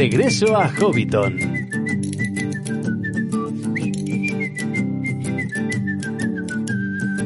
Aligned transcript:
Regreso 0.00 0.56
a 0.56 0.68
Hobbiton. 0.68 1.36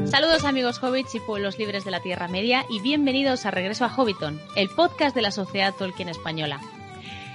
Saludos 0.06 0.44
amigos 0.44 0.82
hobbits 0.82 1.14
y 1.14 1.20
pueblos 1.20 1.58
libres 1.58 1.84
de 1.84 1.90
la 1.90 2.00
Tierra 2.00 2.26
Media 2.26 2.64
y 2.70 2.80
bienvenidos 2.80 3.46
a 3.46 3.50
Regreso 3.50 3.84
a 3.84 3.90
Hobbiton, 3.90 4.40
el 4.56 4.70
podcast 4.70 5.14
de 5.14 5.22
la 5.22 5.30
Sociedad 5.30 5.74
Tolkien 5.78 6.08
Española. 6.08 6.60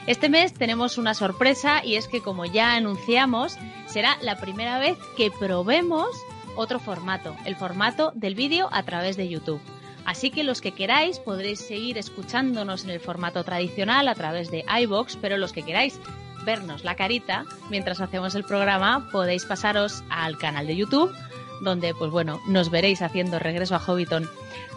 Este 0.08 0.30
mes 0.30 0.54
tenemos 0.54 0.98
una 0.98 1.14
sorpresa 1.14 1.86
y 1.86 1.96
es 1.96 2.08
que 2.08 2.22
como 2.22 2.46
ya 2.46 2.74
anunciamos, 2.74 3.58
será 3.86 4.18
la 4.22 4.40
primera 4.40 4.80
vez 4.80 4.98
que 5.16 5.30
probemos 5.30 6.10
otro 6.56 6.80
formato, 6.80 7.36
el 7.46 7.56
formato 7.56 8.12
del 8.16 8.36
vídeo 8.36 8.70
a 8.72 8.84
través 8.84 9.18
de 9.18 9.30
YouTube. 9.30 9.62
Así 10.06 10.32
que 10.32 10.44
los 10.44 10.62
que 10.62 10.72
queráis 10.72 11.20
podréis 11.20 11.60
seguir 11.60 11.98
escuchándonos 11.98 12.84
en 12.84 12.90
el 12.90 13.00
formato 13.00 13.44
tradicional 13.44 14.08
a 14.08 14.16
través 14.16 14.50
de 14.50 14.66
iBox, 14.82 15.18
pero 15.18 15.38
los 15.38 15.54
que 15.54 15.64
queráis 15.64 16.00
vernos 16.46 16.84
la 16.84 16.96
carita 16.96 17.46
mientras 17.70 18.02
hacemos 18.02 18.34
el 18.36 18.44
programa, 18.44 19.10
podéis 19.12 19.46
pasaros 19.46 20.04
al 20.10 20.38
canal 20.38 20.68
de 20.68 20.78
YouTube, 20.78 21.14
donde 21.62 21.94
pues 21.94 22.12
bueno, 22.12 22.40
nos 22.48 22.72
veréis 22.72 23.02
haciendo 23.02 23.40
regreso 23.40 23.76
a 23.76 23.80
Hobbiton 23.80 24.30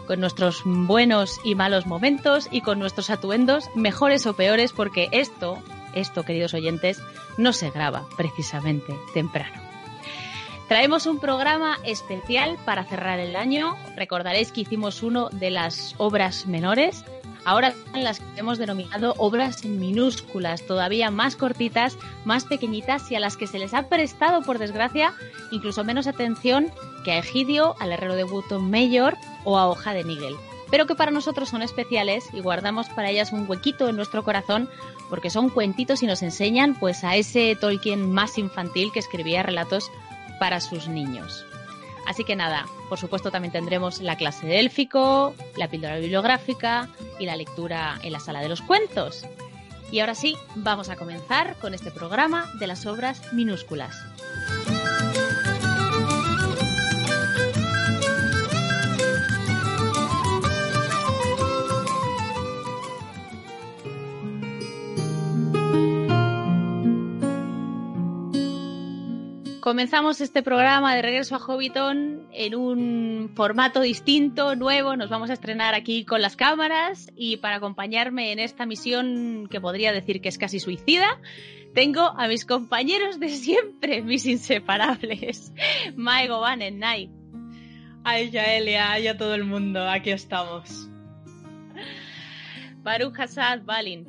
con 0.05 0.19
nuestros 0.19 0.61
buenos 0.65 1.39
y 1.43 1.55
malos 1.55 1.85
momentos 1.85 2.47
y 2.51 2.61
con 2.61 2.77
nuestros 2.79 3.09
atuendos 3.09 3.69
mejores 3.75 4.25
o 4.25 4.35
peores, 4.35 4.73
porque 4.73 5.07
esto, 5.11 5.57
esto, 5.95 6.23
queridos 6.23 6.53
oyentes, 6.53 7.01
no 7.37 7.53
se 7.53 7.71
graba 7.71 8.05
precisamente 8.17 8.95
temprano. 9.13 9.62
Traemos 10.67 11.05
un 11.05 11.19
programa 11.19 11.77
especial 11.83 12.57
para 12.65 12.85
cerrar 12.85 13.19
el 13.19 13.35
año. 13.35 13.75
Recordaréis 13.95 14.51
que 14.51 14.61
hicimos 14.61 15.03
uno 15.03 15.29
de 15.29 15.51
las 15.51 15.93
obras 15.97 16.45
menores. 16.45 17.03
Ahora 17.45 17.73
las 17.93 18.19
que 18.19 18.39
hemos 18.39 18.57
denominado 18.57 19.13
obras 19.17 19.65
minúsculas, 19.65 20.65
todavía 20.65 21.11
más 21.11 21.35
cortitas, 21.35 21.97
más 22.23 22.45
pequeñitas 22.45 23.11
y 23.11 23.15
a 23.15 23.19
las 23.19 23.35
que 23.35 23.47
se 23.47 23.59
les 23.59 23.73
ha 23.73 23.89
prestado, 23.89 24.41
por 24.41 24.59
desgracia, 24.59 25.13
incluso 25.51 25.83
menos 25.83 26.07
atención 26.07 26.71
que 27.03 27.11
a 27.11 27.17
Egidio, 27.17 27.75
al 27.79 27.91
herrero 27.91 28.15
de 28.15 28.23
Button 28.23 28.71
Mayor 28.71 29.17
o 29.43 29.57
a 29.57 29.67
Hoja 29.67 29.93
de 29.93 30.05
Nigel. 30.05 30.35
Pero 30.71 30.87
que 30.87 30.95
para 30.95 31.11
nosotros 31.11 31.49
son 31.49 31.61
especiales 31.61 32.23
y 32.33 32.39
guardamos 32.39 32.87
para 32.89 33.09
ellas 33.11 33.33
un 33.33 33.47
huequito 33.47 33.89
en 33.89 33.97
nuestro 33.97 34.23
corazón 34.23 34.69
porque 35.09 35.29
son 35.29 35.49
cuentitos 35.49 36.01
y 36.01 36.07
nos 36.07 36.23
enseñan 36.23 36.73
pues 36.79 37.03
a 37.03 37.17
ese 37.17 37.55
Tolkien 37.59 38.09
más 38.09 38.37
infantil 38.37 38.91
que 38.91 38.99
escribía 38.99 39.43
relatos 39.43 39.91
para 40.39 40.59
sus 40.59 40.87
niños. 40.87 41.45
Así 42.05 42.23
que 42.23 42.35
nada, 42.35 42.65
por 42.89 42.99
supuesto 42.99 43.31
también 43.31 43.53
tendremos 43.53 44.01
la 44.01 44.17
clase 44.17 44.45
de 44.45 44.59
élfico, 44.59 45.35
la 45.55 45.69
píldora 45.69 45.97
bibliográfica 45.97 46.89
y 47.19 47.25
la 47.25 47.35
lectura 47.35 47.97
en 48.03 48.11
la 48.11 48.19
sala 48.19 48.41
de 48.41 48.49
los 48.49 48.61
cuentos. 48.61 49.25
Y 49.91 49.99
ahora 49.99 50.15
sí, 50.15 50.35
vamos 50.55 50.89
a 50.89 50.95
comenzar 50.95 51.55
con 51.61 51.73
este 51.73 51.91
programa 51.91 52.51
de 52.59 52.67
las 52.67 52.85
obras 52.85 53.31
minúsculas. 53.31 54.12
Comenzamos 69.63 70.19
este 70.19 70.43
programa 70.43 70.93
de 70.93 71.01
regreso 71.01 71.35
a 71.37 71.39
Hobbiton 71.39 72.27
en 72.33 72.53
un 72.53 73.31
formato 73.33 73.79
distinto, 73.79 74.57
nuevo. 74.57 74.97
Nos 74.97 75.09
vamos 75.09 75.29
a 75.29 75.33
estrenar 75.33 75.73
aquí 75.73 76.03
con 76.03 76.21
las 76.21 76.35
cámaras 76.35 77.09
y 77.15 77.37
para 77.37 77.55
acompañarme 77.55 78.33
en 78.33 78.39
esta 78.39 78.65
misión 78.65 79.47
que 79.49 79.61
podría 79.61 79.93
decir 79.93 80.19
que 80.19 80.27
es 80.27 80.37
casi 80.37 80.59
suicida, 80.59 81.17
tengo 81.73 82.01
a 82.01 82.27
mis 82.27 82.43
compañeros 82.43 83.21
de 83.21 83.29
siempre, 83.29 84.01
mis 84.01 84.25
inseparables. 84.25 85.53
Maigo, 85.95 86.41
Van, 86.41 86.59
Nai. 86.77 87.09
Ay, 88.03 88.31
Yaelia, 88.31 88.99
y 88.99 89.07
a 89.07 89.17
todo 89.17 89.33
el 89.33 89.45
mundo, 89.45 89.89
aquí 89.89 90.11
estamos. 90.11 90.89
Baruch 92.79 93.17
Hassad, 93.17 93.61
Balin. 93.63 94.05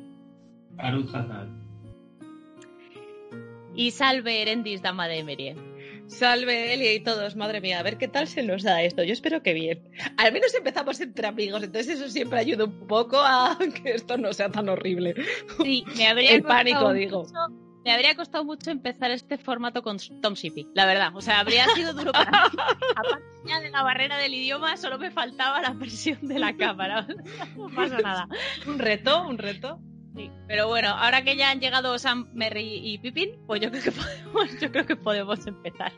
Baruch 0.71 1.15
Hassad 1.15 1.64
y 3.75 3.91
salve 3.91 4.41
Erendis, 4.41 4.81
dama 4.81 5.07
de 5.07 5.19
Emerie. 5.19 5.55
Salve 6.07 6.73
Elia 6.73 6.93
y 6.93 6.99
todos, 6.99 7.35
madre 7.35 7.61
mía, 7.61 7.79
a 7.79 7.83
ver 7.83 7.97
qué 7.97 8.07
tal 8.07 8.27
se 8.27 8.43
nos 8.43 8.61
da 8.61 8.83
esto. 8.83 9.03
Yo 9.03 9.13
espero 9.13 9.41
que 9.41 9.53
bien. 9.53 9.89
Al 10.17 10.31
menos 10.31 10.53
empezamos 10.53 11.01
entre 11.01 11.27
amigos, 11.27 11.63
entonces 11.63 11.99
eso 11.99 12.09
siempre 12.09 12.39
ayuda 12.39 12.65
un 12.65 12.87
poco 12.87 13.17
a 13.17 13.57
que 13.83 13.91
esto 13.93 14.17
no 14.17 14.31
sea 14.33 14.49
tan 14.49 14.69
horrible. 14.69 15.15
Sí, 15.63 15.83
me 15.97 16.07
habría 16.07 16.35
El 16.35 16.43
pánico, 16.43 16.93
digo. 16.93 17.25
me 17.83 17.91
habría 17.91 18.15
costado 18.15 18.45
mucho 18.45 18.69
empezar 18.69 19.09
este 19.09 19.39
formato 19.39 19.81
con 19.81 19.97
Tom 20.21 20.35
Shippey, 20.35 20.67
la 20.75 20.85
verdad. 20.85 21.15
O 21.15 21.21
sea, 21.21 21.39
habría 21.39 21.67
sido 21.69 21.93
duro 21.93 22.11
para 22.11 22.49
mí. 22.49 22.57
Aparte 22.95 23.25
ya 23.47 23.59
de 23.59 23.69
la 23.71 23.81
barrera 23.81 24.17
del 24.17 24.33
idioma, 24.35 24.77
solo 24.77 24.99
me 24.99 25.09
faltaba 25.09 25.59
la 25.61 25.73
presión 25.73 26.19
de 26.27 26.37
la 26.39 26.55
cámara. 26.55 27.07
No 27.57 27.67
pasa 27.73 27.97
nada. 27.99 28.27
Un 28.67 28.77
reto, 28.77 29.27
un 29.27 29.37
reto. 29.39 29.79
Pero 30.47 30.67
bueno, 30.67 30.89
ahora 30.89 31.23
que 31.23 31.35
ya 31.35 31.49
han 31.49 31.59
llegado 31.59 31.97
Sam, 31.99 32.29
Merry 32.33 32.81
y 32.83 32.97
Pippin, 32.97 33.39
pues 33.45 33.61
yo 33.61 33.69
creo 33.69 33.83
que 33.83 33.91
podemos, 33.91 34.59
yo 34.59 34.71
creo 34.71 34.85
que 34.85 34.95
podemos 34.95 35.45
empezar. 35.47 35.91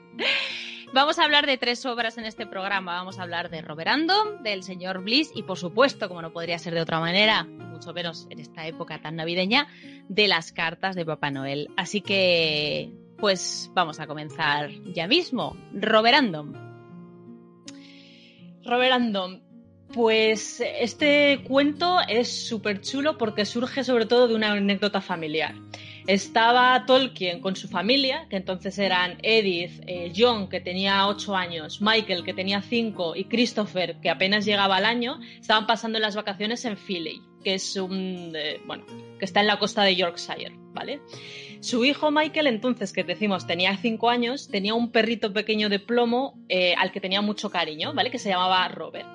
Vamos 0.93 1.19
a 1.19 1.25
hablar 1.25 1.45
de 1.45 1.57
tres 1.57 1.85
obras 1.85 2.17
en 2.17 2.25
este 2.25 2.47
programa. 2.47 2.93
Vamos 2.93 3.19
a 3.19 3.23
hablar 3.23 3.49
de 3.49 3.61
Roberando, 3.61 4.39
del 4.41 4.63
señor 4.63 5.03
Bliss 5.03 5.31
y, 5.35 5.43
por 5.43 5.57
supuesto, 5.57 6.07
como 6.07 6.21
no 6.21 6.31
podría 6.31 6.57
ser 6.59 6.73
de 6.73 6.81
otra 6.81 6.99
manera, 6.99 7.43
mucho 7.43 7.93
menos 7.93 8.25
en 8.29 8.39
esta 8.39 8.65
época 8.65 9.01
tan 9.01 9.17
navideña, 9.17 9.67
de 10.07 10.27
las 10.27 10.53
cartas 10.53 10.95
de 10.95 11.05
Papá 11.05 11.29
Noel. 11.29 11.69
Así 11.75 11.99
que, 11.99 12.93
pues 13.17 13.69
vamos 13.73 13.99
a 13.99 14.07
comenzar 14.07 14.71
ya 14.93 15.07
mismo. 15.07 15.57
Roberando. 15.73 16.45
Roberando, 18.63 19.41
pues 19.93 20.61
este 20.61 21.43
cuento 21.47 21.99
es 22.07 22.47
súper 22.47 22.81
chulo 22.81 23.17
porque 23.17 23.45
surge 23.45 23.83
sobre 23.83 24.05
todo 24.05 24.27
de 24.27 24.35
una 24.35 24.51
anécdota 24.51 25.01
familiar. 25.01 25.55
Estaba 26.07 26.85
Tolkien 26.85 27.41
con 27.41 27.57
su 27.57 27.67
familia, 27.67 28.27
que 28.29 28.37
entonces 28.37 28.79
eran 28.79 29.17
Edith, 29.23 29.83
eh, 29.87 30.13
John, 30.15 30.47
que 30.47 30.61
tenía 30.61 31.05
8 31.05 31.35
años, 31.35 31.81
Michael, 31.81 32.23
que 32.23 32.33
tenía 32.33 32.61
5, 32.61 33.17
y 33.17 33.25
Christopher, 33.25 33.97
que 34.01 34.09
apenas 34.09 34.45
llegaba 34.45 34.77
al 34.77 34.85
año, 34.85 35.19
estaban 35.37 35.67
pasando 35.67 35.99
las 35.99 36.15
vacaciones 36.15 36.63
en 36.63 36.77
Filey, 36.77 37.21
que 37.43 37.55
es 37.55 37.75
un, 37.75 38.31
eh, 38.37 38.61
bueno, 38.65 38.85
que 39.19 39.25
está 39.25 39.41
en 39.41 39.47
la 39.47 39.59
costa 39.59 39.83
de 39.83 39.97
Yorkshire, 39.97 40.55
¿vale? 40.73 41.01
Su 41.59 41.83
hijo 41.83 42.09
Michael, 42.09 42.47
entonces, 42.47 42.93
que 42.93 43.03
decimos 43.03 43.45
tenía 43.45 43.75
5 43.75 44.09
años, 44.09 44.47
tenía 44.47 44.75
un 44.75 44.91
perrito 44.91 45.33
pequeño 45.33 45.67
de 45.67 45.79
plomo 45.79 46.39
eh, 46.47 46.73
al 46.77 46.93
que 46.93 47.01
tenía 47.01 47.19
mucho 47.21 47.49
cariño, 47.49 47.93
¿vale? 47.93 48.11
Que 48.11 48.19
se 48.19 48.29
llamaba 48.29 48.65
Robert. 48.69 49.07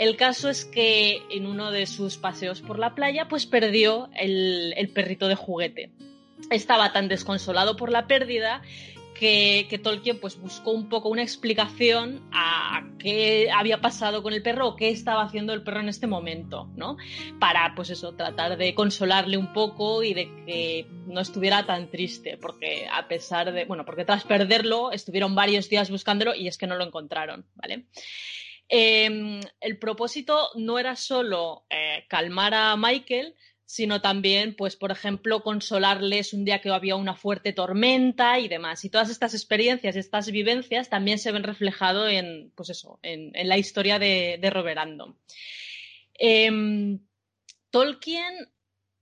El 0.00 0.16
caso 0.16 0.48
es 0.48 0.64
que 0.64 1.20
en 1.28 1.44
uno 1.44 1.70
de 1.70 1.84
sus 1.84 2.16
paseos 2.16 2.62
por 2.62 2.78
la 2.78 2.94
playa, 2.94 3.28
pues 3.28 3.44
perdió 3.44 4.08
el, 4.14 4.90
perrito 4.94 5.28
de 5.28 5.34
juguete. 5.34 5.90
Estaba 6.48 6.94
tan 6.94 7.06
desconsolado 7.06 7.76
por 7.76 7.92
la 7.92 8.06
pérdida 8.06 8.62
que, 9.14 9.66
que, 9.68 9.78
Tolkien 9.78 10.18
pues 10.18 10.40
buscó 10.40 10.70
un 10.70 10.88
poco 10.88 11.10
una 11.10 11.20
explicación 11.20 12.26
a 12.32 12.82
qué 12.98 13.50
había 13.54 13.82
pasado 13.82 14.22
con 14.22 14.32
el 14.32 14.42
perro 14.42 14.68
o 14.68 14.76
qué 14.76 14.88
estaba 14.88 15.22
haciendo 15.22 15.52
el 15.52 15.62
perro 15.62 15.80
en 15.80 15.90
este 15.90 16.06
momento, 16.06 16.70
¿no? 16.76 16.96
Para, 17.38 17.74
pues 17.76 17.90
eso, 17.90 18.14
tratar 18.14 18.56
de 18.56 18.74
consolarle 18.74 19.36
un 19.36 19.52
poco 19.52 20.02
y 20.02 20.14
de 20.14 20.30
que 20.46 20.86
no 21.08 21.20
estuviera 21.20 21.66
tan 21.66 21.90
triste, 21.90 22.38
porque 22.38 22.88
a 22.90 23.06
pesar 23.06 23.52
de, 23.52 23.66
bueno, 23.66 23.84
porque 23.84 24.06
tras 24.06 24.24
perderlo 24.24 24.92
estuvieron 24.92 25.34
varios 25.34 25.68
días 25.68 25.90
buscándolo 25.90 26.34
y 26.34 26.48
es 26.48 26.56
que 26.56 26.66
no 26.66 26.76
lo 26.76 26.86
encontraron, 26.86 27.44
¿vale? 27.54 27.84
Eh, 28.72 29.40
el 29.60 29.78
propósito 29.78 30.48
no 30.54 30.78
era 30.78 30.94
solo 30.94 31.64
eh, 31.68 32.04
calmar 32.08 32.54
a 32.54 32.76
Michael, 32.76 33.34
sino 33.66 34.00
también, 34.00 34.54
pues, 34.56 34.76
por 34.76 34.90
ejemplo, 34.90 35.42
consolarles 35.42 36.32
un 36.32 36.44
día 36.44 36.60
que 36.60 36.70
había 36.70 36.96
una 36.96 37.14
fuerte 37.14 37.52
tormenta 37.52 38.38
y 38.38 38.48
demás. 38.48 38.84
Y 38.84 38.90
todas 38.90 39.10
estas 39.10 39.34
experiencias, 39.34 39.96
estas 39.96 40.30
vivencias 40.30 40.88
también 40.88 41.18
se 41.18 41.32
ven 41.32 41.42
reflejado 41.42 42.08
en, 42.08 42.52
pues 42.56 42.70
eso, 42.70 42.98
en, 43.02 43.32
la 43.48 43.58
historia 43.58 43.98
de, 43.98 44.38
de 44.40 44.50
Roberando. 44.50 45.16
Eh, 46.18 46.98
Tolkien, 47.70 48.50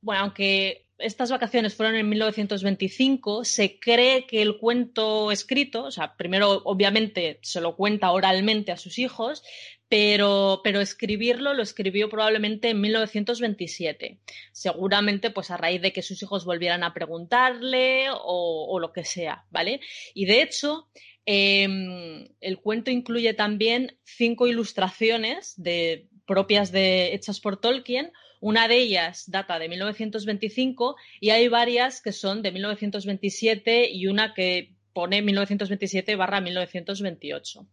bueno, 0.01 0.23
aunque 0.23 0.88
estas 0.99 1.31
vacaciones 1.31 1.75
fueron 1.75 1.97
en 1.97 2.09
1925, 2.09 3.45
se 3.45 3.79
cree 3.79 4.27
que 4.27 4.43
el 4.43 4.59
cuento 4.59 5.31
escrito, 5.31 5.85
o 5.85 5.91
sea, 5.91 6.17
primero 6.17 6.63
obviamente 6.65 7.39
se 7.43 7.61
lo 7.61 7.77
cuenta 7.77 8.11
oralmente 8.11 8.73
a 8.73 8.77
sus 8.77 8.99
hijos, 8.99 9.43
pero, 9.89 10.61
pero 10.63 10.81
escribirlo 10.81 11.55
lo 11.55 11.63
escribió 11.63 12.11
probablemente 12.11 12.71
en 12.71 12.81
1927. 12.81 14.19
Seguramente, 14.53 15.31
pues 15.31 15.51
a 15.51 15.57
raíz 15.57 15.81
de 15.81 15.93
que 15.93 16.03
sus 16.03 16.23
hijos 16.23 16.45
volvieran 16.45 16.83
a 16.83 16.93
preguntarle 16.93 18.09
o, 18.13 18.79
lo 18.79 18.93
que 18.93 19.05
sea, 19.05 19.47
¿vale? 19.51 19.81
Y 20.15 20.27
de 20.27 20.43
hecho, 20.43 20.89
Em, 21.31 22.27
el 22.41 22.59
cuento 22.59 22.91
incluye 22.91 23.35
también 23.35 23.99
cinco 24.03 24.47
ilustraciones 24.47 25.53
de, 25.59 26.09
propias 26.27 26.73
de, 26.73 27.13
hechas 27.13 27.39
por 27.39 27.61
Tolkien. 27.61 28.13
Una 28.41 28.69
de 28.69 28.77
ellas 28.77 29.31
data 29.31 29.59
de 29.59 29.69
1925 29.69 30.97
y 31.21 31.31
hay 31.31 31.49
varias 31.49 32.01
que 32.01 32.13
son 32.13 32.43
de 32.43 32.53
1927 32.53 33.91
y 33.91 34.07
una 34.07 34.35
que 34.35 34.75
pone 34.93 35.23
1927 35.23 36.17
barra 36.17 36.41
1928. 36.41 37.67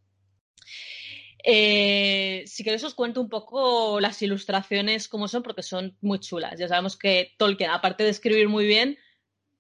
Eh, 1.48 2.44
si 2.48 2.64
queréis 2.64 2.84
os 2.84 2.96
cuento 2.96 3.22
un 3.22 3.30
poco 3.30 4.00
las 4.00 4.20
ilustraciones 4.24 5.08
como 5.08 5.28
son 5.28 5.44
porque 5.44 5.62
son 5.62 5.96
muy 6.02 6.20
chulas. 6.20 6.60
Ya 6.60 6.68
sabemos 6.68 6.98
que 6.98 7.36
Tolkien, 7.38 7.70
aparte 7.70 8.04
de 8.04 8.10
escribir 8.10 8.50
muy 8.50 8.66
bien, 8.66 8.98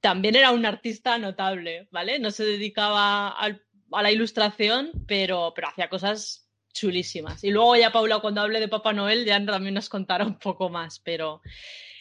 también 0.01 0.35
era 0.35 0.51
un 0.51 0.65
artista 0.65 1.17
notable, 1.19 1.87
¿vale? 1.91 2.17
No 2.19 2.31
se 2.31 2.43
dedicaba 2.43 3.29
a 3.29 4.01
la 4.01 4.11
ilustración, 4.11 4.91
pero, 5.07 5.53
pero 5.55 5.67
hacía 5.67 5.89
cosas 5.89 6.44
chulísimas. 6.75 7.43
Y 7.43 7.49
luego 7.49 7.75
ya 7.75 7.91
Paula, 7.91 8.19
cuando 8.19 8.41
hable 8.41 8.59
de 8.59 8.67
Papá 8.67 8.93
Noel, 8.93 9.25
ya 9.25 9.43
también 9.43 9.73
nos 9.73 9.89
contará 9.89 10.25
un 10.25 10.37
poco 10.37 10.69
más, 10.69 10.99
pero... 10.99 11.41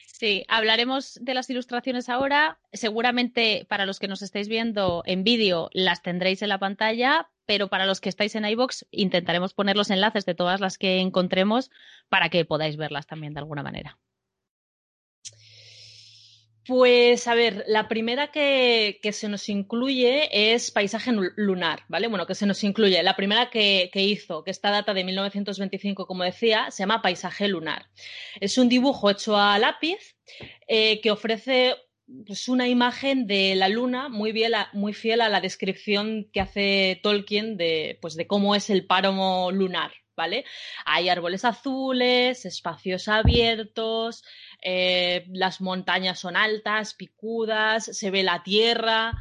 Sí, 0.06 0.44
hablaremos 0.46 1.18
de 1.20 1.34
las 1.34 1.50
ilustraciones 1.50 2.08
ahora. 2.08 2.58
Seguramente 2.72 3.66
para 3.68 3.84
los 3.84 3.98
que 3.98 4.06
nos 4.06 4.22
estáis 4.22 4.48
viendo 4.48 5.02
en 5.06 5.24
vídeo 5.24 5.70
las 5.72 6.02
tendréis 6.02 6.40
en 6.42 6.50
la 6.50 6.60
pantalla, 6.60 7.30
pero 7.46 7.68
para 7.68 7.84
los 7.84 8.00
que 8.00 8.10
estáis 8.10 8.34
en 8.36 8.44
iBox 8.44 8.86
intentaremos 8.92 9.54
poner 9.54 9.76
los 9.76 9.90
enlaces 9.90 10.24
de 10.24 10.36
todas 10.36 10.60
las 10.60 10.78
que 10.78 11.00
encontremos 11.00 11.70
para 12.08 12.28
que 12.28 12.44
podáis 12.44 12.76
verlas 12.76 13.06
también 13.06 13.34
de 13.34 13.40
alguna 13.40 13.64
manera. 13.64 13.98
Pues 16.66 17.28
a 17.28 17.34
ver, 17.34 17.64
la 17.66 17.88
primera 17.88 18.31
que, 18.31 18.99
se 19.12 19.28
nos 19.28 19.50
incluye 19.50 20.55
es 20.55 20.70
Paisaje 20.70 21.12
Lunar, 21.12 21.82
¿vale? 21.88 22.08
Bueno, 22.08 22.26
que 22.26 22.34
se 22.34 22.46
nos 22.46 22.64
incluye. 22.64 23.02
La 23.02 23.16
primera 23.16 23.50
que, 23.50 23.90
hizo, 23.94 24.44
que 24.44 24.50
esta 24.50 24.70
data 24.70 24.94
de 24.94 25.05
1925, 25.05 26.06
como 26.06 26.25
decía, 26.25 26.70
se 26.70 26.82
llama 26.82 27.02
Paisaje 27.02 27.49
Lunar. 27.49 27.90
Es 28.40 28.56
un 28.56 28.70
dibujo 28.70 29.11
hecho 29.11 29.37
a 29.37 29.58
lápiz 29.58 30.16
eh, 30.66 31.02
que 31.02 31.11
ofrece 31.11 31.75
pues, 32.26 32.49
una 32.49 32.67
imagen 32.67 33.26
de 33.26 33.55
la 33.56 33.69
luna 33.69 34.08
muy, 34.08 34.32
muy 34.72 34.94
fiel 34.94 35.20
a 35.20 35.28
la 35.28 35.43
descripción 35.43 36.31
que 36.32 36.40
hace 36.40 36.99
Tolkien 37.02 37.58
de, 37.58 37.99
pues, 38.00 38.14
de 38.14 38.26
cómo 38.26 38.55
es 38.55 38.70
el 38.70 38.87
páramo 38.87 39.50
lunar, 39.52 39.93
¿vale? 40.17 40.44
Hay 40.87 41.08
árboles 41.08 41.44
azules, 41.44 42.44
espacios 42.46 43.08
abiertos, 43.08 44.22
eh, 44.64 45.26
las 45.28 45.61
montañas 45.61 46.19
son 46.19 46.37
altas, 46.37 46.94
picudas, 46.94 47.84
se 47.84 48.11
ve 48.11 48.22
la 48.22 48.43
tierra. 48.43 49.12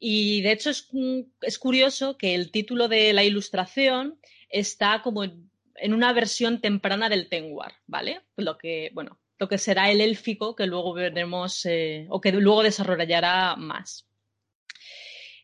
Y 0.00 0.42
de 0.42 0.52
hecho 0.52 0.70
es, 0.70 1.58
curioso 1.58 2.18
que 2.18 2.34
el 2.34 2.50
título 2.50 2.88
de 2.88 3.12
la 3.12 3.22
ilustración 3.22 4.18
está 4.48 5.00
como 5.02 5.24
en 5.24 5.94
una 5.94 6.12
versión 6.12 6.60
temprana 6.60 7.08
del 7.08 7.28
Tengwar, 7.28 7.74
¿vale? 7.86 8.22
Lo 8.36 8.58
que, 8.58 8.90
bueno, 8.92 9.20
lo 9.38 9.48
que 9.48 9.58
será 9.58 9.90
el 9.90 10.00
élfico 10.00 10.56
que 10.56 10.66
luego 10.66 10.92
veremos 10.92 11.64
eh, 11.66 12.06
o 12.10 12.20
que 12.20 12.32
luego 12.32 12.62
desarrollará 12.62 13.56
más. 13.56 14.08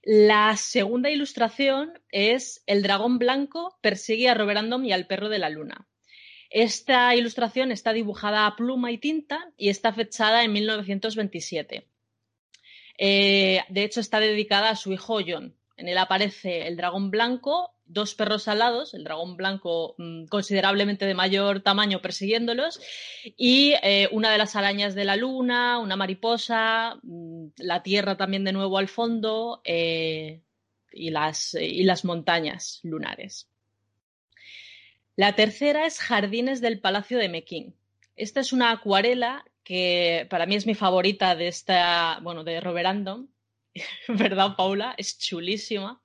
La 0.03 0.57
segunda 0.57 1.11
ilustración 1.11 1.93
es 2.11 2.63
El 2.67 2.83
dragón 2.83 3.19
blanco 3.19 3.79
persigue 3.81 4.29
a 4.29 4.35
Roberandom 4.35 4.85
y 4.85 4.93
al 4.93 5.07
perro 5.07 5.29
de 5.29 5.39
la 5.39 5.51
luna. 5.51 5.89
Esta 6.59 7.15
ilustración 7.15 7.71
está 7.71 7.93
dibujada 7.93 8.47
a 8.47 8.57
pluma 8.57 8.91
y 8.91 8.97
tinta 8.97 9.53
y 9.59 9.69
está 9.69 9.93
fechada 9.93 10.43
en 10.43 10.55
1927. 10.55 11.87
Eh, 12.97 13.61
de 13.69 13.85
hecho, 13.85 14.01
está 14.01 14.21
dedicada 14.21 14.71
a 14.71 14.77
su 14.77 14.91
hijo 14.91 15.19
John. 15.27 15.55
En 15.77 15.87
él 15.87 15.99
aparece 15.99 16.67
el 16.67 16.79
dragón 16.79 17.11
blanco, 17.11 17.75
dos 17.85 18.15
perros 18.15 18.49
alados, 18.49 18.95
el 18.95 19.05
dragón 19.05 19.37
blanco 19.37 19.97
mm, 19.99 20.29
considerablemente 20.29 21.05
de 21.05 21.13
mayor 21.13 21.61
tamaño 21.61 22.01
persiguiéndolos, 22.01 22.81
y 23.37 23.75
eh, 23.83 24.09
una 24.11 24.31
de 24.31 24.39
las 24.39 24.57
arañas 24.57 24.95
de 24.95 25.05
la 25.05 25.17
luna, 25.17 25.79
una 25.79 25.97
mariposa, 25.97 26.99
mm, 27.03 27.49
la 27.59 27.83
tierra 27.83 28.17
también 28.17 28.45
de 28.45 28.55
nuevo 28.55 28.79
al 28.79 28.89
fondo 28.89 29.61
eh, 29.63 30.41
y, 30.91 31.11
las, 31.11 31.53
y 31.53 31.83
las 31.83 32.07
montañas 32.07 32.81
lunares. 32.83 33.47
La 35.17 35.35
tercera 35.35 35.87
es 35.87 35.99
Jardines 35.99 36.61
del 36.61 36.79
Palacio 36.79 37.17
de 37.19 37.31
Mequín. 37.31 37.75
Esta 38.17 38.41
es 38.41 38.53
una 38.53 38.71
acuarela 38.71 39.45
que 39.65 40.27
para 40.29 40.45
mí 40.45 40.57
es 40.57 40.67
mi 40.67 40.75
favorita 40.75 41.35
de 41.35 41.49
esta, 41.49 42.21
bueno, 42.23 42.45
de 42.45 42.61
Roberandom, 42.61 43.27
¿verdad, 44.09 44.57
Paula? 44.57 44.95
Es 44.99 45.19
chulísima. 45.19 46.03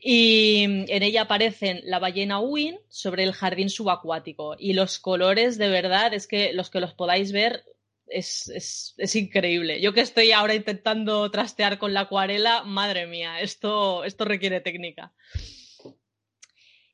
Y 0.00 0.64
en 0.64 1.02
ella 1.02 1.22
aparecen 1.22 1.82
la 1.84 1.98
ballena 1.98 2.40
Win 2.40 2.78
sobre 2.88 3.24
el 3.24 3.32
jardín 3.32 3.68
subacuático. 3.68 4.56
Y 4.58 4.72
los 4.72 4.98
colores, 4.98 5.58
de 5.58 5.68
verdad, 5.68 6.14
es 6.14 6.26
que 6.26 6.54
los 6.54 6.70
que 6.70 6.80
los 6.80 6.94
podáis 6.94 7.32
ver, 7.32 7.64
es, 8.06 8.48
es, 8.96 9.16
increíble. 9.16 9.80
Yo 9.80 9.92
que 9.92 10.00
estoy 10.00 10.32
ahora 10.32 10.54
intentando 10.54 11.30
trastear 11.30 11.78
con 11.78 11.92
la 11.92 12.00
acuarela, 12.00 12.62
madre 12.64 13.06
mía, 13.06 13.40
esto, 13.40 14.04
esto 14.04 14.24
requiere 14.24 14.60
técnica. 14.60 15.12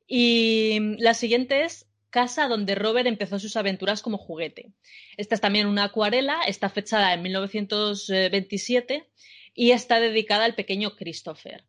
Y 0.09 0.97
la 0.99 1.13
siguiente 1.13 1.65
es 1.65 1.87
Casa 2.11 2.49
donde 2.49 2.75
Robert 2.75 3.07
empezó 3.07 3.39
sus 3.39 3.57
aventuras 3.57 4.01
como 4.01 4.17
juguete. 4.17 4.73
Esta 5.19 5.35
es 5.35 5.43
también 5.43 5.67
una 5.67 5.85
acuarela, 5.85 6.41
está 6.47 6.71
fechada 6.71 7.13
en 7.13 7.23
1927 7.23 9.07
y 9.55 9.73
está 9.73 10.01
dedicada 10.01 10.47
al 10.47 10.55
pequeño 10.55 10.97
Christopher. 10.97 11.65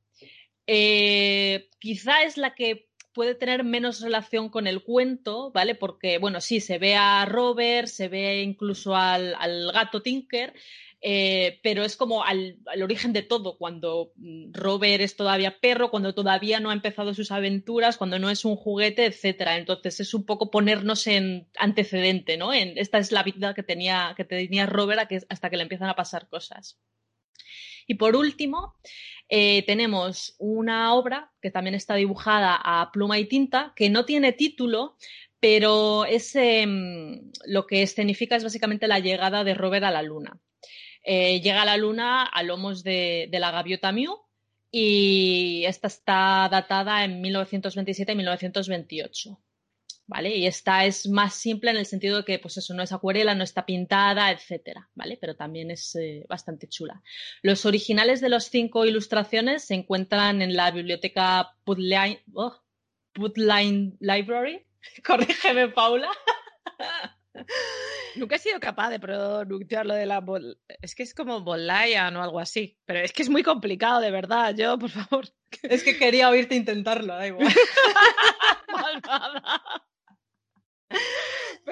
Eh, 0.66 1.68
quizá 1.80 2.24
es 2.24 2.38
la 2.38 2.56
que 2.56 2.88
puede 3.14 3.36
tener 3.36 3.66
menos 3.66 4.00
relación 4.00 4.48
con 4.50 4.66
el 4.66 4.82
cuento, 4.82 5.52
¿vale? 5.52 5.76
Porque, 5.76 6.20
bueno, 6.20 6.40
sí, 6.40 6.62
se 6.62 6.78
ve 6.78 6.96
a 6.96 7.26
Robert, 7.26 7.88
se 7.90 8.08
ve 8.08 8.42
incluso 8.42 8.96
al, 8.96 9.36
al 9.40 9.72
gato 9.74 10.02
Tinker, 10.02 10.54
eh, 11.02 11.60
pero 11.64 11.84
es 11.84 11.96
como 11.96 12.24
al, 12.24 12.58
origen 12.84 13.14
de 13.14 13.24
todo, 13.24 13.58
cuando 13.58 14.12
mm, 14.16 14.52
Robert 14.52 15.02
es 15.02 15.16
todavía 15.16 15.60
perro, 15.60 15.90
cuando 15.92 16.14
todavía 16.14 16.60
no 16.60 16.70
ha 16.70 16.74
empezado 16.74 17.14
sus 17.14 17.32
aventuras, 17.32 17.98
cuando 17.98 18.20
no 18.20 18.30
es 18.30 18.44
un 18.44 18.56
juguete, 18.56 19.06
etcétera. 19.06 19.58
Entonces 19.58 20.00
es 20.02 20.14
un 20.14 20.26
poco 20.26 20.52
ponernos 20.52 21.08
en 21.08 21.48
antecedente, 21.58 22.38
¿no? 22.38 22.54
En, 22.54 22.78
esta 22.78 22.98
es 22.98 23.12
la 23.12 23.24
vida 23.24 23.54
que 23.54 23.64
tenía, 23.64 24.14
que 24.18 24.26
tenía 24.26 24.66
Robert 24.66 25.10
hasta 25.30 25.50
que 25.50 25.58
le 25.58 25.64
empiezan 25.64 25.90
a 25.90 25.96
pasar 25.96 26.28
cosas. 26.28 26.80
Y 27.88 27.96
por 27.96 28.16
último, 28.16 28.76
eh, 29.30 29.64
tenemos 29.66 30.36
una 30.38 30.94
obra 30.94 31.32
que 31.42 31.50
también 31.50 31.76
está 31.76 31.96
dibujada 31.96 32.60
a 32.62 32.92
pluma 32.92 33.18
y 33.20 33.26
tinta, 33.26 33.74
que 33.76 33.90
no 33.90 34.06
tiene 34.06 34.34
título, 34.34 34.96
pero 35.40 36.06
es, 36.06 36.36
em, 36.36 37.32
lo 37.46 37.66
que 37.66 37.82
escenifica 37.84 38.36
es 38.36 38.44
básicamente 38.44 38.88
la 38.88 39.00
llegada 39.00 39.44
de 39.44 39.54
Robert 39.54 39.86
a 39.86 39.92
la 39.92 40.04
Luna. 40.04 40.40
Eh, 41.04 41.42
llega 41.42 41.62
a 41.62 41.66
la 41.66 41.78
Luna 41.78 42.24
a 42.24 42.44
lomos 42.44 42.84
de, 42.84 43.30
la 43.32 43.52
gaviota 43.52 43.92
Mew 43.92 44.20
y 44.72 45.64
esta 45.66 45.88
está 45.88 46.48
datada 46.52 47.04
en 47.04 47.22
1927 47.22 48.12
y 48.12 48.16
1928. 48.16 49.40
¿Vale? 50.06 50.36
Y 50.36 50.48
esta 50.48 50.86
es 50.86 51.08
más 51.08 51.36
simple 51.36 51.70
en 51.70 51.78
el 51.78 51.86
sentido 51.86 52.18
de 52.18 52.26
que, 52.26 52.40
pues 52.40 52.58
eso, 52.58 52.74
no 52.74 52.82
es 52.82 52.92
acuarela, 52.92 53.36
no 53.36 53.44
está 53.44 53.68
pintada, 53.68 54.32
etcétera, 54.32 54.90
¿vale? 54.96 55.18
Pero 55.22 55.36
también 55.36 55.70
es 55.70 55.96
eh, 55.96 56.26
bastante 56.28 56.68
chula. 56.68 57.04
Los 57.44 57.68
originales 57.68 58.20
de 58.20 58.30
las 58.30 58.46
cinco 58.46 58.88
ilustraciones 58.88 59.66
se 59.66 59.76
encuentran 59.76 60.42
en 60.42 60.56
la 60.56 60.72
biblioteca 60.72 61.56
Putline, 61.64 62.24
oh, 62.34 62.60
Library. 64.00 64.66
Corrígeme, 65.06 65.68
Paula. 65.68 66.10
Nunca 68.16 68.36
he 68.36 68.40
sido 68.40 68.60
capaz 68.60 68.90
de 68.90 69.00
pronunciar 69.00 69.86
lo 69.86 69.94
de 69.94 70.06
la... 70.06 70.24
Es 70.82 70.96
que 70.96 71.04
es 71.04 71.14
como 71.14 71.42
Bolayan 71.42 72.16
o 72.16 72.24
algo 72.24 72.40
así. 72.40 72.78
Pero 72.86 73.00
es 73.00 73.14
que 73.14 73.22
es 73.22 73.30
muy 73.30 73.44
complicado, 73.44 74.02
de 74.02 74.12
verdad. 74.12 74.56
Yo, 74.56 74.78
por 74.78 74.90
favor. 74.90 75.28
Es 75.64 75.84
que 75.84 75.98
quería 75.98 76.30
oírte 76.30 76.56
intentarlo, 76.56 77.16
da 77.16 77.28
igual. 77.28 77.48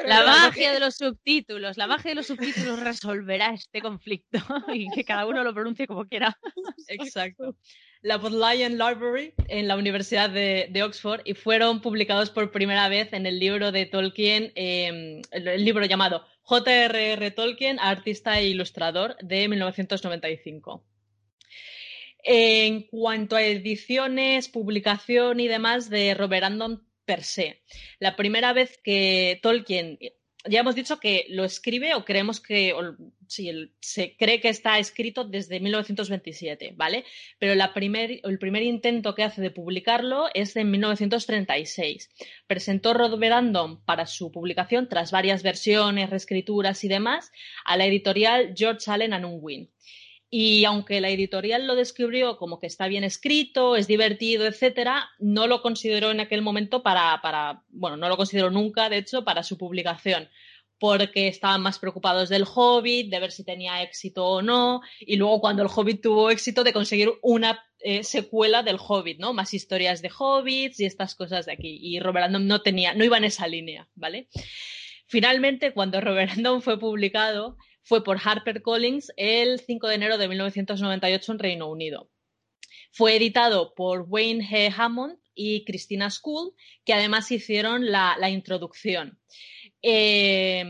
la 0.06 0.26
magia 0.26 0.74
de 0.74 0.80
los 0.80 0.96
subtítulos, 0.96 1.78
la 1.78 1.88
magia 1.88 2.10
de 2.10 2.16
los 2.16 2.28
subtítulos 2.28 2.80
resolverá 2.80 3.54
este 3.54 3.82
conflicto 3.82 4.40
y 4.74 4.90
que 4.90 5.04
cada 5.04 5.26
uno 5.26 5.44
lo 5.44 5.54
pronuncie 5.54 5.88
como 5.88 6.06
quiera. 6.06 6.38
Exacto. 6.88 7.56
La 8.01 8.18
Bodleian 8.18 8.77
Library 8.77 9.34
en 9.48 9.68
la 9.68 9.75
Universidad 9.75 10.30
de, 10.30 10.84
Oxford 10.84 11.22
y 11.25 11.34
fueron 11.34 11.82
publicados 11.82 12.30
por 12.30 12.51
primera 12.51 12.88
vez 12.89 13.12
en 13.13 13.25
el 13.25 13.39
libro 13.39 13.72
de 13.72 13.86
Tolkien, 13.86 14.51
em, 14.56 15.22
el, 15.32 15.66
libro 15.66 15.86
llamado 15.86 16.25
J.R.R. 16.44 17.32
Tolkien, 17.32 17.80
artista 17.80 18.39
e 18.39 18.48
ilustrador 18.48 19.18
de 19.18 19.48
1995. 19.48 20.84
En 22.24 22.84
cuanto 22.84 23.36
a 23.36 23.44
ediciones, 23.44 24.48
publicación 24.48 25.39
y 25.39 25.48
demás 25.48 25.89
de 25.89 26.13
Robert 26.13 26.44
Andon 26.44 26.88
per 27.06 27.24
se. 27.24 27.62
La 28.00 28.16
primera 28.16 28.54
vez 28.54 28.77
que 28.84 29.39
Tolkien 29.42 29.98
ya 30.50 30.62
hemos 30.62 30.75
dicho 30.75 31.00
que 31.00 31.25
lo 31.30 31.44
escribe 31.44 31.94
o 31.96 32.06
creemos 32.06 32.39
que, 32.39 32.74
o, 32.74 32.96
sí, 33.27 33.51
se 33.80 34.16
cree 34.18 34.39
que 34.39 34.50
está 34.50 34.80
escrito 34.80 35.24
desde 35.24 35.60
1927, 35.60 36.74
¿vale? 36.75 37.04
Pero 37.39 37.54
primer, 37.74 38.20
el 38.24 38.39
primer 38.39 38.63
intento 38.63 39.16
que 39.16 39.24
hace 39.24 39.42
de 39.42 39.51
publicarlo 39.51 40.27
es 40.34 40.54
de 40.54 40.63
1936. 40.63 42.10
Presentó 42.48 42.94
Rod 42.94 43.18
Verandon 43.18 43.84
para 43.84 44.06
su 44.06 44.32
publicación, 44.32 44.89
tras 44.89 45.12
varias 45.12 45.44
versiones, 45.44 46.10
reescrituras 46.10 46.84
y 46.84 46.88
demás, 46.88 47.32
a 47.66 47.77
la 47.77 47.86
editorial 47.86 48.54
George 48.56 48.89
Allen 48.89 49.13
and 49.13 49.25
Unwin. 49.25 49.70
Y 50.29 50.65
aunque 50.65 51.00
la 51.00 51.10
editorial 51.10 51.67
lo 51.67 51.75
describió 51.75 52.38
como 52.38 52.60
que 52.60 52.67
está 52.67 52.88
bien 52.88 53.03
escrito, 53.03 53.77
es 53.77 53.88
divertido, 53.88 54.46
etcétera, 54.46 55.10
no 55.19 55.48
lo 55.48 55.62
consideró 55.62 56.12
en 56.12 56.19
aquel 56.19 56.41
momento 56.41 56.84
para, 56.84 57.22
para, 57.22 57.63
bueno, 57.69 57.96
no 57.96 58.10
lo 58.10 58.17
consideró 58.17 58.51
nunca, 58.51 58.89
de 58.89 58.98
hecho, 58.98 59.24
para 59.24 59.43
su 59.43 59.57
publicación, 59.57 60.29
porque 60.79 61.29
estaban 61.29 61.62
más 61.62 61.79
preocupados 61.79 62.27
del 62.27 62.43
Hobbit, 62.43 63.10
de 63.10 63.19
ver 63.19 63.31
si 63.31 63.46
tenía 63.46 63.81
éxito 63.81 64.25
o 64.25 64.41
no, 64.41 64.81
y 65.00 65.15
luego 65.15 65.39
cuando 65.39 65.63
el 65.63 65.69
Hobbit 65.74 66.01
tuvo 66.01 66.29
éxito, 66.29 66.65
de 66.65 66.74
conseguir 66.74 67.13
una 67.22 67.63
eh, 67.79 68.03
secuela 68.03 68.63
del 68.63 68.79
Hobbit, 68.86 69.19
¿no? 69.19 69.34
Más 69.34 69.53
historias 69.53 70.01
de 70.01 70.12
Hobbits 70.17 70.79
y 70.79 70.86
estas 70.86 71.15
cosas 71.15 71.46
de 71.46 71.53
aquí. 71.53 71.77
Y 71.81 72.00
Robert 72.00 72.31
no 72.31 72.62
tenía, 72.62 72.93
no 72.93 73.03
iba 73.03 73.17
en 73.17 73.24
esa 73.24 73.48
línea, 73.48 73.88
¿vale? 73.96 74.27
Finalmente, 75.05 75.74
cuando 75.74 76.01
Robert 76.01 76.31
Random 76.31 76.62
fue 76.62 76.79
publicado, 76.79 77.57
fue 77.88 78.03
por 78.03 78.20
HarperCollins 78.22 79.13
el 79.15 79.62
5 79.62 79.88
de 79.88 79.96
enero 79.96 80.17
de 80.17 80.27
1998 80.27 81.32
en 81.32 81.39
Reino 81.39 81.72
Unido. 81.72 82.10
Fue 82.91 83.15
editado 83.15 83.74
por 83.75 84.01
Wayne 84.10 84.46
G. 84.46 84.74
Hammond 84.77 85.17
y 85.34 85.63
Christina 85.63 86.10
School, 86.10 86.53
que 86.84 86.94
además 86.94 87.32
hicieron 87.32 87.89
la, 87.89 88.29
introducción. 88.29 89.17
Eh, 89.82 90.65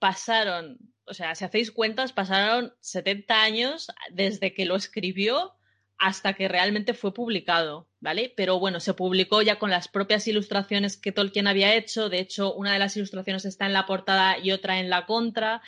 pasaron, 0.00 0.78
o 1.04 1.14
sea, 1.14 1.36
si 1.36 1.44
hacéis 1.44 1.70
cuentas, 1.70 2.12
pasaron 2.12 2.74
70 2.80 3.42
años 3.42 3.86
desde 4.10 4.52
que 4.52 4.64
lo 4.64 4.74
escribió 4.74 5.54
hasta 6.00 6.32
que 6.32 6.48
realmente 6.48 6.94
fue 6.94 7.12
publicado, 7.12 7.86
¿vale? 8.00 8.32
Pero 8.34 8.58
bueno, 8.58 8.80
se 8.80 8.94
publicó 8.94 9.42
ya 9.42 9.58
con 9.58 9.68
las 9.68 9.86
propias 9.86 10.26
ilustraciones 10.26 10.96
que 10.96 11.12
Tolkien 11.12 11.46
había 11.46 11.74
hecho. 11.74 12.08
De 12.08 12.20
hecho, 12.20 12.54
una 12.54 12.72
de 12.72 12.78
las 12.78 12.96
ilustraciones 12.96 13.44
está 13.44 13.66
en 13.66 13.74
la 13.74 13.86
portada 13.86 14.38
y 14.38 14.50
otra 14.50 14.80
en 14.80 14.88
la 14.88 15.04
contra. 15.04 15.60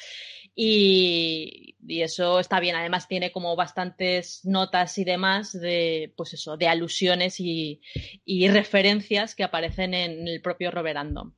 Y, 0.54 1.76
eso 1.88 2.40
está 2.40 2.60
bien. 2.60 2.76
Además, 2.76 3.08
tiene 3.08 3.32
como 3.32 3.56
bastantes 3.56 4.44
notas 4.44 4.96
y 4.98 5.04
demás 5.04 5.52
de, 5.52 6.12
pues 6.16 6.34
eso, 6.34 6.56
de 6.56 6.68
alusiones 6.68 7.40
y, 7.40 7.80
referencias 8.48 9.34
que 9.34 9.44
aparecen 9.44 9.94
en 9.94 10.28
el 10.28 10.40
propio 10.42 10.70
Robert 10.70 10.96
Random. 10.96 11.34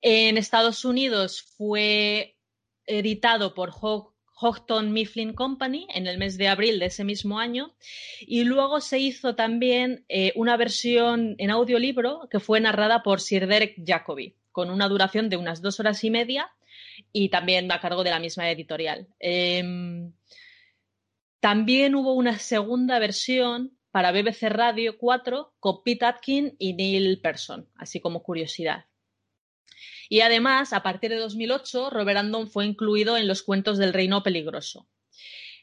En 0.00 0.38
Estados 0.38 0.84
Unidos 0.84 1.42
fue 1.56 2.38
editado 2.86 3.54
por 3.54 3.72
Houghton 3.72 4.92
Mifflin 4.92 5.32
Company 5.32 5.86
en 5.92 6.06
el 6.06 6.18
mes 6.18 6.38
de 6.38 6.48
abril 6.48 6.78
de 6.78 6.86
ese 6.86 7.02
mismo 7.04 7.40
año 7.40 7.74
y 8.20 8.44
luego 8.44 8.80
se 8.80 9.00
hizo 9.00 9.34
también 9.34 10.04
eh, 10.08 10.32
una 10.36 10.56
versión 10.56 11.34
en 11.38 11.50
audiolibro 11.50 12.28
que 12.30 12.38
fue 12.38 12.60
narrada 12.60 13.02
por 13.02 13.20
Sir 13.20 13.48
Derek 13.48 13.74
Jacobi 13.84 14.36
con 14.52 14.70
una 14.70 14.88
duración 14.88 15.28
de 15.28 15.36
unas 15.36 15.60
dos 15.60 15.80
horas 15.80 16.02
y 16.04 16.10
media 16.10 16.50
y 17.12 17.28
también 17.28 17.70
a 17.72 17.80
cargo 17.80 18.04
de 18.04 18.10
la 18.10 18.20
misma 18.20 18.50
editorial. 18.50 19.06
Eh, 19.20 20.10
también 21.40 21.94
hubo 21.94 22.14
una 22.14 22.38
segunda 22.38 22.98
versión 22.98 23.78
para 23.90 24.12
BBC 24.12 24.48
Radio 24.48 24.98
4 24.98 25.54
con 25.60 25.82
Pete 25.82 26.04
Atkin 26.04 26.54
y 26.58 26.74
Neil 26.74 27.20
Person, 27.20 27.68
así 27.76 28.00
como 28.00 28.22
curiosidad. 28.22 28.86
Y 30.08 30.20
además, 30.20 30.72
a 30.72 30.82
partir 30.82 31.10
de 31.10 31.16
2008, 31.16 31.90
Robert 31.90 32.18
Andon 32.18 32.48
fue 32.48 32.66
incluido 32.66 33.16
en 33.16 33.28
los 33.28 33.42
cuentos 33.42 33.78
del 33.78 33.92
Reino 33.92 34.22
Peligroso. 34.22 34.88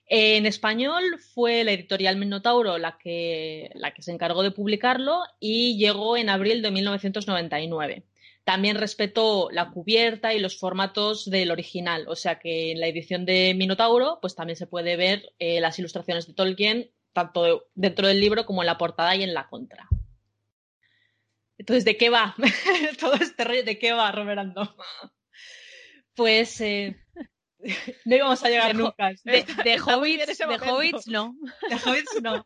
En 0.07 0.45
español 0.45 1.03
fue 1.33 1.63
la 1.63 1.71
editorial 1.71 2.15
Minotauro 2.17 2.77
la 2.77 2.97
que, 2.97 3.71
la 3.73 3.91
que 3.93 4.03
se 4.03 4.11
encargó 4.11 4.43
de 4.43 4.51
publicarlo 4.51 5.23
y 5.39 5.77
llegó 5.77 6.15
en 6.15 6.29
abril 6.29 6.61
de 6.61 6.71
1999. 6.71 8.05
También 8.45 8.77
respetó 8.77 9.49
la 9.51 9.71
cubierta 9.71 10.33
y 10.33 10.39
los 10.39 10.57
formatos 10.57 11.29
del 11.29 11.51
original, 11.51 12.05
o 12.07 12.15
sea 12.15 12.39
que 12.39 12.71
en 12.71 12.79
la 12.79 12.87
edición 12.87 13.25
de 13.25 13.53
Minotauro 13.55 14.19
pues 14.21 14.35
también 14.35 14.55
se 14.55 14.67
puede 14.67 14.95
ver 14.95 15.33
eh, 15.39 15.59
las 15.59 15.77
ilustraciones 15.79 16.27
de 16.27 16.33
Tolkien 16.33 16.91
tanto 17.11 17.67
dentro 17.73 18.07
del 18.07 18.19
libro 18.19 18.45
como 18.45 18.61
en 18.61 18.67
la 18.67 18.77
portada 18.77 19.15
y 19.15 19.23
en 19.23 19.33
la 19.33 19.47
contra. 19.47 19.87
Entonces, 21.57 21.85
¿de 21.85 21.97
qué 21.97 22.09
va? 22.09 22.35
Todo 22.99 23.15
este 23.15 23.43
rollo, 23.43 23.63
¿de 23.63 23.79
qué 23.79 23.93
va, 23.93 24.11
Roberando? 24.11 24.75
Pues 26.13 26.59
eh, 26.61 26.97
no 28.05 28.15
íbamos 28.15 28.43
a 28.43 28.49
llegar 28.49 28.67
de 28.75 28.83
nunca. 28.83 29.11
De, 29.23 29.45
de, 29.63 29.79
hobbits, 29.79 30.37
de 30.37 30.45
momento. 30.45 30.75
hobbits 30.75 31.07
no. 31.07 31.35
De 31.69 31.75
Hobbits 31.75 32.21
no. 32.21 32.45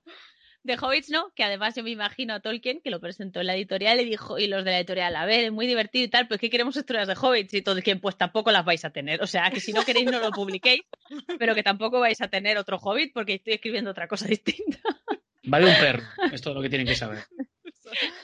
De 0.64 0.78
Hobbits 0.78 1.10
no, 1.10 1.32
que 1.36 1.44
además 1.44 1.76
yo 1.76 1.84
me 1.84 1.90
imagino 1.90 2.34
a 2.34 2.42
Tolkien 2.42 2.82
que 2.82 2.90
lo 2.90 3.00
presentó 3.00 3.40
en 3.40 3.48
la 3.48 3.56
editorial 3.56 4.02
y 4.02 4.06
dijo, 4.06 4.38
y 4.38 4.48
los 4.48 4.66
de 4.66 4.72
la 4.72 4.78
editorial, 4.78 5.16
a 5.16 5.26
ver, 5.26 5.46
es 5.46 5.52
muy 5.52 5.68
divertido 5.68 6.06
y 6.06 6.10
tal, 6.10 6.28
pues 6.28 6.40
que 6.40 6.50
queremos 6.50 6.76
historias 6.76 7.08
de 7.08 7.16
Hobbits 7.16 7.54
y 7.54 7.62
Tolkien, 7.62 8.02
pues 8.02 8.18
tampoco 8.18 8.52
las 8.52 8.66
vais 8.66 8.84
a 8.84 8.90
tener. 8.90 9.22
O 9.22 9.28
sea, 9.28 9.50
que 9.52 9.62
si 9.62 9.72
no 9.72 9.86
queréis 9.86 10.12
no 10.12 10.20
lo 10.20 10.32
publiquéis, 10.32 10.82
pero 11.40 11.56
que 11.56 11.64
tampoco 11.64 12.00
vais 12.00 12.22
a 12.22 12.28
tener 12.28 12.58
otro 12.58 12.78
Hobbit 12.78 13.14
porque 13.14 13.36
estoy 13.36 13.54
escribiendo 13.54 13.92
otra 13.92 14.08
cosa 14.08 14.28
distinta. 14.28 14.80
Vale 15.44 15.68
un 15.68 15.80
perro, 15.80 16.04
es 16.32 16.42
todo 16.42 16.56
lo 16.56 16.62
que 16.62 16.70
tienen 16.70 16.88
que 16.88 16.96
saber. 16.96 17.24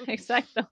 Exacto. 0.07 0.71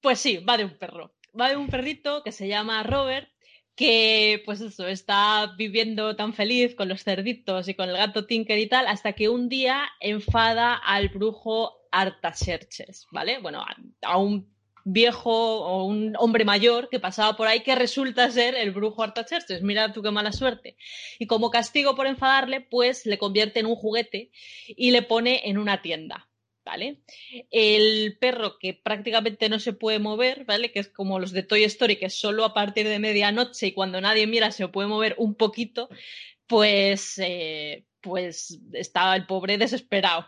Pues 0.00 0.18
sí, 0.18 0.38
va 0.38 0.56
de 0.56 0.64
un 0.64 0.78
perro. 0.78 1.14
Va 1.38 1.50
de 1.50 1.56
un 1.56 1.68
perrito 1.68 2.22
que 2.22 2.32
se 2.32 2.48
llama 2.48 2.82
Robert, 2.82 3.30
que 3.78 4.42
pues 4.44 4.60
eso, 4.60 4.88
está 4.88 5.54
viviendo 5.56 6.16
tan 6.16 6.34
feliz 6.34 6.74
con 6.74 6.88
los 6.88 7.04
cerditos 7.04 7.68
y 7.68 7.74
con 7.74 7.88
el 7.88 7.96
gato 7.96 8.26
Tinker 8.26 8.58
y 8.58 8.66
tal, 8.66 8.88
hasta 8.88 9.12
que 9.12 9.28
un 9.28 9.48
día 9.48 9.88
enfada 10.00 10.74
al 10.74 11.10
brujo 11.10 11.78
Artaxerxes, 11.92 13.06
¿vale? 13.12 13.38
Bueno, 13.38 13.64
a, 14.02 14.18
un 14.18 14.52
viejo 14.84 15.30
o 15.30 15.84
un 15.84 16.14
hombre 16.18 16.44
mayor 16.44 16.88
que 16.88 16.98
pasaba 16.98 17.36
por 17.36 17.46
ahí 17.46 17.60
que 17.60 17.76
resulta 17.76 18.28
ser 18.32 18.56
el 18.56 18.72
brujo 18.72 19.04
Artaxerxes. 19.04 19.62
Mira 19.62 19.92
tú 19.92 20.02
qué 20.02 20.10
mala 20.10 20.32
suerte. 20.32 20.76
Y 21.20 21.28
como 21.28 21.52
castigo 21.52 21.94
por 21.94 22.08
enfadarle, 22.08 22.60
pues 22.60 23.06
le 23.06 23.16
convierte 23.16 23.60
en 23.60 23.66
un 23.66 23.76
juguete 23.76 24.32
y 24.66 24.90
le 24.90 25.02
pone 25.02 25.42
en 25.48 25.56
una 25.56 25.82
tienda. 25.82 26.27
¿Vale? 26.68 26.98
El 27.50 28.18
perro 28.18 28.58
que 28.58 28.74
prácticamente 28.74 29.48
no 29.48 29.58
se 29.58 29.72
puede 29.72 29.98
mover, 29.98 30.44
¿vale? 30.44 30.70
Que 30.70 30.80
es 30.80 30.88
como 30.88 31.18
los 31.18 31.32
de 31.32 31.42
Toy 31.42 31.64
Story, 31.64 31.96
que 31.96 32.10
solo 32.10 32.44
a 32.44 32.52
partir 32.52 32.86
de 32.86 32.98
medianoche 32.98 33.68
y 33.68 33.72
cuando 33.72 34.02
nadie 34.02 34.26
mira 34.26 34.52
se 34.52 34.68
puede 34.68 34.86
mover 34.86 35.14
un 35.16 35.34
poquito, 35.34 35.88
pues, 36.46 37.18
eh, 37.24 37.86
pues 38.02 38.60
estaba 38.74 39.16
el 39.16 39.24
pobre 39.24 39.56
desesperado. 39.56 40.26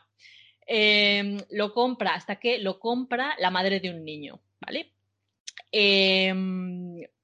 Eh, 0.66 1.44
lo 1.50 1.74
compra 1.74 2.14
hasta 2.14 2.36
que 2.36 2.56
lo 2.58 2.80
compra 2.80 3.36
la 3.38 3.50
madre 3.50 3.78
de 3.78 3.90
un 3.90 4.02
niño, 4.02 4.40
¿vale? 4.60 4.94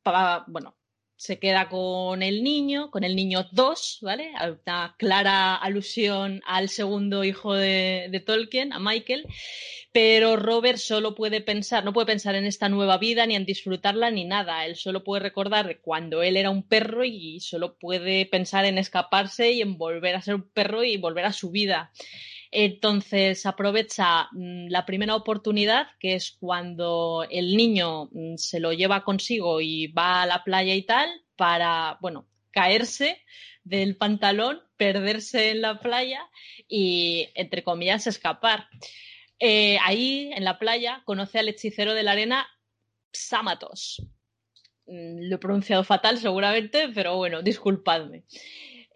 Para, 0.02 0.44
bueno, 0.46 0.76
se 1.16 1.38
queda 1.38 1.68
con 1.68 2.22
el 2.22 2.44
niño, 2.44 2.90
con 2.90 3.02
el 3.04 3.16
niño 3.16 3.48
2, 3.52 3.98
¿vale? 4.02 4.32
Una 4.64 4.94
clara 4.98 5.56
alusión 5.56 6.42
al 6.46 6.68
segundo 6.68 7.24
hijo 7.24 7.54
de, 7.54 8.08
de, 8.10 8.20
Tolkien, 8.20 8.72
a 8.72 8.78
Michael, 8.78 9.26
pero 9.92 10.36
Robert 10.36 10.76
solo 10.76 11.14
puede 11.14 11.40
pensar, 11.40 11.84
no 11.84 11.94
puede 11.94 12.06
pensar 12.06 12.34
en 12.34 12.44
esta 12.44 12.68
nueva 12.68 12.98
vida, 12.98 13.24
ni 13.26 13.34
en 13.34 13.46
disfrutarla, 13.46 14.10
ni 14.10 14.24
nada. 14.24 14.66
Él 14.66 14.76
solo 14.76 15.02
puede 15.02 15.22
recordar 15.22 15.80
cuando 15.80 16.22
él 16.22 16.36
era 16.36 16.50
un 16.50 16.62
perro 16.62 17.04
y 17.04 17.40
solo 17.40 17.78
puede 17.78 18.26
pensar 18.26 18.66
en 18.66 18.76
escaparse 18.76 19.52
y 19.52 19.62
en 19.62 19.78
volver 19.78 20.14
a 20.14 20.20
ser 20.22 20.34
un 20.34 20.50
perro 20.50 20.84
y 20.84 20.98
volver 20.98 21.24
a 21.24 21.32
su 21.32 21.50
vida. 21.50 21.92
Entonces 22.50 23.46
aprovecha 23.46 24.28
mmm, 24.32 24.68
la 24.68 24.86
primera 24.86 25.14
oportunidad, 25.14 25.88
que 26.00 26.14
es 26.14 26.36
cuando 26.38 27.26
el 27.30 27.56
niño 27.56 28.06
mmm, 28.12 28.36
se 28.36 28.60
lo 28.60 28.72
lleva 28.72 29.04
consigo 29.04 29.60
y 29.60 29.88
va 29.88 30.22
a 30.22 30.26
la 30.26 30.44
playa 30.44 30.74
y 30.74 30.82
tal, 30.82 31.08
para, 31.36 31.98
bueno, 32.00 32.26
caerse 32.50 33.22
del 33.64 33.96
pantalón, 33.96 34.62
perderse 34.76 35.50
en 35.50 35.60
la 35.60 35.80
playa 35.80 36.20
y, 36.68 37.28
entre 37.34 37.62
comillas, 37.62 38.06
escapar. 38.06 38.68
Eh, 39.38 39.78
ahí, 39.84 40.30
en 40.34 40.44
la 40.44 40.58
playa, 40.58 41.02
conoce 41.04 41.38
al 41.38 41.48
hechicero 41.48 41.94
de 41.94 42.02
la 42.02 42.12
arena, 42.12 42.46
Psamatos. 43.12 44.02
Mm, 44.86 45.28
lo 45.28 45.36
he 45.36 45.38
pronunciado 45.38 45.84
fatal 45.84 46.18
seguramente, 46.18 46.88
pero 46.94 47.16
bueno, 47.16 47.42
disculpadme. 47.42 48.24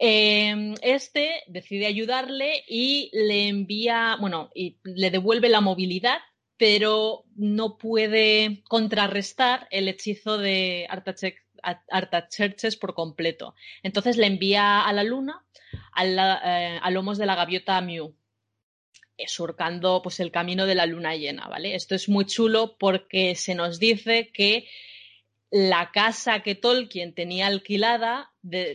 Eh, 0.02 0.74
este 0.80 1.42
decide 1.46 1.84
ayudarle 1.84 2.64
y 2.66 3.10
le 3.12 3.48
envía, 3.48 4.16
bueno, 4.18 4.50
y 4.54 4.78
le 4.82 5.10
devuelve 5.10 5.50
la 5.50 5.60
movilidad, 5.60 6.20
pero 6.56 7.24
no 7.36 7.76
puede 7.76 8.62
contrarrestar 8.66 9.68
el 9.70 9.88
hechizo 9.88 10.38
de 10.38 10.88
Artaxerxes 11.90 12.76
por 12.76 12.94
completo. 12.94 13.54
Entonces 13.82 14.16
le 14.16 14.26
envía 14.26 14.80
a 14.80 14.92
la 14.94 15.04
luna 15.04 15.44
a, 15.92 16.06
eh, 16.06 16.90
lomos 16.92 17.18
de 17.18 17.26
la 17.26 17.34
gaviota 17.34 17.78
Mew, 17.82 18.14
surcando 19.26 20.00
pues, 20.02 20.18
el 20.20 20.30
camino 20.30 20.64
de 20.64 20.76
la 20.76 20.86
luna 20.86 21.14
llena, 21.14 21.46
¿vale? 21.46 21.74
Esto 21.74 21.94
es 21.94 22.08
muy 22.08 22.24
chulo 22.24 22.78
porque 22.78 23.34
se 23.34 23.54
nos 23.54 23.78
dice 23.78 24.30
que 24.32 24.66
la 25.50 25.90
casa 25.90 26.40
que 26.40 26.54
Tolkien 26.54 27.12
tenía 27.12 27.48
alquilada 27.48 28.30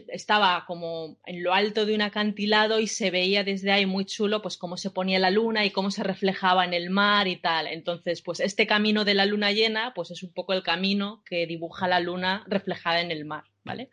estaba 0.09 0.65
como 0.67 1.17
en 1.25 1.41
lo 1.41 1.53
alto 1.53 1.85
de 1.85 1.95
un 1.95 2.01
acantilado 2.01 2.79
y 2.79 2.87
se 2.87 3.11
veía 3.11 3.45
desde 3.45 3.71
ahí 3.71 3.85
muy 3.85 4.05
chulo 4.05 4.41
pues 4.41 4.57
cómo 4.57 4.75
se 4.75 4.91
ponía 4.91 5.17
la 5.17 5.31
luna 5.31 5.65
y 5.65 5.71
cómo 5.71 5.89
se 5.89 6.03
reflejaba 6.03 6.65
en 6.65 6.73
el 6.73 6.89
mar 6.89 7.27
y 7.29 7.37
tal. 7.37 7.67
Entonces, 7.67 8.21
pues 8.21 8.41
este 8.41 8.67
camino 8.67 9.05
de 9.05 9.13
la 9.13 9.25
luna 9.25 9.53
llena 9.53 9.93
pues 9.95 10.11
es 10.11 10.21
un 10.21 10.33
poco 10.33 10.51
el 10.51 10.63
camino 10.63 11.23
que 11.25 11.47
dibuja 11.47 11.87
la 11.87 12.01
luna 12.01 12.43
reflejada 12.47 12.99
en 12.99 13.11
el 13.11 13.23
mar, 13.23 13.45
¿vale? 13.63 13.89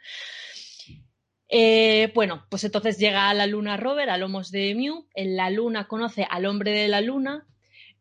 Eh, 1.48 2.10
bueno, 2.14 2.46
pues 2.48 2.64
entonces 2.64 2.98
llega 2.98 3.28
a 3.28 3.34
la 3.34 3.46
luna 3.46 3.76
Robert 3.76 4.10
a 4.10 4.16
lomos 4.16 4.50
de 4.50 4.74
Mew. 4.74 5.06
En 5.14 5.36
la 5.36 5.50
luna 5.50 5.86
conoce 5.86 6.26
al 6.28 6.46
hombre 6.46 6.72
de 6.72 6.88
la 6.88 7.00
luna 7.00 7.46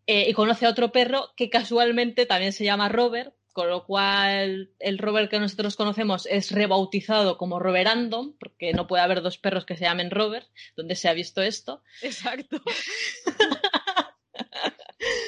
eh, 0.08 0.28
y 0.28 0.34
conoce 0.34 0.66
a 0.66 0.70
otro 0.70 0.92
perro 0.92 1.34
que 1.38 1.52
casualmente 1.52 2.26
también 2.26 2.54
se 2.54 2.64
llama 2.64 2.90
Robert, 2.90 3.36
con 3.52 3.70
lo 3.70 3.86
cual 3.86 4.72
el 4.80 4.98
Robert 4.98 5.30
que 5.30 5.40
nosotros 5.40 5.76
conocemos 5.76 6.26
es 6.26 6.52
rebautizado 6.52 7.38
como 7.38 7.60
Roberandom, 7.60 8.36
porque 8.40 8.74
no 8.74 8.88
puede 8.88 9.04
haber 9.04 9.22
dos 9.22 9.38
perros 9.38 9.66
que 9.66 9.78
se 9.78 9.86
llamen 9.86 10.12
Robert, 10.12 10.48
donde 10.76 10.96
se 10.96 11.10
ha 11.10 11.14
visto 11.14 11.42
esto. 11.42 11.84
Exacto. 12.02 12.62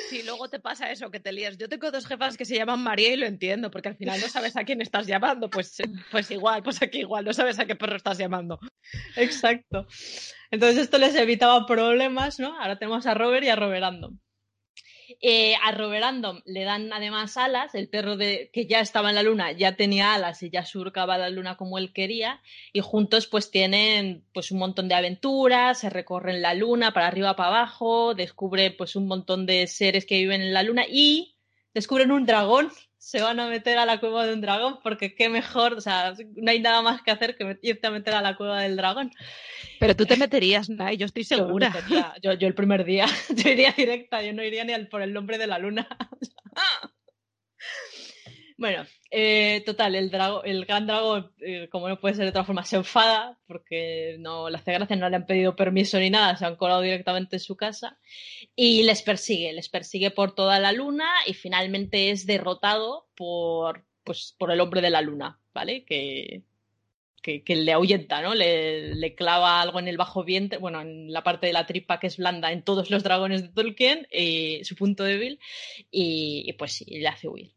Si 0.10 0.22
luego 0.24 0.48
te 0.48 0.60
pasa 0.60 0.92
eso, 0.92 1.10
que 1.10 1.20
te 1.20 1.32
lías. 1.32 1.58
Yo 1.58 1.68
tengo 1.68 1.90
dos 1.90 2.06
jefas 2.06 2.38
que 2.38 2.46
se 2.46 2.56
llaman 2.56 2.84
María 2.84 3.12
y 3.14 3.18
lo 3.18 3.26
entiendo, 3.26 3.72
porque 3.72 3.90
al 3.90 3.98
final 3.98 4.22
no 4.22 4.28
sabes 4.28 4.56
a 4.56 4.64
quién 4.64 4.82
estás 4.82 5.08
llamando. 5.08 5.50
Pues, 5.50 5.78
pues 6.12 6.30
igual, 6.30 6.62
pues 6.62 6.82
aquí 6.82 7.00
igual, 7.00 7.26
no 7.26 7.34
sabes 7.34 7.58
a 7.60 7.66
qué 7.66 7.76
perro 7.76 7.96
estás 7.96 8.20
llamando. 8.20 8.60
Exacto. 9.16 9.88
Entonces 10.52 10.84
esto 10.84 11.00
les 11.00 11.16
evitaba 11.16 11.66
problemas, 11.66 12.40
¿no? 12.40 12.60
Ahora 12.62 12.78
tenemos 12.78 13.08
a 13.08 13.16
Robert 13.16 13.44
y 13.44 13.50
a 13.50 13.56
Roberandom. 13.56 14.20
Eh, 15.22 15.56
a 15.64 15.72
Roberandom 15.72 16.42
le 16.46 16.64
dan 16.64 16.92
además 16.94 17.38
alas, 17.38 17.76
el 17.76 17.90
perro 17.90 18.18
de, 18.18 18.50
que 18.54 18.66
ya 18.66 18.80
estaba 18.80 19.10
en 19.10 19.16
la 19.16 19.24
luna 19.24 19.52
ya 19.52 19.76
tenía 19.76 20.14
alas 20.14 20.44
y 20.44 20.50
ya 20.50 20.66
surcaba 20.66 21.18
la 21.18 21.30
luna 21.30 21.58
como 21.58 21.78
él 21.78 21.94
quería 21.94 22.42
y 22.72 22.82
juntos 22.82 23.28
pues 23.28 23.52
tienen 23.52 24.24
pues 24.34 24.52
un 24.52 24.60
montón 24.60 24.88
de 24.88 24.96
aventuras, 24.96 25.80
se 25.80 25.90
recorren 25.90 26.42
la 26.42 26.54
luna 26.54 26.94
para 26.94 27.08
arriba 27.08 27.36
para 27.36 27.50
abajo, 27.50 28.14
descubre 28.16 28.72
pues 28.72 28.96
un 28.96 29.08
montón 29.08 29.46
de 29.46 29.68
seres 29.68 30.06
que 30.06 30.18
viven 30.18 30.42
en 30.42 30.54
la 30.54 30.64
luna 30.64 30.86
y 30.88 31.36
descubren 31.74 32.12
un 32.12 32.26
dragón, 32.26 32.72
se 33.06 33.22
van 33.22 33.38
a 33.42 33.48
meter 33.48 33.78
a 33.78 33.86
la 33.86 34.00
cueva 34.00 34.26
de 34.26 34.34
un 34.34 34.40
dragón 34.40 34.80
porque 34.82 35.14
qué 35.14 35.28
mejor, 35.28 35.74
o 35.74 35.82
sea, 35.82 36.14
no 36.38 36.50
hay 36.52 36.62
nada 36.62 36.82
más 36.82 37.02
que 37.02 37.12
hacer 37.12 37.36
que 37.36 37.60
irte 37.62 37.86
a 37.88 37.92
meter 37.92 38.14
a 38.16 38.22
la 38.22 38.38
cueva 38.38 38.62
del 38.62 38.78
dragón. 38.78 39.12
Pero 39.78 39.94
tú 39.94 40.06
te 40.06 40.16
meterías, 40.16 40.70
Nay, 40.70 40.96
yo 40.96 41.06
estoy 41.06 41.24
Yo 41.24 41.36
segura. 41.36 41.70
metería- 41.70 42.14
Yo, 42.22 42.32
yo 42.34 42.48
el 42.48 42.56
primer 42.56 42.86
día, 42.86 43.06
yo 43.36 43.50
iría 43.50 43.74
directa, 43.76 44.22
yo 44.24 44.32
no 44.32 44.42
iría 44.42 44.64
ni 44.64 44.72
al- 44.72 44.88
por 44.88 45.02
el 45.02 45.12
nombre 45.12 45.38
de 45.38 45.48
la 45.48 45.58
luna. 45.60 45.86
bueno, 48.64 48.86
eh, 49.12 49.62
total, 49.66 49.94
el, 49.94 50.10
drago, 50.10 50.42
el 50.46 50.64
gran 50.64 50.88
dragón, 50.88 51.34
eh, 51.42 51.68
como 51.70 51.90
no 51.90 52.00
puede 52.00 52.16
ser 52.16 52.24
de 52.24 52.30
otra 52.30 52.46
forma, 52.46 52.64
se 52.64 52.78
enfada 52.78 53.38
porque 53.46 54.16
no 54.20 54.50
le 54.50 54.56
hace 54.56 54.72
gracia, 54.72 54.96
no 54.96 55.10
le 55.10 55.18
han 55.18 55.26
pedido 55.26 55.54
permiso 55.54 56.00
ni 56.00 56.10
nada, 56.10 56.38
se 56.38 56.46
han 56.46 56.56
colado 56.56 56.80
directamente 56.80 57.36
en 57.36 57.40
su 57.42 57.58
casa 57.58 58.00
y 58.56 58.84
les 58.84 59.02
persigue, 59.02 59.52
les 59.52 59.68
persigue 59.68 60.12
por 60.12 60.34
toda 60.34 60.62
la 60.62 60.72
luna 60.72 61.10
y 61.26 61.34
finalmente 61.34 62.10
es 62.12 62.26
derrotado 62.26 63.10
por, 63.16 63.84
pues, 64.06 64.34
por 64.40 64.50
el 64.50 64.62
hombre 64.62 64.80
de 64.80 64.92
la 64.92 65.02
luna, 65.02 65.42
¿vale? 65.54 65.84
Que, 65.84 66.44
que, 67.22 67.44
le 67.58 67.74
ahuyenta, 67.74 68.22
¿no? 68.22 68.34
Le, 68.34 69.14
clava 69.16 69.60
algo 69.60 69.80
en 69.80 69.90
el 69.90 69.98
bajo 69.98 70.24
vientre, 70.24 70.58
bueno, 70.58 70.80
en 70.80 71.12
la 71.12 71.22
parte 71.22 71.48
de 71.48 71.54
la 71.54 71.66
tripa 71.66 72.00
que 72.00 72.08
es 72.08 72.16
blanda 72.16 72.54
en 72.54 72.64
todos 72.64 72.90
los 72.90 73.04
dragones 73.04 73.42
de 73.42 73.50
Tolkien, 73.50 74.08
eh, 74.10 74.62
su 74.64 74.78
punto 74.78 75.04
débil, 75.04 75.42
y 75.92 76.54
pues 76.54 76.72
sí, 76.72 76.86
le 76.86 77.10
hace 77.10 77.28
huir. 77.28 77.52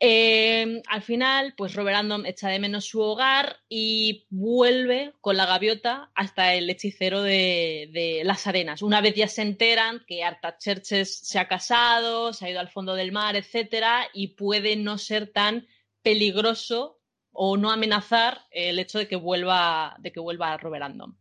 Eh, 0.00 0.80
al 0.88 1.02
final, 1.02 1.54
pues 1.56 1.74
Robert 1.74 1.96
Andom 1.96 2.24
echa 2.24 2.48
de 2.48 2.60
menos 2.60 2.84
su 2.84 3.00
hogar 3.00 3.56
y 3.68 4.26
vuelve 4.30 5.12
con 5.20 5.36
la 5.36 5.46
gaviota 5.46 6.12
hasta 6.14 6.54
el 6.54 6.70
hechicero 6.70 7.22
de, 7.22 8.22
las 8.24 8.46
arenas. 8.46 8.82
Una 8.82 9.00
vez 9.00 9.14
ya 9.16 9.26
se 9.26 9.42
enteran 9.42 10.04
que 10.06 10.22
Artaxerxes 10.22 11.18
se 11.18 11.38
ha 11.40 11.48
casado, 11.48 12.32
se 12.32 12.46
ha 12.46 12.50
ido 12.50 12.60
al 12.60 12.68
fondo 12.68 12.94
del 12.94 13.10
mar, 13.10 13.34
etcétera, 13.34 14.08
y 14.12 14.28
puede 14.28 14.76
no 14.76 14.98
ser 14.98 15.32
tan 15.32 15.66
peligroso 16.02 17.00
o 17.32 17.56
no 17.56 17.70
amenazar 17.70 18.42
el 18.50 18.78
hecho 18.78 18.98
de 18.98 19.08
que 19.08 19.16
vuelva, 19.16 19.96
de 19.98 20.12
que 20.12 20.20
vuelva 20.20 20.56
Robert 20.58 20.84
Andom. 20.84 21.16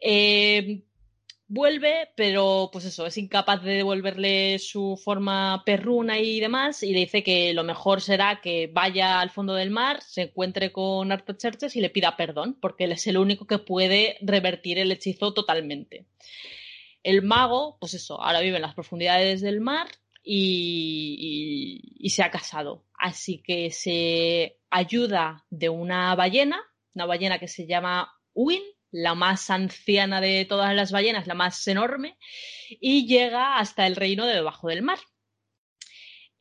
Eh, 0.00 0.84
vuelve, 1.50 2.08
pero 2.14 2.70
pues 2.72 2.84
eso, 2.84 3.06
es 3.06 3.18
incapaz 3.18 3.62
de 3.64 3.74
devolverle 3.74 4.60
su 4.60 4.96
forma 5.02 5.64
perruna 5.66 6.18
y 6.20 6.38
demás, 6.38 6.84
y 6.84 6.92
le 6.92 7.00
dice 7.00 7.24
que 7.24 7.52
lo 7.52 7.64
mejor 7.64 8.00
será 8.00 8.40
que 8.40 8.70
vaya 8.72 9.20
al 9.20 9.30
fondo 9.30 9.54
del 9.54 9.70
mar, 9.70 10.00
se 10.00 10.22
encuentre 10.22 10.70
con 10.70 11.10
Artaxerxes 11.10 11.74
y 11.74 11.80
le 11.80 11.90
pida 11.90 12.16
perdón, 12.16 12.56
porque 12.60 12.84
él 12.84 12.92
es 12.92 13.06
el 13.08 13.18
único 13.18 13.48
que 13.48 13.58
puede 13.58 14.16
revertir 14.20 14.78
el 14.78 14.92
hechizo 14.92 15.34
totalmente. 15.34 16.06
El 17.02 17.22
mago, 17.22 17.78
pues 17.80 17.94
eso, 17.94 18.22
ahora 18.22 18.40
vive 18.40 18.56
en 18.56 18.62
las 18.62 18.74
profundidades 18.74 19.40
del 19.40 19.60
mar 19.60 19.88
y, 20.22 22.08
se 22.10 22.22
ha 22.22 22.30
casado. 22.30 22.84
Así 22.94 23.42
que 23.42 23.72
se 23.72 24.60
ayuda 24.70 25.44
de 25.50 25.68
una 25.68 26.14
ballena, 26.14 26.62
una 26.94 27.06
ballena 27.06 27.40
que 27.40 27.48
se 27.48 27.66
llama 27.66 28.12
Win, 28.34 28.62
la 28.90 29.14
más 29.14 29.50
anciana 29.50 30.20
de 30.20 30.44
todas 30.44 30.74
las 30.74 30.92
ballenas, 30.92 31.26
la 31.26 31.34
más 31.34 31.66
enorme, 31.68 32.18
y 32.68 33.06
llega 33.06 33.58
hasta 33.58 33.86
el 33.86 33.96
reino 33.96 34.26
de 34.26 34.34
debajo 34.34 34.68
del 34.68 34.82
mar. 34.82 34.98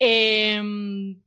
Eh, 0.01 0.61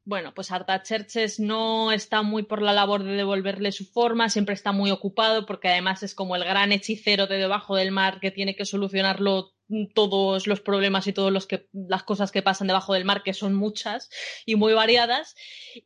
bueno, 0.05 0.33
pues 0.35 0.51
Artaxerxes 0.51 1.39
no 1.39 1.93
está 1.93 2.23
muy 2.23 2.43
por 2.45 2.63
la 2.63 2.73
labor 2.73 3.05
de 3.05 3.13
devolverle 3.13 3.71
su 3.71 3.85
forma, 3.85 4.31
siempre 4.31 4.55
está 4.55 4.73
muy 4.73 4.91
ocupado 4.91 5.45
porque 5.45 5.69
además 5.69 6.03
es 6.03 6.15
como 6.15 6.37
el 6.37 6.45
gran 6.45 6.73
hechicero 6.73 7.27
de 7.27 7.37
debajo 7.37 7.77
del 7.77 7.91
mar 7.91 8.19
que 8.19 8.31
tiene 8.31 8.57
que 8.57 8.65
solucionarlo 8.65 9.53
todos 9.95 10.47
los 10.47 10.61
problemas 10.61 11.07
y 11.07 11.13
todas 11.13 11.49
las 11.73 12.03
cosas 12.03 12.33
que 12.33 12.43
pasan 12.43 12.67
debajo 12.67 12.95
del 12.95 13.05
mar, 13.05 13.23
que 13.23 13.35
son 13.35 13.55
muchas 13.55 14.11
y 14.47 14.57
muy 14.57 14.73
variadas. 14.73 15.35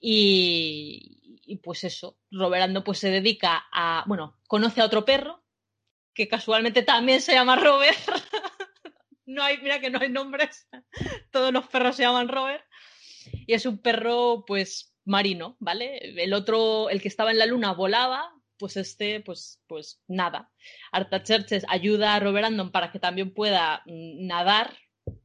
Y, 0.01 1.26
y 1.47 1.57
pues 1.57 1.85
eso, 1.85 2.19
Roberando 2.31 2.85
pues 2.85 2.99
se 2.99 3.11
dedica 3.11 3.67
a, 3.73 4.05
bueno, 4.07 4.39
conoce 4.47 4.81
a 4.81 4.85
otro 4.85 5.05
perro 5.05 5.45
que 6.13 6.29
casualmente 6.29 6.83
también 6.83 7.21
se 7.21 7.35
llama 7.35 7.57
Robert. 7.57 7.99
no 9.27 9.43
hay, 9.43 9.59
mira 9.59 9.81
que 9.81 9.91
no 9.91 10.01
hay 10.01 10.09
nombres, 10.09 10.69
todos 11.31 11.53
los 11.53 11.67
perros 11.69 11.97
se 11.97 12.03
llaman 12.03 12.29
Robert. 12.29 12.65
Y 13.47 13.55
es 13.55 13.67
un 13.67 13.79
perro, 13.79 14.45
pues, 14.47 14.95
marino, 15.05 15.57
¿vale? 15.61 15.99
El 16.23 16.33
otro, 16.33 16.91
el 16.91 17.01
que 17.01 17.09
estaba 17.09 17.31
en 17.31 17.39
la 17.39 17.47
luna, 17.47 17.73
volaba, 17.73 18.33
pues 18.59 18.77
este, 18.77 19.21
pues, 19.21 19.63
pues 19.67 20.01
nada. 20.09 20.51
Artaxerxes 20.93 21.65
ayuda 21.69 22.15
a 22.15 22.21
Robert 22.21 22.47
Andon 22.47 22.73
para 22.73 22.91
que 22.91 22.99
también 22.99 23.35
pueda 23.35 23.83
mm, 23.87 24.27
nadar 24.27 24.77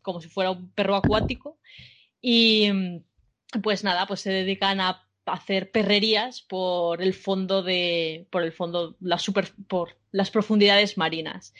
como 0.02 0.22
si 0.22 0.30
fuera 0.30 0.52
un 0.52 0.72
perro 0.74 0.96
acuático. 0.96 1.60
Y 2.20 2.72
mm, 2.72 3.62
pues 3.62 3.84
nada, 3.84 4.06
pues 4.08 4.22
se 4.22 4.32
dedican 4.32 4.82
a 4.82 5.08
hacer 5.26 5.72
perrerías 5.72 6.42
por 6.42 7.02
el 7.02 7.14
fondo 7.14 7.64
de. 7.64 8.28
por 8.30 8.44
el 8.44 8.52
fondo, 8.52 8.96
super, 9.18 9.54
por 9.68 9.98
las 10.12 10.32
profundidades 10.32 10.98
marinas. 10.98 11.54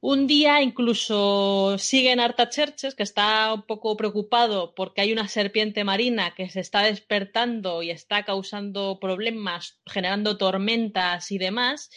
Un 0.00 0.26
día 0.26 0.62
incluso 0.62 1.78
siguen 1.78 2.20
Artaxerxes, 2.20 2.94
que 2.94 3.02
está 3.02 3.52
un 3.54 3.62
poco 3.62 3.96
preocupado 3.96 4.74
porque 4.74 5.00
hay 5.00 5.12
una 5.12 5.26
serpiente 5.26 5.84
marina 5.84 6.34
que 6.34 6.48
se 6.50 6.60
está 6.60 6.82
despertando 6.82 7.82
y 7.82 7.90
está 7.90 8.24
causando 8.24 8.98
problemas, 9.00 9.80
generando 9.86 10.36
tormentas 10.36 11.32
y 11.32 11.38
demás. 11.38 11.90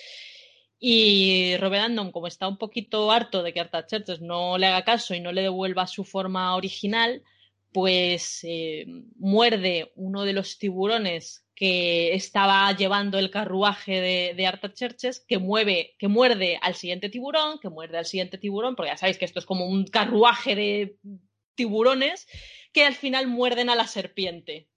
Y 0.79 1.57
Robert 1.57 1.83
Andom, 1.83 2.11
como 2.11 2.27
está 2.27 2.47
un 2.47 2.57
poquito 2.57 3.11
harto 3.11 3.43
de 3.43 3.53
que 3.53 3.59
Artaxerxes 3.59 4.21
no 4.21 4.57
le 4.57 4.67
haga 4.67 4.85
caso 4.85 5.13
y 5.13 5.19
no 5.19 5.33
le 5.33 5.41
devuelva 5.43 5.85
su 5.85 6.05
forma 6.05 6.55
original, 6.55 7.21
pues 7.71 8.39
eh, 8.43 8.85
muerde 9.17 9.91
uno 9.95 10.23
de 10.23 10.33
los 10.33 10.57
tiburones 10.57 11.45
que 11.55 12.13
estaba 12.13 12.71
llevando 12.75 13.19
el 13.19 13.29
carruaje 13.29 13.99
de, 13.99 14.33
de 14.35 14.47
Artaxerxes, 14.47 15.25
que, 15.27 15.39
mueve, 15.39 15.95
que 15.99 16.07
muerde 16.07 16.57
al 16.61 16.75
siguiente 16.75 17.09
tiburón, 17.09 17.59
que 17.59 17.69
muerde 17.69 17.97
al 17.97 18.05
siguiente 18.05 18.37
tiburón, 18.37 18.75
porque 18.75 18.91
ya 18.91 18.97
sabéis 18.97 19.17
que 19.17 19.25
esto 19.25 19.39
es 19.39 19.45
como 19.45 19.65
un 19.65 19.85
carruaje 19.85 20.55
de 20.55 20.97
tiburones, 21.55 22.27
que 22.71 22.85
al 22.85 22.95
final 22.95 23.27
muerden 23.27 23.69
a 23.69 23.75
la 23.75 23.87
serpiente. 23.87 24.69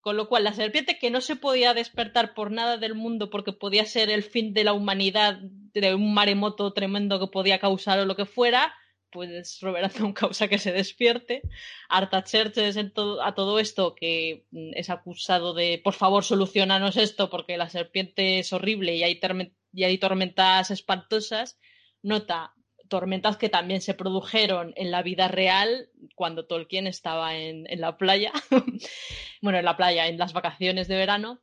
Con 0.00 0.16
lo 0.16 0.28
cual, 0.28 0.44
la 0.44 0.52
serpiente 0.52 0.98
que 0.98 1.10
no 1.10 1.20
se 1.20 1.34
podía 1.34 1.74
despertar 1.74 2.34
por 2.34 2.52
nada 2.52 2.76
del 2.76 2.94
mundo 2.94 3.28
porque 3.28 3.52
podía 3.52 3.86
ser 3.86 4.10
el 4.10 4.22
fin 4.22 4.52
de 4.52 4.62
la 4.62 4.72
humanidad, 4.72 5.40
de 5.40 5.94
un 5.94 6.14
maremoto 6.14 6.72
tremendo 6.72 7.18
que 7.18 7.26
podía 7.26 7.58
causar 7.58 7.98
o 7.98 8.04
lo 8.04 8.14
que 8.14 8.26
fuera, 8.26 8.72
pues 9.10 9.60
Robert 9.60 9.94
Andom 9.94 10.12
causa 10.12 10.48
que 10.48 10.58
se 10.58 10.72
despierte. 10.72 11.42
Artaxerxes 11.88 12.76
todo, 12.92 13.22
a 13.22 13.34
todo 13.34 13.58
esto, 13.58 13.94
que 13.94 14.46
es 14.52 14.90
acusado 14.90 15.54
de 15.54 15.80
por 15.82 15.94
favor 15.94 16.24
solucionanos 16.24 16.96
esto 16.96 17.30
porque 17.30 17.56
la 17.56 17.68
serpiente 17.68 18.38
es 18.40 18.52
horrible 18.52 18.96
y 18.96 19.02
hay, 19.02 19.98
tormentas 19.98 20.70
espantosas, 20.70 21.58
nota 22.02 22.52
tormentas 22.88 23.36
que 23.36 23.48
también 23.48 23.80
se 23.80 23.94
produjeron 23.94 24.72
en 24.76 24.92
la 24.92 25.02
vida 25.02 25.26
real, 25.26 25.90
cuando 26.14 26.46
Tolkien 26.46 26.86
estaba 26.86 27.36
en, 27.36 27.66
la 27.80 27.96
playa, 27.96 28.32
bueno, 29.42 29.58
en 29.58 29.64
la 29.64 29.76
playa, 29.76 30.06
en 30.06 30.16
las 30.16 30.32
vacaciones 30.32 30.86
de 30.86 30.96
verano, 30.96 31.40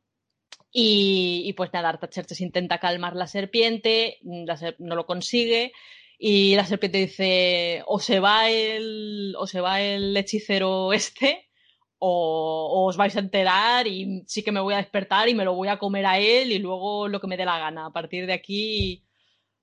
y, 0.72 1.42
y, 1.44 1.52
pues 1.52 1.70
nada, 1.72 1.90
Artaxerxes 1.90 2.40
intenta 2.40 2.78
calmar 2.78 3.14
la 3.14 3.26
serpiente, 3.26 4.18
ser 4.56 4.76
no 4.78 4.96
lo 4.96 5.04
consigue, 5.04 5.72
y 6.26 6.56
la 6.56 6.64
serpiente 6.64 6.96
dice, 6.96 7.82
o 7.86 8.00
se 8.00 8.18
va 8.18 8.48
el, 8.48 9.34
o 9.38 9.46
se 9.46 9.60
va 9.60 9.82
el 9.82 10.16
hechicero 10.16 10.94
este, 10.94 11.50
o, 11.98 12.86
os 12.88 12.96
vais 12.96 13.14
a 13.16 13.20
enterar 13.20 13.86
y 13.86 14.24
sí 14.26 14.42
que 14.42 14.50
me 14.50 14.60
voy 14.60 14.72
a 14.72 14.78
despertar 14.78 15.28
y 15.28 15.34
me 15.34 15.44
lo 15.44 15.54
voy 15.54 15.68
a 15.68 15.78
comer 15.78 16.06
a 16.06 16.18
él 16.18 16.50
y 16.50 16.58
luego 16.58 17.08
lo 17.08 17.20
que 17.20 17.26
me 17.26 17.36
dé 17.36 17.44
la 17.44 17.58
gana. 17.58 17.84
A 17.86 17.92
partir 17.92 18.26
de 18.26 18.32
aquí, 18.32 19.04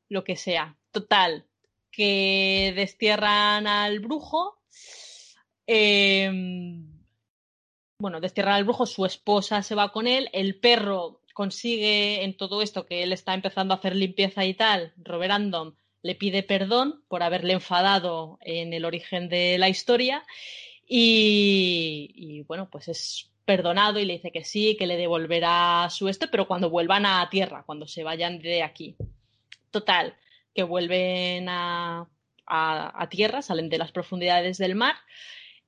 lo 0.08 0.24
que 0.24 0.36
sea. 0.36 0.78
Total, 0.92 1.48
que 1.92 2.74
destierran 2.76 3.66
al 3.66 4.00
brujo. 4.00 4.62
Eh, 5.66 6.30
bueno, 7.98 8.20
destierran 8.22 8.54
al 8.54 8.66
brujo, 8.66 8.86
su 8.86 9.08
esposa 9.08 9.64
se 9.64 9.74
va 9.74 9.92
con 9.92 10.06
él, 10.06 10.30
el 10.32 10.60
perro 10.60 11.24
consigue 11.34 12.24
en 12.24 12.38
todo 12.38 12.62
esto 12.62 12.86
que 12.86 13.02
él 13.02 13.14
está 13.14 13.34
empezando 13.34 13.74
a 13.74 13.78
hacer 13.78 13.96
limpieza 13.96 14.46
y 14.46 14.54
tal, 14.54 14.94
Robert 14.98 15.32
Andom 15.32 15.74
le 16.04 16.16
pide 16.16 16.44
perdón 16.44 17.04
por 17.08 17.24
haberle 17.24 17.54
enfadado 17.54 18.38
en 18.42 18.74
el 18.74 18.86
origen 18.86 19.30
de 19.30 19.58
la 19.58 19.70
historia 19.70 20.24
y, 20.88 22.44
bueno, 22.48 22.70
pues 22.70 22.90
es 22.90 23.32
perdonado 23.46 24.00
y 24.00 24.06
le 24.06 24.14
dice 24.14 24.32
que 24.32 24.44
sí, 24.44 24.76
que 24.78 24.88
le 24.88 24.98
devolverá 24.98 25.88
su 25.90 26.10
este, 26.10 26.28
pero 26.28 26.48
cuando 26.48 26.70
vuelvan 26.70 27.06
a 27.06 27.30
tierra, 27.30 27.64
cuando 27.66 27.88
se 27.88 28.04
vayan 28.04 28.40
de 28.40 28.62
aquí. 28.62 28.96
Total, 29.70 30.16
que 30.54 30.64
vuelven 30.64 31.48
a, 31.48 32.10
a, 32.46 33.02
a 33.04 33.10
tierra, 33.10 33.42
salen 33.42 33.70
de 33.70 33.78
las 33.78 33.92
profundidades 33.92 34.58
del 34.58 34.76
mar 34.76 34.96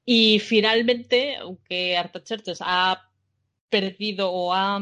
y 0.06 0.40
finalmente, 0.40 1.38
aunque 1.38 1.96
Artaxerxes 1.96 2.60
ha 2.62 3.10
perdido 3.70 4.32
o 4.32 4.54
ha 4.54 4.80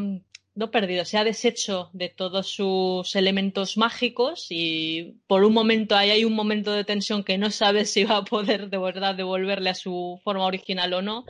no 0.54 0.70
perdido, 0.70 1.06
se 1.06 1.18
ha 1.18 1.24
deshecho 1.24 1.90
de 1.94 2.10
todos 2.10 2.50
sus 2.50 3.16
elementos 3.16 3.78
mágicos 3.78 4.48
y 4.50 5.16
por 5.28 5.44
un 5.44 5.54
momento 5.54 5.96
ahí 5.96 6.10
hay 6.10 6.26
un 6.26 6.34
momento 6.34 6.74
de 6.74 6.84
tensión 6.84 7.24
que 7.24 7.38
no 7.38 7.52
sabe 7.52 7.86
si 7.86 8.04
va 8.04 8.18
a 8.18 8.26
poder 8.26 8.70
de 8.70 8.78
verdad 8.78 9.16
devolverle 9.16 9.70
a 9.70 9.76
su 9.76 10.20
forma 10.24 10.46
original 10.46 10.94
o 10.94 11.02
no. 11.02 11.26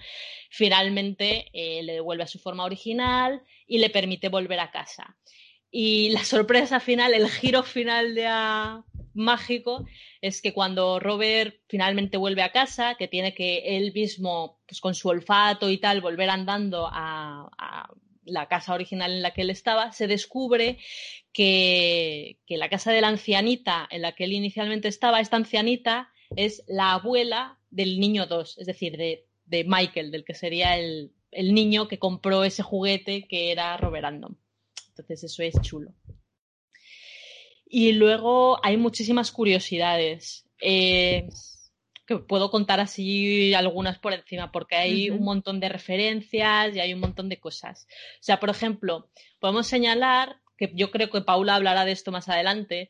Finalmente 0.50 1.48
eh, 1.54 1.84
le 1.84 1.94
devuelve 1.94 2.24
a 2.24 2.28
su 2.28 2.40
forma 2.40 2.64
original 2.64 3.44
y 3.68 3.78
le 3.78 3.92
permite 3.92 4.30
volver 4.30 4.60
a 4.60 4.72
casa. 4.72 5.16
Y 5.70 6.10
la 6.10 6.24
sorpresa 6.26 6.80
final, 6.80 7.14
el 7.14 7.30
giro 7.30 7.62
final 7.62 8.16
de 8.16 8.28
mágico 9.14 9.86
es 10.22 10.42
que 10.42 10.54
cuando 10.54 11.00
Robert 11.00 11.60
finalmente 11.68 12.18
vuelve 12.18 12.42
a 12.42 12.52
casa, 12.52 12.96
que 12.96 13.08
tiene 13.08 13.36
que 13.36 13.78
él 13.78 13.92
mismo, 13.94 14.60
pues 14.66 14.82
con 14.82 14.96
su 14.96 15.10
olfato 15.10 15.70
y 15.70 15.78
tal, 15.78 16.02
volver 16.02 16.30
andando 16.30 16.90
a 16.92 17.88
la 18.24 18.48
casa 18.48 18.74
original 18.74 19.12
en 19.12 19.22
la 19.22 19.34
que 19.34 19.42
él 19.42 19.50
estaba, 19.50 19.92
se 19.92 20.08
descubre 20.08 20.78
que, 21.34 22.38
que, 22.46 22.58
la 22.58 22.70
casa 22.70 22.92
de 22.92 23.02
la 23.02 23.08
ancianita 23.08 23.88
en 23.90 24.02
la 24.02 24.14
que 24.14 24.26
él 24.26 24.34
inicialmente 24.34 24.88
estaba, 24.88 25.20
esta 25.20 25.38
ancianita 25.38 26.10
es 26.36 26.64
la 26.68 26.94
abuela 26.94 27.60
del 27.70 28.00
niño 28.00 28.28
2, 28.28 28.58
es 28.60 28.68
decir, 28.68 28.98
de, 28.98 29.26
de 29.46 29.64
Michael, 29.64 30.12
del 30.12 30.24
que 30.24 30.34
sería 30.34 30.78
el, 30.78 31.14
el, 31.32 31.54
niño 31.54 31.88
que 31.88 32.00
compró 32.00 32.44
ese 32.44 32.64
juguete 32.64 33.28
que 33.28 33.52
era 33.52 33.78
Robert 33.78 34.06
Andom. 34.06 34.36
Entonces 34.90 35.24
eso 35.24 35.44
es 35.44 35.60
chulo. 35.62 35.94
Y 37.66 37.94
luego 37.94 38.64
hay 38.64 38.76
muchísimas 38.76 39.32
curiosidades. 39.32 40.46
Eh, 40.62 41.30
que 42.20 42.24
puedo 42.26 42.52
contar 42.52 42.80
así 42.80 43.54
algunas 43.54 44.00
por 44.00 44.14
encima, 44.14 44.52
porque 44.52 44.76
hay 44.76 45.10
uh 45.10 45.14
-huh. 45.14 45.18
un 45.18 45.24
montón 45.24 45.60
de 45.60 45.70
referencias 45.70 46.76
y 46.76 46.80
hay 46.80 46.94
un 46.94 47.00
montón 47.00 47.30
de 47.30 47.40
cosas. 47.40 47.88
O 48.16 48.24
sea, 48.24 48.40
por 48.40 48.50
ejemplo, 48.50 49.10
podemos 49.40 49.68
señalar, 49.68 50.38
que 50.58 50.72
yo 50.76 50.92
creo 50.92 51.10
que 51.10 51.22
Paula 51.22 51.56
hablará 51.56 51.86
de 51.86 51.92
esto 51.92 52.12
más 52.12 52.30
adelante, 52.30 52.90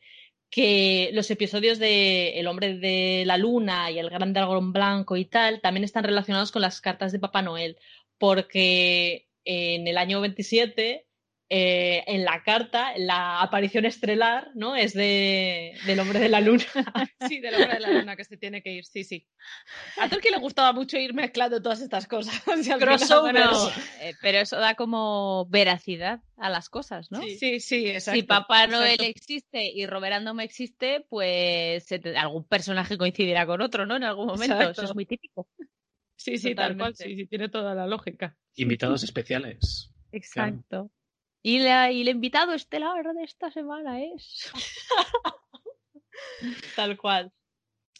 que 0.50 1.10
los 1.14 1.30
episodios 1.30 1.78
de 1.78 2.38
El 2.38 2.46
hombre 2.46 2.76
de 2.76 3.24
la 3.26 3.38
luna 3.38 3.90
y 3.90 3.98
El 3.98 4.10
gran 4.10 4.34
dragón 4.34 4.72
blanco 4.72 5.16
y 5.16 5.24
tal 5.24 5.60
también 5.62 5.84
están 5.84 6.04
relacionados 6.04 6.52
con 6.52 6.62
las 6.62 6.80
cartas 6.80 7.10
de 7.12 7.18
Papá 7.18 7.40
Noel, 7.40 7.78
porque 8.18 9.28
en 9.44 9.88
el 9.88 9.96
año 9.98 10.20
27 10.20 11.06
eh, 11.54 12.02
en 12.06 12.24
la 12.24 12.42
carta, 12.42 12.94
la 12.96 13.42
aparición 13.42 13.84
estelar, 13.84 14.52
¿no? 14.54 14.74
Es 14.74 14.94
de, 14.94 15.74
del 15.84 16.00
hombre 16.00 16.18
de 16.18 16.30
la 16.30 16.40
luna. 16.40 16.64
sí, 17.28 17.40
del 17.40 17.56
hombre 17.56 17.74
de 17.74 17.80
la 17.80 17.90
luna 17.90 18.16
que 18.16 18.24
se 18.24 18.38
tiene 18.38 18.62
que 18.62 18.72
ir, 18.72 18.86
sí, 18.86 19.04
sí. 19.04 19.28
A 20.00 20.08
Tolkien 20.08 20.32
le 20.32 20.40
gustaba 20.40 20.72
mucho 20.72 20.96
ir 20.96 21.12
mezclando 21.12 21.60
todas 21.60 21.82
estas 21.82 22.08
cosas. 22.08 22.42
Eh, 24.00 24.14
pero 24.22 24.38
eso 24.38 24.56
da 24.56 24.74
como 24.74 25.46
veracidad 25.50 26.20
a 26.36 26.48
las 26.48 26.70
cosas, 26.70 27.10
¿no? 27.10 27.20
Sí, 27.20 27.36
sí, 27.36 27.60
sí 27.60 27.88
exacto. 27.88 28.18
Si 28.18 28.26
Papá 28.26 28.66
Noel 28.66 28.92
exacto. 28.92 29.10
existe 29.10 29.64
y 29.64 29.86
Roberando 29.86 30.32
no 30.32 30.40
existe, 30.40 31.04
pues 31.08 31.86
algún 32.16 32.44
personaje 32.44 32.96
coincidirá 32.96 33.44
con 33.44 33.60
otro, 33.60 33.84
¿no? 33.84 33.96
En 33.96 34.04
algún 34.04 34.26
momento. 34.28 34.54
Exacto. 34.54 34.82
Eso 34.82 34.90
es 34.90 34.94
muy 34.94 35.04
típico. 35.04 35.48
Sí, 36.16 36.38
sí, 36.38 36.50
Totalmente. 36.50 36.56
tal 36.56 36.76
cual. 36.78 36.96
Sí, 36.96 37.16
sí, 37.16 37.26
tiene 37.26 37.48
toda 37.48 37.74
la 37.74 37.86
lógica. 37.86 38.36
Invitados 38.54 39.02
especiales. 39.02 39.92
Exacto. 40.12 40.66
Claro. 40.68 41.01
Y, 41.42 41.58
la, 41.58 41.90
y 41.90 42.02
el 42.02 42.08
invitado 42.08 42.54
estelar 42.54 43.04
de 43.14 43.24
esta 43.24 43.50
semana 43.50 44.02
es. 44.02 44.50
Tal 46.76 46.96
cual. 46.96 47.32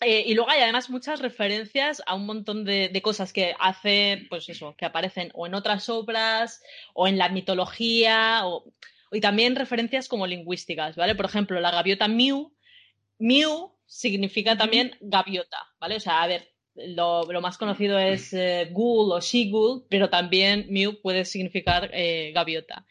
Eh, 0.00 0.24
y 0.26 0.34
luego 0.34 0.50
hay 0.50 0.60
además 0.60 0.90
muchas 0.90 1.20
referencias 1.20 2.02
a 2.06 2.14
un 2.14 2.26
montón 2.26 2.64
de, 2.64 2.88
de, 2.88 3.02
cosas 3.02 3.32
que 3.32 3.54
hace, 3.58 4.26
pues 4.28 4.48
eso, 4.48 4.74
que 4.76 4.84
aparecen 4.84 5.30
o 5.34 5.46
en 5.46 5.54
otras 5.54 5.88
obras 5.88 6.60
o 6.92 7.06
en 7.06 7.18
la 7.18 7.28
mitología 7.28 8.40
o, 8.44 8.64
y 9.12 9.20
también 9.20 9.54
referencias 9.54 10.08
como 10.08 10.26
lingüísticas, 10.26 10.96
¿vale? 10.96 11.14
Por 11.14 11.26
ejemplo, 11.26 11.60
la 11.60 11.70
gaviota 11.70 12.08
Mew, 12.08 12.52
Mew 13.18 13.72
significa 13.86 14.56
también 14.56 14.96
gaviota, 15.00 15.58
¿vale? 15.78 15.96
O 15.96 16.00
sea, 16.00 16.22
a 16.22 16.26
ver, 16.26 16.52
lo, 16.74 17.30
lo 17.30 17.40
más 17.40 17.58
conocido 17.58 17.98
es 17.98 18.32
eh, 18.32 18.68
ghoul 18.72 19.12
o 19.12 19.20
she-ghoul, 19.20 19.86
pero 19.88 20.08
también 20.08 20.66
Mew 20.70 21.00
puede 21.00 21.24
significar 21.24 21.90
eh, 21.92 22.32
gaviota. 22.34 22.86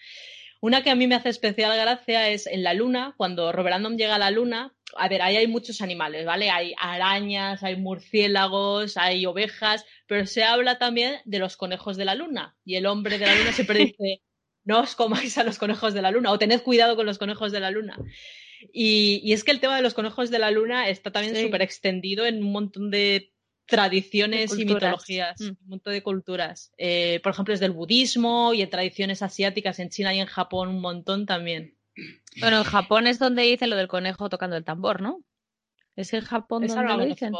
Una 0.61 0.83
que 0.83 0.91
a 0.91 0.95
mí 0.95 1.07
me 1.07 1.15
hace 1.15 1.29
especial 1.29 1.75
gracia 1.75 2.29
es 2.29 2.45
en 2.45 2.63
la 2.63 2.75
luna, 2.75 3.15
cuando 3.17 3.51
Robert 3.51 3.75
Andom 3.75 3.97
llega 3.97 4.15
a 4.15 4.19
la 4.19 4.29
luna, 4.29 4.75
a 4.95 5.09
ver, 5.09 5.23
ahí 5.23 5.35
hay 5.35 5.47
muchos 5.47 5.81
animales, 5.81 6.23
¿vale? 6.23 6.51
Hay 6.51 6.75
arañas, 6.79 7.63
hay 7.63 7.77
murciélagos, 7.77 8.95
hay 8.95 9.25
ovejas, 9.25 9.85
pero 10.05 10.27
se 10.27 10.43
habla 10.43 10.77
también 10.77 11.15
de 11.25 11.39
los 11.39 11.57
conejos 11.57 11.97
de 11.97 12.05
la 12.05 12.13
luna. 12.13 12.55
Y 12.63 12.75
el 12.75 12.85
hombre 12.85 13.17
de 13.17 13.25
la 13.25 13.35
luna 13.35 13.53
siempre 13.53 13.79
dice, 13.85 14.21
no 14.63 14.81
os 14.81 14.95
comáis 14.95 15.39
a 15.39 15.43
los 15.43 15.57
conejos 15.57 15.95
de 15.95 16.03
la 16.03 16.11
luna 16.11 16.31
o 16.31 16.37
tened 16.37 16.61
cuidado 16.61 16.95
con 16.95 17.07
los 17.07 17.17
conejos 17.17 17.51
de 17.51 17.59
la 17.59 17.71
luna. 17.71 17.97
Y, 18.71 19.19
y 19.23 19.33
es 19.33 19.43
que 19.43 19.49
el 19.49 19.59
tema 19.59 19.75
de 19.75 19.81
los 19.81 19.95
conejos 19.95 20.29
de 20.29 20.37
la 20.37 20.51
luna 20.51 20.89
está 20.89 21.11
también 21.11 21.35
súper 21.35 21.61
sí. 21.61 21.65
extendido 21.65 22.27
en 22.27 22.43
un 22.43 22.51
montón 22.51 22.91
de 22.91 23.30
tradiciones 23.71 24.53
y 24.59 24.65
mitologías, 24.65 25.39
mm. 25.39 25.45
un 25.45 25.69
montón 25.69 25.93
de 25.93 26.03
culturas. 26.03 26.73
Eh, 26.77 27.21
por 27.23 27.31
ejemplo, 27.31 27.53
es 27.53 27.61
del 27.61 27.71
budismo 27.71 28.53
y 28.53 28.61
en 28.61 28.69
tradiciones 28.69 29.21
asiáticas, 29.21 29.79
en 29.79 29.89
China 29.89 30.13
y 30.13 30.19
en 30.19 30.27
Japón 30.27 30.67
un 30.67 30.81
montón 30.81 31.25
también. 31.25 31.77
Bueno, 32.39 32.57
en 32.57 32.63
Japón 32.65 33.07
es 33.07 33.17
donde 33.17 33.43
dicen 33.43 33.69
lo 33.69 33.77
del 33.77 33.87
conejo 33.87 34.29
tocando 34.29 34.57
el 34.57 34.65
tambor, 34.65 35.01
¿no? 35.01 35.23
Es 35.95 36.13
en 36.13 36.21
Japón 36.21 36.67
donde 36.67 36.83
lo 36.83 37.05
dicen. 37.05 37.33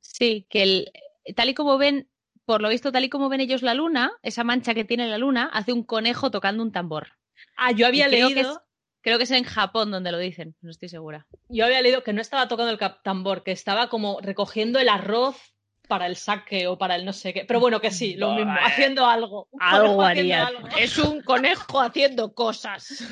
Sí, 0.00 0.46
que 0.50 0.62
el, 0.62 0.92
tal 1.36 1.48
y 1.48 1.54
como 1.54 1.78
ven, 1.78 2.08
por 2.44 2.60
lo 2.60 2.68
visto, 2.68 2.90
tal 2.90 3.04
y 3.04 3.08
como 3.08 3.28
ven 3.28 3.40
ellos 3.40 3.62
la 3.62 3.74
luna, 3.74 4.10
esa 4.22 4.42
mancha 4.42 4.74
que 4.74 4.84
tiene 4.84 5.06
la 5.06 5.18
luna, 5.18 5.48
hace 5.52 5.72
un 5.72 5.84
conejo 5.84 6.32
tocando 6.32 6.62
un 6.62 6.72
tambor. 6.72 7.12
Ah, 7.56 7.70
yo 7.70 7.86
había 7.86 8.08
leído. 8.08 8.30
Que 8.30 8.40
es, 8.40 8.58
creo 9.00 9.18
que 9.18 9.24
es 9.24 9.30
en 9.30 9.44
Japón 9.44 9.92
donde 9.92 10.10
lo 10.10 10.18
dicen, 10.18 10.56
no 10.60 10.70
estoy 10.70 10.88
segura. 10.88 11.26
Yo 11.48 11.64
había 11.64 11.82
leído 11.82 12.02
que 12.02 12.12
no 12.12 12.20
estaba 12.20 12.48
tocando 12.48 12.72
el 12.72 12.80
tambor, 13.04 13.44
que 13.44 13.52
estaba 13.52 13.88
como 13.88 14.20
recogiendo 14.20 14.80
el 14.80 14.88
arroz 14.88 15.54
para 15.88 16.06
el 16.06 16.16
saque 16.16 16.66
o 16.68 16.78
para 16.78 16.94
el 16.94 17.04
no 17.04 17.12
sé 17.12 17.32
qué. 17.32 17.44
Pero 17.44 17.58
bueno, 17.58 17.80
que 17.80 17.90
sí, 17.90 18.14
lo 18.14 18.34
mismo, 18.34 18.54
haciendo 18.60 19.06
algo. 19.06 19.48
Algo 19.58 20.02
haría. 20.02 20.46
Algo. 20.46 20.68
Es 20.78 20.98
un 20.98 21.22
conejo 21.22 21.80
haciendo 21.80 22.34
cosas. 22.34 23.04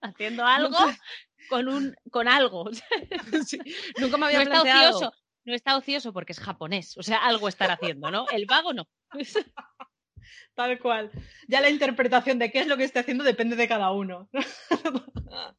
haciendo 0.00 0.46
algo 0.46 0.78
con 1.48 1.68
un 1.68 1.94
con 2.10 2.28
algo. 2.28 2.70
sí. 3.46 3.58
Nunca 3.98 4.16
me 4.16 4.26
había 4.26 4.44
no 4.44 4.50
planteado. 4.50 4.80
Está 4.80 4.96
ocioso, 4.96 5.12
no 5.44 5.54
está 5.54 5.76
ocioso 5.76 6.12
porque 6.12 6.32
es 6.32 6.40
japonés, 6.40 6.96
o 6.96 7.02
sea, 7.02 7.18
algo 7.18 7.48
estar 7.48 7.70
haciendo, 7.70 8.10
¿no? 8.10 8.26
El 8.30 8.46
vago 8.46 8.72
no. 8.72 8.88
Tal 10.54 10.78
cual. 10.78 11.10
Ya 11.46 11.60
la 11.60 11.70
interpretación 11.70 12.38
de 12.38 12.50
qué 12.50 12.60
es 12.60 12.66
lo 12.66 12.76
que 12.76 12.84
esté 12.84 12.98
haciendo 12.98 13.24
depende 13.24 13.56
de 13.56 13.68
cada 13.68 13.92
uno. 13.92 14.28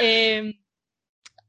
eh, 0.00 0.60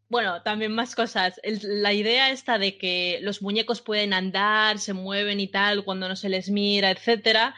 bueno, 0.09 0.41
también 0.43 0.71
más 0.71 0.95
cosas. 0.95 1.39
El, 1.43 1.81
la 1.81 1.93
idea 1.93 2.31
esta 2.31 2.57
de 2.57 2.77
que 2.77 3.19
los 3.21 3.41
muñecos 3.41 3.81
pueden 3.81 4.13
andar, 4.13 4.79
se 4.79 4.93
mueven 4.93 5.39
y 5.39 5.47
tal 5.47 5.83
cuando 5.83 6.07
no 6.07 6.15
se 6.15 6.29
les 6.29 6.49
mira, 6.49 6.91
etcétera. 6.91 7.55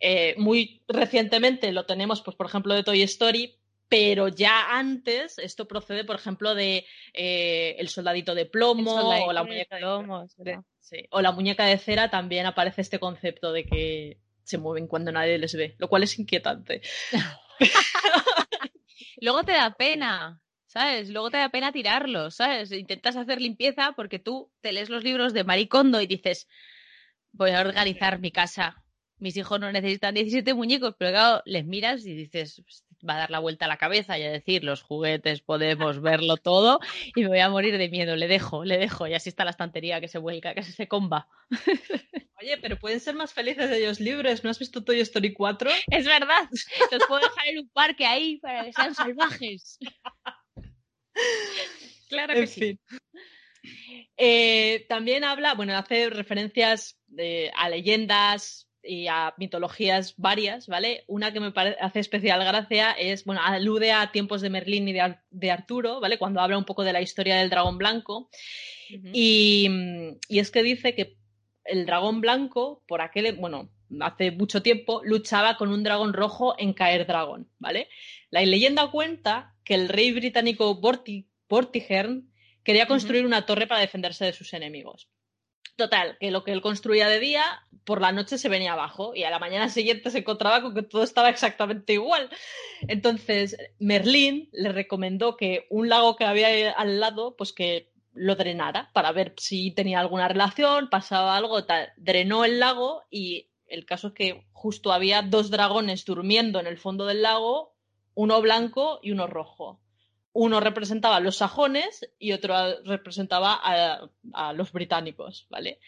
Eh, 0.00 0.34
muy 0.36 0.82
recientemente 0.88 1.72
lo 1.72 1.86
tenemos, 1.86 2.22
pues, 2.22 2.36
por 2.36 2.46
ejemplo, 2.46 2.74
de 2.74 2.82
Toy 2.82 3.02
Story, 3.02 3.56
pero 3.88 4.28
ya 4.28 4.76
antes 4.76 5.38
esto 5.38 5.68
procede, 5.68 6.04
por 6.04 6.16
ejemplo, 6.16 6.54
de 6.54 6.86
eh, 7.14 7.76
El 7.78 7.88
soldadito 7.88 8.34
de 8.34 8.46
plomo 8.46 9.00
soldadito 9.00 9.28
o 9.28 9.32
la 9.32 9.44
muñeca 9.44 9.76
de 9.76 9.80
plomo. 9.80 10.26
De... 10.36 10.60
Sí. 10.80 11.06
O 11.10 11.20
la 11.20 11.32
muñeca 11.32 11.66
de 11.66 11.78
cera 11.78 12.10
también 12.10 12.46
aparece 12.46 12.82
este 12.82 12.98
concepto 12.98 13.52
de 13.52 13.64
que 13.64 14.18
se 14.44 14.58
mueven 14.58 14.86
cuando 14.86 15.10
nadie 15.10 15.38
les 15.38 15.54
ve, 15.54 15.74
lo 15.78 15.88
cual 15.88 16.04
es 16.04 16.18
inquietante. 16.18 16.80
Luego 19.20 19.44
te 19.44 19.52
da 19.52 19.74
pena, 19.74 20.40
¿sabes? 20.66 21.10
Luego 21.10 21.30
te 21.30 21.38
da 21.38 21.48
pena 21.48 21.72
tirarlos, 21.72 22.36
¿sabes? 22.36 22.72
Intentas 22.72 23.16
hacer 23.16 23.40
limpieza 23.40 23.92
porque 23.96 24.18
tú 24.18 24.50
te 24.60 24.72
lees 24.72 24.90
los 24.90 25.04
libros 25.04 25.32
de 25.32 25.44
Maricondo 25.44 26.00
y 26.00 26.06
dices, 26.06 26.48
voy 27.32 27.50
a 27.50 27.60
organizar 27.60 28.18
mi 28.20 28.30
casa. 28.30 28.82
Mis 29.18 29.36
hijos 29.36 29.58
no 29.58 29.72
necesitan 29.72 30.14
17 30.14 30.52
muñecos, 30.52 30.94
pero 30.98 31.10
claro, 31.12 31.42
les 31.46 31.64
miras 31.64 32.04
y 32.04 32.14
dices, 32.14 32.62
va 33.08 33.14
a 33.14 33.18
dar 33.18 33.30
la 33.30 33.38
vuelta 33.38 33.64
a 33.64 33.68
la 33.68 33.78
cabeza 33.78 34.18
y 34.18 34.24
a 34.24 34.30
decir, 34.30 34.64
los 34.64 34.82
juguetes 34.82 35.40
podemos 35.40 36.00
verlo 36.02 36.36
todo 36.36 36.80
y 37.14 37.22
me 37.22 37.28
voy 37.28 37.40
a 37.40 37.48
morir 37.48 37.78
de 37.78 37.88
miedo. 37.88 38.16
Le 38.16 38.28
dejo, 38.28 38.64
le 38.64 38.76
dejo 38.76 39.06
y 39.06 39.14
así 39.14 39.28
está 39.28 39.44
la 39.44 39.50
estantería 39.52 40.00
que 40.00 40.08
se 40.08 40.18
vuelca, 40.18 40.54
que 40.54 40.62
se 40.62 40.88
comba. 40.88 41.28
Oye, 42.38 42.58
pero 42.58 42.78
pueden 42.78 43.00
ser 43.00 43.14
más 43.14 43.32
felices 43.32 43.70
ellos 43.70 43.98
libres. 43.98 44.44
¿No 44.44 44.50
has 44.50 44.58
visto 44.58 44.84
Toy 44.84 45.00
Story 45.00 45.32
4? 45.32 45.70
Es 45.90 46.04
verdad. 46.04 46.48
Los 46.50 47.06
puedo 47.08 47.22
dejar 47.22 47.48
en 47.48 47.60
un 47.60 47.68
parque 47.70 48.04
ahí 48.04 48.36
para 48.38 48.64
que 48.64 48.72
sean 48.74 48.94
salvajes. 48.94 49.78
Claro 52.08 52.34
que 52.34 52.46
sí. 52.46 52.78
Eh, 54.16 54.86
también 54.88 55.24
habla, 55.24 55.54
bueno, 55.54 55.76
hace 55.76 56.08
referencias 56.08 56.98
eh, 57.18 57.50
a 57.56 57.68
leyendas 57.68 58.68
y 58.82 59.08
a 59.08 59.34
mitologías 59.36 60.14
varias, 60.16 60.68
¿vale? 60.68 61.04
Una 61.08 61.32
que 61.32 61.40
me 61.40 61.52
hace 61.80 61.98
especial 61.98 62.44
gracia 62.44 62.92
es, 62.92 63.24
bueno, 63.24 63.40
alude 63.42 63.92
a 63.92 64.12
tiempos 64.12 64.40
de 64.40 64.50
Merlín 64.50 64.88
y 64.88 64.92
de, 64.92 65.50
Arturo, 65.50 66.00
¿vale? 66.00 66.18
Cuando 66.18 66.40
habla 66.40 66.56
un 66.56 66.64
poco 66.64 66.84
de 66.84 66.92
la 66.92 67.02
historia 67.02 67.36
del 67.36 67.50
dragón 67.50 67.78
blanco. 67.78 68.30
y, 69.12 69.68
y 70.28 70.38
es 70.38 70.50
que 70.52 70.62
dice 70.62 70.94
que 70.94 71.16
el 71.64 71.84
dragón 71.84 72.20
blanco, 72.20 72.84
por 72.86 73.00
aquel, 73.00 73.34
bueno, 73.36 73.70
hace 74.00 74.30
mucho 74.30 74.62
tiempo, 74.62 75.02
luchaba 75.04 75.56
con 75.56 75.72
un 75.72 75.82
dragón 75.82 76.12
rojo 76.12 76.54
en 76.58 76.72
Caer 76.72 77.06
Dragón, 77.06 77.50
¿vale? 77.58 77.88
La 78.30 78.42
leyenda 78.42 78.90
cuenta 78.90 79.55
que 79.66 79.74
el 79.74 79.88
rey 79.88 80.12
británico 80.12 80.80
Vortigern 81.48 82.32
quería 82.62 82.86
construir 82.86 83.26
una 83.26 83.44
torre 83.44 83.66
para 83.66 83.80
defenderse 83.80 84.24
de 84.24 84.32
sus 84.32 84.54
enemigos. 84.54 85.08
Total, 85.74 86.16
que 86.20 86.30
lo 86.30 86.44
que 86.44 86.52
él 86.52 86.62
construía 86.62 87.08
de 87.08 87.20
día, 87.20 87.44
por 87.84 88.00
la 88.00 88.12
noche 88.12 88.38
se 88.38 88.48
venía 88.48 88.72
abajo 88.72 89.14
y 89.14 89.24
a 89.24 89.30
la 89.30 89.40
mañana 89.40 89.68
siguiente 89.68 90.10
se 90.10 90.18
encontraba 90.18 90.62
con 90.62 90.72
que 90.72 90.82
todo 90.82 91.02
estaba 91.02 91.28
exactamente 91.28 91.92
igual. 91.92 92.30
Entonces, 92.88 93.56
Merlín 93.78 94.48
le 94.52 94.72
recomendó 94.72 95.36
que 95.36 95.66
un 95.68 95.88
lago 95.88 96.16
que 96.16 96.24
había 96.24 96.70
al 96.70 97.00
lado, 97.00 97.36
pues 97.36 97.52
que 97.52 97.90
lo 98.14 98.36
drenara 98.36 98.90
para 98.94 99.12
ver 99.12 99.34
si 99.36 99.72
tenía 99.72 100.00
alguna 100.00 100.28
relación, 100.28 100.88
pasaba 100.88 101.36
algo, 101.36 101.64
tal. 101.64 101.92
Drenó 101.96 102.44
el 102.44 102.60
lago 102.60 103.02
y 103.10 103.50
el 103.66 103.84
caso 103.84 104.08
es 104.08 104.14
que 104.14 104.46
justo 104.52 104.92
había 104.92 105.22
dos 105.22 105.50
dragones 105.50 106.04
durmiendo 106.04 106.60
en 106.60 106.68
el 106.68 106.78
fondo 106.78 107.04
del 107.04 107.22
lago, 107.22 107.75
uno 108.16 108.40
blanco 108.40 108.98
y 109.02 109.12
uno 109.12 109.26
rojo. 109.26 109.80
Uno 110.32 110.58
representaba 110.60 111.16
a 111.16 111.20
los 111.20 111.36
sajones 111.36 112.10
y 112.18 112.32
otro 112.32 112.82
representaba 112.84 113.60
a, 113.62 114.52
los 114.52 114.72
británicos, 114.72 115.46
¿vale? 115.48 115.78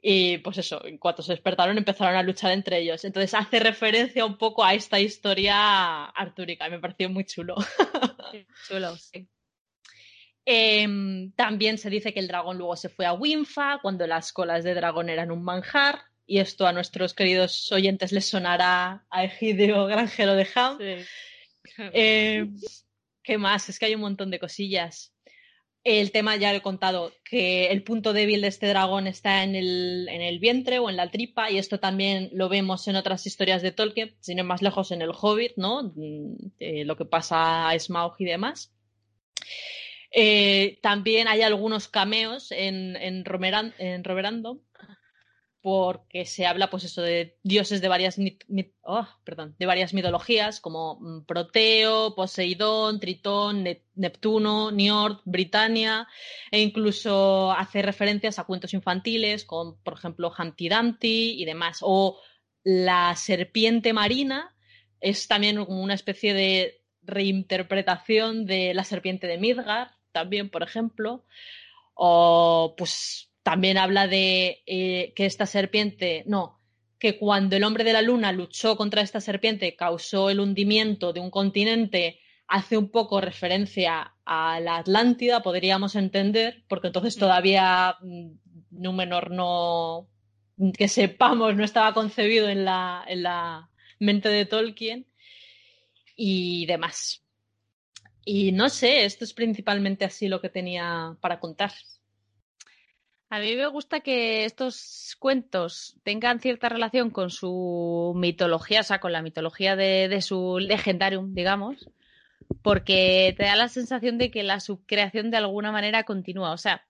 Y 0.00 0.38
pues 0.38 0.58
eso, 0.58 0.84
en 0.84 0.98
cuanto 0.98 1.22
se 1.22 1.32
despertaron 1.32 1.76
empezaron 1.76 2.14
a 2.14 2.22
luchar 2.22 2.52
entre 2.52 2.78
ellos. 2.78 3.04
Entonces 3.04 3.34
hace 3.34 3.58
referencia 3.58 4.24
un 4.24 4.38
poco 4.38 4.64
a 4.64 4.74
esta 4.74 5.00
historia 5.00 6.04
artúrica 6.04 6.68
y 6.68 6.70
me 6.70 6.78
pareció 6.78 7.10
muy 7.10 7.24
chulo. 7.24 7.56
chulo, 8.68 8.96
sí. 8.96 9.28
Em, 10.44 11.32
también 11.32 11.76
se 11.76 11.90
dice 11.90 12.14
que 12.14 12.20
el 12.20 12.28
dragón 12.28 12.56
luego 12.56 12.76
se 12.76 12.88
fue 12.88 13.04
a 13.04 13.12
Winfa 13.12 13.80
cuando 13.82 14.06
las 14.06 14.32
colas 14.32 14.64
de 14.64 14.74
dragón 14.74 15.10
eran 15.10 15.30
un 15.30 15.42
manjar. 15.42 16.00
Y 16.26 16.38
esto 16.38 16.66
a 16.66 16.72
nuestros 16.72 17.14
queridos 17.14 17.72
oyentes 17.72 18.12
les 18.12 18.28
sonará 18.28 19.06
a 19.10 19.24
Egidio 19.24 19.86
Granjero 19.86 20.34
de 20.34 20.46
Ham. 20.54 20.78
Em, 21.92 22.56
¿Qué 23.22 23.38
más? 23.38 23.68
Es 23.68 23.78
que 23.78 23.86
hay 23.86 23.94
un 23.94 24.00
montón 24.00 24.30
de 24.30 24.38
cosillas. 24.38 25.14
El 25.84 26.10
tema 26.12 26.36
ya 26.36 26.52
lo 26.52 26.58
he 26.58 26.62
contado, 26.62 27.12
que 27.24 27.66
el 27.68 27.82
punto 27.82 28.12
débil 28.12 28.40
de 28.40 28.48
este 28.48 28.66
dragón 28.66 29.06
está 29.06 29.44
en 29.44 29.54
el, 29.54 30.08
en 30.10 30.20
el 30.20 30.38
vientre 30.38 30.78
o 30.80 30.90
en 30.90 30.96
la 30.96 31.10
tripa, 31.10 31.50
y 31.50 31.58
esto 31.58 31.78
también 31.78 32.30
lo 32.32 32.48
vemos 32.48 32.88
en 32.88 32.96
otras 32.96 33.26
historias 33.26 33.62
de 33.62 33.72
Tolkien, 33.72 34.16
sin 34.20 34.38
ir 34.38 34.44
más 34.44 34.60
lejos 34.60 34.90
en 34.90 35.02
el 35.02 35.12
Hobbit, 35.12 35.52
¿no? 35.56 35.92
Mm, 35.94 36.50
lo 36.84 36.96
que 36.96 37.04
pasa 37.04 37.70
a 37.70 37.78
Smaug 37.78 38.16
y 38.18 38.24
demás. 38.24 38.72
Eh, 40.10 40.78
también 40.82 41.28
hay 41.28 41.42
algunos 41.42 41.88
cameos 41.88 42.50
en, 42.50 42.96
en, 42.96 43.24
Roverando, 43.24 44.60
porque 45.68 46.24
se 46.24 46.46
habla, 46.46 46.70
pues 46.70 46.84
eso, 46.84 47.02
de 47.02 47.36
dioses 47.42 47.82
de 47.82 47.88
varias, 47.88 48.16
oh, 48.84 49.06
perdón, 49.22 49.54
de 49.58 49.66
varias 49.66 49.92
mitologías, 49.92 50.60
como 50.60 50.98
mm, 50.98 51.26
Proteo, 51.26 52.14
Poseidón, 52.14 53.00
Tritón, 53.00 53.66
Neptuno, 53.94 54.70
Niord, 54.70 55.18
Britannia, 55.26 56.08
e 56.50 56.62
incluso 56.62 57.52
hace 57.52 57.82
referencias 57.82 58.38
a 58.38 58.44
cuentos 58.44 58.72
infantiles, 58.72 59.44
con, 59.44 59.76
por 59.82 59.92
ejemplo, 59.92 60.32
Humpty 60.36 60.70
Dumpty 60.70 61.42
y 61.42 61.44
demás. 61.44 61.80
O 61.82 62.18
la 62.64 63.14
serpiente 63.14 63.92
marina 63.92 64.56
es 65.02 65.28
también 65.28 65.62
como 65.62 65.82
una 65.82 65.92
especie 65.92 66.32
de 66.32 66.80
reinterpretación 67.02 68.46
de 68.46 68.72
la 68.72 68.84
serpiente 68.84 69.26
de 69.26 69.36
Midgard 69.36 69.90
también, 70.12 70.48
por 70.48 70.62
ejemplo. 70.62 71.26
O 71.92 72.74
pues 72.78 73.28
también 73.48 73.78
habla 73.78 74.06
de 74.06 74.62
eh, 74.66 75.14
que 75.16 75.24
esta 75.24 75.46
serpiente, 75.46 76.22
no, 76.26 76.60
que 76.98 77.18
cuando 77.18 77.56
el 77.56 77.64
hombre 77.64 77.82
de 77.82 77.94
la 77.94 78.02
luna 78.02 78.30
luchó 78.30 78.76
contra 78.76 79.00
esta 79.00 79.22
serpiente 79.22 79.74
causó 79.74 80.28
el 80.28 80.38
hundimiento 80.38 81.14
de 81.14 81.20
un 81.20 81.30
continente, 81.30 82.20
hace 82.46 82.76
un 82.76 82.90
poco 82.90 83.22
referencia 83.22 84.12
a 84.26 84.60
la 84.60 84.76
Atlántida, 84.76 85.42
podríamos 85.42 85.96
entender, 85.96 86.62
porque 86.68 86.88
entonces 86.88 87.16
mm. 87.16 87.20
todavía 87.20 87.96
mm, 88.02 88.32
Númenor 88.70 89.30
no, 89.30 90.10
que 90.76 90.88
sepamos, 90.88 91.56
no 91.56 91.64
estaba 91.64 91.94
concebido 91.94 92.50
en 92.50 92.66
la, 92.66 93.02
en 93.08 93.22
la 93.22 93.70
mente 93.98 94.28
de 94.28 94.44
Tolkien 94.44 95.06
y 96.16 96.66
demás. 96.66 97.24
Y 98.26 98.52
no 98.52 98.68
sé, 98.68 99.06
esto 99.06 99.24
es 99.24 99.32
principalmente 99.32 100.04
así 100.04 100.28
lo 100.28 100.42
que 100.42 100.50
tenía 100.50 101.16
para 101.22 101.40
contar. 101.40 101.72
A 103.30 103.40
mí 103.40 103.56
me 103.56 103.66
gusta 103.66 104.00
que 104.00 104.46
estos 104.46 105.14
cuentos 105.18 105.96
tengan 106.02 106.40
cierta 106.40 106.70
relación 106.70 107.10
con 107.10 107.30
su 107.30 108.14
mitología, 108.16 108.80
o 108.80 108.84
sea, 108.84 109.00
con 109.00 109.12
la 109.12 109.20
mitología 109.20 109.76
de, 109.76 110.22
su 110.22 110.58
legendarium, 110.58 111.34
digamos, 111.34 111.90
porque 112.62 113.34
te 113.36 113.44
da 113.44 113.54
la 113.56 113.68
sensación 113.68 114.16
de 114.16 114.30
que 114.30 114.42
la 114.42 114.60
subcreación 114.60 115.30
de 115.30 115.36
alguna 115.36 115.72
manera 115.72 116.04
continúa. 116.04 116.52
O 116.52 116.56
sea, 116.56 116.86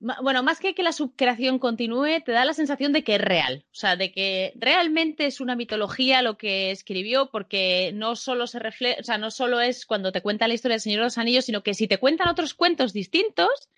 bueno, 0.00 0.42
más 0.42 0.60
que 0.60 0.74
que 0.74 0.82
la 0.82 0.92
subcreación 0.92 1.58
continúe, 1.58 2.22
te 2.24 2.32
da 2.32 2.46
la 2.46 2.54
sensación 2.54 2.94
de 2.94 3.04
que 3.04 3.16
es 3.16 3.20
real, 3.20 3.66
o 3.70 3.74
sea, 3.74 3.96
de 3.96 4.12
que 4.12 4.54
realmente 4.56 5.26
es 5.26 5.42
una 5.42 5.56
mitología 5.56 6.22
lo 6.22 6.38
que 6.38 6.70
escribió, 6.70 7.30
porque 7.30 7.92
no 7.94 8.16
solo 8.16 8.46
se 8.46 8.60
refleja, 8.60 9.00
o 9.00 9.04
sea, 9.04 9.18
no 9.18 9.30
solo 9.30 9.60
es 9.60 9.84
cuando 9.84 10.10
te 10.10 10.22
cuenta 10.22 10.48
la 10.48 10.54
historia 10.54 10.76
del 10.76 10.80
Señor 10.80 11.00
de 11.00 11.04
los 11.04 11.18
Anillos, 11.18 11.44
sino 11.44 11.62
que 11.62 11.74
si 11.74 11.86
te 11.86 11.98
cuentan 11.98 12.28
otros 12.28 12.54
cuentos 12.54 12.94
distintos, 12.94 13.68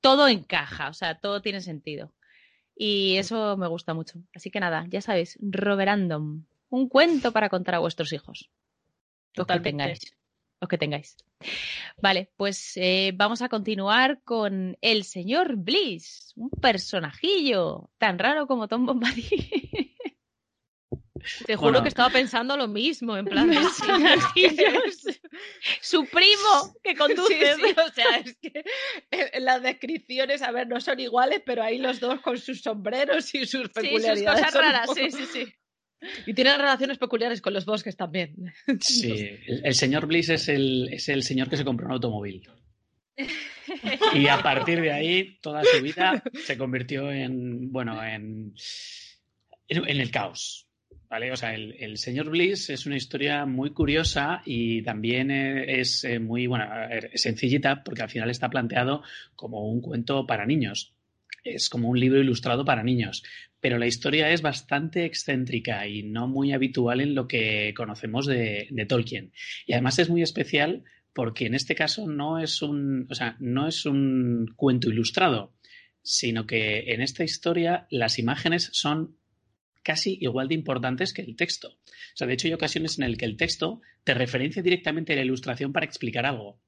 todo 0.00 0.28
encaja, 0.28 0.88
o 0.88 0.94
sea, 0.94 1.18
todo 1.18 1.42
tiene 1.42 1.60
sentido. 1.60 2.12
Y 2.76 3.16
eso 3.16 3.56
me 3.56 3.66
gusta 3.66 3.94
mucho. 3.94 4.20
Así 4.34 4.50
que 4.50 4.60
nada, 4.60 4.86
ya 4.88 5.00
sabéis, 5.00 5.36
Roberandom, 5.40 6.44
un 6.70 6.88
cuento 6.88 7.32
para 7.32 7.48
contar 7.48 7.74
a 7.76 7.80
vuestros 7.80 8.12
hijos. 8.12 8.50
Totalmente. 9.32 9.70
tengáis 9.70 10.18
los 10.60 10.68
que 10.68 10.78
tengáis. 10.78 11.16
Vale, 12.02 12.30
pues 12.36 12.72
eh, 12.76 13.12
vamos 13.14 13.42
a 13.42 13.48
continuar 13.48 14.20
con 14.24 14.76
el 14.80 15.04
señor 15.04 15.56
Bliss, 15.56 16.32
un 16.36 16.50
personajillo 16.50 17.90
tan 17.98 18.18
raro 18.18 18.46
como 18.46 18.68
Tom 18.68 18.86
Bombadil. 18.86 19.24
Te 21.46 21.56
juro 21.56 21.82
que 21.82 21.88
estaba 21.88 22.10
pensando 22.10 22.56
lo 22.56 22.68
mismo, 22.68 23.16
en 23.16 23.24
plan 23.24 23.48
de 23.48 23.56
su 25.80 26.04
primo 26.06 26.74
que 26.82 26.94
conduce. 26.94 27.54
o 27.54 27.92
sea, 27.92 28.18
es 28.24 28.36
que 28.36 28.64
las 29.40 29.62
descripciones, 29.62 30.42
a 30.42 30.50
ver, 30.50 30.68
no 30.68 30.80
son 30.80 31.00
iguales, 31.00 31.42
pero 31.44 31.62
ahí 31.62 31.78
los 31.78 32.00
dos 32.00 32.20
con 32.20 32.38
sus 32.38 32.60
sombreros 32.62 33.34
y 33.34 33.46
sus 33.46 33.68
peculiaridades. 33.70 34.40
Sí, 34.40 34.44
sus 34.44 34.52
cosas 34.52 34.54
raras, 34.54 34.90
sí, 34.94 35.10
sí, 35.10 35.26
sí. 35.32 35.54
Y 36.26 36.34
tiene 36.34 36.56
relaciones 36.56 36.98
peculiares 36.98 37.40
con 37.40 37.52
los 37.52 37.64
bosques 37.64 37.96
también. 37.96 38.52
Sí, 38.80 39.12
el, 39.64 39.74
señor 39.74 40.06
Bliss 40.06 40.28
es 40.28 40.48
el, 40.48 40.88
es 40.92 41.08
el 41.08 41.22
señor 41.22 41.50
que 41.50 41.56
se 41.56 41.64
compró 41.64 41.86
un 41.86 41.92
automóvil. 41.92 42.48
Y 44.14 44.28
a 44.28 44.42
partir 44.42 44.80
de 44.80 44.92
ahí, 44.92 45.38
toda 45.42 45.62
su 45.62 45.82
vida 45.82 46.22
se 46.42 46.56
convirtió 46.56 47.10
en, 47.10 47.70
bueno, 47.70 48.02
en, 48.02 48.54
en 49.68 50.00
el 50.00 50.10
caos. 50.10 50.67
¿Vale? 51.10 51.32
O 51.32 51.36
sea, 51.36 51.54
el, 51.54 51.96
señor 51.96 52.28
Bliss 52.28 52.68
es 52.68 52.84
una 52.84 52.96
historia 52.96 53.46
muy 53.46 53.70
curiosa 53.70 54.42
y 54.44 54.82
también 54.82 55.30
es 55.30 56.04
eh, 56.04 56.18
muy, 56.18 56.46
bueno, 56.46 56.66
sencillita 57.14 57.82
porque 57.82 58.02
al 58.02 58.10
final 58.10 58.28
está 58.28 58.50
planteado 58.50 59.02
como 59.34 59.70
un 59.70 59.80
cuento 59.80 60.26
para 60.26 60.44
niños 60.44 60.92
es 61.44 61.68
como 61.68 61.88
un 61.88 61.98
libro 61.98 62.20
ilustrado 62.20 62.64
para 62.64 62.82
niños, 62.82 63.22
pero 63.60 63.78
la 63.78 63.86
historia 63.86 64.30
es 64.30 64.42
bastante 64.42 65.04
excéntrica 65.04 65.86
y 65.86 66.02
no 66.02 66.28
muy 66.28 66.52
habitual 66.52 67.00
en 67.00 67.14
lo 67.14 67.26
que 67.26 67.74
conocemos 67.76 68.26
de, 68.26 68.68
de 68.70 68.86
Tolkien. 68.86 69.32
Y 69.66 69.72
además 69.72 69.98
es 69.98 70.08
muy 70.10 70.22
especial 70.22 70.84
porque 71.12 71.46
en 71.46 71.54
este 71.54 71.74
caso 71.74 72.06
no 72.06 72.38
es 72.38 72.62
un, 72.62 73.06
o 73.10 73.14
sea, 73.14 73.36
no 73.40 73.66
es 73.66 73.86
un 73.86 74.52
cuento 74.56 74.88
ilustrado, 74.88 75.52
sino 76.02 76.46
que 76.46 76.92
en 76.92 77.00
esta 77.00 77.24
historia 77.24 77.86
las 77.90 78.18
imágenes 78.18 78.70
son 78.72 79.16
casi 79.88 80.18
igual 80.20 80.48
de 80.48 80.54
importantes 80.54 81.14
que 81.14 81.22
el 81.22 81.34
texto. 81.34 81.68
O 81.68 82.16
sea, 82.16 82.26
de 82.26 82.34
hecho 82.34 82.46
hay 82.46 82.52
ocasiones 82.52 82.98
en 82.98 83.08
las 83.08 83.18
que 83.18 83.24
el 83.24 83.38
texto 83.38 83.80
te 84.04 84.12
referencia 84.12 84.62
directamente 84.62 85.14
a 85.14 85.16
la 85.16 85.22
ilustración 85.22 85.72
para 85.72 85.86
explicar 85.86 86.26
algo. 86.26 86.60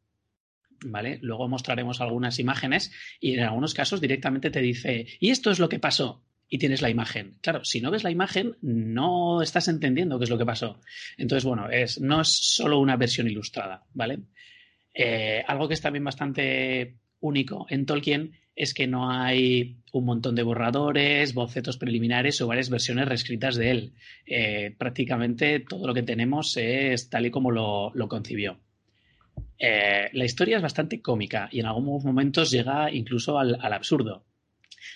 ¿Vale? 0.83 1.19
Luego 1.21 1.47
mostraremos 1.47 2.01
algunas 2.01 2.39
imágenes 2.39 2.91
y 3.21 3.35
en 3.35 3.41
algunos 3.41 3.75
casos 3.75 4.01
directamente 4.01 4.51
te 4.51 4.63
dice, 4.63 5.07
y 5.21 5.29
esto 5.29 5.51
es 5.51 5.59
lo 5.59 5.69
que 5.69 5.79
pasó, 5.79 6.25
y 6.49 6.57
tienes 6.57 6.81
la 6.81 6.89
imagen. 6.89 7.37
Claro, 7.43 7.63
si 7.63 7.83
no 7.83 7.91
ves 7.91 8.05
la 8.05 8.11
imagen, 8.11 8.57
no 8.63 9.43
estás 9.43 9.69
entendiendo 9.69 10.19
qué 10.19 10.25
es 10.25 10.31
lo 10.31 10.39
que 10.39 10.47
pasó. 10.47 10.81
Entonces, 11.19 11.45
bueno, 11.45 11.69
es, 11.69 12.01
no 12.01 12.23
es 12.23 12.29
solo 12.29 12.79
una 12.79 12.97
versión 12.97 13.29
ilustrada, 13.29 13.85
¿vale? 13.93 14.21
Eh, 14.95 15.45
algo 15.47 15.69
que 15.69 15.75
es 15.75 15.83
también 15.83 16.05
bastante 16.05 16.97
único 17.21 17.67
en 17.69 17.85
Tolkien 17.85 18.40
es 18.57 18.75
que 18.75 18.87
no 18.87 19.11
hay 19.11 19.77
un 19.93 20.05
montón 20.05 20.35
de 20.35 20.43
borradores, 20.43 21.35
bocetos 21.35 21.77
preliminares 21.77 22.41
o 22.41 22.47
varias 22.47 22.71
versiones 22.71 23.09
reescritas 23.09 23.57
de 23.57 23.71
él. 23.71 23.93
Eh, 24.27 24.75
prácticamente 24.77 25.61
todo 25.61 25.87
lo 25.87 25.95
que 25.95 26.03
tenemos 26.03 26.57
es 26.57 27.09
tal 27.09 27.27
y 27.27 27.31
como 27.31 27.51
lo, 27.51 27.93
concibió. 28.09 28.59
Eh, 29.59 30.11
la 30.13 30.25
historia 30.25 30.57
es 30.57 30.63
bastante 30.63 31.01
cómica 31.01 31.49
y 31.53 31.61
en 31.61 31.67
algunos 31.67 32.05
momentos 32.05 32.51
llega 32.51 32.93
incluso 32.93 33.39
al 33.39 33.73
absurdo. 33.73 34.25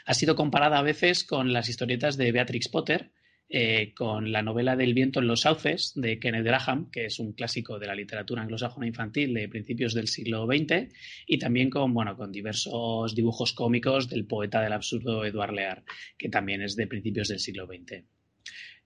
Ha 0.06 0.14
sido 0.14 0.36
comparada 0.36 0.78
a 0.78 0.82
veces 0.82 1.24
con 1.24 1.52
las 1.52 1.68
historietas 1.68 2.16
de 2.16 2.32
Beatrix 2.32 2.68
Potter, 2.68 3.10
eh, 3.48 3.92
con 3.94 4.32
la 4.32 4.42
novela 4.42 4.74
del 4.74 4.94
viento 4.94 5.20
en 5.20 5.26
los 5.26 5.42
sauces 5.42 5.92
de 5.94 6.18
Kenneth 6.18 6.44
Graham, 6.44 6.90
que 6.90 7.06
es 7.06 7.18
un 7.18 7.32
clásico 7.32 7.78
de 7.78 7.86
la 7.86 7.94
literatura 7.94 8.42
anglosajona 8.42 8.86
infantil 8.86 9.34
de 9.34 9.48
principios 9.48 9.94
del 9.94 10.08
siglo 10.08 10.46
XX, 10.46 10.92
y 11.26 11.38
también 11.38 11.70
con, 11.70 11.92
bueno, 11.92 12.16
con 12.16 12.32
diversos 12.32 13.14
dibujos 13.14 13.52
cómicos 13.52 14.08
del 14.08 14.26
poeta 14.26 14.60
del 14.62 14.72
absurdo 14.72 15.24
Edward 15.24 15.52
Lear, 15.52 15.84
que 16.16 16.28
también 16.28 16.62
es 16.62 16.74
de 16.74 16.86
principios 16.86 17.28
del 17.28 17.38
siglo 17.38 17.66
XX. 17.66 18.04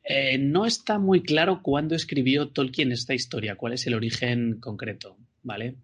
Eh, 0.03 0.39
no 0.39 0.65
está 0.65 0.99
muy 0.99 1.23
claro 1.23 1.61
cuándo 1.63 1.95
escribió 1.95 2.49
Tolkien 2.49 2.93
esta 2.93 3.15
historia, 3.15 3.57
cuál 3.57 3.75
es 3.75 3.87
el 3.87 3.95
origen 3.95 4.59
concreto, 4.59 5.19
¿vale? 5.43 5.77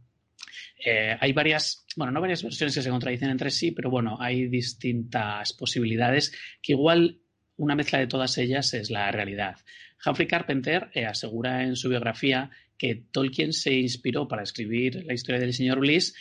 Eh, 0.84 1.16
hay 1.18 1.32
varias, 1.32 1.86
bueno, 1.96 2.12
no 2.12 2.20
varias 2.20 2.42
versiones 2.42 2.74
que 2.74 2.82
se 2.82 2.90
contradicen 2.90 3.30
entre 3.30 3.50
sí, 3.50 3.70
pero 3.70 3.90
bueno, 3.90 4.16
hay 4.20 4.48
distintas 4.48 5.52
posibilidades 5.52 6.32
que 6.60 6.72
igual 6.72 7.20
una 7.56 7.74
mezcla 7.74 7.98
de 7.98 8.06
todas 8.06 8.36
ellas 8.38 8.74
es 8.74 8.90
la 8.90 9.10
realidad. 9.10 9.56
Humphrey 10.04 10.26
Carpenter 10.26 10.90
eh, 10.94 11.06
asegura 11.06 11.62
en 11.64 11.76
su 11.76 11.88
biografía 11.88 12.50
que 12.76 13.04
Tolkien 13.10 13.52
se 13.52 13.74
inspiró 13.74 14.28
para 14.28 14.42
escribir 14.42 15.04
la 15.04 15.14
historia 15.14 15.40
del 15.40 15.54
señor 15.54 15.80
Bliss 15.80 16.14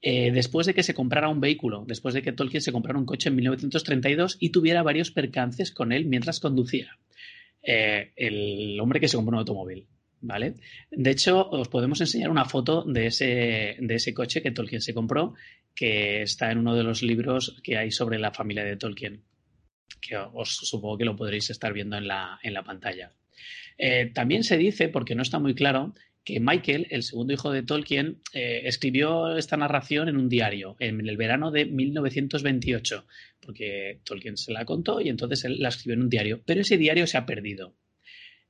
eh, 0.00 0.32
después 0.32 0.66
de 0.66 0.74
que 0.74 0.82
se 0.82 0.94
comprara 0.94 1.28
un 1.28 1.40
vehículo, 1.40 1.84
después 1.86 2.14
de 2.14 2.22
que 2.22 2.32
Tolkien 2.32 2.62
se 2.62 2.72
comprara 2.72 2.98
un 2.98 3.06
coche 3.06 3.28
en 3.28 3.36
1932 3.36 4.36
y 4.40 4.50
tuviera 4.50 4.82
varios 4.82 5.12
percances 5.12 5.70
con 5.70 5.92
él 5.92 6.06
mientras 6.06 6.40
conducía. 6.40 6.98
Eh, 7.62 8.12
el 8.16 8.80
hombre 8.80 8.98
que 8.98 9.06
se 9.06 9.16
compró 9.16 9.34
un 9.34 9.40
automóvil. 9.40 9.86
¿Vale? 10.24 10.54
De 10.88 11.10
hecho, 11.10 11.48
os 11.50 11.66
podemos 11.66 12.00
enseñar 12.00 12.30
una 12.30 12.44
foto 12.44 12.84
de 12.84 13.06
ese, 13.06 13.76
de 13.80 13.94
ese 13.96 14.14
coche 14.14 14.40
que 14.40 14.52
Tolkien 14.52 14.80
se 14.80 14.94
compró, 14.94 15.34
que 15.74 16.22
está 16.22 16.52
en 16.52 16.58
uno 16.58 16.76
de 16.76 16.84
los 16.84 17.02
libros 17.02 17.60
que 17.64 17.76
hay 17.76 17.90
sobre 17.90 18.20
la 18.20 18.30
familia 18.30 18.62
de 18.62 18.76
Tolkien 18.76 19.24
que 20.00 20.16
os 20.16 20.56
supongo 20.56 20.98
que 20.98 21.04
lo 21.04 21.16
podréis 21.16 21.50
estar 21.50 21.72
viendo 21.72 21.96
en 21.96 22.08
la, 22.08 22.38
en 22.42 22.54
la 22.54 22.62
pantalla. 22.62 23.12
Eh, 23.78 24.10
también 24.14 24.44
se 24.44 24.56
dice, 24.56 24.88
porque 24.88 25.14
no 25.14 25.22
está 25.22 25.38
muy 25.38 25.54
claro, 25.54 25.94
que 26.24 26.38
Michael, 26.38 26.86
el 26.90 27.02
segundo 27.02 27.32
hijo 27.32 27.50
de 27.50 27.62
Tolkien, 27.62 28.20
eh, 28.32 28.62
escribió 28.64 29.36
esta 29.36 29.56
narración 29.56 30.08
en 30.08 30.16
un 30.16 30.28
diario 30.28 30.76
en 30.78 31.06
el 31.08 31.16
verano 31.16 31.50
de 31.50 31.66
1928, 31.66 33.06
porque 33.40 34.00
Tolkien 34.04 34.36
se 34.36 34.52
la 34.52 34.64
contó 34.64 35.00
y 35.00 35.08
entonces 35.08 35.44
él 35.44 35.60
la 35.60 35.70
escribió 35.70 35.94
en 35.94 36.02
un 36.02 36.10
diario, 36.10 36.42
pero 36.46 36.60
ese 36.60 36.78
diario 36.78 37.06
se 37.06 37.18
ha 37.18 37.26
perdido. 37.26 37.74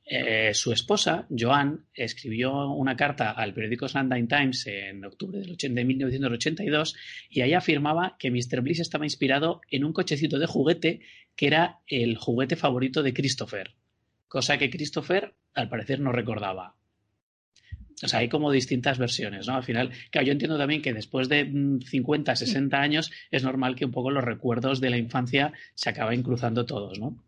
Eh, 0.04 0.52
su 0.52 0.72
esposa, 0.72 1.26
Joan, 1.30 1.86
escribió 1.94 2.70
una 2.70 2.96
carta 2.96 3.30
al 3.30 3.54
periódico 3.54 3.88
Sunday 3.88 4.26
Times 4.26 4.66
en 4.66 5.04
octubre 5.04 5.40
de 5.40 5.84
1982 5.84 6.96
y 7.30 7.40
ahí 7.40 7.54
afirmaba 7.54 8.16
que 8.18 8.30
Mr. 8.30 8.62
Bliss 8.62 8.80
estaba 8.80 9.06
inspirado 9.06 9.60
en 9.70 9.84
un 9.84 9.92
cochecito 9.92 10.38
de 10.38 10.46
juguete 10.46 11.00
que 11.36 11.46
era 11.46 11.80
el 11.86 12.16
juguete 12.16 12.56
favorito 12.56 13.02
de 13.02 13.14
Christopher, 13.14 13.74
cosa 14.26 14.58
que 14.58 14.70
Christopher 14.70 15.34
al 15.54 15.68
parecer 15.68 16.00
no 16.00 16.10
recordaba. 16.10 16.74
O 18.02 18.08
sea, 18.08 18.18
hay 18.18 18.28
como 18.28 18.50
distintas 18.50 18.98
versiones, 18.98 19.46
¿no? 19.46 19.54
Al 19.54 19.62
final, 19.62 19.90
claro, 20.10 20.26
yo 20.26 20.32
entiendo 20.32 20.58
también 20.58 20.82
que 20.82 20.92
después 20.92 21.28
de 21.28 21.44
50, 21.86 22.32
mm, 22.32 22.36
60 22.36 22.80
años 22.80 23.12
es 23.30 23.44
normal 23.44 23.76
que 23.76 23.84
un 23.84 23.92
poco 23.92 24.10
los 24.10 24.24
recuerdos 24.24 24.80
de 24.80 24.90
la 24.90 24.98
infancia 24.98 25.52
se 25.74 25.90
acaben 25.90 26.24
cruzando 26.24 26.66
todos, 26.66 26.98
¿no? 26.98 27.22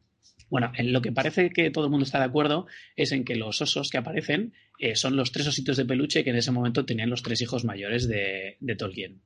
Bueno, 0.50 0.72
en 0.76 0.92
lo 0.92 1.02
que 1.02 1.12
parece 1.12 1.50
que 1.50 1.70
todo 1.70 1.84
el 1.84 1.90
mundo 1.90 2.04
está 2.04 2.18
de 2.18 2.26
acuerdo 2.26 2.66
es 2.96 3.12
en 3.12 3.24
que 3.24 3.36
los 3.36 3.60
osos 3.60 3.90
que 3.90 3.98
aparecen 3.98 4.52
eh, 4.78 4.96
son 4.96 5.16
los 5.16 5.32
tres 5.32 5.46
ositos 5.46 5.76
de 5.76 5.84
peluche 5.84 6.24
que 6.24 6.30
en 6.30 6.36
ese 6.36 6.52
momento 6.52 6.84
tenían 6.84 7.10
los 7.10 7.22
tres 7.22 7.40
hijos 7.40 7.64
mayores 7.64 8.08
de, 8.08 8.58
Tolkien. 8.78 9.22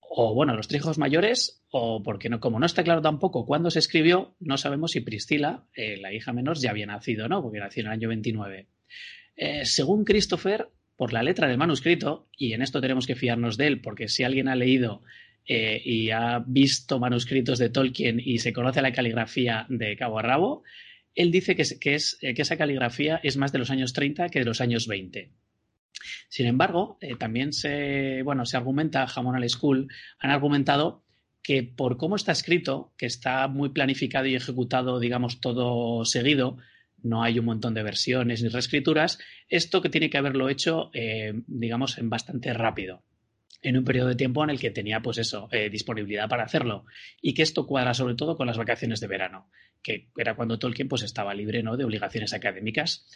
O 0.00 0.34
bueno, 0.34 0.54
los 0.54 0.68
tres 0.68 0.80
hijos 0.80 0.98
mayores, 0.98 1.62
o 1.70 2.02
porque 2.02 2.28
no, 2.28 2.40
como 2.40 2.58
no 2.58 2.66
está 2.66 2.82
claro 2.84 3.02
tampoco 3.02 3.44
cuándo 3.44 3.70
se 3.70 3.80
escribió, 3.80 4.34
no 4.40 4.56
sabemos 4.56 4.92
si 4.92 5.00
Priscila, 5.00 5.66
eh, 5.74 5.96
la 5.98 6.12
hija 6.12 6.32
menor, 6.32 6.58
ya 6.58 6.70
había 6.70 6.86
nacido, 6.86 7.28
¿no? 7.28 7.42
Porque 7.42 7.58
nació 7.58 7.82
en 7.82 7.86
el 7.88 7.92
año 7.92 8.08
29. 8.08 8.68
Eh, 9.36 9.64
según 9.66 10.04
Christopher, 10.04 10.70
por 10.96 11.12
la 11.12 11.22
letra 11.22 11.48
del 11.48 11.58
manuscrito, 11.58 12.28
y 12.36 12.54
en 12.54 12.62
esto 12.62 12.80
tenemos 12.80 13.06
que 13.06 13.14
fiarnos 13.14 13.56
de 13.56 13.66
él, 13.66 13.80
porque 13.80 14.08
si 14.08 14.24
alguien 14.24 14.48
ha 14.48 14.56
leído 14.56 15.02
eh, 15.48 15.80
y 15.84 16.10
ha 16.10 16.42
visto 16.44 16.98
manuscritos 16.98 17.60
de 17.60 17.70
Tolkien 17.70 18.20
y 18.22 18.38
se 18.38 18.52
conoce 18.52 18.82
la 18.82 18.92
caligrafía 18.92 19.64
de 19.68 19.96
cabo 19.96 20.18
a 20.18 20.22
rabo, 20.22 20.64
él 21.14 21.30
dice 21.30 21.54
que, 21.54 21.62
eh, 21.62 22.34
que, 22.34 22.42
esa 22.42 22.56
caligrafía 22.56 23.20
es 23.22 23.36
más 23.36 23.52
de 23.52 23.60
los 23.60 23.70
años 23.70 23.92
30 23.92 24.28
que 24.28 24.40
de 24.40 24.44
los 24.44 24.60
años 24.60 24.88
20. 24.88 25.30
Sin 26.28 26.46
embargo, 26.46 26.98
eh, 27.00 27.14
también 27.14 27.52
se, 27.52 28.22
bueno, 28.24 28.44
se 28.44 28.56
argumenta, 28.56 29.06
Jamón 29.06 29.36
al 29.36 29.48
School, 29.48 29.88
han 30.18 30.30
argumentado 30.30 31.04
que 31.44 31.62
por 31.62 31.96
cómo 31.96 32.16
está 32.16 32.32
escrito, 32.32 32.92
que 32.98 33.06
está 33.06 33.46
muy 33.46 33.68
planificado 33.68 34.26
y 34.26 34.34
ejecutado, 34.34 34.98
digamos, 34.98 35.40
todo 35.40 36.04
seguido, 36.04 36.56
no 37.02 37.22
hay 37.22 37.38
un 37.38 37.44
montón 37.44 37.72
de 37.72 37.84
versiones 37.84 38.42
ni 38.42 38.48
reescrituras, 38.48 39.20
esto 39.48 39.80
que 39.80 39.90
tiene 39.90 40.10
que 40.10 40.18
haberlo 40.18 40.48
hecho, 40.48 40.90
digamos, 41.46 41.98
en 41.98 42.10
bastante 42.10 42.52
rápido 42.52 43.04
en 43.62 43.76
un 43.76 43.84
periodo 43.84 44.08
de 44.08 44.14
tiempo 44.14 44.44
en 44.44 44.50
el 44.50 44.60
que 44.60 44.70
tenía, 44.70 45.00
pues 45.00 45.18
eso, 45.18 45.48
eh, 45.50 45.70
disponibilidad 45.70 46.28
para 46.28 46.44
hacerlo. 46.44 46.84
Y 47.20 47.34
que 47.34 47.42
esto 47.42 47.66
cuadra 47.66 47.94
sobre 47.94 48.14
todo 48.14 48.36
con 48.36 48.46
las 48.46 48.58
vacaciones 48.58 49.00
de 49.00 49.06
verano, 49.06 49.50
que 49.82 50.08
era 50.16 50.34
cuando 50.34 50.58
Tolkien 50.58 50.88
pues 50.88 51.02
estaba 51.02 51.34
libre 51.34 51.62
¿no? 51.62 51.76
de 51.76 51.84
obligaciones 51.84 52.32
académicas. 52.32 53.06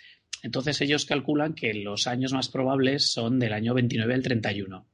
Entonces 0.43 0.81
ellos 0.81 1.05
calculan 1.05 1.55
que 1.55 1.75
los 1.75 2.07
años 2.07 2.33
más 2.33 2.49
probables 2.49 3.13
son 3.13 3.39
del 3.39 3.53
año 3.53 3.75
29 3.75 4.15
al 4.15 4.23
31, 4.23 4.87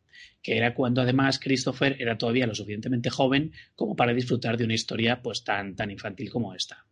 que 0.43 0.57
era 0.57 0.75
cuando 0.75 1.03
además 1.03 1.39
Christopher 1.39 1.97
era 2.01 2.19
todavía 2.19 2.47
lo 2.47 2.55
suficientemente 2.55 3.11
joven 3.11 3.53
como 3.75 3.95
para 3.95 4.15
disfrutar 4.15 4.57
de 4.57 4.65
una 4.65 4.75
historia 4.75 5.23
pues 5.23 5.45
tan, 5.45 5.77
tan 5.77 5.91
infantil 5.91 6.31
como 6.31 6.55
esta. 6.55 6.87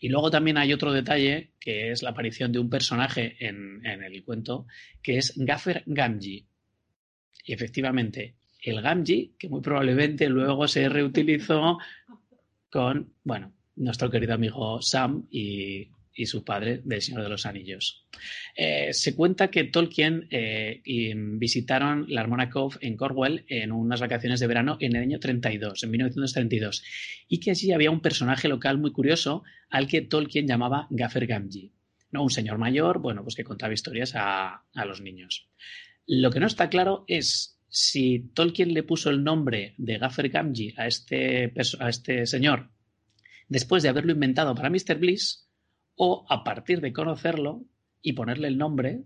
Y 0.00 0.08
luego 0.08 0.30
también 0.30 0.58
hay 0.58 0.72
otro 0.72 0.92
detalle, 0.92 1.52
que 1.58 1.90
es 1.90 2.02
la 2.02 2.10
aparición 2.10 2.52
de 2.52 2.58
un 2.58 2.68
personaje 2.68 3.36
en, 3.40 3.84
en 3.86 4.02
el 4.02 4.24
cuento, 4.24 4.66
que 5.02 5.16
es 5.16 5.32
Gaffer 5.36 5.82
Gamgee, 5.86 6.46
y 7.46 7.52
efectivamente, 7.52 8.34
el 8.60 8.82
Gamji, 8.82 9.36
que 9.38 9.48
muy 9.48 9.62
probablemente 9.62 10.28
luego 10.28 10.66
se 10.66 10.88
reutilizó 10.88 11.78
con, 12.68 13.14
bueno, 13.22 13.54
nuestro 13.76 14.10
querido 14.10 14.34
amigo 14.34 14.82
Sam 14.82 15.26
y, 15.30 15.88
su 16.24 16.42
padre 16.44 16.80
del 16.82 17.02
Señor 17.02 17.22
de 17.24 17.28
los 17.28 17.44
Anillos. 17.44 18.06
Eh, 18.56 18.88
se 18.94 19.14
cuenta 19.14 19.50
que 19.50 19.64
Tolkien 19.64 20.26
eh, 20.30 20.80
visitaron 21.14 22.06
la 22.08 22.22
Armona 22.22 22.48
Cove 22.48 22.78
en 22.80 22.96
Cornwall 22.96 23.44
en 23.48 23.70
unas 23.70 24.00
vacaciones 24.00 24.40
de 24.40 24.46
verano 24.46 24.78
en 24.80 24.96
el 24.96 25.02
año 25.02 25.20
32, 25.20 25.84
en 25.84 25.90
1932, 25.90 26.82
y 27.28 27.38
que 27.38 27.50
allí 27.50 27.70
había 27.70 27.90
un 27.90 28.00
personaje 28.00 28.48
local 28.48 28.78
muy 28.78 28.92
curioso 28.92 29.44
al 29.68 29.86
que 29.88 30.00
Tolkien 30.00 30.48
llamaba 30.48 30.86
Gaffer 30.88 31.26
Gamji. 31.26 31.74
¿no? 32.12 32.22
Un 32.22 32.30
señor 32.30 32.56
mayor, 32.56 32.98
bueno, 32.98 33.22
pues 33.22 33.34
que 33.34 33.44
contaba 33.44 33.74
historias 33.74 34.14
a, 34.14 34.64
a 34.74 34.84
los 34.86 35.02
niños. 35.02 35.50
Lo 36.06 36.30
que 36.30 36.40
no 36.40 36.46
está 36.46 36.68
claro 36.68 37.04
es 37.08 37.60
si 37.68 38.30
Tolkien 38.32 38.72
le 38.72 38.82
puso 38.82 39.10
el 39.10 39.24
nombre 39.24 39.74
de 39.76 39.98
Gaffer 39.98 40.28
Gamgee 40.30 40.74
a 40.76 40.86
este, 40.86 41.52
este 41.56 42.26
señor 42.26 42.70
después 43.48 43.82
de 43.82 43.88
haberlo 43.88 44.12
inventado 44.12 44.54
para 44.54 44.70
Mr. 44.70 44.98
Bliss 44.98 45.48
o 45.96 46.26
a 46.28 46.44
partir 46.44 46.80
de 46.80 46.92
conocerlo 46.92 47.64
y 48.02 48.12
ponerle 48.12 48.48
el 48.48 48.58
nombre, 48.58 49.02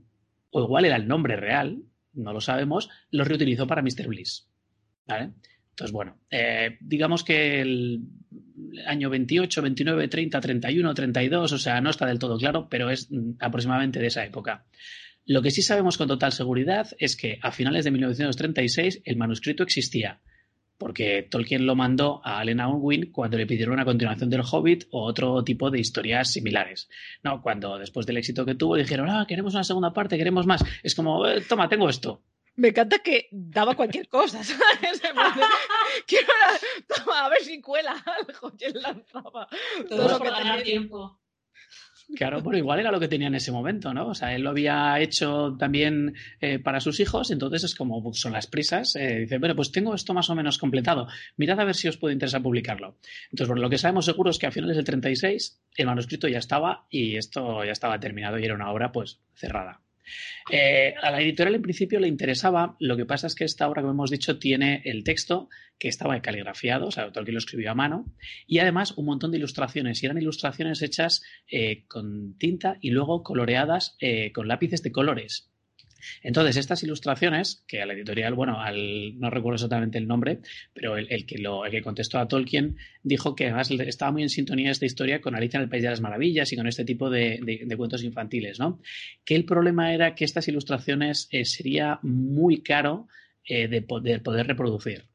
o 0.51 0.63
igual 0.63 0.85
era 0.85 0.97
el 0.97 1.09
nombre 1.09 1.37
real, 1.37 1.83
no 2.13 2.33
lo 2.33 2.41
sabemos, 2.41 2.91
lo 3.11 3.25
reutilizó 3.25 3.67
para 3.67 3.83
Mr. 3.83 4.09
Bliss. 4.09 4.49
Entonces, 5.07 5.93
bueno, 5.93 6.19
eh, 6.31 6.77
digamos 6.81 7.25
que 7.25 7.61
el 7.61 8.03
año 8.87 9.09
28, 9.09 9.63
29, 9.63 10.09
30, 10.09 10.41
31, 10.41 10.95
32, 10.95 11.53
o 11.53 11.59
sea, 11.59 11.81
no 11.81 11.91
está 11.91 12.07
del 12.07 12.19
todo 12.19 12.37
claro, 12.37 12.69
pero 12.69 12.91
es 12.91 13.11
mm, 13.11 13.33
aproximadamente 13.41 13.99
de 13.99 14.07
esa 14.09 14.25
época. 14.25 14.67
Lo 15.31 15.43
que 15.43 15.53
sí 15.53 15.63
sabemos 15.63 15.97
con 15.97 16.09
total 16.09 16.33
seguridad 16.33 16.89
es 16.99 17.15
que 17.15 17.39
a 17.41 17.53
finales 17.53 17.85
de 17.85 17.93
1936 17.93 19.03
el 19.05 19.17
manuscrito 19.17 19.63
existía, 19.63 20.21
porque 20.77 21.23
Tolkien 21.23 21.67
lo 21.67 21.77
mandó 21.77 22.21
a 22.25 22.41
Allen 22.41 22.61
Unwin 22.61 23.13
cuando 23.13 23.37
le 23.37 23.47
pidieron 23.47 23.75
una 23.75 23.85
continuación 23.85 24.29
del 24.29 24.43
Hobbit 24.43 24.89
o 24.91 25.05
otro 25.05 25.45
tipo 25.45 25.71
de 25.71 25.79
historias 25.79 26.33
similares. 26.33 26.89
No, 27.23 27.43
cuando 27.43 27.79
después 27.79 28.07
del 28.07 28.17
éxito 28.17 28.45
que 28.45 28.57
tuvo 28.57 28.75
dijeron, 28.75 29.09
ah, 29.09 29.25
queremos 29.29 29.55
una 29.55 29.63
segunda 29.63 29.93
parte, 29.93 30.19
queremos 30.19 30.47
más. 30.47 30.65
Es 30.83 30.97
como, 30.97 31.25
eh, 31.25 31.41
toma, 31.49 31.69
tengo 31.69 31.89
esto. 31.89 32.25
Me 32.57 32.71
encanta 32.71 32.99
que 32.99 33.29
daba 33.31 33.77
cualquier 33.77 34.09
cosa, 34.09 34.43
¿sabes? 34.43 35.01
Quiero 36.09 36.27
toma, 36.89 37.27
a 37.27 37.29
ver 37.29 37.43
si 37.43 37.61
cuela 37.61 37.93
algo 38.05 38.53
y 38.59 38.73
lanzaba. 38.77 39.47
Todo, 39.89 40.09
lo 40.09 40.19
que 40.19 40.31
tenía 40.33 40.61
tiempo. 40.65 41.20
Claro, 42.17 42.43
pero 42.43 42.57
igual 42.57 42.81
era 42.81 42.91
lo 42.91 42.99
que 42.99 43.09
tenía 43.09 43.29
en 43.29 43.37
ese 43.37 43.53
momento, 43.53 43.95
¿no? 43.95 44.09
O 44.09 44.15
sea, 44.15 44.35
él 44.35 44.43
lo 44.43 44.51
había 44.51 44.99
hecho 45.01 45.57
también 45.59 46.15
eh, 46.41 46.59
para 46.59 46.81
sus 46.81 46.99
hijos, 46.99 47.31
entonces 47.31 47.65
es 47.65 47.75
como 47.75 48.03
pues, 48.03 48.21
son 48.21 48.33
las 48.33 48.47
prisas. 48.47 48.97
Eh, 48.97 49.21
dice, 49.21 49.39
bueno, 49.39 49.55
pues 49.55 49.71
tengo 49.71 49.95
esto 49.95 50.13
más 50.13 50.29
o 50.29 50.35
menos 50.35 50.59
completado. 50.59 51.07
Mirad 51.37 51.61
a 51.61 51.65
ver 51.65 51.77
si 51.77 51.89
os 51.89 51.97
puede 51.97 52.15
interesar 52.15 52.43
publicarlo. 52.43 52.97
Entonces, 53.31 53.49
bueno, 53.49 53.63
lo 53.63 53.71
que 53.71 53.79
sabemos 53.79 54.05
seguro 54.05 54.31
es 54.31 54.39
que 54.39 54.47
a 54.47 54.51
finales 54.51 54.77
del 54.77 54.85
36 54.85 55.61
el 55.77 55.87
manuscrito 55.87 56.27
ya 56.27 56.39
estaba 56.39 56.87
y 56.91 57.17
esto 57.17 57.65
ya 57.65 57.73
estaba 57.73 58.01
terminado 58.01 58.39
y 58.39 58.45
era 58.45 58.55
una 58.55 58.71
obra 58.73 58.91
pues 58.91 59.21
cerrada. 59.35 59.81
Eh, 60.51 60.95
a 61.01 61.11
la 61.11 61.21
editorial 61.21 61.55
en 61.55 61.63
principio 61.63 62.01
le 62.01 62.09
interesaba, 62.09 62.77
lo 62.81 62.97
que 62.97 63.07
pasa 63.07 63.27
es 63.27 63.35
que 63.35 63.45
esta 63.45 63.69
obra, 63.69 63.83
como 63.83 63.93
hemos 63.93 64.11
dicho, 64.11 64.39
tiene 64.39 64.83
el 64.85 65.05
texto 65.05 65.49
que 65.79 65.89
estaba 65.89 66.21
caligrafiado, 66.21 66.87
o 66.87 66.91
sea, 66.91 67.11
que 67.11 67.33
lo 67.33 67.39
escribió 67.39 67.71
a 67.71 67.75
mano, 67.75 68.05
y 68.47 68.59
además 68.59 68.93
un 68.97 69.07
montón 69.07 69.31
de 69.31 69.39
ilustraciones, 69.39 70.03
y 70.03 70.07
eran 70.07 70.19
ilustraciones 70.19 70.83
hechas 70.83 71.23
eh, 71.51 71.85
con 71.89 72.37
tinta 72.39 72.77
y 72.81 72.91
luego 72.91 73.23
coloreadas 73.23 73.97
eh, 74.01 74.33
con 74.33 74.47
lápices 74.47 74.83
de 74.83 74.93
colores. 74.93 75.50
Entonces, 76.23 76.57
estas 76.57 76.83
ilustraciones, 76.83 77.65
que 77.67 77.83
a 77.83 77.87
la 77.87 77.95
editorial, 77.95 78.35
bueno, 78.35 78.61
al, 78.61 79.19
no 79.19 79.31
recuerdo 79.31 79.57
exactamente 79.57 79.99
el 79.99 80.07
nombre, 80.07 80.41
pero 80.73 80.97
el, 80.97 81.27
que 81.27 81.83
contestó 81.83 82.19
a 82.19 82.29
Tolkien 82.29 82.77
dijo 83.03 83.35
que 83.35 83.47
además 83.47 83.71
estaba 83.71 84.13
muy 84.13 84.23
en 84.23 84.29
sintonía 84.29 84.71
esta 84.71 84.87
historia 84.87 85.21
con 85.21 85.35
Alicia 85.35 85.59
en 85.59 85.65
el 85.65 85.69
País 85.69 85.83
de 85.83 85.91
las 85.91 86.01
Maravillas 86.01 86.53
y 86.53 86.57
con 86.57 86.67
este 86.67 86.85
tipo 86.85 87.11
de, 87.11 87.41
cuentos 87.77 88.03
infantiles, 88.03 88.59
¿no? 88.59 88.81
Que 89.25 89.35
el 89.35 89.45
problema 89.45 89.95
era 89.95 90.15
que 90.15 90.25
estas 90.25 90.49
ilustraciones 90.49 91.29
eh, 91.31 91.45
sería 91.45 91.99
muy 92.03 92.63
caro 92.63 93.09
eh, 93.45 93.69
de 93.69 93.83
poder 93.83 94.47
reproducir. 94.47 95.11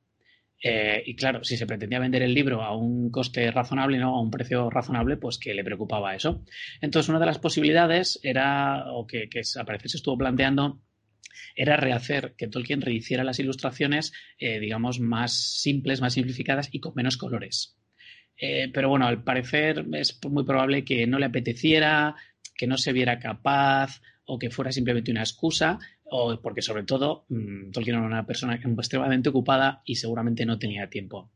Eh, 0.67 1.03
y 1.05 1.15
claro, 1.15 1.43
si 1.43 1.57
se 1.57 1.67
pretendía 1.67 1.99
vender 1.99 2.23
el 2.23 2.33
libro 2.33 2.63
a 2.63 2.75
un 2.75 3.11
coste 3.11 3.51
razonable, 3.51 3.99
¿no? 3.99 4.15
A 4.15 4.19
un 4.19 4.31
precio 4.31 4.71
razonable, 4.71 5.15
pues 5.15 5.37
que 5.37 5.53
le 5.53 5.63
preocupaba 5.63 6.15
eso. 6.15 6.43
Entonces, 6.81 7.07
una 7.07 7.19
de 7.19 7.27
las 7.27 7.37
posibilidades 7.37 8.19
era, 8.23 8.91
o 8.91 9.05
que, 9.05 9.29
que 9.29 9.41
a 9.59 9.63
parecer 9.63 9.91
se 9.91 9.97
estuvo 9.97 10.17
planteando, 10.17 10.81
era 11.55 11.77
rehacer, 11.77 12.33
que 12.35 12.47
Tolkien 12.47 12.81
rehiciera 12.81 13.23
las 13.23 13.37
ilustraciones, 13.37 14.11
eh, 14.39 14.59
digamos, 14.59 14.99
más 14.99 15.33
simples, 15.61 16.01
más 16.01 16.13
simplificadas 16.13 16.69
y 16.71 16.79
con 16.79 16.93
menos 16.95 17.17
colores. 17.17 17.77
Eh, 18.35 18.71
pero 18.73 18.89
bueno, 18.89 19.05
al 19.05 19.23
parecer 19.23 19.85
es 19.93 20.19
muy 20.27 20.45
probable 20.45 20.83
que 20.83 21.05
no 21.05 21.19
le 21.19 21.27
apeteciera, 21.27 22.15
que 22.57 22.65
no 22.65 22.77
se 22.77 22.91
viera 22.91 23.19
capaz 23.19 24.01
o 24.25 24.39
que 24.39 24.49
fuera 24.49 24.71
simplemente 24.71 25.11
una 25.11 25.21
excusa 25.21 25.77
o 26.05 26.39
porque 26.41 26.61
sobre 26.61 26.83
todo 26.83 27.25
mm, 27.29 27.71
Tolkien 27.71 27.97
era 27.97 28.05
una 28.05 28.25
persona 28.25 28.55
extremadamente 28.55 29.29
ocupada 29.29 29.81
y 29.85 29.95
seguramente 29.95 30.45
no 30.45 30.59
tenía 30.59 30.89
tiempo. 30.89 31.31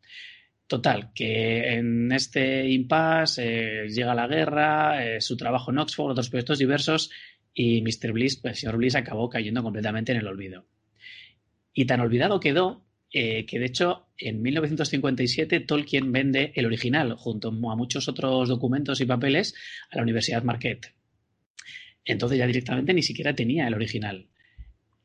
Total, 0.67 1.11
que 1.15 1.73
en 1.73 2.11
este 2.11 2.69
impasse 2.69 3.39
eh, 3.85 3.89
llega 3.89 4.13
la 4.13 4.27
guerra, 4.27 5.03
eh, 5.03 5.19
su 5.19 5.35
trabajo 5.35 5.71
en 5.71 5.79
Oxford, 5.79 6.11
otros 6.11 6.29
proyectos 6.29 6.59
diversos 6.59 7.09
y 7.53 7.81
Mr. 7.81 8.11
Bliss, 8.13 8.37
pues, 8.37 8.51
el 8.51 8.55
señor 8.59 8.77
Bliss 8.77 8.95
acabó 8.95 9.29
cayendo 9.29 9.63
completamente 9.63 10.11
en 10.11 10.19
el 10.19 10.27
olvido. 10.27 10.65
Y 11.73 11.85
tan 11.85 12.01
olvidado 12.01 12.39
quedó 12.39 12.85
eh, 13.11 13.47
que 13.47 13.57
de 13.57 13.65
hecho 13.65 14.09
en 14.19 14.43
1957 14.43 15.61
Tolkien 15.61 16.11
vende 16.11 16.51
el 16.53 16.67
original 16.67 17.15
junto 17.15 17.47
a 17.49 17.75
muchos 17.75 18.07
otros 18.07 18.49
documentos 18.49 19.01
y 19.01 19.07
papeles 19.07 19.55
a 19.89 19.95
la 19.95 20.03
Universidad 20.03 20.43
Marquette. 20.43 20.93
Entonces 22.05 22.37
ya 22.37 22.45
directamente 22.45 22.93
ni 22.93 23.01
siquiera 23.01 23.33
tenía 23.33 23.67
el 23.67 23.73
original. 23.73 24.27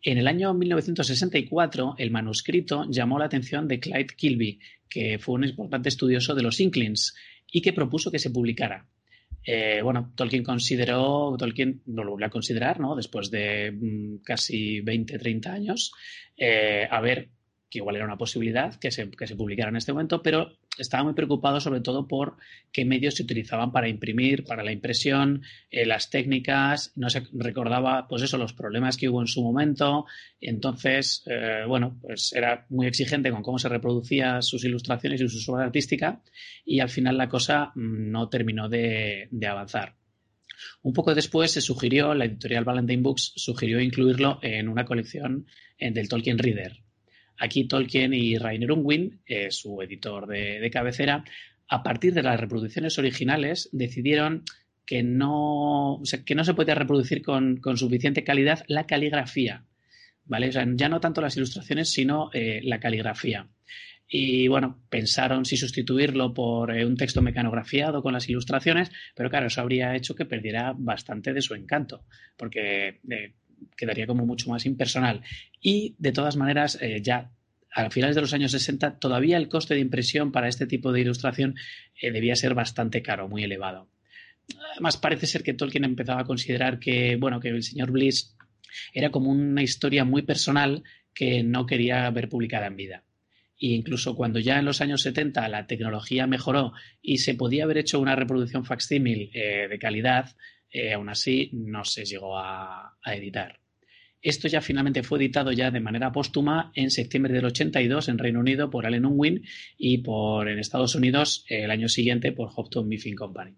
En 0.07 0.19
el 0.19 0.29
año 0.29 0.53
1964, 0.53 1.95
el 1.97 2.11
manuscrito 2.11 2.85
llamó 2.91 3.19
la 3.19 3.25
atención 3.25 3.67
de 3.67 3.81
Clyde 3.81 4.15
Kilby, 4.15 4.61
que 4.87 5.19
fue 5.19 5.37
un 5.37 5.45
importante 5.45 5.89
estudioso 5.89 6.35
de 6.35 6.43
los 6.43 6.61
Inklings 6.61 7.17
y 7.51 7.63
que 7.63 7.73
propuso 7.73 8.11
que 8.11 8.19
se 8.19 8.29
publicara. 8.29 8.87
Eh, 9.47 9.81
bueno, 9.83 10.13
Tolkien 10.15 10.45
consideró, 10.45 11.35
Tolkien 11.39 11.81
no 11.87 12.05
lo 12.05 12.13
volvió 12.13 12.27
a 12.27 12.31
considerar, 12.31 12.81
¿no? 12.81 12.95
Después 12.95 13.31
de 13.31 13.73
mm, 13.73 14.17
casi 14.23 14.83
20, 14.83 15.19
30 15.19 15.51
años, 15.51 15.93
eh, 16.37 16.87
a 16.91 17.01
ver 17.01 17.31
que 17.71 17.79
igual 17.79 17.97
era 17.97 18.05
una 18.05 18.19
posibilidad 18.19 18.79
que 18.79 18.91
se, 18.91 19.11
que 19.11 19.27
se 19.27 19.37
publicara 19.37 19.71
en 19.71 19.77
este 19.77 19.93
momento, 19.93 20.23
pero 20.23 20.59
estaba 20.79 21.05
muy 21.05 21.15
preocupado 21.15 21.61
sobre 21.61 21.81
todo 21.81 22.09
por 22.09 22.37
qué 22.73 22.85
medios 22.85 23.15
se 23.15 23.23
utilizaban 23.23 23.73
para 23.73 23.89
imprimir, 23.89 24.45
para 24.45 24.65
la 24.65 24.73
impresión, 24.73 25.43
eh, 25.71 25.87
las 25.87 26.11
técnicas, 26.11 26.93
no 26.97 27.11
se 27.11 27.27
recordaba, 27.33 28.09
pues 28.09 28.23
eso, 28.23 28.39
los 28.39 28.53
problemas 28.53 28.97
que 28.97 29.09
hubo 29.09 29.21
en 29.21 29.29
su 29.29 29.43
momento. 29.43 30.07
Entonces, 30.41 31.23
eh, 31.27 31.65
bueno, 31.67 31.99
pues 32.01 32.33
era 32.33 32.67
muy 32.69 32.87
exigente 32.87 33.31
con 33.31 33.43
cómo 33.43 33.59
se 33.59 33.69
reproducían 33.69 34.43
sus 34.43 34.65
ilustraciones 34.65 35.21
y 35.21 35.29
su 35.29 35.53
obra 35.53 35.65
artística 35.65 36.21
y 36.65 36.81
al 36.81 36.89
final 36.89 37.17
la 37.17 37.29
cosa 37.29 37.73
mm, 37.75 38.11
no 38.11 38.29
terminó 38.29 38.69
de, 38.69 39.29
de 39.31 39.47
avanzar. 39.47 39.95
Un 40.83 40.93
poco 40.93 41.15
después 41.15 41.51
se 41.51 41.61
sugirió, 41.61 42.15
la 42.15 42.27
editorial 42.27 42.65
Valentine 42.65 43.03
Books 43.03 43.33
sugirió 43.37 43.81
incluirlo 43.81 44.39
en 44.43 44.69
una 44.69 44.85
colección 44.85 45.47
eh, 45.79 45.91
del 45.91 46.09
Tolkien 46.09 46.39
Reader. 46.39 46.84
Aquí 47.39 47.67
Tolkien 47.67 48.15
y 48.15 48.39
Rainer 48.39 48.73
Unwin, 48.73 49.21
eh, 49.27 49.51
su 49.51 49.81
editor 49.83 50.27
de, 50.27 50.71
cabecera, 50.73 51.25
a 51.69 51.83
partir 51.83 52.15
de 52.15 52.23
las 52.23 52.39
reproducciones 52.39 52.99
originales 52.99 53.69
decidieron 53.73 54.45
que 54.87 55.03
no, 55.03 56.01
que 56.25 56.35
no 56.35 56.45
se 56.45 56.55
podía 56.55 56.75
reproducir 56.75 57.23
con, 57.23 57.61
suficiente 57.77 58.25
calidad 58.25 58.65
la 58.69 58.87
caligrafía. 58.87 59.65
¿Vale? 60.27 60.51
ya 60.51 60.89
no 60.89 61.01
tanto 61.01 61.21
las 61.21 61.37
ilustraciones, 61.37 61.91
sino 61.91 62.31
eh, 62.33 62.63
la 62.65 62.81
caligrafía. 62.81 63.47
Y 64.07 64.49
bueno, 64.49 64.83
pensaron 64.91 65.45
si 65.45 65.57
sustituirlo 65.57 66.35
por 66.35 66.77
eh, 66.77 66.85
un 66.85 66.97
texto 66.97 67.23
mecanografiado 67.23 68.03
con 68.03 68.13
las 68.13 68.29
ilustraciones, 68.29 68.91
pero 69.17 69.31
claro, 69.31 69.47
eso 69.47 69.61
habría 69.61 69.97
hecho 69.97 70.15
que 70.15 70.27
perdiera 70.27 70.75
bastante 70.77 71.33
de 71.33 71.43
su 71.43 71.55
encanto, 71.55 72.05
porque 72.37 73.01
quedaría 73.77 74.07
como 74.07 74.27
mucho 74.27 74.51
más 74.51 74.67
impersonal. 74.67 75.23
Y 75.61 75.95
de 75.99 76.13
todas 76.13 76.37
maneras, 76.37 76.79
eh, 76.81 77.01
ya 77.03 77.31
a 77.73 77.91
finales 77.91 78.15
de 78.15 78.23
los 78.23 78.33
años 78.33 78.53
60, 78.53 78.99
todavía 78.99 79.37
el 79.37 79.49
coste 79.49 79.75
de 79.75 79.81
impresión 79.81 80.31
para 80.31 80.49
este 80.49 80.67
tipo 80.67 80.93
de 80.93 81.01
ilustración 81.01 81.57
eh, 82.01 82.13
debía 82.13 82.37
ser 82.37 82.55
bastante 82.55 83.03
caro, 83.03 83.29
muy 83.29 83.43
elevado. 83.43 83.89
Además, 84.73 84.97
parece 84.97 85.27
ser 85.27 85.43
que 85.43 85.55
Tolkien 85.55 85.85
empezaba 85.85 86.21
a 86.21 86.25
considerar 86.25 86.79
que, 86.79 87.17
bueno, 87.17 87.41
que 87.41 87.49
el 87.49 87.63
señor 87.63 87.91
Bliss 87.91 88.37
era 88.93 89.11
como 89.11 89.31
una 89.31 89.63
historia 89.63 90.05
muy 90.05 90.23
personal 90.23 90.83
que 91.15 91.43
no 91.43 91.67
quería 91.67 92.09
ver 92.11 92.29
publicada 92.29 92.67
en 92.67 92.77
vida. 92.77 93.05
E 93.59 93.69
incluso 93.69 94.17
cuando 94.17 94.41
ya 94.41 94.59
en 94.59 94.65
los 94.65 94.81
años 94.81 95.03
70 95.03 95.49
la 95.49 95.67
tecnología 95.67 96.27
mejoró 96.27 96.73
y 97.01 97.19
se 97.19 97.35
podía 97.35 97.65
haber 97.65 97.79
hecho 97.79 98.01
una 98.01 98.17
reproducción 98.17 98.65
facsímil 98.65 99.31
eh, 99.33 99.69
de 99.69 99.79
calidad, 99.79 100.37
eh, 100.75 100.93
aún 100.93 101.09
así 101.09 101.51
no 101.53 101.85
se 101.85 102.05
llegó 102.05 102.37
a, 102.37 102.99
editar. 103.07 103.61
Esto 104.21 104.49
ya 104.49 104.61
finalmente 104.61 105.05
fue 105.05 105.21
editado 105.21 105.53
ya 105.53 105.71
de 105.71 105.79
manera 105.79 106.11
póstuma 106.11 106.73
en 106.75 106.91
septiembre 106.91 107.33
del 107.33 107.45
82 107.45 108.09
en 108.09 108.19
Reino 108.19 108.41
Unido 108.41 108.71
por 108.71 108.85
Allen 108.85 109.07
Unwin 109.07 109.45
y 109.79 109.99
por 109.99 110.49
en 110.49 110.59
Estados 110.59 110.97
Unidos 110.97 111.45
el 111.49 111.71
año 111.71 111.89
siguiente 111.89 112.33
por 112.33 112.51
Houghton 112.51 112.89
Mifflin 112.89 113.15
Company. 113.15 113.55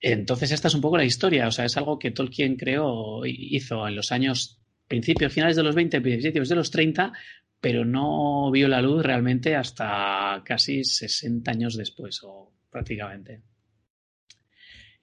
Entonces 0.00 0.52
esta 0.52 0.68
es 0.68 0.74
un 0.74 0.82
poco 0.82 0.98
la 0.98 1.04
historia, 1.04 1.48
o 1.48 1.50
sea, 1.50 1.64
es 1.64 1.76
algo 1.76 1.98
que 1.98 2.12
Tolkien 2.12 2.54
creó, 2.54 3.26
hizo 3.26 3.88
en 3.88 3.96
los 3.96 4.12
años 4.12 4.60
principios, 4.86 5.32
finales 5.32 5.56
de 5.56 5.64
los 5.64 5.74
20, 5.74 6.00
principios 6.00 6.48
de 6.48 6.54
los 6.54 6.70
30, 6.70 7.12
pero 7.60 7.84
no 7.84 8.52
vio 8.52 8.68
la 8.68 8.82
luz 8.82 9.02
realmente 9.02 9.56
hasta 9.56 10.42
casi 10.44 10.84
60 10.84 11.50
años 11.50 11.76
después 11.76 12.20
o 12.22 12.52
prácticamente. 12.70 13.42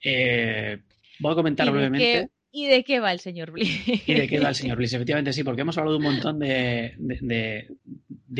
Eh, 0.04 0.78
voy 1.18 1.32
a 1.32 1.34
comentar 1.34 1.70
brevemente. 1.70 2.30
¿Y 2.56 2.68
de 2.68 2.84
qué 2.84 3.00
va 3.00 3.10
el 3.10 3.18
señor 3.18 3.50
Bliss? 3.50 3.82
¿Y 4.06 4.14
de 4.14 4.28
qué 4.28 4.38
va 4.38 4.50
el 4.50 4.54
señor 4.54 4.76
Bliss? 4.78 4.92
Efectivamente, 4.92 5.32
sí, 5.32 5.42
porque 5.42 5.62
hemos 5.62 5.76
hablado 5.76 5.96
un 5.96 6.04
montón 6.04 6.38
de, 6.38 6.94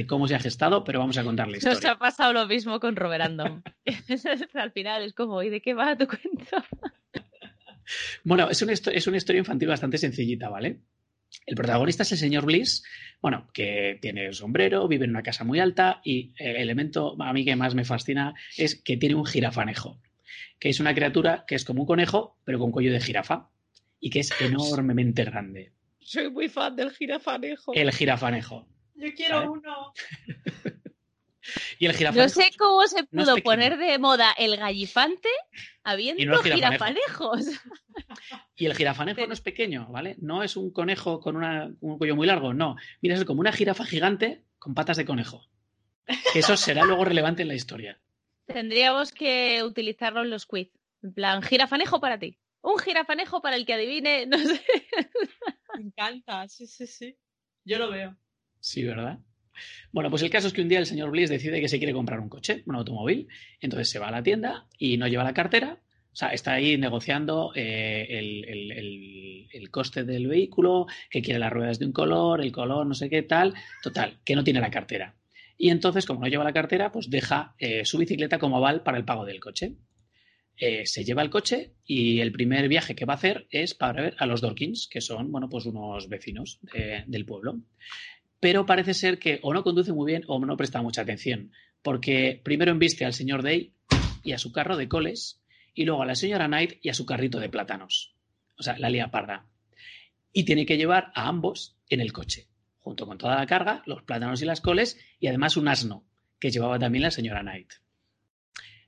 cómo 0.06 0.28
se 0.28 0.36
ha 0.36 0.38
gestado, 0.38 0.84
pero 0.84 1.00
vamos 1.00 1.18
a 1.18 1.24
contar 1.24 1.48
la 1.48 1.56
historia. 1.56 1.74
Nos 1.74 1.84
ha 1.84 1.98
pasado 1.98 2.32
lo 2.32 2.46
mismo 2.46 2.78
con 2.78 2.94
Roberandom. 2.94 3.62
Al 4.54 4.70
final 4.70 5.02
es 5.02 5.14
como, 5.14 5.42
¿y 5.42 5.50
de 5.50 5.60
qué 5.60 5.74
va 5.74 5.98
tu 5.98 6.06
cuento? 6.06 6.64
bueno, 8.22 8.48
es 8.48 8.62
una, 8.62 8.72
es 8.72 9.06
una 9.08 9.16
historia 9.16 9.40
infantil 9.40 9.68
bastante 9.68 9.98
sencillita, 9.98 10.48
¿vale? 10.48 10.78
El 11.46 11.56
protagonista 11.56 12.04
es 12.04 12.12
el 12.12 12.18
señor 12.18 12.46
Bliss, 12.46 12.84
bueno, 13.20 13.48
que 13.52 13.98
tiene 14.00 14.32
sombrero, 14.32 14.86
vive 14.86 15.06
en 15.06 15.10
una 15.10 15.24
casa 15.24 15.42
muy 15.42 15.58
alta 15.58 16.00
y 16.04 16.32
el 16.38 16.54
elemento 16.56 17.16
a 17.20 17.32
mí 17.32 17.44
que 17.44 17.56
más 17.56 17.74
me 17.74 17.84
fascina 17.84 18.34
es 18.56 18.76
que 18.76 18.96
tiene 18.96 19.16
un 19.16 19.26
jirafanejo, 19.26 20.00
que 20.58 20.68
es 20.68 20.80
una 20.80 20.94
criatura 20.94 21.44
que 21.46 21.54
es 21.54 21.64
como 21.64 21.82
un 21.82 21.86
conejo, 21.86 22.38
pero 22.44 22.58
con 22.58 22.70
cuello 22.72 22.92
de 22.92 23.00
jirafa 23.00 23.48
y 24.00 24.10
que 24.10 24.20
es 24.20 24.32
enormemente 24.40 25.24
grande. 25.24 25.72
Soy 26.00 26.30
muy 26.30 26.48
fan 26.48 26.76
del 26.76 26.90
jirafanejo. 26.90 27.72
El 27.74 27.90
jirafanejo. 27.92 28.66
Yo 28.94 29.12
quiero 29.14 29.52
uno. 29.52 29.92
Y 31.78 31.84
el 31.86 31.92
jirafanejo. 31.92 32.24
No 32.24 32.42
sé 32.42 32.50
cómo 32.56 32.86
se 32.86 33.04
pudo 33.04 33.36
poner 33.36 33.76
de 33.76 33.98
moda 33.98 34.32
el 34.38 34.56
gallifante 34.56 35.28
habiendo 35.82 36.22
Y 36.22 36.24
no 36.24 36.36
el 36.36 36.42
jirafanejo. 36.42 37.36
jirafanejos. 37.36 37.60
Y 38.56 38.64
el 38.66 38.74
jirafanejo 38.74 39.26
no 39.26 39.32
es 39.34 39.40
pequeño, 39.42 39.88
¿vale? 39.90 40.16
No 40.20 40.42
es 40.42 40.56
un 40.56 40.72
conejo 40.72 41.20
con 41.20 41.36
una- 41.36 41.70
un 41.80 41.98
cuello 41.98 42.16
muy 42.16 42.26
largo, 42.26 42.54
no. 42.54 42.76
Mira, 43.02 43.14
es 43.16 43.24
como 43.26 43.40
una 43.40 43.52
jirafa 43.52 43.84
gigante 43.84 44.44
con 44.58 44.74
patas 44.74 44.96
de 44.96 45.04
conejo. 45.04 45.46
Que 46.32 46.38
eso 46.38 46.56
será 46.56 46.84
luego 46.84 47.04
relevante 47.04 47.42
en 47.42 47.48
la 47.48 47.54
historia. 47.54 48.00
Tendríamos 48.46 49.12
que 49.12 49.62
utilizarlo 49.62 50.22
en 50.22 50.30
los 50.30 50.46
quiz. 50.46 50.70
En 51.02 51.12
plan, 51.14 51.42
jirafanejo 51.42 52.00
para 52.00 52.18
ti. 52.18 52.38
Un 52.62 52.78
jirafanejo 52.78 53.42
para 53.42 53.56
el 53.56 53.66
que 53.66 53.74
adivine, 53.74 54.26
no 54.26 54.38
sé. 54.38 54.60
Me 55.76 55.82
encanta, 55.84 56.46
sí, 56.48 56.66
sí, 56.66 56.86
sí. 56.86 57.16
Yo 57.64 57.78
lo 57.78 57.90
veo. 57.90 58.16
Sí, 58.60 58.82
¿verdad? 58.84 59.18
Bueno, 59.92 60.10
pues 60.10 60.22
el 60.22 60.30
caso 60.30 60.48
es 60.48 60.52
que 60.52 60.62
un 60.62 60.68
día 60.68 60.78
el 60.78 60.86
señor 60.86 61.10
Bliss 61.10 61.30
decide 61.30 61.60
que 61.60 61.68
se 61.68 61.78
quiere 61.78 61.92
comprar 61.92 62.20
un 62.20 62.28
coche, 62.28 62.62
un 62.66 62.74
automóvil. 62.76 63.28
Entonces 63.60 63.88
se 63.90 63.98
va 63.98 64.08
a 64.08 64.10
la 64.10 64.22
tienda 64.22 64.66
y 64.78 64.96
no 64.96 65.06
lleva 65.06 65.24
la 65.24 65.34
cartera. 65.34 65.80
O 66.12 66.16
sea, 66.16 66.28
está 66.28 66.52
ahí 66.52 66.76
negociando 66.78 67.52
eh, 67.54 68.06
el, 68.08 68.44
el- 68.48 68.72
el- 68.72 69.48
el 69.52 69.70
coste 69.70 70.04
del 70.04 70.26
vehículo, 70.28 70.86
que 71.10 71.22
quiere 71.22 71.38
las 71.40 71.52
ruedas 71.52 71.78
de 71.78 71.86
un 71.86 71.92
color, 71.92 72.40
el 72.40 72.50
color, 72.52 72.86
no 72.86 72.94
sé 72.94 73.08
qué 73.10 73.22
tal. 73.22 73.54
Total, 73.82 74.18
que 74.24 74.34
no 74.36 74.42
tiene 74.44 74.60
la 74.60 74.70
cartera. 74.70 75.14
Y 75.56 75.70
entonces, 75.70 76.04
como 76.06 76.20
no 76.20 76.26
lleva 76.26 76.44
la 76.44 76.52
cartera, 76.52 76.90
pues 76.92 77.08
deja 77.10 77.54
eh, 77.58 77.84
su 77.84 77.98
bicicleta 77.98 78.38
como 78.38 78.56
aval 78.56 78.82
para 78.82 78.98
el 78.98 79.04
pago 79.04 79.24
del 79.24 79.40
coche. 79.40 79.76
Eh, 80.56 80.86
se 80.86 81.04
lleva 81.04 81.22
el 81.22 81.30
coche 81.30 81.72
y 81.84 82.20
el 82.20 82.30
primer 82.32 82.68
viaje 82.68 82.94
que 82.94 83.04
va 83.04 83.14
a 83.14 83.16
hacer 83.16 83.46
es 83.50 83.74
para 83.74 84.02
ver 84.02 84.16
a 84.18 84.26
los 84.26 84.40
Dorkins, 84.40 84.86
que 84.88 85.00
son, 85.00 85.32
bueno, 85.32 85.48
pues 85.48 85.66
unos 85.66 86.08
vecinos 86.08 86.58
de- 86.62 87.04
del 87.06 87.24
pueblo 87.24 87.60
pero 88.40 88.66
parece 88.66 88.92
ser 88.92 89.18
que 89.18 89.38
o 89.42 89.54
no 89.54 89.62
conduce 89.62 89.94
muy 89.94 90.12
bien 90.12 90.22
o 90.26 90.38
no 90.38 90.54
presta 90.58 90.82
mucha 90.82 91.00
atención, 91.00 91.50
porque 91.80 92.42
primero 92.44 92.72
embiste 92.72 93.06
al 93.06 93.14
señor 93.14 93.42
Day 93.42 93.72
y 94.22 94.32
a 94.32 94.38
su 94.38 94.52
carro 94.52 94.76
de 94.76 94.86
coles, 94.86 95.40
y 95.72 95.86
luego 95.86 96.02
a 96.02 96.06
la 96.06 96.14
señora 96.14 96.46
Knight 96.46 96.74
y 96.82 96.90
a 96.90 96.94
su 96.94 97.06
carrito 97.06 97.40
de 97.40 97.48
plátanos. 97.48 98.14
O 98.58 98.62
sea, 98.62 98.78
la 98.78 98.90
lía 98.90 99.10
parda. 99.10 99.46
Y 100.30 100.44
tiene 100.44 100.66
que 100.66 100.76
llevar 100.76 101.10
a 101.14 101.26
ambos 101.26 101.78
en 101.88 102.02
el 102.02 102.12
coche, 102.12 102.46
junto 102.84 103.06
con 103.06 103.18
toda 103.18 103.36
la 103.36 103.46
carga, 103.46 103.82
los 103.86 104.02
plátanos 104.02 104.40
y 104.42 104.44
las 104.44 104.60
coles, 104.60 104.96
y 105.18 105.26
además 105.26 105.56
un 105.56 105.66
asno, 105.66 106.04
que 106.38 106.50
llevaba 106.50 106.78
también 106.78 107.02
la 107.02 107.10
señora 107.10 107.40
Knight. 107.40 107.72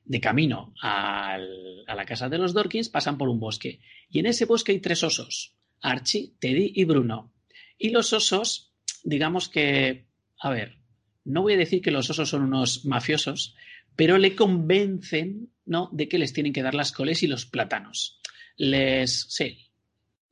De 0.04 0.20
camino 0.20 0.74
a 0.82 1.36
la 1.38 2.04
casa 2.04 2.28
de 2.28 2.38
los 2.38 2.54
Dorkins 2.54 2.90
pasan 2.90 3.18
por 3.18 3.28
un 3.28 3.40
bosque, 3.40 3.80
y 4.08 4.20
en 4.20 4.26
ese 4.26 4.44
bosque 4.44 4.70
hay 4.70 4.78
tres 4.80 5.02
osos, 5.02 5.56
Archie, 5.80 6.34
Teddy 6.38 6.72
y 6.76 6.84
Bruno. 6.84 7.32
Y 7.78 7.90
los 7.90 8.12
osos 8.12 8.74
digamos 9.06 9.48
que, 9.48 10.08
a 10.40 10.50
ver, 10.50 10.78
no 11.24 11.42
voy 11.42 11.54
a 11.54 11.58
decir 11.58 11.80
que 11.80 11.92
los 11.92 12.10
osos 12.10 12.28
son 12.28 12.42
unos 12.42 12.84
mafiosos, 12.84 13.54
pero 13.94 14.18
le 14.18 14.34
convencen, 14.34 15.52
¿no?, 15.64 15.88
de 15.92 16.08
que 16.08 16.18
les 16.18 16.32
tienen 16.32 16.52
que 16.52 16.62
dar 16.62 16.74
las 16.74 16.92
coles 16.92 17.22
y 17.22 17.28
los 17.28 17.46
plátanos. 17.46 18.20
Les, 18.56 19.26
sí, 19.28 19.70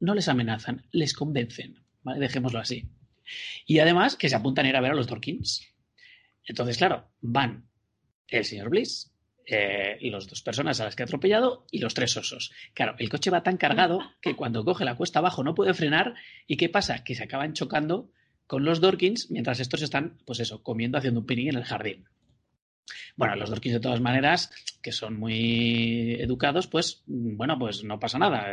no 0.00 0.14
les 0.14 0.28
amenazan, 0.28 0.86
les 0.90 1.14
convencen. 1.14 1.84
Dejémoslo 2.18 2.58
así. 2.58 2.84
Y 3.66 3.78
además 3.78 4.16
que 4.16 4.28
se 4.28 4.36
apuntan 4.36 4.66
a 4.66 4.68
ir 4.68 4.76
a 4.76 4.80
ver 4.80 4.92
a 4.92 4.94
los 4.94 5.06
Dorkins. 5.06 5.66
Entonces, 6.44 6.76
claro, 6.76 7.10
van 7.20 7.68
el 8.28 8.44
señor 8.44 8.70
Bliss, 8.70 9.12
eh, 9.46 9.98
las 10.10 10.26
dos 10.26 10.42
personas 10.42 10.80
a 10.80 10.84
las 10.84 10.96
que 10.96 11.02
ha 11.02 11.06
atropellado 11.06 11.66
y 11.70 11.78
los 11.78 11.94
tres 11.94 12.16
osos. 12.16 12.52
Claro, 12.72 12.94
el 12.98 13.08
coche 13.08 13.30
va 13.30 13.42
tan 13.42 13.56
cargado 13.56 14.00
que 14.20 14.36
cuando 14.36 14.64
coge 14.64 14.84
la 14.84 14.96
cuesta 14.96 15.18
abajo 15.18 15.44
no 15.44 15.54
puede 15.54 15.74
frenar 15.74 16.14
y 16.46 16.56
¿qué 16.56 16.68
pasa? 16.68 17.04
Que 17.04 17.14
se 17.14 17.24
acaban 17.24 17.52
chocando 17.52 18.10
con 18.46 18.64
los 18.64 18.80
Dorkins 18.80 19.30
mientras 19.30 19.60
estos 19.60 19.82
están, 19.82 20.18
pues 20.26 20.40
eso, 20.40 20.62
comiendo, 20.62 20.98
haciendo 20.98 21.20
un 21.20 21.26
picnic 21.26 21.48
en 21.48 21.58
el 21.58 21.64
jardín. 21.64 22.04
Bueno, 23.16 23.36
los 23.36 23.48
Dorkins 23.50 23.74
de 23.74 23.80
todas 23.80 24.00
maneras, 24.00 24.50
que 24.82 24.92
son 24.92 25.18
muy 25.18 26.14
educados, 26.20 26.66
pues 26.66 27.02
bueno, 27.06 27.58
pues 27.58 27.84
no 27.84 27.98
pasa 27.98 28.18
nada, 28.18 28.46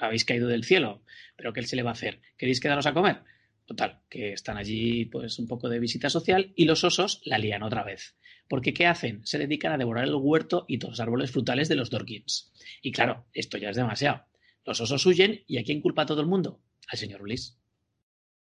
habéis 0.00 0.24
caído 0.24 0.48
del 0.48 0.64
cielo, 0.64 1.02
pero 1.36 1.52
¿qué 1.52 1.62
se 1.62 1.76
le 1.76 1.82
va 1.82 1.90
a 1.90 1.92
hacer? 1.94 2.20
¿Queréis 2.36 2.60
quedaros 2.60 2.86
a 2.86 2.92
comer? 2.92 3.22
Total, 3.70 4.00
que 4.08 4.32
están 4.32 4.56
allí 4.56 5.04
pues 5.04 5.38
un 5.38 5.46
poco 5.46 5.68
de 5.68 5.78
visita 5.78 6.10
social 6.10 6.52
y 6.56 6.64
los 6.64 6.82
osos 6.82 7.22
la 7.24 7.38
lían 7.38 7.62
otra 7.62 7.84
vez. 7.84 8.16
Porque 8.48 8.74
¿qué 8.74 8.88
hacen? 8.88 9.24
Se 9.24 9.38
dedican 9.38 9.70
a 9.70 9.78
devorar 9.78 10.08
el 10.08 10.14
huerto 10.16 10.64
y 10.66 10.78
todos 10.78 10.94
los 10.94 11.00
árboles 11.00 11.30
frutales 11.30 11.68
de 11.68 11.76
los 11.76 11.88
Dorkins. 11.88 12.50
Y 12.82 12.90
claro, 12.90 13.28
esto 13.32 13.58
ya 13.58 13.70
es 13.70 13.76
demasiado. 13.76 14.24
Los 14.64 14.80
osos 14.80 15.06
huyen 15.06 15.44
y 15.46 15.58
¿a 15.58 15.62
quién 15.62 15.82
culpa 15.82 16.02
a 16.02 16.06
todo 16.06 16.20
el 16.20 16.26
mundo? 16.26 16.60
Al 16.88 16.98
señor 16.98 17.22
Bliss. 17.22 17.60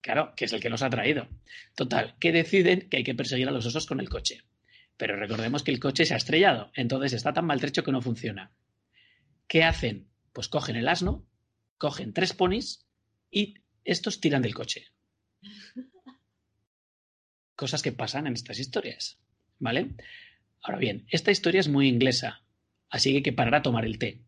Claro, 0.02 0.34
que 0.36 0.46
es 0.46 0.54
el 0.54 0.60
que 0.60 0.72
los 0.72 0.82
ha 0.82 0.90
traído. 0.90 1.28
Total, 1.76 2.16
que 2.20 2.32
deciden 2.32 2.90
que 2.90 2.98
hay 2.98 3.04
que 3.04 3.14
perseguir 3.14 3.48
a 3.48 3.52
los 3.52 3.68
osos 3.68 3.86
con 3.86 4.00
el 4.00 4.10
coche. 4.10 4.42
Pero 4.98 5.16
recordemos 5.16 5.62
que 5.62 5.70
el 5.70 5.80
coche 5.80 6.08
se 6.08 6.16
ha 6.16 6.18
estrellado, 6.18 6.72
entonces 6.74 7.14
está 7.14 7.34
tan 7.34 7.46
maltrecho 7.46 7.84
que 7.84 7.92
no 7.92 8.02
funciona. 8.02 8.52
¿Qué 9.48 9.64
hacen? 9.64 10.08
Pues 10.34 10.48
cogen 10.48 10.76
el 10.76 10.88
asno, 10.88 11.24
cogen 11.78 12.14
tres 12.14 12.34
ponis 12.34 12.88
y 13.30 13.60
estos 13.84 14.20
tiran 14.20 14.42
del 14.42 14.56
coche. 14.56 14.88
Cosas 17.64 17.82
que 17.82 17.94
pasan 17.94 18.28
en 18.28 18.34
estas 18.34 18.60
historias. 18.60 19.18
¿Vale? 19.58 19.92
Ahora 20.62 20.80
bien, 20.80 21.06
esta 21.10 21.32
historia 21.32 21.62
es 21.62 21.70
muy 21.70 21.88
inglesa, 21.88 22.44
así 22.90 23.14
que 23.14 23.24
que 23.24 23.32
parar 23.32 23.56
a 23.56 23.62
tomar 23.62 23.86
el 23.86 23.98
té. 24.00 24.22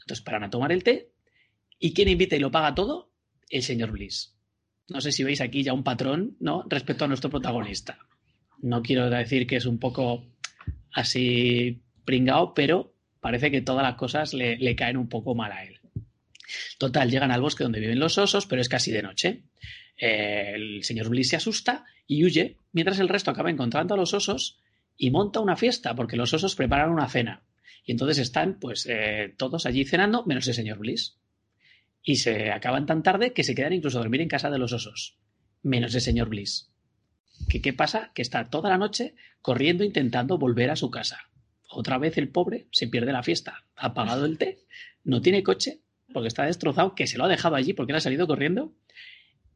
Entonces 0.00 0.22
paran 0.22 0.44
a 0.44 0.50
tomar 0.50 0.70
el 0.70 0.84
té 0.84 1.10
y 1.78 1.94
¿quién 1.94 2.10
invita 2.10 2.36
y 2.36 2.40
lo 2.40 2.50
paga 2.50 2.74
todo? 2.74 3.10
El 3.48 3.62
señor 3.62 3.90
Bliss. 3.90 4.36
No 4.86 5.00
sé 5.00 5.12
si 5.12 5.24
veis 5.24 5.40
aquí 5.40 5.62
ya 5.62 5.72
un 5.72 5.82
patrón, 5.82 6.36
¿no? 6.40 6.66
Respecto 6.68 7.06
a 7.06 7.08
nuestro 7.08 7.30
protagonista. 7.30 8.00
No 8.58 8.82
quiero 8.82 9.08
decir 9.08 9.46
que 9.46 9.56
es 9.56 9.64
un 9.64 9.78
poco 9.78 10.26
así 10.92 11.80
pringao, 12.04 12.52
pero 12.52 12.92
parece 13.20 13.50
que 13.50 13.62
todas 13.62 13.82
las 13.82 13.94
cosas 13.94 14.34
le, 14.34 14.58
le 14.58 14.76
caen 14.76 14.98
un 14.98 15.08
poco 15.08 15.34
mal 15.34 15.52
a 15.52 15.64
él. 15.64 15.80
Total, 16.76 17.10
llegan 17.10 17.30
al 17.30 17.40
bosque 17.40 17.64
donde 17.64 17.80
viven 17.80 17.98
los 17.98 18.18
osos, 18.18 18.44
pero 18.44 18.60
es 18.60 18.68
casi 18.68 18.92
de 18.92 19.00
noche. 19.00 19.44
Eh, 19.96 20.52
el 20.54 20.84
señor 20.84 21.08
Bliss 21.08 21.30
se 21.30 21.36
asusta 21.36 21.84
y 22.06 22.24
huye, 22.24 22.58
mientras 22.72 22.98
el 22.98 23.08
resto 23.08 23.30
acaba 23.30 23.50
encontrando 23.50 23.94
a 23.94 23.96
los 23.96 24.14
osos 24.14 24.58
y 24.96 25.10
monta 25.10 25.40
una 25.40 25.56
fiesta, 25.56 25.94
porque 25.94 26.16
los 26.16 26.32
osos 26.34 26.54
preparan 26.54 26.90
una 26.90 27.08
cena. 27.08 27.44
Y 27.84 27.92
entonces 27.92 28.18
están, 28.18 28.58
pues, 28.58 28.86
eh, 28.88 29.34
todos 29.36 29.66
allí 29.66 29.84
cenando, 29.84 30.24
menos 30.24 30.46
el 30.48 30.54
señor 30.54 30.78
Bliss. 30.78 31.18
Y 32.02 32.16
se 32.16 32.50
acaban 32.50 32.86
tan 32.86 33.02
tarde 33.02 33.32
que 33.32 33.44
se 33.44 33.54
quedan 33.54 33.72
incluso 33.72 33.98
a 33.98 34.02
dormir 34.02 34.20
en 34.20 34.28
casa 34.28 34.50
de 34.50 34.58
los 34.58 34.72
osos, 34.72 35.18
menos 35.62 35.94
el 35.94 36.00
señor 36.00 36.28
Bliss. 36.28 36.70
¿Qué, 37.48 37.60
¿Qué 37.60 37.72
pasa? 37.72 38.12
Que 38.14 38.22
está 38.22 38.48
toda 38.50 38.70
la 38.70 38.78
noche 38.78 39.14
corriendo 39.40 39.84
intentando 39.84 40.38
volver 40.38 40.70
a 40.70 40.76
su 40.76 40.90
casa. 40.90 41.30
Otra 41.68 41.98
vez 41.98 42.16
el 42.18 42.28
pobre 42.28 42.68
se 42.70 42.88
pierde 42.88 43.12
la 43.12 43.22
fiesta. 43.22 43.64
Ha 43.76 43.94
pagado 43.94 44.26
el 44.26 44.38
té, 44.38 44.60
no 45.02 45.20
tiene 45.20 45.42
coche, 45.42 45.80
porque 46.12 46.28
está 46.28 46.44
destrozado, 46.44 46.94
que 46.94 47.06
se 47.06 47.18
lo 47.18 47.24
ha 47.24 47.28
dejado 47.28 47.56
allí 47.56 47.72
porque 47.72 47.92
él 47.92 47.96
ha 47.96 48.00
salido 48.00 48.26
corriendo 48.26 48.72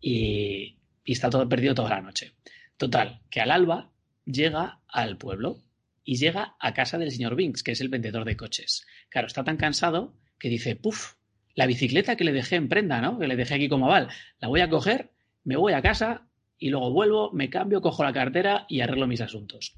y, 0.00 0.76
está 1.04 1.30
todo 1.30 1.48
perdido 1.48 1.74
toda 1.74 1.90
la 1.90 2.00
noche. 2.00 2.32
Total, 2.76 3.20
que 3.30 3.40
al 3.40 3.50
alba 3.50 3.90
llega 4.24 4.80
al 4.88 5.16
pueblo 5.16 5.58
y 6.04 6.16
llega 6.16 6.56
a 6.60 6.74
casa 6.74 6.98
del 6.98 7.10
señor 7.10 7.34
Binks, 7.34 7.62
que 7.62 7.72
es 7.72 7.80
el 7.80 7.88
vendedor 7.88 8.24
de 8.24 8.36
coches. 8.36 8.86
Claro, 9.08 9.26
está 9.26 9.44
tan 9.44 9.56
cansado 9.56 10.14
que 10.38 10.48
dice, 10.48 10.76
puf, 10.76 11.14
la 11.54 11.66
bicicleta 11.66 12.16
que 12.16 12.24
le 12.24 12.32
dejé 12.32 12.56
en 12.56 12.68
prenda, 12.68 13.00
¿no? 13.00 13.18
Que 13.18 13.26
le 13.26 13.36
dejé 13.36 13.54
aquí 13.54 13.68
como 13.68 13.86
aval, 13.86 14.08
la 14.38 14.48
voy 14.48 14.60
a 14.60 14.68
coger, 14.68 15.10
me 15.44 15.56
voy 15.56 15.72
a 15.72 15.82
casa 15.82 16.28
y 16.58 16.70
luego 16.70 16.92
vuelvo, 16.92 17.32
me 17.32 17.50
cambio, 17.50 17.80
cojo 17.80 18.04
la 18.04 18.12
cartera 18.12 18.66
y 18.68 18.80
arreglo 18.80 19.06
mis 19.06 19.20
asuntos. 19.20 19.76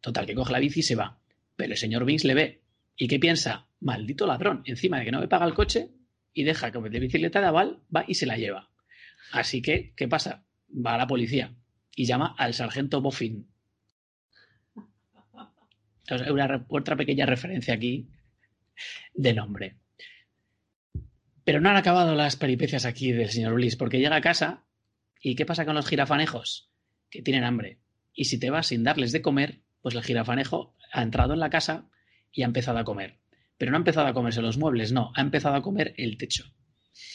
Total, 0.00 0.26
que 0.26 0.34
coge 0.34 0.52
la 0.52 0.58
bici 0.58 0.80
y 0.80 0.82
se 0.82 0.94
va. 0.94 1.18
Pero 1.56 1.72
el 1.72 1.78
señor 1.78 2.04
Binks 2.04 2.24
le 2.24 2.34
ve. 2.34 2.62
¿Y 2.96 3.08
qué 3.08 3.18
piensa? 3.18 3.68
Maldito 3.80 4.26
ladrón, 4.26 4.62
encima 4.64 4.98
de 4.98 5.06
que 5.06 5.12
no 5.12 5.20
me 5.20 5.28
paga 5.28 5.46
el 5.46 5.54
coche 5.54 5.90
y 6.32 6.44
deja 6.44 6.70
que 6.70 6.78
de 6.78 7.00
bicicleta 7.00 7.40
de 7.40 7.46
aval, 7.46 7.80
va 7.94 8.04
y 8.06 8.14
se 8.14 8.26
la 8.26 8.36
lleva. 8.36 8.67
Así 9.32 9.62
que, 9.62 9.92
¿qué 9.96 10.08
pasa? 10.08 10.44
Va 10.74 10.94
a 10.94 10.98
la 10.98 11.06
policía 11.06 11.54
y 11.94 12.04
llama 12.04 12.34
al 12.38 12.54
sargento 12.54 13.00
Boffin. 13.00 13.48
Una, 16.30 16.66
otra 16.68 16.96
pequeña 16.96 17.26
referencia 17.26 17.74
aquí 17.74 18.08
de 19.14 19.34
nombre. 19.34 19.76
Pero 21.44 21.60
no 21.60 21.70
han 21.70 21.76
acabado 21.76 22.14
las 22.14 22.36
peripecias 22.36 22.84
aquí 22.84 23.12
del 23.12 23.30
señor 23.30 23.54
Bliss, 23.54 23.76
porque 23.76 23.98
llega 23.98 24.16
a 24.16 24.20
casa 24.20 24.64
y 25.20 25.34
¿qué 25.34 25.44
pasa 25.44 25.64
con 25.64 25.74
los 25.74 25.88
jirafanejos? 25.88 26.70
Que 27.10 27.22
tienen 27.22 27.44
hambre. 27.44 27.80
Y 28.12 28.26
si 28.26 28.38
te 28.38 28.50
vas 28.50 28.68
sin 28.68 28.84
darles 28.84 29.12
de 29.12 29.22
comer, 29.22 29.62
pues 29.80 29.94
el 29.94 30.02
jirafanejo 30.02 30.76
ha 30.92 31.02
entrado 31.02 31.34
en 31.34 31.40
la 31.40 31.50
casa 31.50 31.88
y 32.32 32.42
ha 32.42 32.46
empezado 32.46 32.78
a 32.78 32.84
comer. 32.84 33.18
Pero 33.56 33.70
no 33.70 33.76
ha 33.76 33.80
empezado 33.80 34.06
a 34.06 34.14
comerse 34.14 34.42
los 34.42 34.58
muebles, 34.58 34.92
no, 34.92 35.12
ha 35.14 35.20
empezado 35.20 35.56
a 35.56 35.62
comer 35.62 35.94
el 35.96 36.16
techo. 36.16 36.44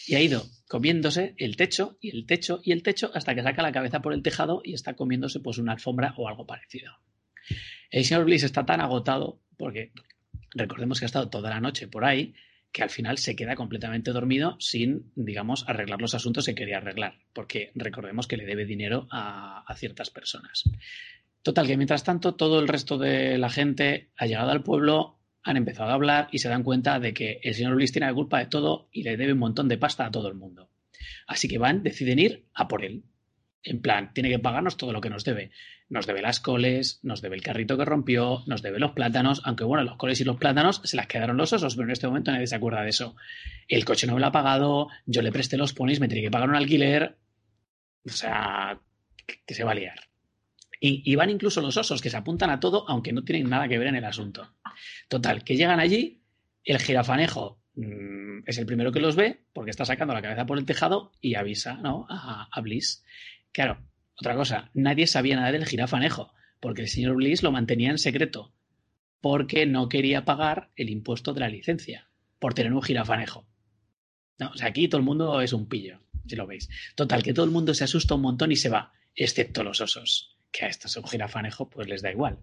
Y 0.08 0.16
ha 0.16 0.22
ido 0.22 0.46
comiéndose 0.68 1.36
el 1.38 1.56
techo 1.56 1.98
y 2.02 2.10
el 2.16 2.26
techo 2.26 2.62
y 2.64 2.72
el 2.72 2.84
techo 2.84 3.12
hasta 3.14 3.36
que 3.36 3.44
saca 3.44 3.62
la 3.62 3.72
cabeza 3.72 4.02
por 4.02 4.14
el 4.14 4.24
tejado 4.24 4.62
y 4.64 4.74
está 4.74 4.96
comiéndose 4.96 5.40
pues 5.40 5.58
una 5.58 5.74
alfombra 5.74 6.14
o 6.18 6.28
algo 6.28 6.46
parecido. 6.46 6.94
El 7.90 8.06
señor 8.06 8.26
Bliss 8.26 8.44
está 8.44 8.66
tan 8.66 8.82
agotado 8.82 9.42
porque 9.58 9.92
recordemos 10.56 11.00
que 11.00 11.06
ha 11.06 11.08
estado 11.08 11.30
toda 11.30 11.50
la 11.50 11.60
noche 11.60 11.88
por 11.88 12.06
ahí 12.06 12.34
que 12.74 12.82
al 12.82 12.90
final 12.90 13.20
se 13.20 13.36
queda 13.36 13.56
completamente 13.56 14.12
dormido 14.12 14.58
sin, 14.60 15.12
digamos, 15.16 15.64
arreglar 15.70 16.02
los 16.02 16.16
asuntos 16.16 16.48
que 16.48 16.56
quería 16.56 16.78
arreglar, 16.78 17.20
porque 17.32 17.72
recordemos 17.76 18.28
que 18.28 18.36
le 18.36 18.46
debe 18.46 18.66
dinero 18.66 19.08
a, 19.12 19.64
a, 19.66 19.76
ciertas 19.76 20.10
personas. 20.10 20.64
Total, 21.44 21.68
que 21.68 21.78
mientras 21.78 22.04
tanto 22.04 22.34
todo 22.34 22.60
el 22.60 22.68
resto 22.68 22.98
de 22.98 23.38
la 23.38 23.52
gente 23.52 24.10
ha 24.18 24.26
llegado 24.26 24.50
al 24.50 24.64
pueblo, 24.64 25.20
han 25.44 25.58
empezado 25.58 25.90
a 25.90 25.94
hablar 25.94 26.30
y 26.32 26.40
se 26.40 26.50
dan 26.50 26.64
cuenta 26.64 27.00
de 27.00 27.14
que 27.14 27.40
el 27.44 27.54
señor 27.54 27.76
Bliss 27.76 27.92
tiene 27.92 28.08
la 28.08 28.14
culpa 28.14 28.40
de 28.40 28.46
todo 28.46 28.88
y 28.92 29.04
le 29.04 29.18
debe 29.18 29.34
un 29.34 29.40
montón 29.40 29.68
de 29.68 29.78
pasta 29.78 30.06
a 30.06 30.12
todo 30.12 30.28
el 30.28 30.36
mundo. 30.36 30.70
Así 31.28 31.48
que 31.48 31.58
van, 31.58 31.84
deciden 31.84 32.20
ir 32.20 32.46
a 32.54 32.68
por 32.68 32.84
él. 32.84 33.04
En 33.62 33.82
plan, 33.82 34.14
tiene 34.14 34.30
que 34.30 34.40
pagarnos 34.40 34.78
todo 34.78 34.92
lo 34.92 35.02
que 35.02 35.10
nos 35.10 35.24
debe. 35.24 35.52
Nos 35.90 36.06
debe 36.06 36.22
las 36.22 36.40
coles, 36.40 37.00
nos 37.04 37.22
debe 37.22 37.36
el 37.36 37.44
carrito 37.44 37.78
que 37.78 37.86
rompió, 37.86 38.44
nos 38.46 38.62
debe 38.62 38.80
los 38.80 38.92
plátanos, 38.92 39.42
aunque 39.46 39.64
bueno, 39.64 39.84
los 39.84 39.96
coles 39.96 40.20
y 40.20 40.24
los 40.24 40.38
plátanos 40.38 40.82
se 40.84 40.98
las 40.98 41.08
quedaron 41.08 41.38
los 41.38 41.54
osos, 41.54 41.76
pero 41.76 41.86
en 41.86 41.92
este 41.92 42.08
momento 42.08 42.32
nadie 42.32 42.48
se 42.48 42.56
acuerda 42.56 42.82
de 42.82 42.90
eso. 42.90 43.16
El 43.68 43.86
coche 43.86 44.08
no 44.08 44.16
me 44.16 44.20
lo 44.20 44.28
ha 44.28 44.32
pagado, 44.32 44.90
yo 45.06 45.22
le 45.22 45.32
presté 45.32 45.56
los 45.56 45.74
ponis, 45.74 46.00
me 46.00 46.08
tiene 46.08 46.24
que 46.24 46.32
pagar 46.32 46.50
un 46.50 46.56
alquiler. 46.56 47.18
O 48.06 48.10
sea, 48.10 48.80
que 49.46 49.54
se 49.54 49.64
va 49.64 49.72
a 49.72 49.76
liar. 49.76 50.00
Y, 50.80 51.10
y 51.10 51.16
van 51.16 51.30
incluso 51.30 51.62
los 51.62 51.78
osos 51.78 52.02
que 52.02 52.10
se 52.10 52.18
apuntan 52.18 52.50
a 52.50 52.60
todo, 52.60 52.90
aunque 52.90 53.14
no 53.14 53.24
tienen 53.24 53.50
nada 53.50 53.70
que 53.70 53.78
ver 53.78 53.88
en 53.88 53.96
el 53.96 54.04
asunto. 54.04 54.54
Total, 55.08 55.44
que 55.44 55.56
llegan 55.56 55.80
allí, 55.80 56.24
el 56.64 56.80
jirafanejo 56.80 57.62
mmm, 57.76 58.40
es 58.46 58.58
el 58.58 58.66
primero 58.66 58.92
que 58.92 59.00
los 59.00 59.16
ve, 59.16 59.46
porque 59.54 59.72
está 59.72 59.86
sacando 59.86 60.14
la 60.14 60.22
cabeza 60.22 60.46
por 60.46 60.58
el 60.58 60.66
tejado 60.66 61.12
y 61.22 61.36
avisa 61.36 61.80
a 61.84 62.62
Bliss. 62.62 63.04
Claro, 63.52 63.86
otra 64.16 64.36
cosa, 64.36 64.70
nadie 64.74 65.08
sabía 65.08 65.36
nada 65.36 65.52
del 65.52 65.66
jirafanejo, 65.66 66.34
porque 66.60 66.82
el 66.82 66.88
señor 66.88 67.16
Bliss 67.16 67.44
lo 67.44 67.52
mantenía 67.52 67.90
en 67.90 67.98
secreto, 67.98 68.54
porque 69.22 69.66
no 69.66 69.90
quería 69.90 70.26
pagar 70.26 70.72
el 70.76 70.90
impuesto 70.90 71.34
de 71.34 71.40
la 71.40 71.50
licencia 71.50 72.10
por 72.40 72.54
tener 72.54 72.74
un 72.74 72.82
jirafanejo. 72.82 73.48
No, 74.40 74.50
o 74.50 74.58
sea, 74.58 74.68
aquí 74.68 74.88
todo 74.88 75.00
el 75.00 75.06
mundo 75.06 75.42
es 75.42 75.54
un 75.54 75.68
pillo, 75.68 76.00
si 76.28 76.36
lo 76.36 76.48
veis. 76.48 76.70
Total, 76.96 77.24
que 77.24 77.34
todo 77.34 77.46
el 77.46 77.52
mundo 77.52 77.74
se 77.74 77.84
asusta 77.84 78.16
un 78.16 78.22
montón 78.22 78.52
y 78.52 78.56
se 78.56 78.70
va, 78.70 78.94
excepto 79.16 79.64
los 79.64 79.80
osos, 79.82 80.38
que 80.52 80.66
a 80.66 80.68
estos 80.68 80.98
un 80.98 81.06
jirafanejo 81.06 81.70
pues 81.70 81.88
les 81.88 82.02
da 82.02 82.12
igual. 82.12 82.40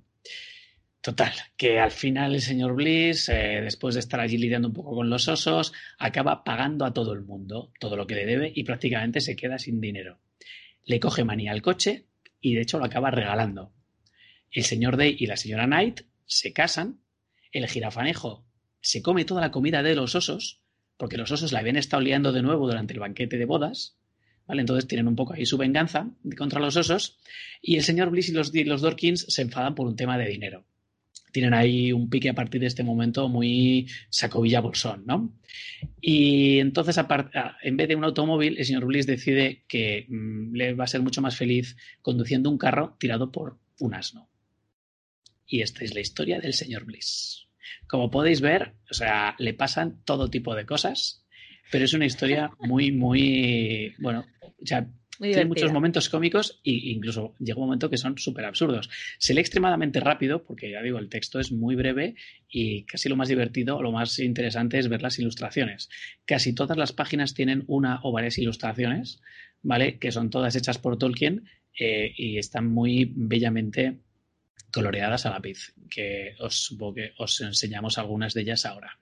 Total, 1.03 1.33
que 1.57 1.79
al 1.79 1.91
final 1.91 2.35
el 2.35 2.43
señor 2.43 2.75
Bliss, 2.75 3.29
eh, 3.31 3.61
después 3.63 3.95
de 3.95 4.01
estar 4.01 4.21
allí 4.21 4.37
lidiando 4.37 4.69
un 4.69 4.75
poco 4.75 4.95
con 4.95 5.09
los 5.09 5.29
osos, 5.29 5.73
acaba 5.99 6.45
pagando 6.45 6.85
a 6.85 6.93
todo 6.93 7.15
el 7.15 7.23
mundo 7.23 7.73
todo 7.81 7.97
lo 7.97 8.07
que 8.07 8.15
le 8.15 8.27
debe 8.27 8.53
y 8.55 8.65
prácticamente 8.65 9.21
se 9.21 9.35
queda 9.35 9.59
sin 9.59 9.81
dinero 9.81 10.19
le 10.91 11.01
coge 11.01 11.25
manía 11.25 11.53
al 11.53 11.63
coche 11.63 12.07
y 12.41 12.55
de 12.55 12.63
hecho 12.63 12.79
lo 12.79 12.85
acaba 12.85 13.11
regalando. 13.11 13.73
El 14.51 14.65
señor 14.65 14.97
Day 14.97 15.17
y 15.19 15.27
la 15.27 15.37
señora 15.37 15.67
Knight 15.67 16.01
se 16.27 16.53
casan, 16.53 17.01
el 17.53 17.69
jirafanejo 17.69 18.45
se 18.81 19.03
come 19.03 19.25
toda 19.25 19.41
la 19.41 19.51
comida 19.51 19.83
de 19.83 19.95
los 19.95 20.15
osos, 20.15 20.63
porque 20.97 21.17
los 21.17 21.31
osos 21.31 21.53
la 21.53 21.61
habían 21.61 21.77
estado 21.77 22.03
liando 22.03 22.33
de 22.33 22.43
nuevo 22.43 22.67
durante 22.67 22.95
el 22.95 23.01
banquete 23.01 23.37
de 23.37 23.45
bodas, 23.45 23.99
¿vale? 24.47 24.63
Entonces 24.63 24.89
tienen 24.89 25.07
un 25.07 25.17
poco 25.17 25.35
ahí 25.35 25.47
su 25.47 25.59
venganza 25.59 26.11
contra 26.37 26.61
los 26.61 26.77
osos, 26.77 27.19
y 27.61 27.77
el 27.77 27.85
señor 27.85 28.11
Bliss 28.11 28.31
y 28.31 28.33
los, 28.33 28.53
los 28.53 28.81
Dorkins 28.81 29.27
se 29.29 29.43
enfadan 29.43 29.75
por 29.75 29.87
un 29.87 29.97
tema 29.97 30.19
de 30.19 30.29
dinero 30.29 30.65
tienen 31.33 31.55
ahí 31.55 31.93
un 31.93 32.09
pique 32.11 32.29
a 32.29 32.35
partir 32.35 32.61
de 32.61 32.67
este 32.67 32.83
momento 32.83 33.29
muy 33.29 33.89
sacovilla 34.09 34.61
bolsón, 34.61 35.05
¿no? 35.07 35.33
Y 36.01 36.59
entonces, 36.59 36.99
en 37.63 37.77
vez 37.77 37.89
de 37.89 37.97
un 37.97 38.05
automóvil, 38.05 38.59
el 38.59 38.65
señor 38.65 38.87
Bliss 38.87 39.07
decide 39.07 39.65
que 39.69 40.07
mmm, 40.09 40.55
le 40.55 40.75
va 40.75 40.85
a 40.85 40.89
ser 40.89 41.03
mucho 41.03 41.23
más 41.23 41.37
feliz 41.37 41.77
conduciendo 42.03 42.51
un 42.51 42.59
carro 42.59 42.97
tirado 42.99 43.31
por 43.33 43.59
un 43.79 43.95
asno. 43.95 44.29
Y 45.47 45.63
esta 45.63 45.85
es 45.85 45.95
la 45.95 46.01
historia 46.01 46.41
del 46.41 46.55
señor 46.55 46.85
Bliss. 46.85 47.49
Como 47.87 48.11
podéis 48.11 48.41
ver, 48.41 48.75
o 48.91 48.95
sea, 48.95 49.35
le 49.39 49.55
pasan 49.55 50.03
todo 50.05 50.31
tipo 50.31 50.55
de 50.55 50.67
cosas, 50.67 51.25
pero 51.73 51.85
es 51.85 51.93
una 51.93 52.07
historia 52.07 52.51
muy, 52.61 52.93
muy, 52.93 53.95
bueno, 53.99 54.27
o 54.43 54.67
tiene 55.21 55.45
muchos 55.45 55.73
momentos 55.73 56.09
cómicos 56.09 56.61
e 56.65 56.71
incluso 56.93 57.35
llega 57.39 57.59
un 57.59 57.67
momento 57.67 57.91
que 57.91 57.99
son 57.99 58.17
súper 58.17 58.47
absurdos. 58.47 58.89
Se 59.19 59.35
lee 59.35 59.41
extremadamente 59.41 60.01
rápido 60.01 60.43
porque, 60.43 60.71
ya 60.71 60.83
digo, 60.83 60.99
el 60.99 61.09
texto 61.09 61.39
es 61.39 61.53
muy 61.53 61.77
breve 61.77 62.15
y 62.49 62.85
casi 62.85 63.09
lo 63.09 63.17
más 63.17 63.29
divertido 63.29 63.77
o 63.77 63.83
lo 63.83 63.93
más 63.93 64.19
interesante 64.19 64.79
es 64.79 64.89
ver 64.89 65.03
las 65.03 65.19
ilustraciones. 65.19 65.91
Casi 66.25 66.55
todas 66.55 66.79
las 66.79 66.93
páginas 66.93 67.35
tienen 67.35 67.65
una 67.67 68.01
o 68.03 68.13
varias 68.13 68.39
ilustraciones, 68.39 69.21
¿vale? 69.63 69.99
Que 69.99 70.11
son 70.11 70.31
todas 70.31 70.57
hechas 70.57 70.79
por 70.79 70.99
Tolkien 70.99 71.45
eh, 71.79 72.13
y 72.17 72.39
están 72.39 72.67
muy 72.67 73.13
bellamente 73.15 73.99
coloreadas 74.73 75.27
a 75.27 75.31
lápiz, 75.31 75.75
que 75.91 76.35
os, 76.39 76.77
que 76.95 77.13
os 77.19 77.41
enseñamos 77.41 77.99
algunas 77.99 78.35
de 78.35 78.43
ellas 78.43 78.65
ahora. 78.65 78.99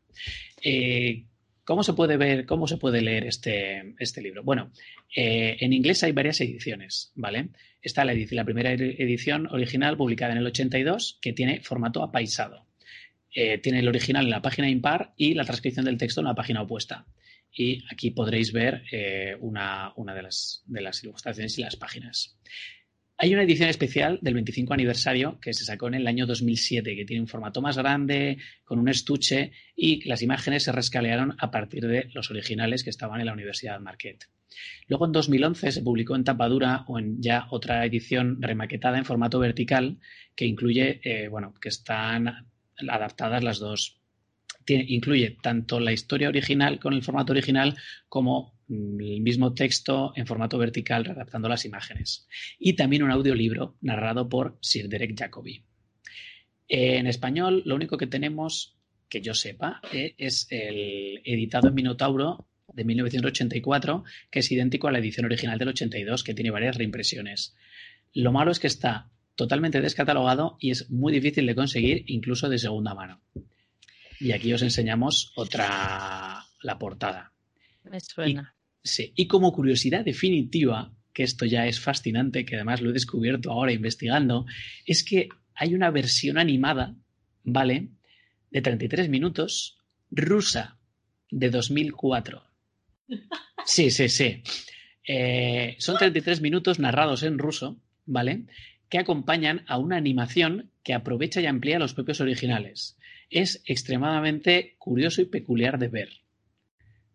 Eh, 0.63 1.25
¿Cómo 1.69 1.83
se 1.83 1.93
puede 1.93 2.17
ver, 2.17 2.47
cómo 2.47 2.67
se 2.67 2.79
puede 2.79 3.03
leer 3.03 3.27
este, 3.27 3.95
este 3.99 4.23
libro? 4.23 4.43
Bueno, 4.43 4.73
eh, 5.15 5.59
en 5.61 5.75
inglés 5.75 6.03
hay 6.03 6.13
varias 6.13 6.41
ediciones, 6.41 7.13
¿vale? 7.15 7.51
Está 7.83 8.07
la, 8.07 8.15
edición, 8.15 8.37
la, 8.37 8.47
primera 8.47 8.73
edición 8.73 9.47
original 9.49 9.99
publicada 9.99 10.33
en 10.33 10.39
el 10.39 10.47
82 10.47 11.19
que 11.21 11.35
tiene 11.35 11.61
formato 11.61 12.03
apaisado. 12.03 12.65
Eh, 13.35 13.59
tiene 13.59 13.81
el 13.81 13.89
original 13.89 14.25
en 14.25 14.31
la 14.31 14.41
página 14.41 14.71
impar 14.71 15.13
y 15.19 15.35
la 15.35 15.45
transcripción 15.45 15.85
del 15.85 15.99
texto 15.99 16.23
en 16.23 16.29
la 16.29 16.35
página 16.35 16.63
opuesta. 16.63 17.05
Y 17.53 17.85
aquí 17.93 18.13
podréis 18.13 18.51
ver 18.51 18.85
eh, 18.91 19.37
una, 19.39 19.93
una 19.97 20.15
de, 20.15 20.23
las, 20.23 20.63
de 20.65 20.81
las 20.81 21.05
ilustraciones 21.05 21.59
y 21.59 21.61
las 21.61 21.77
páginas. 21.77 22.39
Hay 23.21 23.35
una 23.35 23.43
edición 23.43 23.69
especial 23.69 24.21
del 24.23 24.35
25 24.35 24.73
aniversario 24.73 25.41
que 25.41 25.53
se 25.53 25.65
sacó 25.65 25.89
en 25.89 25.95
el 25.95 26.07
año 26.07 26.25
2007, 26.25 26.95
que 26.95 27.05
tiene 27.05 27.21
un 27.21 27.27
formato 27.27 27.61
más 27.61 27.77
grande, 27.77 28.39
con 28.63 28.79
un 28.79 28.89
estuche, 28.89 29.51
y 29.75 30.09
las 30.09 30.23
imágenes 30.23 30.63
se 30.63 30.71
rescalearon 30.71 31.35
a 31.41 31.51
partir 31.51 31.89
de 31.89 32.09
los 32.15 32.31
originales 32.31 32.85
que 32.85 32.91
estaban 32.91 33.19
en 33.19 33.27
la 33.27 33.33
Universidad 33.33 33.81
Marquette. 33.81 34.29
Luego 34.87 35.07
en 35.07 35.13
2011 35.13 35.73
se 35.73 35.83
publicó 35.83 36.15
en 36.15 36.23
tapadura 36.23 36.85
o 36.87 37.01
en 37.01 37.21
ya 37.21 37.49
otra 37.51 37.85
edición 37.85 38.41
remaquetada 38.41 38.99
en 38.99 39.05
formato 39.05 39.41
vertical 39.41 39.99
que 40.37 40.47
incluye, 40.47 41.01
eh, 41.03 41.27
bueno, 41.27 41.55
que 41.61 41.71
están 41.71 42.47
adaptadas 42.89 43.43
las 43.43 43.59
dos. 43.59 44.01
Tiene, 44.65 44.85
incluye 44.87 45.37
tanto 45.43 45.81
la 45.81 45.91
historia 45.91 46.29
original 46.29 46.79
con 46.79 46.93
el 46.93 47.03
formato 47.03 47.33
original 47.33 47.77
como 48.09 48.58
el 48.69 49.21
mismo 49.21 49.55
texto 49.55 50.13
en 50.17 50.27
formato 50.27 50.59
vertical 50.59 51.05
redactando 51.05 51.49
las 51.49 51.65
imágenes. 51.65 52.27
Y 52.59 52.75
también 52.75 53.03
un 53.03 53.11
audiolibro 53.11 53.77
narrado 53.81 54.29
por 54.29 54.59
Sir 54.61 54.89
Derek 54.89 55.19
Jacobi. 55.19 55.65
En 56.69 57.07
español, 57.07 57.63
lo 57.65 57.75
único 57.75 57.97
que 57.97 58.07
tenemos, 58.07 58.77
que 59.09 59.23
yo 59.23 59.33
sepa, 59.33 59.81
eh, 59.93 60.15
es 60.19 60.47
el 60.51 61.23
editado 61.25 61.69
en 61.69 61.75
Minotauro 61.75 62.47
de 62.73 62.85
1984, 62.85 64.05
que 64.31 64.41
es 64.41 64.53
idéntico 64.53 64.89
a 64.89 64.93
la 64.93 64.99
edición 64.99 65.27
original 65.27 65.59
del 65.59 65.69
82, 65.69 66.23
que 66.23 66.35
tiene 66.35 66.51
varias 66.51 66.77
reimpresiones. 66.77 67.57
Lo 68.13 68.33
malo 68.33 68.51
es 68.51 68.61
que 68.61 68.67
está 68.67 69.11
totalmente 69.35 69.81
descatalogado 69.81 70.59
y 70.61 70.73
es 70.73 70.91
muy 70.91 71.13
difícil 71.13 71.47
de 71.47 71.55
conseguir, 71.55 72.05
incluso 72.07 72.49
de 72.49 72.59
segunda 72.59 72.95
mano. 72.95 73.23
Y 74.21 74.33
aquí 74.33 74.53
os 74.53 74.63
enseñamos 74.63 75.33
otra, 75.37 76.45
la 76.61 76.79
portada. 76.79 77.33
Me 77.85 78.01
suena. 78.01 78.58
Y 79.15 79.27
como 79.27 79.53
curiosidad 79.53 80.05
definitiva, 80.05 80.93
que 81.13 81.23
esto 81.25 81.45
ya 81.45 81.67
es 81.67 81.81
fascinante, 81.81 82.45
que 82.45 82.57
además 82.57 82.81
lo 82.81 82.91
he 82.91 82.93
descubierto 82.93 83.51
ahora 83.51 83.73
investigando, 83.73 84.47
es 84.87 85.05
que 85.05 85.29
hay 85.55 85.75
una 85.75 85.91
versión 85.91 86.39
animada, 86.39 86.95
¿vale? 87.43 87.89
De 88.51 88.63
33 88.63 89.09
minutos, 89.09 89.79
rusa, 90.11 90.79
de 91.31 91.51
2004. 91.51 92.43
Sí, 93.65 93.91
sí, 93.91 94.09
sí. 94.09 94.43
Eh, 95.07 95.77
son 95.79 95.99
33 95.99 96.41
minutos 96.41 96.79
narrados 96.79 97.23
en 97.23 97.39
ruso, 97.39 97.81
¿vale? 98.07 98.45
Que 98.89 98.99
acompañan 98.99 99.65
a 99.67 99.79
una 99.79 99.97
animación 99.97 100.71
que 100.83 100.95
aprovecha 100.95 101.41
y 101.41 101.47
amplía 101.47 101.79
los 101.79 101.95
propios 101.95 102.21
originales. 102.21 102.97
Es 103.31 103.63
extremadamente 103.67 104.77
curioso 104.79 105.21
y 105.21 105.27
peculiar 105.27 105.79
de 105.79 105.89
ver. 105.89 106.09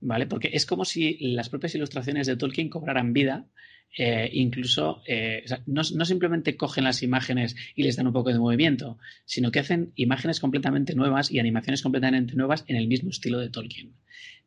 ¿Vale? 0.03 0.27
Porque 0.27 0.49
es 0.53 0.65
como 0.65 0.85
si 0.85 1.17
las 1.19 1.49
propias 1.49 1.75
ilustraciones 1.75 2.27
de 2.27 2.35
Tolkien 2.35 2.69
cobraran 2.69 3.13
vida. 3.13 3.47
Eh, 3.95 4.27
incluso 4.33 5.03
eh, 5.07 5.45
no, 5.67 5.83
no, 5.93 6.05
simplemente 6.05 6.57
cogen 6.57 6.83
las 6.83 7.03
imágenes 7.03 7.55
y 7.75 7.83
les 7.83 7.95
dan 7.95 8.07
un 8.07 8.13
poco 8.13 8.31
de 8.31 8.39
movimiento, 8.39 8.97
sino 9.23 9.51
que 9.51 9.59
hacen 9.59 9.93
imágenes 9.95 10.39
completamente 10.39 10.95
nuevas 10.95 11.29
y 11.29 11.37
animaciones 11.37 11.83
completamente 11.83 12.33
nuevas 12.33 12.65
en 12.67 12.75
el 12.75 12.87
mismo 12.87 13.11
estilo 13.11 13.37
de 13.37 13.51
Tolkien. 13.51 13.93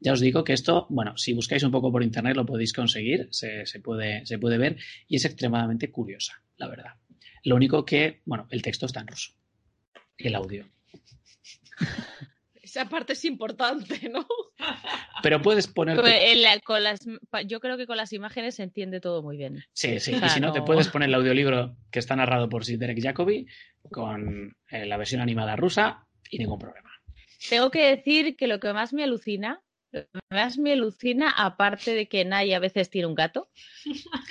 Ya 0.01 0.13
os 0.13 0.21
digo 0.21 0.43
que 0.43 0.53
esto, 0.53 0.89
bueno, 0.91 1.17
si 1.17 1.33
buscáis 1.33 1.63
un 1.63 1.71
poco 1.71 1.93
por 1.93 2.03
internet 2.03 2.35
lo 2.35 2.45
podéis 2.45 2.73
conseguir, 2.73 3.29
se, 3.31 3.67
se, 3.67 3.79
puede, 3.79 4.27
se 4.27 4.37
puede 4.41 4.59
ver 4.59 4.79
y 5.07 5.15
es 5.15 5.25
extremadamente 5.25 5.93
curiosa, 5.93 6.43
la 6.57 6.67
verdad. 6.67 6.95
Lo 7.45 7.55
único 7.55 7.85
que, 7.85 8.23
bueno, 8.25 8.49
el 8.51 8.63
texto 8.63 8.87
está 8.87 9.03
en 9.03 9.07
ruso, 9.07 9.31
el 10.19 10.35
audio. 10.35 10.67
Esa 12.77 12.89
parte 12.91 13.15
es 13.15 13.25
importante, 13.25 14.09
¿no? 14.11 14.27
pero 15.23 15.41
puedes 15.41 15.67
poner. 15.67 15.99
Pues, 15.99 16.15
en 16.33 16.43
la- 16.43 16.61
con 16.61 16.83
las, 16.83 17.01
yo 17.47 17.59
creo 17.61 17.79
que 17.79 17.87
con 17.87 17.97
las 17.97 18.13
imágenes 18.13 18.57
se 18.57 18.65
entiende 18.65 19.01
todo 19.01 19.23
muy 19.23 19.39
bien. 19.39 19.65
Sí, 19.73 19.99
sí. 19.99 20.15
O 20.15 20.19
sea, 20.19 20.27
y 20.29 20.31
si 20.31 20.41
no, 20.41 20.53
te 20.53 20.61
puedes 20.61 20.89
poner 20.89 21.09
el 21.09 21.15
audiolibro 21.15 21.75
que 21.91 21.99
está 22.01 22.17
narrado 22.17 22.51
por 22.51 22.67
Derek 22.67 23.03
Jacobi 23.03 23.47
con 23.91 24.55
eh, 24.71 24.85
la 24.85 24.99
versión 24.99 25.23
animada 25.23 25.57
rusa 25.57 26.07
y 26.31 26.39
ningún 26.39 26.59
problema. 26.59 26.91
Tengo 27.49 27.71
que 27.71 27.97
decir 27.97 28.37
que 28.37 28.47
lo 28.47 28.61
que 28.61 28.73
más 28.75 28.93
me 28.93 29.05
alucina, 29.05 29.63
lo 29.93 30.03
que 30.03 30.19
más 30.31 30.59
me 30.59 30.73
alucina, 30.73 31.31
aparte 31.31 31.95
de 31.95 32.09
que 32.09 32.27
Nay 32.27 32.53
a 32.53 32.59
veces 32.59 32.91
tiene 32.91 33.07
un 33.07 33.15
gato, 33.15 33.49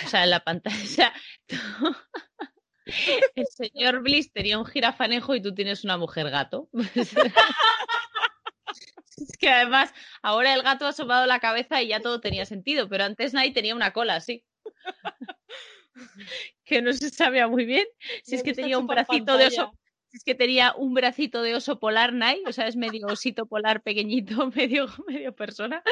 o 0.06 0.08
sea, 0.08 0.24
en 0.24 0.30
la 0.30 0.42
pantalla, 0.42 1.14
tú- 1.48 1.56
el 3.36 3.46
señor 3.48 4.02
Bliss 4.04 4.32
tenía 4.32 4.60
un 4.60 4.66
jirafanejo 4.66 5.34
y 5.34 5.42
tú 5.42 5.56
tienes 5.56 5.84
una 5.84 5.98
mujer 5.98 6.30
gato. 6.30 6.70
Es 9.18 9.38
que 9.40 9.50
además, 9.50 9.94
ahora 10.22 10.54
el 10.54 10.64
gato 10.64 10.86
ha 10.86 10.90
asomado 10.90 11.26
la 11.26 11.40
cabeza 11.40 11.82
y 11.82 11.90
ya 11.90 12.00
todo 12.00 12.22
tenía 12.22 12.46
sentido, 12.46 12.90
pero 12.90 13.04
antes 13.04 13.34
Nay 13.34 13.52
tenía 13.54 13.76
una 13.76 13.94
cola, 13.94 14.20
sí. 14.22 14.44
Que 16.66 16.82
no 16.82 16.92
se 16.92 17.10
sabía 17.10 17.48
muy 17.48 17.64
bien 17.64 17.86
si 18.24 18.36
es 18.36 18.44
que 18.44 18.54
tenía 18.54 18.78
un 18.78 18.86
bracito 18.86 19.38
de 19.38 19.48
oso 19.48 19.72
si 20.16 20.18
es 20.18 20.24
que 20.24 20.36
tenía 20.36 20.74
un 20.78 20.94
bracito 20.94 21.42
de 21.42 21.56
oso 21.56 21.80
polar 21.80 22.14
Nai, 22.14 22.42
o 22.48 22.54
sea, 22.54 22.68
es 22.68 22.76
medio 22.76 23.08
osito 23.08 23.46
polar 23.48 23.82
pequeñito, 23.82 24.52
medio, 24.56 24.88
medio 25.08 25.36
persona. 25.36 25.84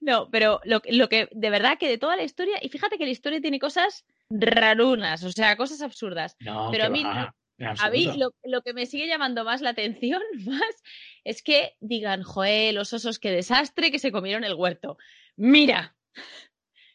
No, 0.00 0.28
pero 0.30 0.60
lo, 0.64 0.82
lo 0.88 1.08
que, 1.08 1.28
de 1.32 1.50
verdad 1.50 1.78
que 1.78 1.88
de 1.88 1.98
toda 1.98 2.16
la 2.16 2.24
historia, 2.24 2.58
y 2.60 2.68
fíjate 2.68 2.98
que 2.98 3.04
la 3.04 3.10
historia 3.10 3.40
tiene 3.40 3.58
cosas 3.58 4.04
rarunas, 4.28 5.22
o 5.24 5.30
sea, 5.30 5.56
cosas 5.56 5.82
absurdas. 5.82 6.36
No, 6.40 6.70
Pero 6.72 6.84
a 6.84 6.88
mí 6.88 7.04
va, 7.04 7.34
A 7.78 7.90
mí 7.90 8.10
lo, 8.16 8.32
lo 8.42 8.62
que 8.62 8.72
me 8.72 8.86
sigue 8.86 9.06
llamando 9.06 9.44
más 9.44 9.60
la 9.60 9.70
atención, 9.70 10.22
más, 10.44 10.82
es 11.24 11.42
que 11.42 11.76
digan, 11.80 12.22
joder, 12.22 12.74
los 12.74 12.92
osos, 12.92 13.18
qué 13.18 13.30
desastre 13.30 13.90
que 13.90 13.98
se 13.98 14.12
comieron 14.12 14.44
el 14.44 14.54
huerto. 14.54 14.96
Mira, 15.36 15.96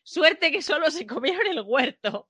suerte 0.04 0.52
que 0.52 0.62
solo 0.62 0.92
se 0.92 1.06
comieron 1.06 1.48
el 1.48 1.62
huerto. 1.62 2.30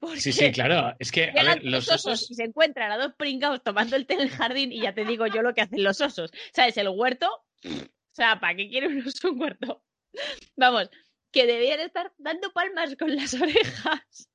Porque 0.00 0.20
Sí, 0.20 0.32
sí, 0.32 0.50
claro. 0.50 0.96
Es 0.98 1.12
que, 1.12 1.30
a 1.30 1.44
ver, 1.44 1.64
los 1.64 1.88
osos 1.88 2.06
osos. 2.06 2.30
y 2.30 2.34
se 2.34 2.44
encuentran 2.44 2.90
a 2.90 2.98
dos 2.98 3.14
pringados 3.16 3.62
tomando 3.62 3.94
el 3.96 4.06
té 4.06 4.14
en 4.14 4.20
el 4.22 4.30
jardín 4.30 4.72
y 4.72 4.80
ya 4.80 4.94
te 4.94 5.04
digo 5.04 5.26
yo 5.28 5.42
lo 5.42 5.54
que 5.54 5.60
hacen 5.62 5.84
los 5.84 6.00
osos. 6.00 6.30
¿Sabes? 6.52 6.76
El 6.76 6.88
huerto, 6.88 7.28
o 7.64 8.14
sea, 8.14 8.40
¿para 8.40 8.56
qué 8.56 8.68
quiere 8.68 8.88
un 8.88 9.06
oso 9.06 9.30
un 9.30 9.40
huerto? 9.40 9.84
Vamos, 10.56 10.90
que 11.30 11.46
debían 11.46 11.80
estar 11.80 12.12
dando 12.18 12.52
palmas 12.52 12.96
con 12.96 13.14
las 13.14 13.34
orejas 13.34 14.29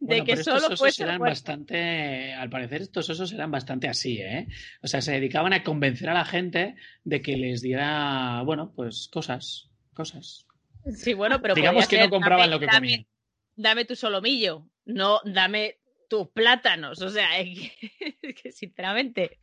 de 0.00 0.16
que 0.18 0.22
pero 0.32 0.40
estos 0.40 0.54
solo 0.54 0.66
osos 0.66 0.78
fuese 0.80 1.02
el 1.02 1.08
eran 1.10 1.20
bastante, 1.20 2.32
al 2.34 2.50
parecer 2.50 2.82
estos 2.82 3.08
osos 3.10 3.32
eran 3.32 3.50
bastante 3.50 3.88
así, 3.88 4.20
¿eh? 4.20 4.48
O 4.82 4.86
sea, 4.86 5.00
se 5.00 5.12
dedicaban 5.12 5.52
a 5.52 5.62
convencer 5.62 6.08
a 6.08 6.14
la 6.14 6.24
gente 6.24 6.74
de 7.04 7.22
que 7.22 7.36
les 7.36 7.62
diera, 7.62 8.42
bueno, 8.44 8.72
pues 8.74 9.08
cosas, 9.12 9.70
cosas. 9.94 10.46
Sí, 10.94 11.14
bueno, 11.14 11.40
pero 11.40 11.54
Digamos 11.54 11.86
que 11.88 11.98
no 11.98 12.10
compraban 12.10 12.50
dame- 12.50 12.50
lo 12.52 12.60
que 12.60 12.66
dame- 12.66 12.78
comían. 12.78 13.06
Dame 13.54 13.84
tu 13.84 13.94
solomillo, 13.96 14.68
no 14.84 15.20
dame 15.24 15.78
tus 16.08 16.28
plátanos, 16.28 17.00
o 17.02 17.08
sea, 17.10 17.38
es 17.40 17.58
que, 17.58 18.16
es 18.22 18.34
que 18.42 18.52
sinceramente. 18.52 19.38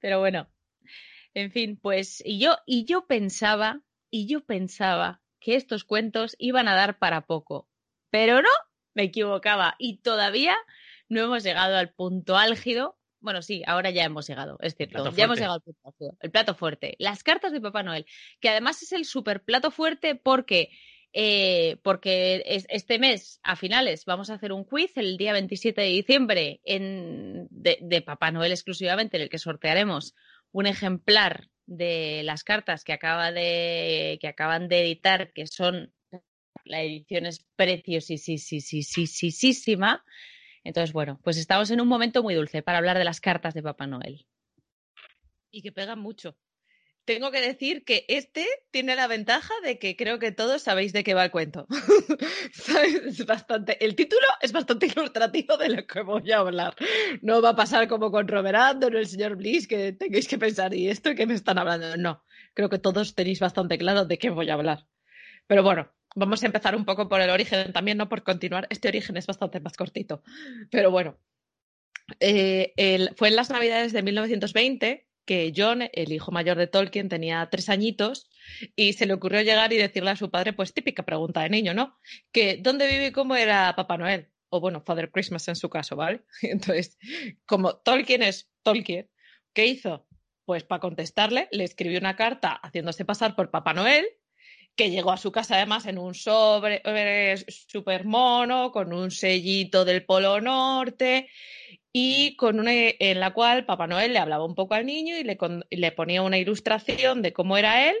Pero 0.00 0.18
bueno, 0.18 0.48
en 1.34 1.50
fin, 1.52 1.78
pues 1.80 2.22
y 2.26 2.38
yo 2.38 2.56
y 2.66 2.84
yo 2.84 3.06
pensaba 3.06 3.80
y 4.10 4.26
yo 4.26 4.44
pensaba 4.44 5.22
que 5.40 5.54
estos 5.56 5.84
cuentos 5.84 6.34
iban 6.38 6.68
a 6.68 6.74
dar 6.74 6.98
para 6.98 7.26
poco, 7.26 7.68
pero 8.10 8.42
no, 8.42 8.48
me 8.94 9.04
equivocaba 9.04 9.74
y 9.78 9.98
todavía 9.98 10.56
no 11.08 11.20
hemos 11.22 11.42
llegado 11.42 11.76
al 11.76 11.90
punto 11.92 12.36
álgido. 12.36 12.98
Bueno, 13.20 13.40
sí, 13.42 13.62
ahora 13.66 13.90
ya 13.90 14.04
hemos 14.04 14.26
llegado, 14.26 14.58
es 14.60 14.74
cierto. 14.74 14.98
Ya 15.16 15.24
hemos 15.24 15.36
llegado 15.38 15.54
al 15.54 15.62
punto 15.62 15.80
álgido. 15.88 16.16
El 16.20 16.30
plato 16.30 16.54
fuerte. 16.54 16.96
Las 16.98 17.22
cartas 17.22 17.52
de 17.52 17.60
Papá 17.60 17.82
Noel, 17.82 18.06
que 18.40 18.48
además 18.48 18.82
es 18.82 18.92
el 18.92 19.04
super 19.04 19.42
plato 19.44 19.70
fuerte 19.70 20.14
porque 20.16 20.70
eh, 21.14 21.76
porque 21.82 22.42
es- 22.46 22.64
este 22.70 22.98
mes, 22.98 23.38
a 23.42 23.54
finales, 23.54 24.06
vamos 24.06 24.30
a 24.30 24.34
hacer 24.34 24.50
un 24.50 24.64
quiz 24.64 24.96
el 24.96 25.18
día 25.18 25.34
27 25.34 25.78
de 25.82 25.86
diciembre 25.88 26.60
en, 26.64 27.48
de, 27.50 27.76
de 27.82 28.00
Papá 28.00 28.30
Noel 28.30 28.50
exclusivamente, 28.52 29.18
en 29.18 29.24
el 29.24 29.28
que 29.28 29.36
sortearemos 29.38 30.14
un 30.52 30.66
ejemplar 30.66 31.48
de 31.66 32.22
las 32.24 32.44
cartas 32.44 32.82
que, 32.82 32.94
acaba 32.94 33.30
de, 33.30 34.16
que 34.22 34.26
acaban 34.28 34.68
de 34.68 34.80
editar, 34.80 35.32
que 35.34 35.46
son 35.46 35.92
la 36.64 36.82
edición 36.82 37.26
es 37.26 37.44
preciosísima. 37.56 40.04
Entonces, 40.64 40.92
bueno, 40.92 41.20
pues 41.22 41.36
estamos 41.36 41.70
en 41.70 41.80
un 41.80 41.88
momento 41.88 42.22
muy 42.22 42.34
dulce 42.34 42.62
para 42.62 42.78
hablar 42.78 42.98
de 42.98 43.04
las 43.04 43.20
cartas 43.20 43.54
de 43.54 43.62
Papá 43.62 43.86
Noel. 43.86 44.26
y 45.50 45.62
que 45.62 45.72
pegan 45.72 45.98
mucho. 45.98 46.36
Tengo 47.04 47.32
que 47.32 47.40
decir 47.40 47.84
que 47.84 48.04
este 48.06 48.46
tiene 48.70 48.94
la 48.94 49.08
ventaja 49.08 49.52
de 49.64 49.80
que 49.80 49.96
creo 49.96 50.20
que 50.20 50.30
todos 50.30 50.62
sabéis 50.62 50.92
de 50.92 51.02
qué 51.02 51.14
va 51.14 51.24
el 51.24 51.30
cuento. 51.32 51.66
Es 53.06 53.26
bastante, 53.26 53.84
el 53.84 53.96
título 53.96 54.26
es 54.40 54.52
bastante 54.52 54.86
ilustrativo 54.86 55.56
de 55.56 55.68
lo 55.70 55.86
que 55.86 56.02
voy 56.02 56.30
a 56.30 56.38
hablar. 56.38 56.76
No 57.20 57.42
va 57.42 57.50
a 57.50 57.56
pasar 57.56 57.88
como 57.88 58.10
con 58.12 58.28
Roberando 58.28 58.86
o 58.86 58.90
el 58.90 59.06
señor 59.06 59.36
Bliss, 59.36 59.66
que 59.66 59.92
tengáis 59.92 60.28
que 60.28 60.38
pensar, 60.38 60.74
¿y 60.74 60.88
esto 60.88 61.14
que 61.14 61.26
me 61.26 61.34
están 61.34 61.58
hablando? 61.58 61.96
No, 61.96 62.22
creo 62.54 62.68
que 62.68 62.78
todos 62.78 63.14
tenéis 63.14 63.40
bastante 63.40 63.78
claro 63.78 64.04
de 64.04 64.18
qué 64.18 64.30
voy 64.30 64.48
a 64.50 64.54
hablar. 64.54 64.86
Pero 65.48 65.62
bueno, 65.64 65.92
vamos 66.14 66.42
a 66.42 66.46
empezar 66.46 66.76
un 66.76 66.84
poco 66.84 67.08
por 67.08 67.20
el 67.20 67.30
origen 67.30 67.72
también, 67.72 67.98
no 67.98 68.08
por 68.08 68.22
continuar. 68.22 68.66
Este 68.70 68.88
origen 68.88 69.16
es 69.16 69.26
bastante 69.26 69.60
más 69.60 69.76
cortito. 69.76 70.22
Pero 70.70 70.90
bueno, 70.90 71.18
eh, 72.20 72.72
fue 73.16 73.28
en 73.28 73.36
las 73.36 73.50
Navidades 73.50 73.92
de 73.92 74.02
1920 74.02 75.08
que 75.24 75.52
John, 75.56 75.88
el 75.92 76.12
hijo 76.12 76.32
mayor 76.32 76.56
de 76.58 76.66
Tolkien, 76.66 77.08
tenía 77.08 77.48
tres 77.50 77.68
añitos 77.68 78.28
y 78.74 78.94
se 78.94 79.06
le 79.06 79.14
ocurrió 79.14 79.42
llegar 79.42 79.72
y 79.72 79.76
decirle 79.76 80.10
a 80.10 80.16
su 80.16 80.30
padre, 80.30 80.52
pues 80.52 80.74
típica 80.74 81.04
pregunta 81.04 81.42
de 81.42 81.50
niño, 81.50 81.74
¿no? 81.74 81.96
Que 82.32 82.58
¿dónde 82.60 82.88
vive 82.88 83.08
y 83.08 83.12
cómo 83.12 83.36
era 83.36 83.74
Papá 83.76 83.96
Noel? 83.96 84.30
O 84.48 84.60
bueno, 84.60 84.82
Father 84.84 85.10
Christmas 85.10 85.46
en 85.48 85.56
su 85.56 85.70
caso, 85.70 85.96
¿vale? 85.96 86.24
Entonces, 86.42 86.98
como 87.46 87.76
Tolkien 87.76 88.22
es 88.22 88.50
Tolkien, 88.62 89.08
¿qué 89.52 89.66
hizo? 89.66 90.06
Pues 90.44 90.64
para 90.64 90.80
contestarle, 90.80 91.48
le 91.52 91.64
escribió 91.64 91.98
una 92.00 92.16
carta 92.16 92.60
haciéndose 92.62 93.04
pasar 93.04 93.36
por 93.36 93.50
Papá 93.50 93.74
Noel, 93.74 94.04
que 94.74 94.90
llegó 94.90 95.12
a 95.12 95.16
su 95.16 95.32
casa 95.32 95.56
además 95.56 95.86
en 95.86 95.98
un 95.98 96.14
sobre 96.14 96.82
eh, 96.84 97.36
super 97.48 98.04
mono, 98.04 98.72
con 98.72 98.92
un 98.92 99.10
sellito 99.10 99.84
del 99.84 100.04
Polo 100.04 100.40
Norte 100.40 101.28
y 101.92 102.36
con 102.36 102.58
una 102.58 102.72
en 102.74 103.20
la 103.20 103.32
cual 103.34 103.66
Papá 103.66 103.86
Noel 103.86 104.14
le 104.14 104.18
hablaba 104.18 104.46
un 104.46 104.54
poco 104.54 104.74
al 104.74 104.86
niño 104.86 105.16
y 105.18 105.24
le, 105.24 105.38
le 105.70 105.92
ponía 105.92 106.22
una 106.22 106.38
ilustración 106.38 107.22
de 107.22 107.32
cómo 107.32 107.56
era 107.58 107.90
él 107.90 107.96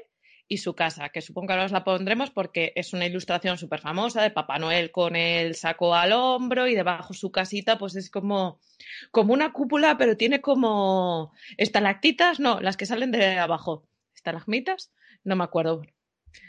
y 0.48 0.58
su 0.58 0.74
casa, 0.74 1.08
que 1.10 1.22
supongo 1.22 1.48
que 1.48 1.52
ahora 1.54 1.64
os 1.66 1.72
la 1.72 1.84
pondremos 1.84 2.30
porque 2.30 2.72
es 2.74 2.92
una 2.92 3.06
ilustración 3.06 3.58
súper 3.58 3.80
famosa 3.80 4.22
de 4.22 4.30
Papá 4.30 4.58
Noel 4.58 4.90
con 4.90 5.16
el 5.16 5.54
saco 5.54 5.94
al 5.94 6.12
hombro 6.12 6.66
y 6.66 6.74
debajo 6.74 7.14
su 7.14 7.30
casita 7.30 7.78
pues 7.78 7.96
es 7.96 8.10
como, 8.10 8.60
como 9.10 9.32
una 9.32 9.52
cúpula, 9.52 9.96
pero 9.96 10.16
tiene 10.16 10.40
como 10.40 11.32
estalactitas, 11.56 12.40
no, 12.40 12.60
las 12.60 12.76
que 12.76 12.86
salen 12.86 13.12
de 13.12 13.38
abajo. 13.38 13.86
¿Estalagmitas? 14.14 14.92
No 15.24 15.36
me 15.36 15.44
acuerdo. 15.44 15.82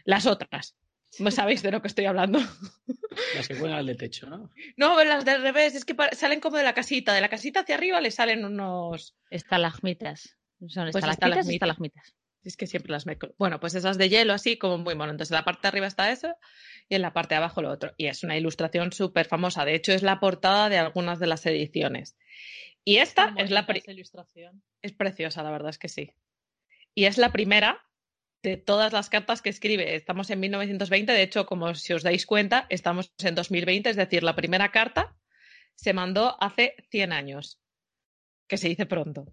Las 0.05 0.25
otras. 0.25 0.75
¿No 1.19 1.29
sabéis 1.29 1.61
de 1.61 1.71
lo 1.71 1.81
que 1.81 1.87
estoy 1.87 2.05
hablando? 2.05 2.39
Las 3.35 3.47
que 3.47 3.55
cuelgan 3.55 3.79
al 3.79 3.85
de 3.85 3.95
techo, 3.95 4.27
¿no? 4.27 4.49
No, 4.77 5.03
las 5.03 5.23
del 5.25 5.41
revés, 5.43 5.75
es 5.75 5.85
que 5.85 5.95
salen 6.13 6.39
como 6.39 6.57
de 6.57 6.63
la 6.63 6.73
casita. 6.73 7.13
De 7.13 7.21
la 7.21 7.29
casita 7.29 7.59
hacia 7.59 7.75
arriba 7.75 8.01
le 8.01 8.09
salen 8.09 8.43
unos. 8.45 9.15
Estalagmitas. 9.29 10.37
Son 10.67 10.85
Pues 10.91 10.95
estalactitas, 10.95 11.13
estalagmitas. 11.13 11.53
estalagmitas. 11.53 12.15
Es 12.43 12.57
que 12.57 12.65
siempre 12.67 12.91
las 12.91 13.05
mezclo. 13.05 13.33
Bueno, 13.37 13.59
pues 13.59 13.75
esas 13.75 13.97
de 13.99 14.09
hielo, 14.09 14.33
así 14.33 14.57
como 14.57 14.77
muy 14.79 14.95
mono. 14.95 15.11
Entonces, 15.11 15.31
en 15.31 15.35
la 15.37 15.45
parte 15.45 15.61
de 15.61 15.67
arriba 15.67 15.87
está 15.87 16.11
eso 16.11 16.35
y 16.89 16.95
en 16.95 17.01
la 17.03 17.13
parte 17.13 17.35
de 17.35 17.37
abajo 17.37 17.61
lo 17.61 17.69
otro. 17.71 17.93
Y 17.97 18.07
es 18.07 18.23
una 18.23 18.35
ilustración 18.35 18.91
súper 18.91 19.27
famosa. 19.27 19.65
De 19.65 19.75
hecho, 19.75 19.93
es 19.93 20.01
la 20.01 20.19
portada 20.19 20.67
de 20.69 20.77
algunas 20.79 21.19
de 21.19 21.27
las 21.27 21.45
ediciones. 21.45 22.17
Y 22.83 22.97
esta 22.97 23.33
es 23.37 23.51
la. 23.51 23.65
pri- 23.67 23.83
ilustración. 23.87 24.63
Es 24.81 24.91
preciosa, 24.93 25.43
la 25.43 25.51
verdad 25.51 25.69
es 25.69 25.77
que 25.77 25.87
sí. 25.89 26.11
Y 26.95 27.05
es 27.05 27.17
la 27.19 27.31
primera 27.31 27.79
de 28.43 28.57
todas 28.57 28.91
las 28.93 29.09
cartas 29.09 29.41
que 29.41 29.49
escribe. 29.49 29.95
Estamos 29.95 30.29
en 30.29 30.39
1920, 30.41 31.11
de 31.13 31.23
hecho, 31.23 31.45
como 31.45 31.73
si 31.75 31.93
os 31.93 32.03
dais 32.03 32.25
cuenta, 32.25 32.67
estamos 32.69 33.13
en 33.23 33.35
2020, 33.35 33.89
es 33.89 33.95
decir, 33.95 34.21
la 34.23 34.35
primera 34.35 34.69
carta 34.71 35.15
se 35.75 35.93
mandó 35.93 36.37
hace 36.43 36.75
100 36.91 37.13
años, 37.13 37.59
que 38.47 38.57
se 38.57 38.67
dice 38.67 38.85
pronto. 38.85 39.25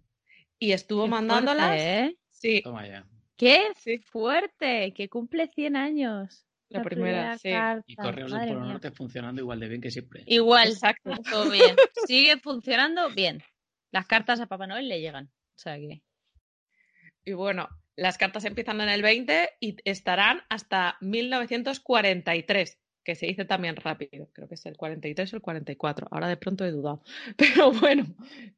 Y 0.58 0.72
estuvo 0.72 1.04
Qué 1.04 1.10
mandándolas. 1.10 1.66
fuerte, 1.68 1.98
¿eh? 2.04 2.16
Sí, 2.30 2.62
Toma 2.62 2.86
ya. 2.86 3.04
¡Qué 3.36 3.68
Sí. 3.76 3.98
fuerte! 3.98 4.92
Que 4.94 5.08
cumple 5.08 5.48
100 5.48 5.74
años. 5.76 6.46
La 6.68 6.82
primera, 6.82 7.36
sí. 7.36 7.50
carta. 7.50 7.82
Y 7.88 7.96
Correos 7.96 8.30
del 8.30 8.48
Polo. 8.48 8.64
Norte 8.64 8.92
funcionando 8.92 9.40
igual 9.42 9.58
de 9.58 9.68
bien 9.68 9.80
que 9.80 9.90
siempre. 9.90 10.22
Igual, 10.26 10.68
exacto. 10.68 11.10
todo 11.28 11.50
bien. 11.50 11.74
Sigue 12.06 12.38
funcionando 12.38 13.10
bien. 13.10 13.42
Las 13.90 14.06
cartas 14.06 14.38
a 14.40 14.46
Papá 14.46 14.68
Noel 14.68 14.88
le 14.88 15.00
llegan. 15.00 15.24
O 15.56 15.58
sea 15.58 15.76
que. 15.78 16.00
Y 17.24 17.32
bueno, 17.32 17.68
las 17.96 18.18
cartas 18.18 18.44
empiezan 18.44 18.80
en 18.80 18.88
el 18.88 19.02
20 19.02 19.50
y 19.60 19.76
estarán 19.84 20.42
hasta 20.48 20.96
1943, 21.00 22.78
que 23.04 23.14
se 23.14 23.26
dice 23.26 23.44
también 23.44 23.76
rápido. 23.76 24.30
Creo 24.32 24.48
que 24.48 24.54
es 24.54 24.66
el 24.66 24.76
43 24.76 25.32
o 25.32 25.36
el 25.36 25.42
44. 25.42 26.08
Ahora 26.10 26.28
de 26.28 26.36
pronto 26.36 26.64
he 26.64 26.70
dudado. 26.70 27.02
Pero 27.36 27.72
bueno, 27.72 28.06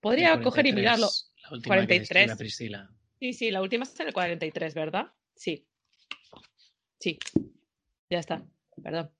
podría 0.00 0.40
coger 0.40 0.66
y 0.66 0.72
43, 0.72 0.74
mirarlo. 0.74 1.08
La 1.42 1.50
última 1.52 1.74
que 1.74 1.82
se 1.82 1.86
43. 1.86 2.02
escribe 2.02 2.32
a 2.32 2.36
Priscila. 2.36 2.90
Sí, 3.18 3.32
sí, 3.32 3.50
la 3.50 3.62
última 3.62 3.84
es 3.84 4.00
en 4.00 4.08
el 4.08 4.12
43, 4.12 4.74
¿verdad? 4.74 5.06
Sí. 5.34 5.66
Sí, 6.98 7.18
ya 8.10 8.18
está, 8.18 8.44
perdón. 8.80 9.10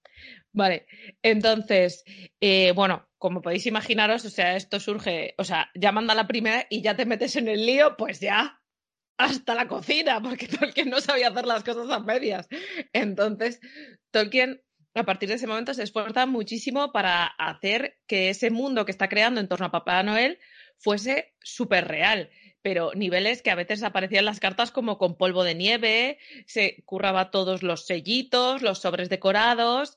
Vale, 0.53 0.87
entonces, 1.23 2.05
eh, 2.41 2.73
bueno, 2.73 3.09
como 3.19 3.43
podéis 3.43 3.67
imaginaros, 3.67 4.25
o 4.25 4.31
sea, 4.31 4.57
esto 4.57 4.79
surge, 4.79 5.35
o 5.39 5.45
sea, 5.45 5.71
ya 5.75 5.91
manda 5.93 6.15
la 6.15 6.29
primera 6.29 6.67
y 6.69 6.83
ya 6.83 6.95
te 6.95 7.07
metes 7.07 7.37
en 7.37 7.49
el 7.49 7.65
lío, 7.67 7.97
pues 7.97 8.21
ya 8.21 8.62
hasta 9.17 9.55
la 9.55 9.69
cocina, 9.69 10.21
porque 10.21 10.49
Tolkien 10.61 10.91
no 10.91 11.01
sabía 11.01 11.29
hacer 11.29 11.47
las 11.47 11.65
cosas 11.65 11.91
a 11.91 12.01
medias. 12.01 12.49
Entonces, 12.93 13.61
Tolkien 14.11 14.63
a 14.95 15.05
partir 15.05 15.29
de 15.29 15.37
ese 15.37 15.47
momento 15.47 15.73
se 15.75 15.83
esfuerza 15.83 16.27
muchísimo 16.27 16.93
para 16.93 17.27
hacer 17.27 17.99
que 18.07 18.29
ese 18.29 18.51
mundo 18.51 18.85
que 18.85 18.93
está 18.93 19.09
creando 19.09 19.41
en 19.41 19.49
torno 19.49 19.67
a 19.67 19.71
Papá 19.71 20.03
Noel 20.03 20.39
fuese 20.79 21.35
súper 21.41 21.89
real, 21.89 22.31
pero 22.61 22.93
niveles 22.95 23.43
que 23.43 23.51
a 23.51 23.55
veces 23.55 23.83
aparecían 23.83 24.25
las 24.25 24.41
cartas 24.41 24.71
como 24.71 24.99
con 24.99 25.17
polvo 25.17 25.45
de 25.45 25.55
nieve, 25.55 26.19
se 26.47 26.83
curraba 26.85 27.31
todos 27.31 27.63
los 27.63 27.87
sellitos, 27.87 28.63
los 28.63 28.81
sobres 28.81 29.09
decorados, 29.09 29.97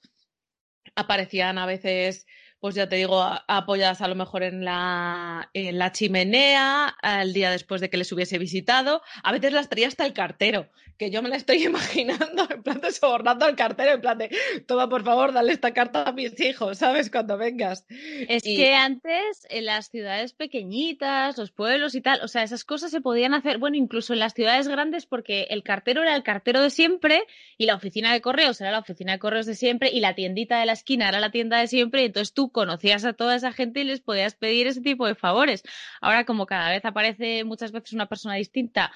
aparecían 0.96 1.58
a 1.58 1.66
veces 1.66 2.26
pues 2.66 2.74
ya 2.74 2.90
te 2.90 2.96
digo, 2.96 3.24
apoyadas 3.48 4.02
a 4.02 4.08
lo 4.08 4.16
mejor 4.16 4.42
en 4.42 4.66
la, 4.66 5.52
en 5.54 5.78
la 5.78 5.92
chimenea, 5.92 6.88
al 6.88 7.32
día 7.32 7.52
después 7.52 7.80
de 7.80 7.92
que 7.92 7.98
les 7.98 8.12
hubiese 8.12 8.40
visitado. 8.40 9.04
A 9.22 9.32
veces 9.32 9.54
las 9.54 9.70
traía 9.70 9.88
hasta 9.88 10.04
el 10.04 10.14
cartero, 10.14 10.68
que 10.98 11.12
yo 11.12 11.22
me 11.22 11.30
la 11.30 11.36
estoy 11.36 11.64
imaginando 11.66 12.48
en 12.50 12.64
plan 12.64 12.82
de 12.82 12.92
sobornando 12.92 13.46
al 13.46 13.56
cartero, 13.56 13.92
en 13.92 14.02
plan 14.02 14.18
de, 14.18 14.36
toma 14.66 14.90
por 14.90 15.04
favor, 15.04 15.32
dale 15.32 15.52
esta 15.52 15.76
carta 15.76 16.06
a 16.08 16.12
mis 16.12 16.40
hijos, 16.40 16.80
¿sabes? 16.80 17.12
Cuando 17.12 17.38
vengas. 17.38 17.86
Es 18.28 18.42
que 18.42 18.74
antes 18.74 19.46
en 19.52 19.66
las 19.66 19.90
ciudades 19.90 20.34
pequeñitas, 20.34 21.38
los 21.38 21.52
pueblos 21.52 21.94
y 21.94 22.02
tal, 22.02 22.22
o 22.24 22.28
sea, 22.28 22.42
esas 22.42 22.64
cosas 22.64 22.90
se 22.90 23.00
podían 23.00 23.36
hacer, 23.36 23.60
bueno, 23.60 23.78
incluso 23.78 24.14
en 24.14 24.20
las 24.20 24.34
ciudades 24.34 24.68
grandes 24.68 25.06
porque 25.06 25.44
el 25.52 25.62
cartero 25.62 26.02
era 26.02 26.16
el 26.16 26.24
cartero 26.24 26.62
de 26.62 26.72
siempre 26.72 27.26
y 27.60 27.68
la 27.68 27.76
oficina 27.76 28.12
de 28.12 28.22
correos 28.22 28.60
era 28.60 28.72
la 28.72 28.80
oficina 28.80 29.12
de 29.12 29.20
correos 29.20 29.46
de 29.46 29.54
siempre 29.54 29.92
y 29.92 30.00
la 30.00 30.16
tiendita 30.16 30.60
de 30.60 30.66
la 30.66 30.74
esquina 30.74 31.10
era 31.10 31.20
la 31.20 31.30
tienda 31.30 31.60
de 31.60 31.68
siempre 31.68 32.02
y 32.02 32.06
entonces 32.06 32.34
tú 32.34 32.52
conocías 32.56 33.04
a 33.04 33.12
toda 33.12 33.36
esa 33.36 33.52
gente 33.52 33.82
y 33.82 33.84
les 33.84 34.00
podías 34.00 34.34
pedir 34.34 34.66
ese 34.66 34.80
tipo 34.80 35.06
de 35.06 35.14
favores. 35.14 35.62
Ahora, 36.00 36.24
como 36.24 36.46
cada 36.46 36.70
vez 36.70 36.86
aparece 36.86 37.44
muchas 37.44 37.74
veces 37.74 37.92
una 37.92 38.08
persona 38.08 38.36
distinta 38.36 38.94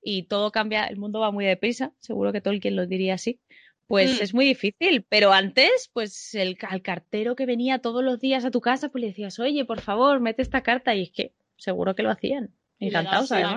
y 0.00 0.22
todo 0.22 0.52
cambia, 0.52 0.84
el 0.84 0.96
mundo 0.96 1.18
va 1.18 1.32
muy 1.32 1.44
deprisa, 1.44 1.92
seguro 1.98 2.32
que 2.32 2.40
Tolkien 2.40 2.76
lo 2.76 2.86
diría 2.86 3.14
así. 3.14 3.40
Pues 3.88 4.20
mm. 4.20 4.22
es 4.22 4.32
muy 4.32 4.44
difícil, 4.44 5.04
pero 5.08 5.32
antes, 5.32 5.90
pues 5.92 6.36
el, 6.36 6.56
al 6.68 6.82
cartero 6.82 7.34
que 7.34 7.46
venía 7.46 7.80
todos 7.80 8.04
los 8.04 8.20
días 8.20 8.44
a 8.44 8.52
tu 8.52 8.60
casa, 8.60 8.90
pues 8.90 9.02
le 9.02 9.08
decías, 9.08 9.40
oye, 9.40 9.64
por 9.64 9.80
favor, 9.80 10.20
mete 10.20 10.42
esta 10.42 10.62
carta, 10.62 10.94
y 10.94 11.02
es 11.02 11.10
que 11.10 11.32
seguro 11.56 11.96
que 11.96 12.04
lo 12.04 12.10
hacían. 12.10 12.54
Encantados, 12.78 13.32
además. 13.32 13.56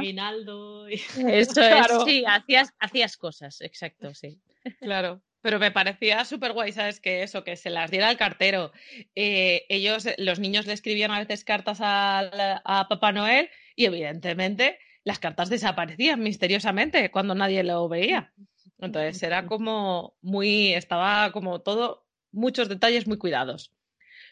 Eso 0.89 1.61
es, 1.61 2.03
sí, 2.05 2.23
hacías, 2.25 2.73
hacías 2.79 3.17
cosas, 3.17 3.61
exacto, 3.61 4.15
sí. 4.15 4.39
Claro. 4.79 5.21
Pero 5.43 5.59
me 5.59 5.71
parecía 5.71 6.23
súper 6.23 6.53
guay, 6.53 6.71
¿sabes? 6.71 7.01
Que 7.01 7.21
eso, 7.21 7.43
que 7.43 7.57
se 7.57 7.69
las 7.69 7.91
diera 7.91 8.07
al 8.07 8.17
cartero. 8.17 8.71
Eh, 9.13 9.65
ellos, 9.67 10.07
los 10.17 10.39
niños 10.39 10.65
le 10.67 10.73
escribían 10.73 11.11
a 11.11 11.19
veces 11.19 11.43
cartas 11.43 11.79
a, 11.81 12.61
a, 12.63 12.87
Papá 12.87 13.11
Noel 13.11 13.49
y 13.75 13.83
evidentemente 13.85 14.79
las 15.03 15.19
cartas 15.19 15.49
desaparecían 15.49 16.21
misteriosamente 16.21 17.11
cuando 17.11 17.35
nadie 17.35 17.61
lo 17.63 17.89
veía. 17.89 18.33
Entonces 18.79 19.21
era 19.21 19.45
como 19.47 20.15
muy, 20.21 20.73
estaba 20.73 21.33
como 21.33 21.59
todo, 21.59 22.07
muchos 22.31 22.69
detalles 22.69 23.05
muy 23.05 23.17
cuidados. 23.17 23.73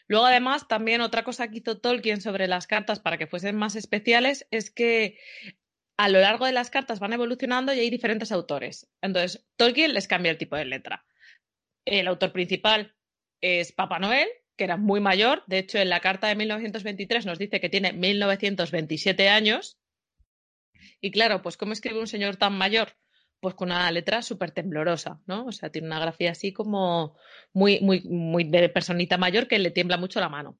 Luego, 0.08 0.24
además, 0.24 0.66
también 0.66 1.02
otra 1.02 1.24
cosa 1.24 1.48
que 1.48 1.58
hizo 1.58 1.78
Tolkien 1.78 2.22
sobre 2.22 2.48
las 2.48 2.66
cartas 2.66 3.00
para 3.00 3.18
que 3.18 3.26
fuesen 3.26 3.56
más 3.56 3.76
especiales 3.76 4.46
es 4.50 4.70
que 4.70 5.18
a 5.96 6.08
lo 6.08 6.20
largo 6.20 6.46
de 6.46 6.52
las 6.52 6.70
cartas 6.70 7.00
van 7.00 7.12
evolucionando 7.12 7.72
y 7.72 7.80
hay 7.80 7.90
diferentes 7.90 8.32
autores. 8.32 8.90
Entonces, 9.00 9.46
Tolkien 9.56 9.94
les 9.94 10.08
cambia 10.08 10.30
el 10.30 10.38
tipo 10.38 10.56
de 10.56 10.64
letra. 10.64 11.04
El 11.84 12.08
autor 12.08 12.32
principal 12.32 12.94
es 13.40 13.72
Papá 13.72 13.98
Noel, 13.98 14.28
que 14.56 14.64
era 14.64 14.76
muy 14.76 15.00
mayor. 15.00 15.42
De 15.46 15.58
hecho, 15.58 15.78
en 15.78 15.88
la 15.88 16.00
carta 16.00 16.28
de 16.28 16.36
1923 16.36 17.26
nos 17.26 17.38
dice 17.38 17.60
que 17.60 17.68
tiene 17.68 17.92
1927 17.92 19.28
años. 19.28 19.78
Y 21.00 21.10
claro, 21.10 21.42
pues 21.42 21.56
¿cómo 21.56 21.72
escribe 21.72 22.00
un 22.00 22.06
señor 22.06 22.36
tan 22.36 22.56
mayor? 22.56 22.96
Pues 23.40 23.54
con 23.54 23.70
una 23.70 23.90
letra 23.90 24.22
súper 24.22 24.52
temblorosa, 24.52 25.20
¿no? 25.26 25.46
O 25.46 25.52
sea, 25.52 25.70
tiene 25.70 25.88
una 25.88 25.98
grafía 25.98 26.30
así 26.30 26.52
como 26.52 27.16
muy, 27.52 27.80
muy, 27.80 28.02
muy 28.02 28.44
de 28.44 28.68
personita 28.68 29.18
mayor 29.18 29.48
que 29.48 29.58
le 29.58 29.72
tiembla 29.72 29.96
mucho 29.96 30.20
la 30.20 30.28
mano. 30.28 30.58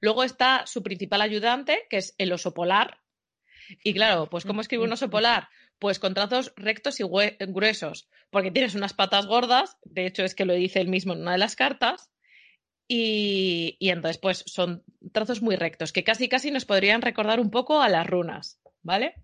Luego 0.00 0.22
está 0.22 0.66
su 0.66 0.82
principal 0.82 1.22
ayudante, 1.22 1.86
que 1.88 1.96
es 1.96 2.14
el 2.18 2.32
oso 2.32 2.52
polar, 2.52 2.98
y 3.82 3.92
claro, 3.94 4.28
pues 4.28 4.44
¿cómo 4.44 4.60
escribe 4.60 4.84
un 4.84 4.92
oso 4.92 5.10
polar? 5.10 5.48
Pues 5.78 5.98
con 5.98 6.14
trazos 6.14 6.52
rectos 6.56 7.00
y 7.00 7.04
gruesos, 7.04 8.08
porque 8.30 8.50
tienes 8.50 8.74
unas 8.74 8.94
patas 8.94 9.26
gordas, 9.26 9.76
de 9.84 10.06
hecho 10.06 10.24
es 10.24 10.34
que 10.34 10.44
lo 10.44 10.54
dice 10.54 10.80
él 10.80 10.88
mismo 10.88 11.12
en 11.12 11.22
una 11.22 11.32
de 11.32 11.38
las 11.38 11.56
cartas, 11.56 12.10
y, 12.86 13.76
y, 13.78 13.90
entonces 13.90 14.18
pues 14.18 14.42
son 14.46 14.82
trazos 15.12 15.42
muy 15.42 15.56
rectos, 15.56 15.92
que 15.92 16.02
casi 16.02 16.28
casi 16.28 16.50
nos 16.50 16.64
podrían 16.64 17.02
recordar 17.02 17.38
un 17.38 17.50
poco 17.50 17.80
a 17.80 17.88
las 17.88 18.06
runas, 18.06 18.60
¿vale? 18.82 19.14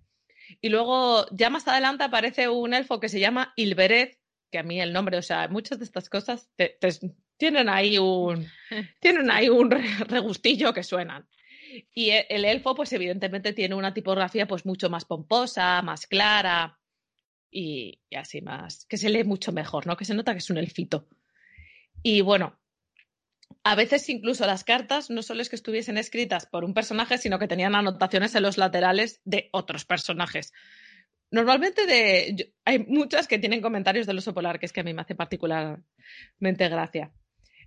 Y 0.61 0.69
luego 0.69 1.25
ya 1.31 1.49
más 1.49 1.67
adelante 1.67 2.03
aparece 2.03 2.47
un 2.47 2.73
elfo 2.73 2.99
que 2.99 3.09
se 3.09 3.19
llama 3.19 3.53
Ilbereth, 3.55 4.17
que 4.51 4.59
a 4.59 4.63
mí 4.63 4.79
el 4.79 4.93
nombre, 4.93 5.17
o 5.17 5.21
sea, 5.21 5.47
muchas 5.49 5.79
de 5.79 5.85
estas 5.85 6.09
cosas 6.09 6.49
tienen 7.37 7.69
ahí 7.69 7.97
un 7.97 8.47
tienen 9.01 9.29
ahí 9.31 9.49
un 9.49 9.71
regustillo 9.71 10.73
que 10.73 10.83
suenan. 10.83 11.27
Y 11.93 12.09
e, 12.11 12.27
el 12.29 12.45
elfo, 12.45 12.75
pues 12.75 12.91
evidentemente 12.93 13.53
tiene 13.53 13.75
una 13.75 13.93
tipografía 13.93 14.47
pues 14.47 14.65
mucho 14.65 14.89
más 14.89 15.05
pomposa, 15.05 15.81
más 15.81 16.07
clara 16.07 16.79
y, 17.51 18.01
así 18.15 18.41
más, 18.41 18.85
que 18.85 18.97
se 18.97 19.09
lee 19.09 19.23
mucho 19.23 19.51
mejor, 19.51 19.87
¿no? 19.87 19.97
Que 19.97 20.05
se 20.05 20.13
nota 20.13 20.33
que 20.33 20.39
es 20.39 20.49
un 20.49 20.57
elfito. 20.57 21.07
Y 22.03 22.21
bueno, 22.21 22.59
a 23.63 23.75
veces 23.75 24.07
incluso 24.09 24.45
las 24.45 24.63
cartas 24.63 25.09
no 25.09 25.21
solo 25.21 25.41
es 25.41 25.49
que 25.49 25.55
estuviesen 25.55 25.97
escritas 25.97 26.45
por 26.45 26.63
un 26.63 26.73
personaje, 26.73 27.17
sino 27.17 27.39
que 27.39 27.47
tenían 27.47 27.75
anotaciones 27.75 28.35
en 28.35 28.43
los 28.43 28.57
laterales 28.57 29.21
de 29.25 29.49
otros 29.51 29.85
personajes. 29.85 30.53
Normalmente 31.31 32.53
hay 32.63 32.79
muchas 32.79 33.27
que 33.27 33.39
tienen 33.39 33.61
comentarios 33.61 34.07
del 34.07 34.19
oso 34.19 34.33
polar, 34.33 34.59
que 34.59 34.65
es 34.65 34.73
que 34.73 34.79
a 34.79 34.83
mí 34.83 34.93
me 34.93 35.01
hace 35.01 35.15
particularmente 35.15 36.69
gracia. 36.69 37.11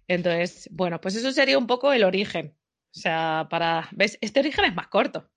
Entonces, 0.08 0.68
bueno, 0.72 1.00
pues 1.00 1.16
eso 1.16 1.30
sería 1.32 1.58
un 1.58 1.66
poco 1.66 1.92
el 1.92 2.04
origen. 2.04 2.56
O 2.94 2.98
sea, 2.98 3.46
para. 3.50 3.88
¿Ves? 3.92 4.18
Este 4.20 4.40
origen 4.40 4.64
es 4.64 4.74
más 4.74 4.88
corto. 4.88 5.28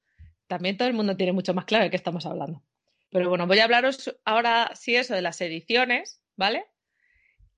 También 0.48 0.78
todo 0.78 0.88
el 0.88 0.94
mundo 0.94 1.16
tiene 1.16 1.34
mucho 1.34 1.54
más 1.54 1.66
claro 1.66 1.84
de 1.84 1.90
qué 1.90 1.96
estamos 1.96 2.26
hablando. 2.26 2.64
Pero 3.12 3.30
bueno, 3.30 3.48
voy 3.48 3.60
a 3.60 3.66
hablaros 3.66 4.16
ahora 4.26 4.72
sí 4.76 4.96
eso 4.96 5.14
de 5.14 5.22
las 5.22 5.40
ediciones, 5.42 6.22
¿vale? 6.36 6.66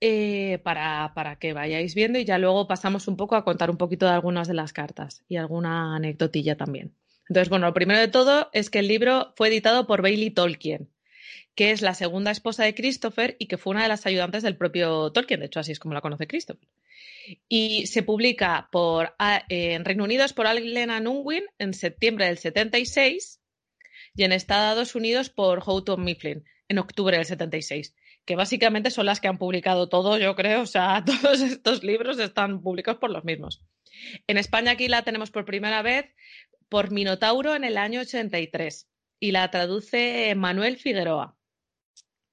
Eh, 0.01 0.59
para, 0.63 1.13
para, 1.15 1.37
que 1.37 1.53
vayáis 1.53 1.95
viendo 1.95 2.19
y 2.19 2.25
ya 2.25 2.37
luego 2.37 2.67
pasamos 2.67 3.07
un 3.07 3.15
poco 3.15 3.35
a 3.35 3.45
contar 3.45 3.71
un 3.71 3.77
poquito 3.77 4.05
de 4.05 4.11
algunas 4.11 4.47
de 4.47 4.53
las 4.53 4.73
cartas 4.73 5.23
y 5.29 5.37
alguna 5.37 5.95
anecdotilla 5.95 6.57
también. 6.57 6.93
Entonces, 7.29 7.49
bueno, 7.49 7.67
lo 7.67 7.73
primero 7.73 7.99
de 7.99 8.09
todo 8.09 8.49
es 8.51 8.69
que 8.69 8.79
el 8.79 8.87
libro 8.87 9.33
fue 9.35 9.47
editado 9.47 9.87
por 9.87 10.01
Bailey 10.01 10.29
Tolkien, 10.29 10.89
que 11.55 11.71
es 11.71 11.81
la 11.81 11.93
segunda 11.93 12.31
esposa 12.31 12.63
de 12.63 12.75
Christopher 12.75 13.35
y 13.39 13.47
que 13.47 13.57
fue 13.57 13.71
una 13.71 13.83
de 13.83 13.89
las 13.89 14.05
ayudantes 14.05 14.43
del 14.43 14.57
propio 14.57 15.11
Tolkien, 15.11 15.39
de 15.39 15.47
hecho 15.47 15.59
así 15.59 15.71
es 15.71 15.79
como 15.79 15.93
la 15.93 16.01
conoce 16.01 16.27
Christopher 16.27 16.67
y 17.47 17.87
se 17.87 18.03
publica 18.03 18.69
por, 18.71 19.15
en 19.49 19.85
Reino 19.85 20.03
Unido 20.03 20.25
por 20.35 20.47
Allen 20.47 21.07
Unwin 21.07 21.43
en 21.57 21.73
septiembre 21.73 22.25
del 22.25 22.37
76 22.37 23.41
y 24.15 24.23
en 24.23 24.31
Estados 24.31 24.95
Unidos 24.95 25.29
por 25.29 25.61
Houghton 25.61 26.03
Mifflin 26.03 26.43
en 26.67 26.79
octubre 26.79 27.17
del 27.17 27.25
76, 27.25 27.95
que 28.25 28.35
básicamente 28.35 28.89
son 28.89 29.05
las 29.05 29.19
que 29.19 29.27
han 29.27 29.37
publicado 29.37 29.87
todo, 29.87 30.17
yo 30.17 30.35
creo, 30.35 30.61
o 30.61 30.65
sea, 30.65 31.03
todos 31.21 31.41
estos 31.41 31.83
libros 31.83 32.19
están 32.19 32.61
publicados 32.61 32.99
por 32.99 33.11
los 33.11 33.23
mismos. 33.23 33.63
En 34.27 34.37
España 34.37 34.71
aquí 34.71 34.87
la 34.87 35.03
tenemos 35.03 35.31
por 35.31 35.45
primera 35.45 35.81
vez 35.81 36.05
por 36.69 36.91
Minotauro 36.91 37.55
en 37.55 37.63
el 37.63 37.77
año 37.77 38.01
83 38.01 38.89
y 39.19 39.31
la 39.31 39.49
traduce 39.51 40.33
Manuel 40.35 40.77
Figueroa. 40.77 41.34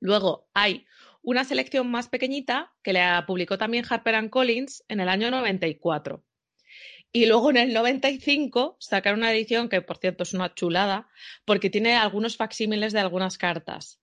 Luego 0.03 0.49
hay 0.53 0.85
una 1.23 1.45
selección 1.45 1.89
más 1.89 2.09
pequeñita 2.09 2.73
que 2.83 2.93
la 2.93 3.25
publicó 3.25 3.57
también 3.57 3.85
Harper 3.89 4.31
Collins 4.31 4.85
en 4.89 4.99
el 4.99 5.09
año 5.09 5.31
94. 5.31 6.25
Y 7.13 7.27
luego 7.27 7.51
en 7.51 7.57
el 7.59 7.73
95 7.73 8.77
sacaron 8.81 9.21
una 9.21 9.33
edición 9.33 9.69
que, 9.69 9.81
por 9.81 9.99
cierto, 9.99 10.25
es 10.25 10.35
una 10.35 10.55
chulada, 10.55 11.09
porque 11.45 11.71
tiene 11.71 11.95
algunos 11.95 12.37
facsímiles 12.37 12.93
de 12.93 12.99
algunas 12.99 13.39
cartas, 13.39 14.01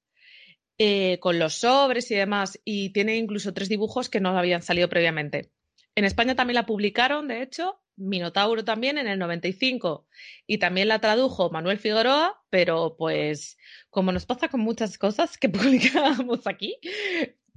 eh, 0.77 1.19
con 1.19 1.37
los 1.37 1.55
sobres 1.55 2.09
y 2.11 2.15
demás, 2.15 2.61
y 2.63 2.91
tiene 2.91 3.17
incluso 3.17 3.53
tres 3.53 3.67
dibujos 3.67 4.09
que 4.09 4.21
no 4.21 4.37
habían 4.37 4.61
salido 4.61 4.87
previamente. 4.87 5.51
En 5.95 6.05
España 6.05 6.35
también 6.35 6.55
la 6.55 6.65
publicaron, 6.65 7.27
de 7.27 7.41
hecho, 7.41 7.81
Minotauro 7.99 8.63
también 8.63 8.97
en 8.97 9.07
el 9.07 9.19
95 9.19 10.07
y 10.47 10.57
también 10.57 10.87
la 10.87 10.99
tradujo 10.99 11.49
Manuel 11.49 11.77
Figueroa, 11.77 12.41
pero 12.49 12.95
pues 12.97 13.57
como 13.89 14.11
nos 14.11 14.25
pasa 14.25 14.47
con 14.47 14.61
muchas 14.61 14.97
cosas 14.97 15.37
que 15.37 15.49
publicamos 15.49 16.47
aquí, 16.47 16.77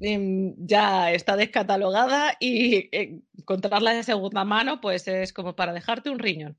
em, 0.01 0.55
ya 0.59 1.13
está 1.13 1.37
descatalogada 1.37 2.37
y 2.41 2.89
eh, 2.93 3.21
encontrarla 3.39 3.95
de 3.95 4.03
segunda 4.03 4.45
mano 4.45 4.81
pues 4.81 5.07
es 5.09 5.33
como 5.33 5.55
para 5.57 5.73
dejarte 5.73 6.11
un 6.11 6.19
riñón, 6.19 6.59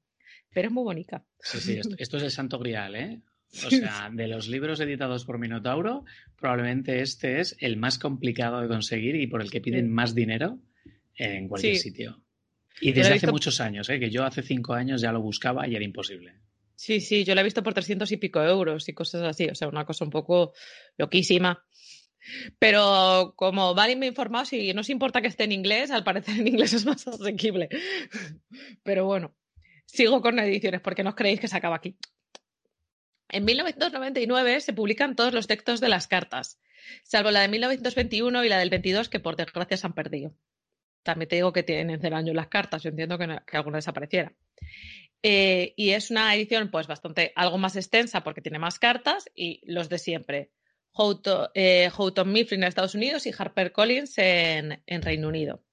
pero 0.53 0.69
es 0.69 0.73
muy 0.73 0.83
bonita. 0.83 1.25
Sí, 1.39 1.59
sí, 1.59 1.79
esto, 1.97 2.17
es 2.17 2.23
el 2.23 2.31
santo 2.31 2.59
grial, 2.59 2.95
¿eh? 2.95 3.21
O 3.65 3.69
sea, 3.69 4.09
de 4.11 4.27
los 4.27 4.47
libros 4.47 4.79
editados 4.79 5.25
por 5.25 5.37
Minotauro, 5.37 6.05
probablemente 6.37 7.01
este 7.01 7.39
es 7.39 7.55
el 7.59 7.77
más 7.77 7.99
complicado 7.99 8.59
de 8.61 8.67
conseguir 8.67 9.15
y 9.15 9.27
por 9.27 9.43
el 9.43 9.51
que 9.51 9.61
piden 9.61 9.91
más 9.91 10.15
dinero 10.15 10.57
en 11.15 11.47
cualquier 11.47 11.77
sitio. 11.77 12.22
Y 12.81 12.91
desde 12.91 13.13
hace 13.13 13.31
muchos 13.31 13.59
años, 13.61 13.89
¿eh? 13.89 13.99
que 13.99 14.09
yo 14.09 14.25
hace 14.25 14.41
cinco 14.41 14.73
años 14.73 15.01
ya 15.01 15.11
lo 15.11 15.21
buscaba 15.21 15.67
y 15.67 15.75
era 15.75 15.85
imposible. 15.85 16.35
Sí, 16.75 16.99
sí, 16.99 17.23
yo 17.23 17.35
lo 17.35 17.41
he 17.41 17.43
visto 17.45 17.63
por 17.63 17.73
300 17.73 18.11
y 18.11 18.17
pico 18.17 18.41
euros 18.41 18.89
y 18.89 18.93
cosas 18.93 19.23
así, 19.23 19.47
o 19.47 19.55
sea, 19.55 19.67
una 19.67 19.85
cosa 19.85 20.03
un 20.03 20.11
poco 20.11 20.53
loquísima. 20.97 21.63
Pero 22.57 23.33
como 23.35 23.73
Valen 23.75 23.99
me 23.99 24.05
ha 24.05 24.09
informado, 24.09 24.45
si 24.45 24.73
no 24.73 24.81
os 24.81 24.89
importa 24.89 25.21
que 25.21 25.27
esté 25.27 25.43
en 25.43 25.51
inglés, 25.51 25.91
al 25.91 26.03
parecer 26.03 26.39
en 26.39 26.47
inglés 26.47 26.73
es 26.73 26.85
más 26.85 27.07
asequible. 27.07 27.69
Pero 28.83 29.05
bueno, 29.05 29.35
sigo 29.85 30.21
con 30.21 30.39
ediciones 30.39 30.81
porque 30.81 31.03
no 31.03 31.11
os 31.11 31.15
creéis 31.15 31.39
que 31.39 31.47
se 31.47 31.57
acaba 31.57 31.75
aquí. 31.75 31.97
En 33.29 33.45
1999 33.45 34.61
se 34.61 34.73
publican 34.73 35.15
todos 35.15 35.33
los 35.33 35.47
textos 35.47 35.79
de 35.79 35.89
las 35.89 36.07
cartas, 36.07 36.59
salvo 37.03 37.31
la 37.31 37.41
de 37.41 37.47
1921 37.47 38.43
y 38.43 38.49
la 38.49 38.59
del 38.59 38.69
22 38.69 39.09
que 39.09 39.19
por 39.19 39.35
desgracia 39.35 39.77
se 39.77 39.87
han 39.87 39.93
perdido. 39.93 40.35
También 41.03 41.27
te 41.27 41.35
digo 41.35 41.53
que 41.53 41.63
tienen 41.63 41.99
cero 42.01 42.15
años 42.15 42.35
las 42.35 42.47
cartas, 42.47 42.81
yo 42.81 42.89
entiendo 42.89 43.17
que, 43.17 43.57
alguna 43.57 43.77
desapareciera. 43.77 44.33
Eh, 45.21 45.73
y 45.77 45.91
es 45.91 46.11
una 46.11 46.33
edición 46.35 46.69
pues 46.71 46.87
bastante 46.87 47.31
algo 47.35 47.57
más 47.57 47.75
extensa 47.75 48.23
porque 48.23 48.41
tiene 48.41 48.59
más 48.59 48.79
cartas 48.79 49.29
y 49.35 49.61
los 49.71 49.89
de 49.89 49.99
siempre. 49.99 50.51
Houghton, 50.93 51.49
eh, 51.55 51.89
Mifflin 52.25 52.63
en 52.63 52.67
Estados 52.67 52.95
Unidos 52.95 53.25
y 53.25 53.31
Harper 53.37 53.71
Collins 53.71 54.17
en, 54.17 54.83
en, 54.85 55.01
Reino 55.01 55.27
Unido. 55.27 55.63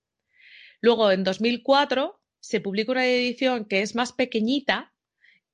Luego, 0.81 1.13
en 1.13 1.25
2004, 1.25 2.21
se 2.41 2.61
publica 2.61 2.93
una 2.93 3.07
edición 3.07 3.67
que 3.67 3.83
es 3.83 3.95
más 3.95 4.13
pequeñita 4.13 4.95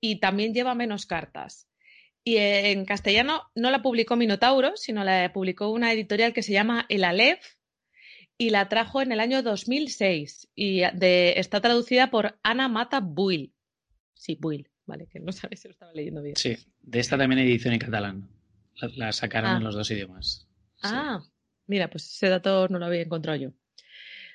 y 0.01 0.21
también 0.21 0.55
lleva 0.55 0.75
menos 0.75 1.07
cartas. 1.07 1.69
Y 2.23 2.37
en 2.39 2.85
castellano 2.85 3.43
no 3.55 3.71
la 3.71 3.83
publicó 3.83 4.17
Minotauro, 4.17 4.77
sino 4.77 5.05
la 5.05 5.33
publicó 5.33 5.71
una 5.71 5.93
editorial 5.93 6.33
que 6.33 6.43
se 6.43 6.53
llama 6.53 6.87
El 6.89 7.05
Aleph 7.05 7.56
y 8.39 8.51
la 8.51 8.69
trajo 8.69 9.01
en 9.01 9.13
el 9.13 9.21
año 9.21 9.43
2006 9.43 10.49
y 10.55 10.83
está 10.83 11.61
traducida 11.61 12.11
por 12.11 12.39
Ana 12.43 12.69
Mata 12.69 13.01
Buil. 13.01 13.55
Sí, 14.15 14.37
Buil, 14.41 14.69
vale, 14.85 15.07
que 15.07 15.21
no 15.21 15.33
sabes 15.33 15.61
si 15.61 15.69
lo 15.69 15.73
estaba 15.73 15.93
leyendo 15.93 16.23
bien. 16.23 16.37
Sí, 16.37 16.57
de 16.83 17.01
esta 17.01 17.17
también 17.17 17.41
hay 17.41 17.49
edición 17.49 17.75
en 17.75 17.81
catalán. 17.81 18.29
La, 18.97 19.13
sacaron 19.13 19.53
en 19.53 19.57
ah. 19.57 19.61
los 19.61 19.75
dos 19.75 19.91
idiomas. 19.91 20.47
Ah, 20.83 21.23
mira, 21.67 21.89
pues 21.89 22.07
ese 22.13 22.29
dato 22.29 22.69
no 22.69 22.79
lo 22.79 22.87
había 22.87 23.01
encontrado 23.01 23.39
yo. 23.39 23.53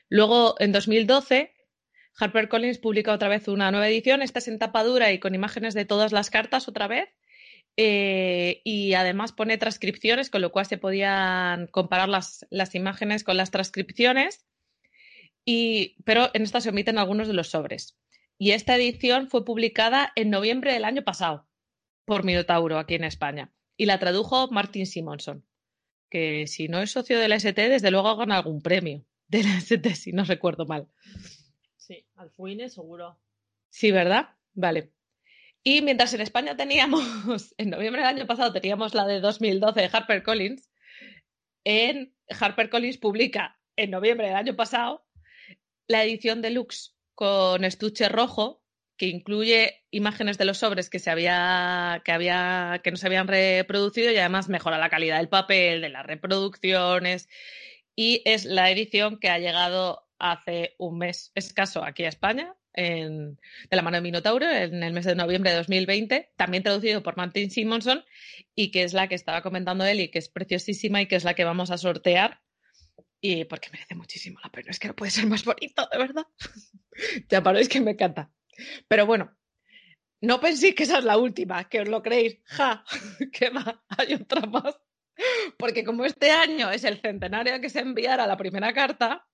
Luego, 0.09 0.55
en 0.59 0.71
2012, 0.71 1.53
HarperCollins 2.19 2.79
publica 2.79 3.13
otra 3.13 3.29
vez 3.29 3.47
una 3.47 3.71
nueva 3.71 3.87
edición. 3.87 4.21
Esta 4.21 4.39
es 4.39 4.47
en 4.47 4.57
tapa 4.59 4.83
dura 4.83 5.11
y 5.11 5.19
con 5.19 5.35
imágenes 5.35 5.73
de 5.73 5.85
todas 5.85 6.11
las 6.11 6.29
cartas 6.29 6.67
otra 6.67 6.87
vez. 6.87 7.09
Eh, 7.77 8.61
y 8.63 8.93
además 8.93 9.31
pone 9.31 9.57
transcripciones, 9.57 10.29
con 10.29 10.41
lo 10.41 10.51
cual 10.51 10.65
se 10.65 10.77
podían 10.77 11.67
comparar 11.67 12.09
las, 12.09 12.45
las 12.49 12.75
imágenes 12.75 13.23
con 13.23 13.37
las 13.37 13.51
transcripciones. 13.51 14.45
Y, 15.45 15.95
pero 16.03 16.29
en 16.33 16.43
esta 16.43 16.61
se 16.61 16.69
omiten 16.69 16.97
algunos 16.97 17.27
de 17.27 17.33
los 17.33 17.49
sobres. 17.49 17.97
Y 18.37 18.51
esta 18.51 18.75
edición 18.75 19.29
fue 19.29 19.45
publicada 19.45 20.11
en 20.15 20.29
noviembre 20.29 20.73
del 20.73 20.85
año 20.85 21.03
pasado 21.03 21.47
por 22.05 22.23
Minotauro 22.23 22.77
aquí 22.77 22.95
en 22.95 23.03
España. 23.03 23.53
Y 23.77 23.85
la 23.85 23.99
tradujo 23.99 24.49
Martin 24.51 24.85
Simonson, 24.85 25.45
que 26.09 26.45
si 26.47 26.67
no 26.67 26.81
es 26.81 26.91
socio 26.91 27.19
de 27.19 27.27
la 27.27 27.35
ST, 27.35 27.69
desde 27.69 27.91
luego 27.91 28.15
gana 28.17 28.37
algún 28.37 28.61
premio 28.61 29.05
de 29.27 29.43
la 29.43 29.57
ST, 29.57 29.95
si 29.95 30.11
no 30.11 30.23
recuerdo 30.23 30.65
mal. 30.65 30.87
Sí, 31.77 32.05
Alfuine 32.15 32.69
seguro. 32.69 33.19
Sí, 33.69 33.91
¿verdad? 33.91 34.29
Vale. 34.53 34.91
Y 35.63 35.81
mientras 35.81 36.13
en 36.13 36.21
España 36.21 36.55
teníamos, 36.55 37.03
en 37.57 37.69
noviembre 37.69 38.01
del 38.01 38.09
año 38.17 38.27
pasado 38.27 38.51
teníamos 38.51 38.93
la 38.93 39.05
de 39.05 39.19
2012 39.19 39.81
de 39.81 39.89
HarperCollins, 39.91 40.69
en 41.63 42.15
HarperCollins 42.29 42.97
publica 42.97 43.59
en 43.75 43.91
noviembre 43.91 44.27
del 44.27 44.35
año 44.35 44.55
pasado 44.55 45.05
la 45.87 46.03
edición 46.03 46.41
deluxe 46.41 46.95
con 47.13 47.63
estuche 47.63 48.09
rojo 48.09 48.63
que 48.97 49.07
incluye 49.07 49.83
imágenes 49.91 50.37
de 50.37 50.45
los 50.45 50.59
sobres 50.59 50.89
que 50.89 50.99
se 50.99 51.09
había 51.09 52.01
que 52.05 52.11
había 52.11 52.81
que 52.83 52.91
no 52.91 52.97
se 52.97 53.07
habían 53.07 53.27
reproducido 53.27 54.11
y 54.11 54.17
además 54.17 54.49
mejora 54.49 54.77
la 54.77 54.89
calidad 54.89 55.17
del 55.17 55.29
papel, 55.29 55.81
de 55.81 55.89
las 55.89 56.05
reproducciones. 56.05 57.27
Y 57.95 58.21
es 58.25 58.45
la 58.45 58.71
edición 58.71 59.19
que 59.19 59.29
ha 59.29 59.39
llegado 59.39 60.07
hace 60.17 60.75
un 60.77 60.99
mes 60.99 61.31
escaso 61.35 61.83
aquí 61.83 62.03
a 62.03 62.09
España 62.09 62.55
de 62.75 63.35
la 63.69 63.81
mano 63.81 63.97
de 63.97 64.01
Minotauro 64.01 64.49
en 64.49 64.81
el 64.83 64.93
mes 64.93 65.05
de 65.05 65.15
noviembre 65.15 65.51
de 65.51 65.57
2020, 65.57 66.31
también 66.37 66.63
traducido 66.63 67.03
por 67.03 67.17
Martin 67.17 67.51
Simonson 67.51 68.03
y 68.55 68.71
que 68.71 68.83
es 68.83 68.93
la 68.93 69.07
que 69.07 69.15
estaba 69.15 69.41
comentando 69.41 69.85
él 69.85 69.99
y 69.99 70.09
que 70.09 70.19
es 70.19 70.29
preciosísima 70.29 71.01
y 71.01 71.07
que 71.07 71.15
es 71.15 71.23
la 71.23 71.33
que 71.33 71.43
vamos 71.43 71.71
a 71.71 71.77
sortear 71.77 72.41
y 73.21 73.45
porque 73.45 73.69
merece 73.71 73.95
muchísimo 73.95 74.39
la 74.43 74.49
pena. 74.49 74.71
Es 74.71 74.79
que 74.79 74.87
no 74.87 74.95
puede 74.95 75.11
ser 75.11 75.27
más 75.27 75.45
bonito, 75.45 75.87
de 75.91 75.97
verdad. 75.97 76.25
ya 77.29 77.43
paréis 77.43 77.69
que 77.69 77.79
me 77.79 77.91
encanta. 77.91 78.31
Pero 78.87 79.05
bueno, 79.05 79.37
no 80.21 80.39
penséis 80.39 80.75
que 80.75 80.83
esa 80.83 80.97
es 80.97 81.03
la 81.03 81.17
última, 81.17 81.69
que 81.69 81.81
os 81.81 81.87
lo 81.87 82.01
creéis. 82.01 82.39
Ja, 82.45 82.83
que 83.31 83.49
va, 83.49 83.83
hay 83.89 84.15
otra 84.15 84.41
más. 84.47 84.79
Porque 85.57 85.83
como 85.83 86.03
este 86.03 86.31
año 86.31 86.71
es 86.71 86.83
el 86.83 86.99
centenario 86.99 87.61
que 87.61 87.69
se 87.69 87.79
enviara 87.79 88.25
la 88.25 88.37
primera 88.37 88.73
carta, 88.73 89.27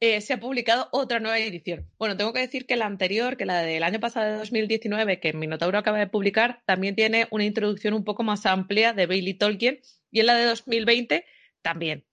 eh, 0.00 0.20
se 0.20 0.34
ha 0.34 0.40
publicado 0.40 0.88
otra 0.92 1.18
nueva 1.18 1.38
edición. 1.38 1.90
Bueno, 1.98 2.16
tengo 2.16 2.32
que 2.32 2.40
decir 2.40 2.66
que 2.66 2.76
la 2.76 2.86
anterior, 2.86 3.36
que 3.36 3.46
la 3.46 3.62
del 3.62 3.82
año 3.82 3.98
pasado 3.98 4.30
de 4.30 4.38
2019, 4.38 5.18
que 5.18 5.32
Minotauro 5.32 5.78
acaba 5.78 5.98
de 5.98 6.06
publicar, 6.06 6.62
también 6.66 6.94
tiene 6.94 7.26
una 7.30 7.44
introducción 7.44 7.94
un 7.94 8.04
poco 8.04 8.22
más 8.22 8.46
amplia 8.46 8.92
de 8.92 9.06
Bailey 9.06 9.34
Tolkien 9.34 9.80
y 10.10 10.20
en 10.20 10.26
la 10.26 10.34
de 10.36 10.44
2020 10.44 11.24
también. 11.62 12.06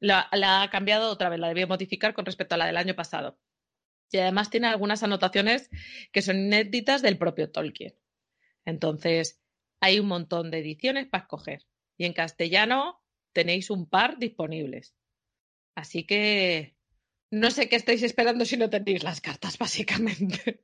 La, 0.00 0.28
ha 0.32 0.70
cambiado 0.70 1.10
otra 1.10 1.28
vez, 1.28 1.40
la 1.40 1.48
debió 1.48 1.66
modificar 1.66 2.14
con 2.14 2.26
respecto 2.26 2.54
a 2.54 2.58
la 2.58 2.66
del 2.66 2.76
año 2.76 2.94
pasado. 2.94 3.38
Y 4.10 4.18
además 4.18 4.50
tiene 4.50 4.66
algunas 4.66 5.02
anotaciones 5.02 5.70
que 6.12 6.22
son 6.22 6.36
inéditas 6.36 7.00
del 7.00 7.16
propio 7.16 7.50
Tolkien. 7.50 7.94
Entonces, 8.64 9.40
hay 9.80 9.98
un 10.00 10.08
montón 10.08 10.50
de 10.50 10.58
ediciones 10.58 11.06
para 11.06 11.22
escoger. 11.22 11.66
Y 11.96 12.06
en 12.06 12.12
castellano 12.12 13.02
tenéis 13.32 13.70
un 13.70 13.88
par 13.88 14.18
disponibles. 14.18 14.94
Así 15.74 16.04
que 16.04 16.76
no 17.30 17.50
sé 17.50 17.68
qué 17.68 17.76
estáis 17.76 18.02
esperando 18.02 18.44
si 18.44 18.56
no 18.56 18.70
tenéis 18.70 19.02
las 19.02 19.20
cartas, 19.20 19.58
básicamente. 19.58 20.62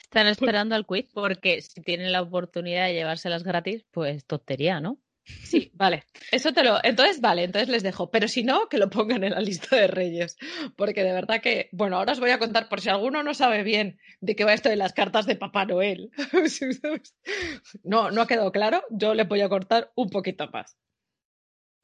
Están 0.00 0.26
esperando 0.26 0.74
al 0.74 0.86
quiz 0.86 1.08
porque 1.12 1.60
si 1.60 1.82
tienen 1.82 2.12
la 2.12 2.22
oportunidad 2.22 2.86
de 2.86 2.94
llevárselas 2.94 3.42
gratis, 3.42 3.84
pues 3.90 4.24
tontería, 4.24 4.80
¿no? 4.80 4.98
Sí, 5.26 5.72
vale. 5.74 6.04
Eso 6.30 6.52
te 6.52 6.62
lo. 6.62 6.78
Entonces, 6.84 7.20
vale, 7.20 7.42
entonces 7.42 7.68
les 7.68 7.82
dejo. 7.82 8.10
Pero 8.10 8.28
si 8.28 8.44
no, 8.44 8.68
que 8.68 8.78
lo 8.78 8.88
pongan 8.88 9.24
en 9.24 9.32
la 9.32 9.40
lista 9.40 9.74
de 9.74 9.88
reyes. 9.88 10.36
Porque 10.76 11.02
de 11.02 11.12
verdad 11.12 11.40
que. 11.40 11.68
Bueno, 11.72 11.96
ahora 11.96 12.12
os 12.12 12.20
voy 12.20 12.30
a 12.30 12.38
contar 12.38 12.68
por 12.68 12.80
si 12.80 12.90
alguno 12.90 13.24
no 13.24 13.34
sabe 13.34 13.64
bien 13.64 13.98
de 14.20 14.36
qué 14.36 14.44
va 14.44 14.54
esto 14.54 14.68
de 14.68 14.76
las 14.76 14.92
cartas 14.92 15.26
de 15.26 15.34
Papá 15.34 15.64
Noel. 15.66 16.10
no, 17.82 18.12
no 18.12 18.22
ha 18.22 18.26
quedado 18.28 18.52
claro. 18.52 18.84
Yo 18.90 19.14
le 19.14 19.24
voy 19.24 19.40
a 19.40 19.48
cortar 19.48 19.90
un 19.96 20.10
poquito 20.10 20.48
más. 20.52 20.76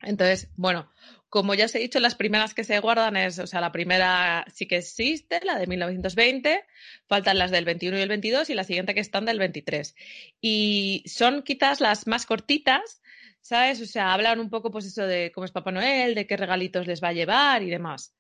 Entonces, 0.03 0.51
bueno, 0.57 0.91
como 1.29 1.55
ya 1.55 1.65
os 1.65 1.75
he 1.75 1.79
dicho, 1.79 1.99
las 1.99 2.15
primeras 2.15 2.53
que 2.53 2.65
se 2.65 2.79
guardan 2.81 3.17
es, 3.17 3.39
o 3.39 3.47
sea, 3.47 3.61
la 3.61 3.73
primera 3.73 4.45
sí 4.53 4.67
que 4.67 4.77
existe, 4.77 5.41
la 5.45 5.59
de 5.59 5.67
1920, 5.67 6.65
faltan 7.09 7.39
las 7.39 7.51
del 7.51 7.65
21 7.65 7.99
y 7.99 8.03
el 8.03 8.09
22 8.09 8.51
y 8.51 8.55
la 8.55 8.65
siguiente 8.65 8.95
que 8.95 9.01
están 9.01 9.25
del 9.25 9.39
23. 9.39 9.95
Y 10.41 11.03
son 11.07 11.43
quizás 11.43 11.81
las 11.81 12.07
más 12.07 12.27
cortitas, 12.27 13.01
¿sabes? 13.41 13.81
O 13.81 13.87
sea, 13.87 14.13
hablan 14.13 14.41
un 14.41 14.51
poco, 14.51 14.71
pues 14.71 14.85
eso 14.85 15.07
de 15.07 15.33
cómo 15.33 15.47
es 15.47 15.53
Papá 15.53 15.73
Noel, 15.73 16.15
de 16.15 16.27
qué 16.27 16.37
regalitos 16.37 16.87
les 16.87 17.03
va 17.03 17.09
a 17.09 17.15
llevar 17.15 17.63
y 17.63 17.71
demás. 17.71 18.15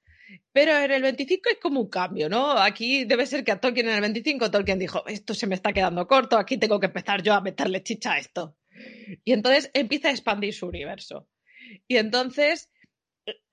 Pero 0.52 0.76
en 0.78 0.90
el 0.90 1.02
25 1.02 1.50
es 1.50 1.58
como 1.58 1.80
un 1.80 1.90
cambio, 1.90 2.28
¿no? 2.28 2.52
Aquí 2.52 3.04
debe 3.04 3.26
ser 3.26 3.44
que 3.44 3.52
a 3.52 3.60
Tolkien 3.60 3.88
en 3.88 3.96
el 3.96 4.00
25 4.00 4.50
Tolkien 4.50 4.78
dijo, 4.78 5.06
esto 5.06 5.34
se 5.34 5.46
me 5.46 5.54
está 5.54 5.72
quedando 5.72 6.06
corto, 6.06 6.38
aquí 6.38 6.56
tengo 6.56 6.80
que 6.80 6.86
empezar 6.86 7.22
yo 7.22 7.34
a 7.34 7.40
meterle 7.40 7.82
chicha 7.82 8.12
a 8.14 8.18
esto. 8.18 8.56
Y 9.24 9.32
entonces 9.32 9.70
empieza 9.74 10.08
a 10.08 10.12
expandir 10.12 10.54
su 10.54 10.66
universo. 10.66 11.28
Y 11.88 11.96
entonces 11.96 12.70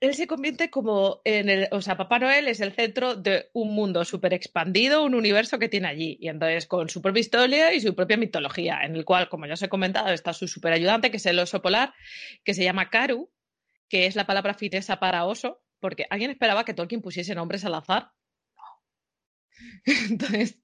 él 0.00 0.14
se 0.14 0.26
convierte 0.26 0.70
como 0.70 1.20
en 1.24 1.48
el, 1.48 1.68
o 1.70 1.80
sea, 1.80 1.96
Papá 1.96 2.18
Noel 2.18 2.48
es 2.48 2.60
el 2.60 2.72
centro 2.72 3.14
de 3.14 3.50
un 3.52 3.72
mundo 3.74 4.04
súper 4.04 4.34
expandido, 4.34 5.04
un 5.04 5.14
universo 5.14 5.58
que 5.58 5.68
tiene 5.68 5.88
allí. 5.88 6.18
Y 6.20 6.28
entonces 6.28 6.66
con 6.66 6.88
su 6.88 7.00
propia 7.00 7.20
historia 7.20 7.72
y 7.72 7.80
su 7.80 7.94
propia 7.94 8.16
mitología, 8.16 8.80
en 8.82 8.96
el 8.96 9.04
cual, 9.04 9.28
como 9.28 9.46
ya 9.46 9.54
os 9.54 9.62
he 9.62 9.68
comentado, 9.68 10.08
está 10.08 10.32
su 10.32 10.48
super 10.48 10.72
ayudante, 10.72 11.10
que 11.10 11.18
es 11.18 11.26
el 11.26 11.38
oso 11.38 11.62
polar, 11.62 11.94
que 12.44 12.54
se 12.54 12.64
llama 12.64 12.90
Karu, 12.90 13.30
que 13.88 14.06
es 14.06 14.16
la 14.16 14.26
palabra 14.26 14.54
finesa 14.54 14.98
para 14.98 15.24
oso, 15.24 15.62
porque 15.78 16.06
alguien 16.10 16.30
esperaba 16.30 16.64
que 16.64 16.74
Tolkien 16.74 17.02
pusiese 17.02 17.34
nombres 17.34 17.64
al 17.64 17.74
azar. 17.74 18.10
Entonces, 19.84 20.58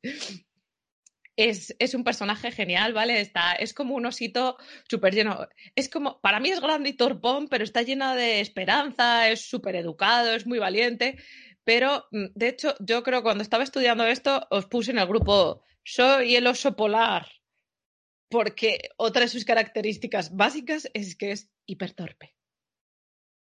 es, 1.37 1.75
es, 1.79 1.95
un 1.95 2.05
personaje 2.05 2.51
genial, 2.51 2.93
¿vale? 2.93 3.21
Está, 3.21 3.53
es 3.53 3.75
como 3.75 3.95
un 3.95 4.07
osito 4.07 4.57
súper 4.89 5.15
lleno. 5.15 5.47
Es 5.75 5.89
como, 5.89 6.21
para 6.21 6.41
mí 6.41 6.51
es 6.51 6.61
grande 6.61 6.91
y 6.91 6.95
torpón, 6.95 7.49
pero 7.49 7.65
está 7.65 7.83
lleno 7.83 8.15
de 8.15 8.41
esperanza, 8.41 9.29
es 9.29 9.43
súper 9.43 9.77
educado, 9.77 10.35
es 10.35 10.47
muy 10.47 10.59
valiente. 10.59 11.19
Pero, 11.65 12.07
mm, 12.13 12.27
de 12.35 12.49
hecho, 12.49 12.75
yo 12.81 13.03
creo 13.03 13.21
que 13.21 13.25
cuando 13.25 13.43
estaba 13.43 13.65
estudiando 13.65 14.07
esto, 14.07 14.47
os 14.51 14.67
puse 14.67 14.93
en 14.93 14.99
el 14.99 15.07
grupo, 15.07 15.63
soy 15.85 16.37
el 16.37 16.47
oso 16.47 16.77
polar. 16.77 17.27
porque 18.29 18.91
otra 18.97 19.23
de 19.23 19.29
sus 19.29 19.45
características 19.45 20.35
básicas 20.35 20.89
es 20.95 21.17
que 21.17 21.31
es 21.31 21.49
hipertorpe. 21.65 22.35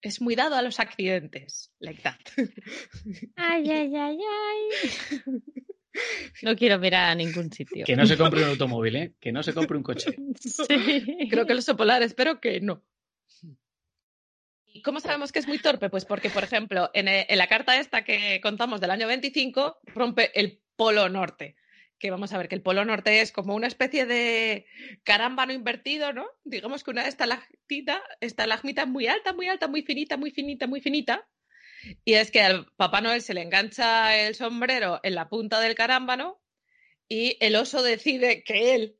Es 0.01 0.21
muy 0.21 0.35
dado 0.35 0.55
a 0.55 0.61
los 0.61 0.79
accidentes, 0.79 1.73
like 1.79 2.01
that. 2.01 2.15
Ay, 3.35 3.69
ay, 3.69 3.95
ay, 3.95 4.19
ay. 4.21 5.65
No 6.43 6.55
quiero 6.55 6.77
mirar 6.79 7.11
a 7.11 7.15
ningún 7.15 7.51
sitio. 7.51 7.85
Que 7.85 7.95
no 7.95 8.05
se 8.05 8.15
compre 8.17 8.43
un 8.43 8.49
automóvil, 8.49 8.95
¿eh? 8.95 9.13
Que 9.19 9.31
no 9.31 9.41
se 9.43 9.53
compre 9.53 9.77
un 9.77 9.83
coche. 9.83 10.15
Sí. 10.39 11.27
Creo 11.29 11.45
que 11.45 11.53
el 11.53 11.59
oso 11.59 11.75
polar, 11.75 12.03
espero 12.03 12.39
que 12.39 12.61
no. 12.61 12.83
¿Y 14.71 14.81
cómo 14.83 14.99
sabemos 14.99 15.31
que 15.31 15.39
es 15.39 15.47
muy 15.47 15.57
torpe? 15.57 15.89
Pues 15.89 16.05
porque, 16.05 16.29
por 16.29 16.43
ejemplo, 16.43 16.91
en, 16.93 17.07
e- 17.07 17.25
en 17.27 17.37
la 17.37 17.47
carta 17.47 17.79
esta 17.79 18.03
que 18.03 18.39
contamos 18.41 18.79
del 18.81 18.91
año 18.91 19.07
25, 19.07 19.79
rompe 19.87 20.31
el 20.39 20.61
polo 20.75 21.09
norte. 21.09 21.55
Que 21.97 22.11
vamos 22.11 22.31
a 22.31 22.37
ver 22.37 22.47
que 22.47 22.55
el 22.55 22.61
polo 22.61 22.85
norte 22.85 23.19
es 23.21 23.31
como 23.31 23.55
una 23.55 23.67
especie 23.67 24.05
de 24.05 24.65
carámbano 25.03 25.51
invertido, 25.53 26.13
¿no? 26.13 26.25
Digamos 26.45 26.83
que 26.83 26.91
una 26.91 27.07
estalactita, 27.07 28.01
estalagmita 28.21 28.85
muy 28.85 29.07
alta, 29.07 29.33
muy 29.33 29.47
alta, 29.49 29.67
muy 29.67 29.81
finita, 29.81 30.15
muy 30.15 30.31
finita, 30.31 30.67
muy 30.67 30.79
finita. 30.81 31.27
Y 32.03 32.13
es 32.13 32.31
que 32.31 32.41
al 32.41 32.71
Papá 32.75 33.01
Noel 33.01 33.21
se 33.21 33.33
le 33.33 33.41
engancha 33.41 34.15
el 34.17 34.35
sombrero 34.35 34.99
en 35.03 35.15
la 35.15 35.29
punta 35.29 35.59
del 35.59 35.75
carámbano 35.75 36.41
y 37.07 37.37
el 37.39 37.55
oso 37.55 37.81
decide 37.81 38.43
que 38.43 38.75
él, 38.75 38.97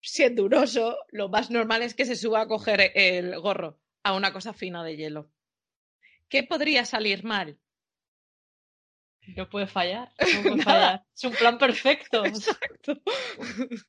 siendo 0.00 0.44
un 0.44 0.54
oso, 0.54 0.96
lo 1.10 1.28
más 1.28 1.50
normal 1.50 1.82
es 1.82 1.94
que 1.94 2.06
se 2.06 2.16
suba 2.16 2.42
a 2.42 2.48
coger 2.48 2.92
el 2.94 3.38
gorro 3.40 3.80
a 4.02 4.14
una 4.14 4.32
cosa 4.32 4.52
fina 4.52 4.82
de 4.84 4.96
hielo. 4.96 5.30
¿Qué 6.28 6.42
podría 6.42 6.84
salir 6.84 7.24
mal? 7.24 7.58
No 9.36 9.48
puede 9.48 9.66
fallar. 9.66 10.12
No 10.18 10.42
puede 10.42 10.56
Nada. 10.56 10.64
fallar. 10.64 11.06
Es 11.14 11.24
un 11.24 11.32
plan 11.32 11.58
perfecto. 11.58 12.24
Exacto. 12.24 13.00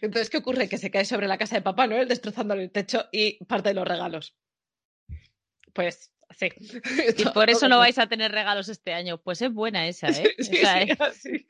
Entonces, 0.00 0.30
¿qué 0.30 0.36
ocurre? 0.36 0.68
Que 0.68 0.78
se 0.78 0.90
cae 0.90 1.04
sobre 1.04 1.26
la 1.26 1.38
casa 1.38 1.56
de 1.56 1.62
Papá 1.62 1.86
Noel, 1.86 2.06
destrozándole 2.06 2.62
el 2.64 2.70
techo 2.70 3.06
y 3.10 3.42
parte 3.44 3.70
de 3.70 3.74
los 3.74 3.88
regalos. 3.88 4.36
Pues, 5.72 6.13
sí. 6.36 6.48
Y 7.18 7.24
por 7.26 7.50
eso 7.50 7.68
no 7.68 7.78
vais 7.78 7.98
a 7.98 8.06
tener 8.06 8.32
regalos 8.32 8.68
este 8.68 8.92
año. 8.92 9.18
Pues 9.18 9.42
es 9.42 9.52
buena 9.52 9.86
esa, 9.86 10.08
¿eh? 10.08 10.34
Sí, 10.38 10.56
Esa 10.56 10.82
sí, 10.82 10.90
así. 10.98 11.46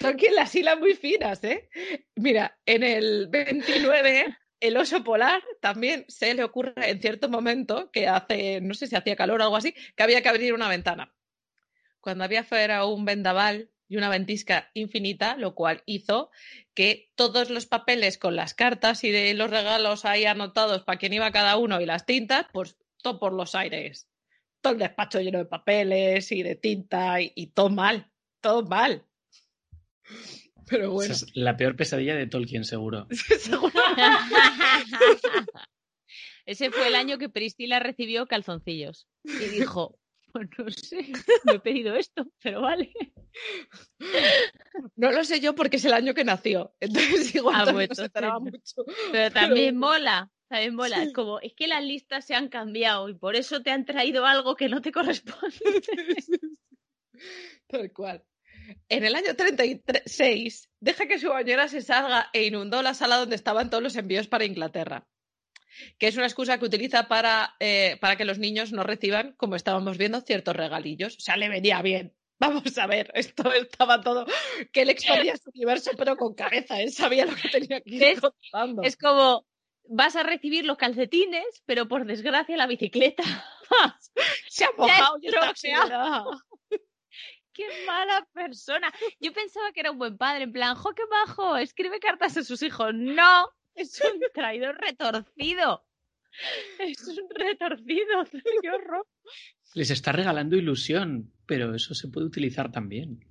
Son 0.00 0.16
las 0.34 0.54
hilas 0.54 0.78
muy 0.78 0.94
finas, 0.94 1.42
¿eh? 1.44 1.68
Mira, 2.16 2.58
en 2.66 2.82
el 2.82 3.28
29, 3.28 4.36
el 4.60 4.76
oso 4.76 5.04
polar 5.04 5.42
también 5.60 6.04
se 6.08 6.34
le 6.34 6.44
ocurre 6.44 6.72
en 6.76 7.00
cierto 7.00 7.28
momento 7.28 7.90
que 7.90 8.08
hace, 8.08 8.60
no 8.60 8.74
sé 8.74 8.86
si 8.86 8.96
hacía 8.96 9.16
calor 9.16 9.40
o 9.40 9.44
algo 9.44 9.56
así, 9.56 9.74
que 9.96 10.02
había 10.02 10.22
que 10.22 10.28
abrir 10.28 10.54
una 10.54 10.68
ventana. 10.68 11.14
Cuando 12.00 12.24
había 12.24 12.44
fuera 12.44 12.84
un 12.84 13.04
vendaval 13.04 13.70
y 13.88 13.96
una 13.96 14.08
ventisca 14.08 14.70
infinita, 14.74 15.36
lo 15.36 15.54
cual 15.54 15.82
hizo 15.86 16.30
que 16.74 17.10
todos 17.14 17.50
los 17.50 17.66
papeles 17.66 18.18
con 18.18 18.36
las 18.36 18.54
cartas 18.54 19.02
y 19.02 19.10
de 19.10 19.34
los 19.34 19.50
regalos 19.50 20.04
ahí 20.04 20.26
anotados 20.26 20.84
para 20.84 20.98
quién 20.98 21.14
iba 21.14 21.30
cada 21.32 21.56
uno 21.56 21.80
y 21.80 21.86
las 21.86 22.04
tintas, 22.04 22.46
pues 22.52 22.76
todo 23.02 23.18
por 23.18 23.32
los 23.32 23.54
aires. 23.54 24.07
Todo 24.60 24.72
el 24.72 24.78
despacho 24.78 25.20
lleno 25.20 25.38
de 25.38 25.44
papeles 25.44 26.32
y 26.32 26.42
de 26.42 26.56
tinta 26.56 27.20
y, 27.20 27.32
y 27.34 27.48
todo 27.48 27.70
mal, 27.70 28.10
todo 28.40 28.62
mal. 28.64 29.04
Pero 30.68 30.92
bueno, 30.92 31.12
Esa 31.12 31.24
es 31.26 31.36
la 31.36 31.56
peor 31.56 31.76
pesadilla 31.76 32.14
de 32.14 32.26
Tolkien, 32.26 32.64
seguro. 32.64 33.06
seguro. 33.38 33.72
Ese 36.46 36.70
fue 36.70 36.88
el 36.88 36.94
año 36.94 37.18
que 37.18 37.28
Priscila 37.28 37.78
recibió 37.78 38.26
calzoncillos. 38.26 39.06
Y 39.24 39.48
dijo, 39.48 39.98
pues 40.32 40.48
no 40.58 40.70
sé, 40.70 41.12
no 41.44 41.52
he 41.52 41.60
pedido 41.60 41.94
esto, 41.94 42.26
pero 42.42 42.62
vale. 42.62 42.92
No 44.96 45.12
lo 45.12 45.24
sé 45.24 45.40
yo 45.40 45.54
porque 45.54 45.76
es 45.76 45.84
el 45.84 45.92
año 45.92 46.14
que 46.14 46.24
nació. 46.24 46.74
Entonces 46.80 47.34
igual 47.34 47.54
Ah, 47.54 47.72
no 47.72 47.78
se 47.78 47.84
entonces 47.84 48.12
mucho. 48.40 48.84
Pero 49.12 49.32
también 49.32 49.76
mola, 49.76 50.30
también 50.48 50.74
mola. 50.74 51.04
Sí. 51.04 51.12
Como, 51.12 51.40
es 51.40 51.52
que 51.54 51.66
las 51.66 51.84
listas 51.84 52.24
se 52.26 52.34
han 52.34 52.48
cambiado 52.48 53.08
y 53.08 53.14
por 53.14 53.36
eso 53.36 53.62
te 53.62 53.70
han 53.70 53.84
traído 53.84 54.24
algo 54.26 54.56
que 54.56 54.68
no 54.68 54.80
te 54.80 54.92
corresponde. 54.92 55.58
Tal 57.68 57.92
cual. 57.92 58.24
En 58.88 59.04
el 59.04 59.14
año 59.14 59.34
36, 59.34 60.70
deja 60.80 61.06
que 61.06 61.18
su 61.18 61.28
bañera 61.28 61.68
se 61.68 61.80
salga 61.80 62.28
e 62.32 62.44
inundó 62.44 62.82
la 62.82 62.94
sala 62.94 63.16
donde 63.16 63.36
estaban 63.36 63.70
todos 63.70 63.82
los 63.82 63.96
envíos 63.96 64.28
para 64.28 64.44
Inglaterra. 64.44 65.06
Que 65.98 66.08
es 66.08 66.16
una 66.16 66.26
excusa 66.26 66.58
que 66.58 66.64
utiliza 66.64 67.08
para, 67.08 67.54
eh, 67.60 67.98
para 68.00 68.16
que 68.16 68.24
los 68.24 68.38
niños 68.38 68.72
no 68.72 68.82
reciban, 68.82 69.34
como 69.36 69.56
estábamos 69.56 69.96
viendo, 69.96 70.20
ciertos 70.20 70.56
regalillos. 70.56 71.16
O 71.16 71.20
sea, 71.20 71.36
le 71.36 71.48
venía 71.48 71.80
bien. 71.82 72.14
Vamos 72.40 72.76
a 72.78 72.86
ver, 72.86 73.10
esto 73.14 73.52
estaba 73.52 74.00
todo. 74.00 74.26
Que 74.72 74.82
él 74.82 74.90
expandía 74.90 75.36
su 75.36 75.50
universo, 75.50 75.90
pero 75.96 76.16
con 76.16 76.34
cabeza. 76.34 76.80
Él 76.80 76.92
sabía 76.92 77.26
lo 77.26 77.34
que 77.34 77.48
tenía 77.48 77.80
que 77.80 77.94
ir 77.94 78.20
contando. 78.20 78.82
Es 78.82 78.96
como, 78.96 79.46
vas 79.88 80.16
a 80.16 80.22
recibir 80.22 80.64
los 80.64 80.76
calcetines, 80.76 81.62
pero 81.66 81.88
por 81.88 82.04
desgracia 82.04 82.56
la 82.56 82.66
bicicleta. 82.66 83.22
Se 84.48 84.64
ha 84.64 84.70
mojado 84.76 85.18
y 85.20 85.28
está. 85.28 85.52
¡Qué 87.52 87.64
mala 87.86 88.26
persona! 88.32 88.92
Yo 89.18 89.32
pensaba 89.32 89.72
que 89.72 89.80
era 89.80 89.90
un 89.90 89.98
buen 89.98 90.16
padre, 90.16 90.44
en 90.44 90.52
plan, 90.52 90.76
¡jo, 90.76 90.94
qué 90.94 91.02
bajo! 91.10 91.56
Escribe 91.56 91.98
cartas 91.98 92.36
a 92.36 92.44
sus 92.44 92.62
hijos. 92.62 92.94
¡No! 92.94 93.50
Es 93.74 94.00
un 94.00 94.20
traidor 94.34 94.78
retorcido. 94.78 95.84
Es 96.78 97.04
un 97.08 97.28
retorcido. 97.30 98.24
¡Qué 98.62 98.70
horror! 98.70 99.06
Les 99.74 99.90
está 99.90 100.12
regalando 100.12 100.56
ilusión, 100.56 101.32
pero 101.46 101.74
eso 101.74 101.94
se 101.94 102.08
puede 102.08 102.26
utilizar 102.26 102.70
también. 102.70 103.24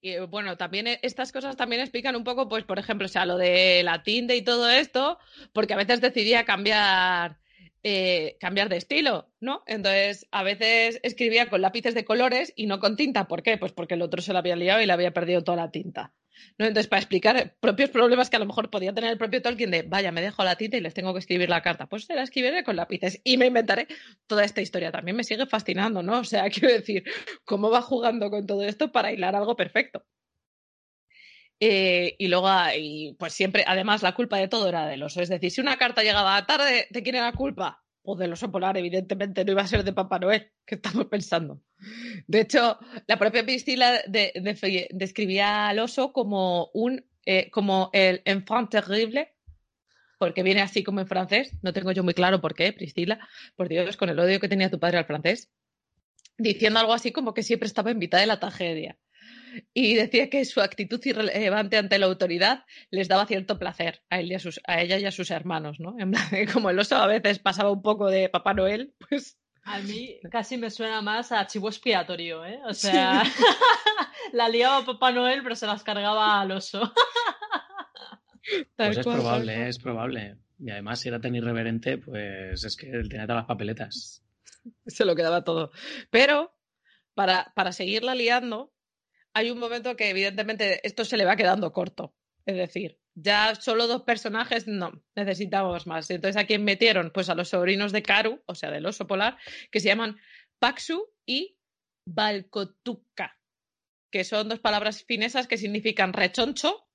Y 0.00 0.10
eh, 0.10 0.20
bueno, 0.20 0.56
también 0.56 0.86
e- 0.86 1.00
estas 1.02 1.32
cosas 1.32 1.56
también 1.56 1.80
explican 1.80 2.16
un 2.16 2.24
poco, 2.24 2.48
pues, 2.48 2.64
por 2.64 2.78
ejemplo, 2.78 3.06
o 3.06 3.08
sea, 3.08 3.26
lo 3.26 3.36
de 3.36 3.82
la 3.84 4.02
tinta 4.02 4.34
y 4.34 4.42
todo 4.42 4.68
esto, 4.68 5.18
porque 5.52 5.74
a 5.74 5.76
veces 5.76 6.00
decidía 6.00 6.44
cambiar, 6.44 7.38
eh, 7.82 8.36
cambiar 8.40 8.68
de 8.68 8.76
estilo, 8.76 9.30
¿no? 9.40 9.62
Entonces, 9.66 10.26
a 10.30 10.42
veces 10.42 11.00
escribía 11.02 11.48
con 11.48 11.62
lápices 11.62 11.94
de 11.94 12.04
colores 12.04 12.52
y 12.56 12.66
no 12.66 12.78
con 12.80 12.96
tinta. 12.96 13.26
¿Por 13.28 13.42
qué? 13.42 13.58
Pues 13.58 13.72
porque 13.72 13.94
el 13.94 14.02
otro 14.02 14.22
se 14.22 14.32
lo 14.32 14.38
había 14.38 14.56
liado 14.56 14.80
y 14.80 14.86
le 14.86 14.92
había 14.92 15.12
perdido 15.12 15.42
toda 15.42 15.56
la 15.56 15.70
tinta. 15.70 16.12
¿No? 16.58 16.66
Entonces, 16.66 16.88
para 16.88 17.00
explicar 17.00 17.56
propios 17.60 17.90
problemas 17.90 18.30
que 18.30 18.36
a 18.36 18.38
lo 18.38 18.46
mejor 18.46 18.70
podía 18.70 18.92
tener 18.92 19.10
el 19.10 19.18
propio 19.18 19.42
Tolkien 19.42 19.70
de, 19.70 19.82
vaya, 19.82 20.12
me 20.12 20.20
dejo 20.20 20.44
la 20.44 20.56
tinta 20.56 20.76
y 20.76 20.80
les 20.80 20.94
tengo 20.94 21.12
que 21.12 21.20
escribir 21.20 21.48
la 21.48 21.62
carta, 21.62 21.86
pues 21.86 22.04
se 22.04 22.14
la 22.14 22.22
escribiré 22.22 22.64
con 22.64 22.76
lápices 22.76 23.20
y 23.24 23.36
me 23.36 23.46
inventaré 23.46 23.88
toda 24.26 24.44
esta 24.44 24.60
historia. 24.60 24.92
También 24.92 25.16
me 25.16 25.24
sigue 25.24 25.46
fascinando, 25.46 26.02
¿no? 26.02 26.20
O 26.20 26.24
sea, 26.24 26.48
quiero 26.50 26.72
decir, 26.72 27.04
cómo 27.44 27.70
va 27.70 27.82
jugando 27.82 28.30
con 28.30 28.46
todo 28.46 28.62
esto 28.64 28.92
para 28.92 29.12
hilar 29.12 29.34
algo 29.36 29.56
perfecto. 29.56 30.04
Eh, 31.60 32.14
y 32.18 32.28
luego, 32.28 32.48
y 32.76 33.16
pues 33.18 33.32
siempre, 33.32 33.64
además, 33.66 34.02
la 34.02 34.14
culpa 34.14 34.38
de 34.38 34.48
todo 34.48 34.68
era 34.68 34.86
del 34.86 35.02
oso. 35.02 35.20
Es 35.20 35.28
decir, 35.28 35.50
si 35.50 35.60
una 35.60 35.76
carta 35.76 36.02
llegaba 36.02 36.46
tarde, 36.46 36.86
¿de 36.90 37.02
quién 37.02 37.16
era 37.16 37.26
la 37.26 37.32
culpa? 37.32 37.82
Pues 38.08 38.20
del 38.20 38.32
oso 38.32 38.50
polar, 38.50 38.74
evidentemente, 38.78 39.44
no 39.44 39.52
iba 39.52 39.60
a 39.60 39.66
ser 39.66 39.84
de 39.84 39.92
Papá 39.92 40.18
Noel, 40.18 40.50
que 40.64 40.76
estamos 40.76 41.04
pensando. 41.08 41.60
De 42.26 42.40
hecho, 42.40 42.78
la 43.06 43.18
propia 43.18 43.44
Priscila 43.44 44.00
de- 44.06 44.32
de- 44.34 44.88
describía 44.94 45.68
al 45.68 45.78
oso 45.78 46.14
como 46.14 46.70
un 46.72 47.04
eh, 47.26 47.50
como 47.50 47.90
el 47.92 48.22
enfant 48.24 48.70
terrible, 48.70 49.34
porque 50.18 50.42
viene 50.42 50.62
así 50.62 50.82
como 50.82 51.00
en 51.00 51.06
francés. 51.06 51.52
No 51.60 51.74
tengo 51.74 51.92
yo 51.92 52.02
muy 52.02 52.14
claro 52.14 52.40
por 52.40 52.54
qué, 52.54 52.72
Priscila, 52.72 53.18
por 53.56 53.68
Dios, 53.68 53.98
con 53.98 54.08
el 54.08 54.18
odio 54.18 54.40
que 54.40 54.48
tenía 54.48 54.70
tu 54.70 54.78
padre 54.80 54.96
al 54.96 55.04
francés, 55.04 55.50
diciendo 56.38 56.80
algo 56.80 56.94
así 56.94 57.12
como 57.12 57.34
que 57.34 57.42
siempre 57.42 57.66
estaba 57.66 57.90
en 57.90 57.98
mitad 57.98 58.20
de 58.20 58.26
la 58.26 58.40
tragedia. 58.40 58.96
Y 59.72 59.94
decía 59.94 60.30
que 60.30 60.44
su 60.44 60.60
actitud 60.60 61.00
irrelevante 61.04 61.76
ante 61.76 61.98
la 61.98 62.06
autoridad 62.06 62.64
les 62.90 63.08
daba 63.08 63.26
cierto 63.26 63.58
placer 63.58 64.02
a, 64.10 64.20
él 64.20 64.32
y 64.32 64.34
a, 64.34 64.38
sus, 64.38 64.60
a 64.66 64.80
ella 64.80 64.98
y 64.98 65.06
a 65.06 65.10
sus 65.10 65.30
hermanos, 65.30 65.80
¿no? 65.80 65.94
En 65.98 66.10
plan, 66.10 66.28
de 66.30 66.46
como 66.52 66.70
el 66.70 66.78
oso 66.78 66.96
a 66.96 67.06
veces 67.06 67.38
pasaba 67.38 67.70
un 67.70 67.82
poco 67.82 68.08
de 68.08 68.28
Papá 68.28 68.54
Noel, 68.54 68.94
pues 69.08 69.38
A 69.64 69.78
mí 69.80 70.18
casi 70.30 70.56
me 70.56 70.70
suena 70.70 71.02
más 71.02 71.32
a 71.32 71.46
chivo 71.46 71.68
expiatorio, 71.68 72.44
¿eh? 72.44 72.60
O 72.66 72.74
sea, 72.74 73.22
la 74.32 74.48
liaba 74.48 74.84
Papá 74.84 75.12
Noel, 75.12 75.42
pero 75.42 75.54
se 75.54 75.66
las 75.66 75.82
cargaba 75.82 76.40
al 76.40 76.52
oso. 76.52 76.92
Pues 78.76 78.96
es 78.96 79.04
probable, 79.04 79.68
es 79.68 79.78
probable. 79.78 80.38
Y 80.58 80.70
además, 80.70 81.00
si 81.00 81.08
era 81.08 81.20
tan 81.20 81.34
irreverente, 81.34 81.98
pues 81.98 82.64
es 82.64 82.76
que 82.78 82.88
él 82.88 83.06
tenía 83.06 83.26
todas 83.26 83.40
las 83.40 83.46
papeletas. 83.46 84.24
se 84.86 85.04
lo 85.04 85.14
quedaba 85.14 85.44
todo. 85.44 85.70
Pero 86.10 86.56
para, 87.14 87.52
para 87.54 87.72
seguirla 87.72 88.14
liando, 88.14 88.72
hay 89.38 89.52
un 89.52 89.58
momento 89.60 89.94
que 89.94 90.10
evidentemente 90.10 90.80
esto 90.84 91.04
se 91.04 91.16
le 91.16 91.24
va 91.24 91.36
quedando 91.36 91.72
corto. 91.72 92.12
Es 92.44 92.56
decir, 92.56 92.98
ya 93.14 93.54
solo 93.54 93.86
dos 93.86 94.02
personajes, 94.02 94.66
no, 94.66 95.04
necesitamos 95.14 95.86
más. 95.86 96.10
Entonces, 96.10 96.42
¿a 96.42 96.44
quién 96.44 96.64
metieron? 96.64 97.12
Pues 97.12 97.28
a 97.28 97.36
los 97.36 97.50
sobrinos 97.50 97.92
de 97.92 98.02
Karu, 98.02 98.42
o 98.46 98.54
sea, 98.56 98.72
del 98.72 98.86
oso 98.86 99.06
polar, 99.06 99.38
que 99.70 99.78
se 99.78 99.86
llaman 99.86 100.18
Paxu 100.58 101.08
y 101.24 101.56
Balcotuca, 102.04 103.38
que 104.10 104.24
son 104.24 104.48
dos 104.48 104.58
palabras 104.58 105.04
finesas 105.04 105.46
que 105.46 105.56
significan 105.56 106.12
rechoncho. 106.12 106.88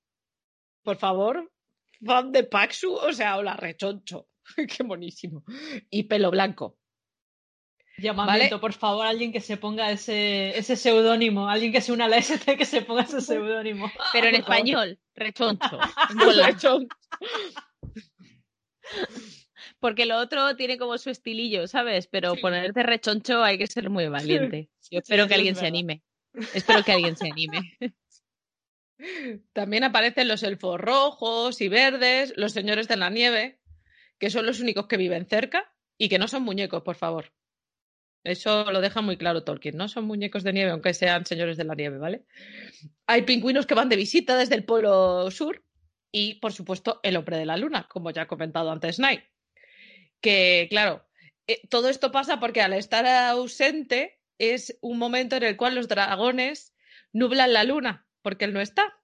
Por 0.82 0.98
favor, 0.98 1.50
fan 2.04 2.30
de 2.30 2.44
Paxu, 2.44 2.92
o 2.92 3.12
sea, 3.14 3.38
hola, 3.38 3.56
rechoncho. 3.56 4.28
Qué 4.76 4.84
monísimo. 4.84 5.44
Y 5.88 6.02
pelo 6.02 6.30
blanco. 6.30 6.78
Llamamiento, 7.96 8.60
por 8.60 8.72
favor, 8.72 9.06
alguien 9.06 9.32
que 9.32 9.40
se 9.40 9.56
ponga 9.56 9.90
ese, 9.90 10.58
ese 10.58 10.76
seudónimo, 10.76 11.48
alguien 11.48 11.72
que 11.72 11.80
se 11.80 11.92
una 11.92 12.06
a 12.06 12.08
la 12.08 12.16
ST 12.16 12.56
que 12.56 12.64
se 12.64 12.82
ponga 12.82 13.02
ese 13.02 13.20
seudónimo. 13.20 13.90
Pero 14.12 14.28
en 14.28 14.34
español, 14.34 14.98
rechoncho. 15.14 15.78
Rechoncho. 16.44 16.88
Porque 19.78 20.06
lo 20.06 20.18
otro 20.18 20.56
tiene 20.56 20.76
como 20.76 20.98
su 20.98 21.10
estilillo, 21.10 21.68
¿sabes? 21.68 22.08
Pero 22.08 22.34
ponerte 22.36 22.82
rechoncho 22.82 23.42
hay 23.44 23.58
que 23.58 23.66
ser 23.66 23.90
muy 23.90 24.08
valiente. 24.08 24.70
Yo 24.90 24.98
espero 24.98 25.24
sí, 25.24 25.28
que 25.28 25.34
alguien 25.34 25.56
se 25.56 25.66
anime. 25.66 26.02
Espero 26.52 26.82
que 26.82 26.92
alguien 26.92 27.16
se 27.16 27.30
anime. 27.30 27.78
También 29.52 29.84
aparecen 29.84 30.28
los 30.28 30.42
elfos 30.42 30.80
rojos 30.80 31.60
y 31.60 31.68
verdes, 31.68 32.32
los 32.36 32.52
señores 32.52 32.88
de 32.88 32.96
la 32.96 33.10
nieve, 33.10 33.60
que 34.18 34.30
son 34.30 34.46
los 34.46 34.60
únicos 34.60 34.86
que 34.86 34.96
viven 34.96 35.26
cerca 35.26 35.72
y 35.96 36.08
que 36.08 36.18
no 36.18 36.28
son 36.28 36.42
muñecos, 36.42 36.82
por 36.82 36.96
favor. 36.96 37.32
Eso 38.24 38.72
lo 38.72 38.80
deja 38.80 39.02
muy 39.02 39.18
claro 39.18 39.44
Tolkien. 39.44 39.76
No 39.76 39.88
son 39.88 40.06
muñecos 40.06 40.42
de 40.42 40.54
nieve, 40.54 40.70
aunque 40.70 40.94
sean 40.94 41.26
señores 41.26 41.58
de 41.58 41.64
la 41.64 41.74
nieve, 41.74 41.98
¿vale? 41.98 42.24
Hay 43.06 43.22
pingüinos 43.22 43.66
que 43.66 43.74
van 43.74 43.90
de 43.90 43.96
visita 43.96 44.36
desde 44.36 44.54
el 44.54 44.64
polo 44.64 45.30
sur 45.30 45.62
y, 46.10 46.36
por 46.36 46.52
supuesto, 46.52 47.00
el 47.02 47.16
hombre 47.16 47.36
de 47.36 47.44
la 47.44 47.58
luna, 47.58 47.86
como 47.88 48.10
ya 48.10 48.22
ha 48.22 48.26
comentado 48.26 48.70
antes 48.70 48.98
Night. 48.98 49.24
Que, 50.22 50.66
claro, 50.70 51.06
eh, 51.46 51.60
todo 51.68 51.90
esto 51.90 52.10
pasa 52.10 52.40
porque 52.40 52.62
al 52.62 52.72
estar 52.72 53.06
ausente 53.06 54.18
es 54.38 54.78
un 54.80 54.98
momento 54.98 55.36
en 55.36 55.42
el 55.42 55.58
cual 55.58 55.74
los 55.74 55.88
dragones 55.88 56.74
nublan 57.12 57.52
la 57.52 57.64
luna, 57.64 58.06
porque 58.22 58.46
él 58.46 58.54
no 58.54 58.60
está. 58.60 58.98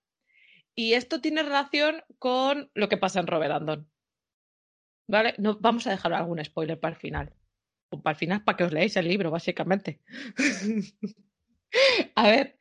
Y 0.75 0.95
esto 0.95 1.21
tiene 1.21 1.43
relación 1.43 2.03
con 2.19 2.71
lo 2.75 2.89
que 2.89 2.97
pasa 2.97 3.21
en 3.21 3.27
Roverandon. 3.27 3.91
¿Vale? 5.07 5.35
No, 5.37 5.59
vamos 5.61 5.87
a 5.87 5.91
dejar 5.91 6.15
algún 6.15 6.43
spoiler 6.43 6.81
para 6.81 6.95
el 6.95 7.01
final. 7.01 7.35
Para 7.91 8.13
el 8.13 8.17
final, 8.17 8.45
para 8.45 8.57
que 8.57 8.65
os 8.65 8.73
leáis 8.73 8.97
el 8.97 9.09
libro, 9.09 9.31
básicamente. 9.31 10.01
a 12.15 12.31
ver. 12.31 12.57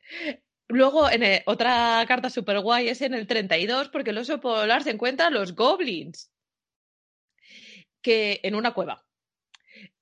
Luego, 0.68 1.10
en 1.10 1.42
otra 1.46 2.04
carta 2.06 2.30
super 2.30 2.60
guay 2.60 2.88
es 2.88 3.00
en 3.02 3.14
el 3.14 3.26
32, 3.26 3.88
porque 3.88 4.10
el 4.10 4.18
oso 4.18 4.40
polar 4.40 4.82
se 4.84 4.90
encuentra 4.90 5.26
a 5.26 5.30
los 5.30 5.54
goblins. 5.54 6.30
Que 8.02 8.40
en 8.42 8.54
una 8.54 8.72
cueva. 8.72 9.04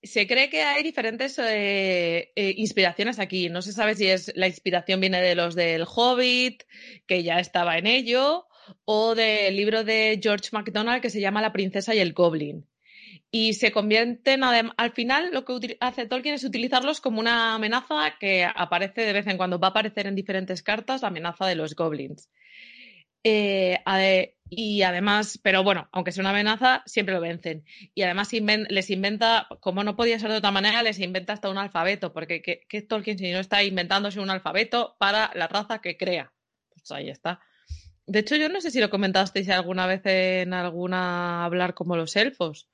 Se 0.02 0.26
cree 0.26 0.48
que 0.50 0.62
hay 0.62 0.82
diferentes 0.82 1.38
eh, 1.38 2.32
eh, 2.34 2.54
inspiraciones 2.56 3.18
aquí. 3.18 3.48
No 3.48 3.62
se 3.62 3.72
sabe 3.72 3.94
si 3.94 4.08
es 4.08 4.32
la 4.36 4.46
inspiración 4.46 5.00
viene 5.00 5.20
de 5.20 5.34
los 5.34 5.54
del 5.54 5.84
Hobbit, 5.86 6.64
que 7.06 7.22
ya 7.22 7.40
estaba 7.40 7.78
en 7.78 7.86
ello, 7.86 8.46
o 8.84 9.14
del 9.14 9.56
libro 9.56 9.84
de 9.84 10.20
George 10.22 10.50
MacDonald 10.52 11.02
que 11.02 11.10
se 11.10 11.20
llama 11.20 11.42
La 11.42 11.52
princesa 11.52 11.94
y 11.94 11.98
el 11.98 12.12
goblin. 12.12 12.66
Y 13.30 13.52
se 13.52 13.72
convierten, 13.72 14.42
al 14.42 14.92
final, 14.92 15.30
lo 15.32 15.44
que 15.44 15.76
hace 15.80 16.06
Tolkien 16.06 16.34
es 16.34 16.44
utilizarlos 16.44 17.00
como 17.00 17.20
una 17.20 17.54
amenaza 17.54 18.14
que 18.18 18.44
aparece 18.44 19.02
de 19.02 19.12
vez 19.12 19.26
en 19.26 19.36
cuando. 19.36 19.58
Va 19.58 19.68
a 19.68 19.70
aparecer 19.70 20.06
en 20.06 20.14
diferentes 20.14 20.62
cartas 20.62 21.02
la 21.02 21.08
amenaza 21.08 21.46
de 21.46 21.54
los 21.54 21.74
goblins. 21.74 22.30
Eh, 23.22 23.78
y 24.48 24.80
además, 24.80 25.38
pero 25.42 25.62
bueno, 25.62 25.90
aunque 25.92 26.12
sea 26.12 26.22
una 26.22 26.30
amenaza, 26.30 26.82
siempre 26.86 27.14
lo 27.14 27.20
vencen. 27.20 27.64
Y 27.94 28.02
además 28.02 28.30
les 28.32 28.88
inventa, 28.90 29.46
como 29.60 29.84
no 29.84 29.94
podía 29.94 30.18
ser 30.18 30.30
de 30.30 30.38
otra 30.38 30.50
manera, 30.50 30.82
les 30.82 30.98
inventa 30.98 31.34
hasta 31.34 31.50
un 31.50 31.58
alfabeto, 31.58 32.14
porque 32.14 32.40
¿qué, 32.40 32.60
qué 32.66 32.80
Tolkien 32.80 33.18
si 33.18 33.30
no 33.30 33.40
está 33.40 33.62
inventándose 33.62 34.20
un 34.20 34.30
alfabeto 34.30 34.96
para 34.98 35.30
la 35.34 35.48
raza 35.48 35.80
que 35.80 35.98
crea? 35.98 36.32
Pues 36.70 36.90
ahí 36.92 37.10
está. 37.10 37.40
De 38.06 38.20
hecho, 38.20 38.36
yo 38.36 38.48
no 38.48 38.62
sé 38.62 38.70
si 38.70 38.80
lo 38.80 38.88
comentasteis 38.88 39.50
alguna 39.50 39.86
vez 39.86 40.00
en 40.06 40.54
alguna 40.54 41.44
hablar 41.44 41.74
como 41.74 41.94
los 41.94 42.16
elfos. 42.16 42.70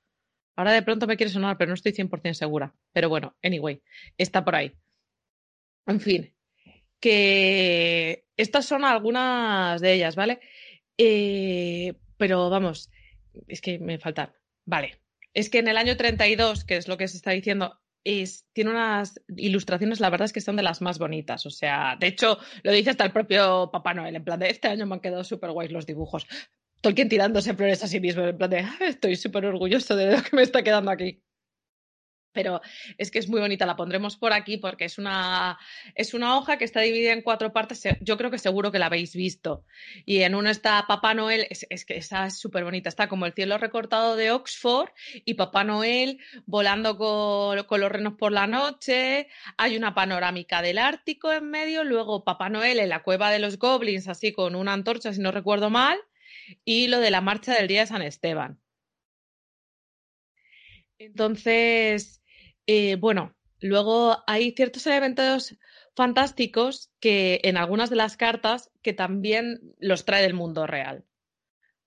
Ahora 0.55 0.71
de 0.71 0.81
pronto 0.81 1.07
me 1.07 1.17
quiere 1.17 1.31
sonar, 1.31 1.57
pero 1.57 1.69
no 1.69 1.75
estoy 1.75 1.91
100% 1.91 2.33
segura. 2.33 2.73
Pero 2.93 3.09
bueno, 3.09 3.35
anyway, 3.43 3.81
está 4.17 4.43
por 4.45 4.55
ahí. 4.55 4.73
En 5.87 5.99
fin, 5.99 6.33
que 6.99 8.25
estas 8.37 8.65
son 8.65 8.83
algunas 8.83 9.81
de 9.81 9.93
ellas, 9.93 10.15
¿vale? 10.15 10.39
Eh, 10.97 11.93
pero 12.17 12.49
vamos, 12.49 12.89
es 13.47 13.61
que 13.61 13.79
me 13.79 13.99
faltan. 13.99 14.33
Vale, 14.65 15.01
es 15.33 15.49
que 15.49 15.59
en 15.59 15.67
el 15.67 15.77
año 15.77 15.97
32, 15.97 16.63
que 16.63 16.77
es 16.77 16.87
lo 16.87 16.97
que 16.97 17.07
se 17.07 17.17
está 17.17 17.31
diciendo, 17.31 17.79
es, 18.03 18.45
tiene 18.53 18.71
unas 18.71 19.19
ilustraciones, 19.35 19.99
la 19.99 20.09
verdad 20.09 20.25
es 20.25 20.33
que 20.33 20.41
son 20.41 20.55
de 20.55 20.63
las 20.63 20.81
más 20.81 20.99
bonitas. 20.99 21.45
O 21.45 21.49
sea, 21.49 21.97
de 21.99 22.07
hecho, 22.07 22.37
lo 22.63 22.71
dice 22.71 22.91
hasta 22.91 23.03
el 23.03 23.11
propio 23.11 23.69
Papá 23.71 23.93
Noel, 23.93 24.15
en 24.15 24.23
plan 24.23 24.39
de 24.39 24.49
este 24.49 24.67
año 24.67 24.85
me 24.85 24.95
han 24.95 25.01
quedado 25.01 25.23
súper 25.23 25.51
guays 25.51 25.71
los 25.71 25.85
dibujos. 25.85 26.25
Tolkien 26.85 27.09
tirándose 27.09 27.55
flores 27.55 27.83
a 27.83 27.87
sí 27.87 27.99
mismo, 27.99 28.21
en 28.23 28.37
plan 28.37 28.51
de 28.51 28.59
"Ah, 28.59 28.77
estoy 28.81 29.15
súper 29.15 29.43
orgulloso 29.47 29.95
de 29.95 30.11
lo 30.11 30.21
que 30.21 30.35
me 30.35 30.43
está 30.43 30.61
quedando 30.61 30.91
aquí. 30.91 31.19
Pero 32.31 32.61
es 32.99 33.09
que 33.09 33.17
es 33.17 33.27
muy 33.27 33.39
bonita, 33.39 33.65
la 33.65 33.75
pondremos 33.75 34.17
por 34.17 34.33
aquí 34.33 34.57
porque 34.57 34.85
es 34.85 34.99
una, 34.99 35.57
es 35.95 36.13
una 36.13 36.37
hoja 36.37 36.57
que 36.59 36.65
está 36.65 36.81
dividida 36.81 37.11
en 37.13 37.23
cuatro 37.23 37.51
partes. 37.53 37.81
Yo 38.01 38.17
creo 38.17 38.29
que 38.29 38.37
seguro 38.37 38.71
que 38.71 38.77
la 38.77 38.85
habéis 38.85 39.15
visto. 39.15 39.65
Y 40.05 40.21
en 40.21 40.35
una 40.35 40.51
está 40.51 40.85
Papá 40.87 41.15
Noel, 41.15 41.47
es, 41.49 41.65
es 41.71 41.85
que 41.85 41.97
esa 41.97 42.27
es 42.27 42.37
súper 42.37 42.63
bonita. 42.65 42.89
Está 42.89 43.07
como 43.07 43.25
el 43.25 43.33
cielo 43.33 43.57
recortado 43.57 44.15
de 44.15 44.29
Oxford 44.29 44.89
y 45.23 45.33
Papá 45.33 45.63
Noel 45.63 46.19
volando 46.45 46.97
con, 46.97 47.63
con 47.63 47.81
los 47.81 47.91
renos 47.91 48.13
por 48.15 48.31
la 48.31 48.45
noche. 48.45 49.27
Hay 49.57 49.75
una 49.75 49.95
panorámica 49.95 50.61
del 50.61 50.77
Ártico 50.77 51.31
en 51.33 51.49
medio. 51.49 51.83
Luego 51.83 52.23
Papá 52.23 52.49
Noel 52.49 52.77
en 52.77 52.89
la 52.89 53.01
cueva 53.01 53.31
de 53.31 53.39
los 53.39 53.57
goblins, 53.57 54.07
así 54.07 54.33
con 54.33 54.55
una 54.55 54.73
antorcha, 54.73 55.13
si 55.13 55.19
no 55.21 55.31
recuerdo 55.31 55.71
mal. 55.71 55.97
Y 56.63 56.87
lo 56.87 56.99
de 56.99 57.11
la 57.11 57.21
marcha 57.21 57.53
del 57.53 57.67
día 57.67 57.81
de 57.81 57.87
San 57.87 58.01
Esteban. 58.01 58.59
Entonces, 60.97 62.21
eh, 62.67 62.95
bueno, 62.95 63.35
luego 63.59 64.23
hay 64.27 64.51
ciertos 64.51 64.85
elementos 64.87 65.57
fantásticos 65.95 66.91
que 66.99 67.41
en 67.43 67.57
algunas 67.57 67.89
de 67.89 67.95
las 67.95 68.17
cartas 68.17 68.71
que 68.81 68.93
también 68.93 69.73
los 69.79 70.05
trae 70.05 70.21
del 70.21 70.33
mundo 70.33 70.67
real. 70.67 71.05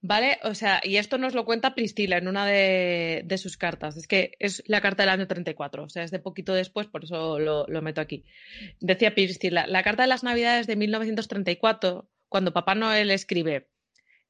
¿Vale? 0.01 0.39
O 0.45 0.55
sea, 0.55 0.81
y 0.85 0.97
esto 0.97 1.19
nos 1.19 1.35
lo 1.35 1.45
cuenta 1.45 1.75
Priscila 1.75 2.19
en 2.19 2.29
una 2.29 2.47
de, 2.47 3.25
sus 3.37 3.57
cartas. 3.57 3.97
Es 3.97 4.07
que 4.07 4.37
es 4.39 4.63
la 4.67 4.81
carta 4.81 5.03
del 5.03 5.11
año 5.11 5.27
34, 5.27 5.83
o 5.83 5.89
sea, 5.89 6.05
es 6.05 6.13
de 6.13 6.21
poquito 6.21 6.55
después, 6.55 6.87
por 6.87 7.05
eso 7.05 7.41
lo, 7.41 7.67
lo 7.67 7.83
meto 7.83 8.01
aquí. 8.01 8.25
Decía 8.81 9.15
Priscila, 9.15 9.67
la 9.67 9.83
carta 9.83 10.03
de 10.03 10.09
las 10.09 10.23
Navidades 10.23 10.69
de 10.69 10.77
1934, 10.77 12.09
cuando 12.29 12.53
Papá 12.53 12.77
Noel 12.77 13.11
escribe, 13.11 13.69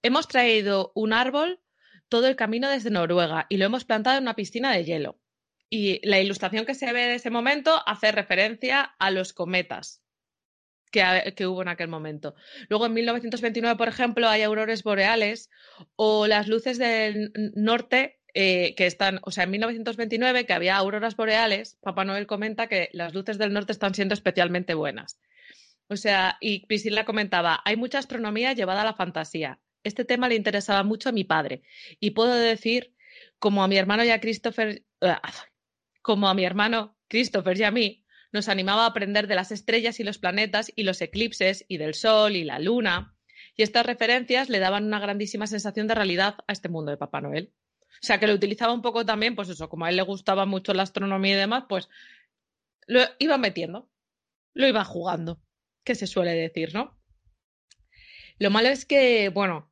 hemos 0.03 0.29
traído 0.29 0.93
un 0.95 1.13
árbol 1.13 1.61
todo 2.09 2.27
el 2.27 2.37
camino 2.37 2.69
desde 2.69 2.91
Noruega 2.91 3.47
y 3.49 3.57
lo 3.57 3.67
hemos 3.67 3.85
plantado 3.85 4.17
en 4.19 4.25
una 4.25 4.35
piscina 4.37 4.73
de 4.73 4.85
hielo. 4.85 5.21
Y 5.71 6.07
la 6.07 6.21
ilustración 6.21 6.65
que 6.65 6.75
se 6.75 6.93
ve 6.93 7.07
de 7.07 7.15
ese 7.17 7.31
momento 7.31 7.83
hace 7.87 8.11
referencia 8.11 8.83
a 8.99 9.11
los 9.11 9.33
cometas 9.35 10.03
que, 10.91 11.47
hubo 11.47 11.63
en 11.63 11.69
aquel 11.69 11.89
momento. 11.89 12.35
Luego, 12.69 12.87
en 12.87 12.95
1929, 12.95 13.77
por 13.77 13.89
ejemplo, 13.89 14.29
hay 14.29 14.43
auroras 14.43 14.83
boreales 14.83 15.51
o 15.97 16.27
las 16.27 16.49
luces 16.49 16.79
del 16.79 17.33
norte 17.55 18.21
eh, 18.35 18.75
que 18.77 18.87
están, 18.87 19.21
o 19.23 19.31
sea, 19.31 19.45
en 19.45 19.51
1929 19.51 20.47
que 20.47 20.53
había 20.53 20.77
auroras 20.77 21.17
boreales, 21.17 21.77
Papá 21.83 22.05
Noel 22.05 22.27
comenta 22.27 22.69
que 22.69 22.89
las 22.93 23.15
luces 23.15 23.39
del 23.39 23.53
norte 23.53 23.73
están 23.73 23.95
siendo 23.95 24.15
especialmente 24.15 24.75
buenas. 24.75 25.21
O 25.89 25.97
sea, 25.97 26.37
y 26.41 26.67
Priscila 26.67 27.05
comentaba, 27.05 27.61
hay 27.65 27.77
mucha 27.77 27.99
astronomía 27.99 28.53
llevada 28.53 28.83
a 28.83 28.85
la 28.85 28.95
fantasía. 28.95 29.59
Este 29.85 30.05
tema 30.05 30.29
le 30.29 30.35
interesaba 30.35 30.83
mucho 30.83 31.09
a 31.09 31.13
mi 31.13 31.25
padre 31.25 31.63
y 32.01 32.11
puedo 32.11 32.35
decir, 32.35 32.95
como 33.39 33.63
a 33.63 33.69
mi 33.69 33.77
hermano 33.77 34.05
y 34.05 34.11
a 34.11 34.21
Christopher, 34.21 34.85
ah, 35.01 35.21
como 36.03 36.29
a 36.29 36.35
mi 36.35 36.45
hermano 36.45 36.97
Christopher 37.09 37.59
y 37.59 37.65
a 37.65 37.71
mí, 37.71 38.05
nos 38.33 38.49
animaba 38.49 38.85
a 38.85 38.89
aprender 38.89 39.27
de 39.27 39.35
las 39.35 39.53
estrellas 39.53 40.01
y 40.01 40.05
los 40.05 40.19
planetas 40.19 40.71
y 40.75 40.83
los 40.83 41.01
eclipses 41.01 41.65
y 41.69 41.79
del 41.79 41.95
sol 41.95 42.37
y 42.37 42.45
la 42.45 42.59
luna. 42.59 43.15
Y 43.57 43.63
estas 43.63 43.87
referencias 43.87 44.49
le 44.49 44.59
daban 44.59 44.85
una 44.85 45.01
grandísima 45.01 45.47
sensación 45.47 45.87
de 45.87 45.95
realidad 45.95 46.37
a 46.47 46.53
este 46.53 46.69
mundo 46.69 46.91
de 46.91 46.97
Papá 46.97 47.21
Noel. 47.21 47.53
O 48.03 48.07
sea, 48.07 48.21
que 48.21 48.27
lo 48.27 48.35
utilizaba 48.35 48.73
un 48.73 48.83
poco 48.83 49.05
también, 49.05 49.35
pues 49.35 49.49
eso, 49.49 49.69
como 49.69 49.85
a 49.85 49.91
él 49.91 49.97
le 49.97 50.03
gustaba 50.03 50.47
mucho 50.47 50.75
la 50.75 50.83
astronomía 50.83 51.33
y 51.33 51.39
demás, 51.39 51.65
pues 51.69 51.89
lo 52.87 53.01
iba 53.19 53.39
metiendo, 53.39 53.91
lo 54.55 54.69
iba 54.69 54.85
jugando, 54.85 55.41
que 55.85 55.95
se 55.95 56.07
suele 56.07 56.33
decir, 56.33 56.75
¿no? 56.75 56.98
Lo 58.39 58.51
malo 58.51 58.69
es 58.69 58.85
que, 58.85 59.31
bueno, 59.31 59.71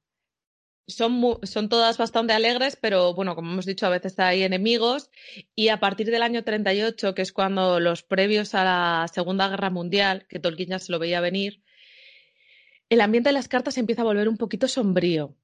son, 0.86 1.38
son 1.42 1.68
todas 1.68 1.98
bastante 1.98 2.32
alegres, 2.32 2.76
pero 2.76 3.14
bueno, 3.14 3.34
como 3.34 3.52
hemos 3.52 3.66
dicho, 3.66 3.86
a 3.86 3.90
veces 3.90 4.18
hay 4.18 4.42
enemigos. 4.42 5.10
Y 5.54 5.68
a 5.68 5.80
partir 5.80 6.10
del 6.10 6.22
año 6.22 6.44
38, 6.44 7.14
que 7.14 7.22
es 7.22 7.32
cuando 7.32 7.80
los 7.80 8.02
previos 8.02 8.54
a 8.54 8.64
la 8.64 9.06
Segunda 9.12 9.48
Guerra 9.48 9.70
Mundial, 9.70 10.26
que 10.28 10.40
Tolkien 10.40 10.70
ya 10.70 10.78
se 10.78 10.92
lo 10.92 10.98
veía 10.98 11.20
venir, 11.20 11.62
el 12.88 13.00
ambiente 13.00 13.30
de 13.30 13.34
las 13.34 13.48
cartas 13.48 13.78
empieza 13.78 14.02
a 14.02 14.04
volver 14.06 14.28
un 14.28 14.36
poquito 14.36 14.68
sombrío. 14.68 15.36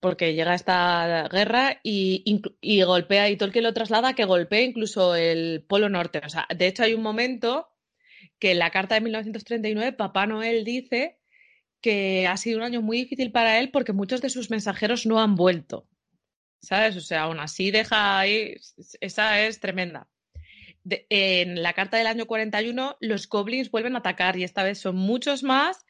Porque 0.00 0.34
llega 0.34 0.54
esta 0.54 1.26
guerra 1.32 1.80
y, 1.82 2.22
y 2.60 2.82
golpea, 2.82 3.30
y 3.30 3.36
Tolkien 3.36 3.64
lo 3.64 3.72
traslada 3.72 4.14
que 4.14 4.26
golpee 4.26 4.62
incluso 4.62 5.14
el 5.16 5.64
Polo 5.66 5.88
Norte. 5.88 6.20
O 6.24 6.28
sea, 6.28 6.46
de 6.54 6.66
hecho, 6.66 6.82
hay 6.82 6.94
un 6.94 7.02
momento 7.02 7.68
que 8.38 8.52
en 8.52 8.58
la 8.58 8.70
carta 8.70 8.94
de 8.94 9.00
1939, 9.00 9.92
Papá 9.94 10.26
Noel 10.26 10.64
dice 10.64 11.18
que 11.80 12.26
ha 12.26 12.36
sido 12.36 12.58
un 12.58 12.64
año 12.64 12.82
muy 12.82 12.98
difícil 12.98 13.32
para 13.32 13.58
él 13.58 13.70
porque 13.70 13.92
muchos 13.92 14.20
de 14.20 14.30
sus 14.30 14.50
mensajeros 14.50 15.06
no 15.06 15.20
han 15.20 15.34
vuelto. 15.34 15.88
¿Sabes? 16.60 16.96
O 16.96 17.00
sea, 17.00 17.22
aún 17.22 17.38
así 17.38 17.70
deja 17.70 18.18
ahí, 18.18 18.56
esa 19.00 19.40
es 19.42 19.60
tremenda. 19.60 20.08
en 20.88 21.62
la 21.62 21.72
carta 21.74 21.96
del 21.96 22.06
año 22.06 22.26
41 22.26 22.96
los 23.00 23.28
goblins 23.28 23.70
vuelven 23.70 23.96
a 23.96 23.98
atacar 23.98 24.36
y 24.36 24.44
esta 24.44 24.62
vez 24.62 24.78
son 24.78 24.96
muchos 24.96 25.42
más 25.42 25.84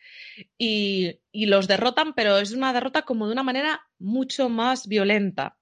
y, 0.58 1.20
y 1.32 1.46
los 1.46 1.68
derrotan, 1.68 2.14
pero 2.14 2.38
es 2.38 2.52
una 2.52 2.72
derrota 2.72 3.02
como 3.02 3.26
de 3.26 3.32
una 3.32 3.42
manera 3.42 3.86
mucho 3.98 4.48
más 4.48 4.88
violenta. 4.88 5.58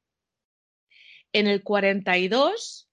En 1.33 1.49
el 1.49 1.63
42, 1.63 2.89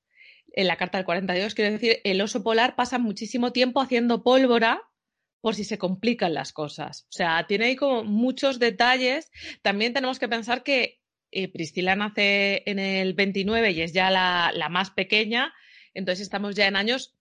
en 0.53 0.67
la 0.67 0.77
carta 0.77 0.97
del 0.97 1.05
42, 1.05 1.55
quiero 1.55 1.71
decir, 1.71 2.01
el 2.03 2.21
oso 2.21 2.43
polar 2.43 2.75
pasa 2.75 2.99
muchísimo 2.99 3.51
tiempo 3.51 3.81
haciendo 3.81 4.23
pólvora 4.23 4.90
por 5.41 5.55
si 5.55 5.63
se 5.63 5.77
complican 5.77 6.33
las 6.33 6.53
cosas. 6.53 7.07
O 7.09 7.11
sea, 7.11 7.45
tiene 7.47 7.65
ahí 7.65 7.75
como 7.75 8.03
muchos 8.03 8.59
detalles. 8.59 9.31
También 9.61 9.93
tenemos 9.93 10.19
que 10.19 10.29
pensar 10.29 10.63
que 10.63 11.01
eh, 11.31 11.51
Priscila 11.51 11.95
nace 11.95 12.63
en 12.65 12.77
el 12.79 13.13
29 13.13 13.71
y 13.71 13.81
es 13.81 13.93
ya 13.93 14.11
la, 14.11 14.51
la 14.53 14.69
más 14.69 14.91
pequeña, 14.91 15.53
entonces 15.93 16.23
estamos 16.23 16.55
ya 16.55 16.67
en 16.67 16.75
años 16.75 17.15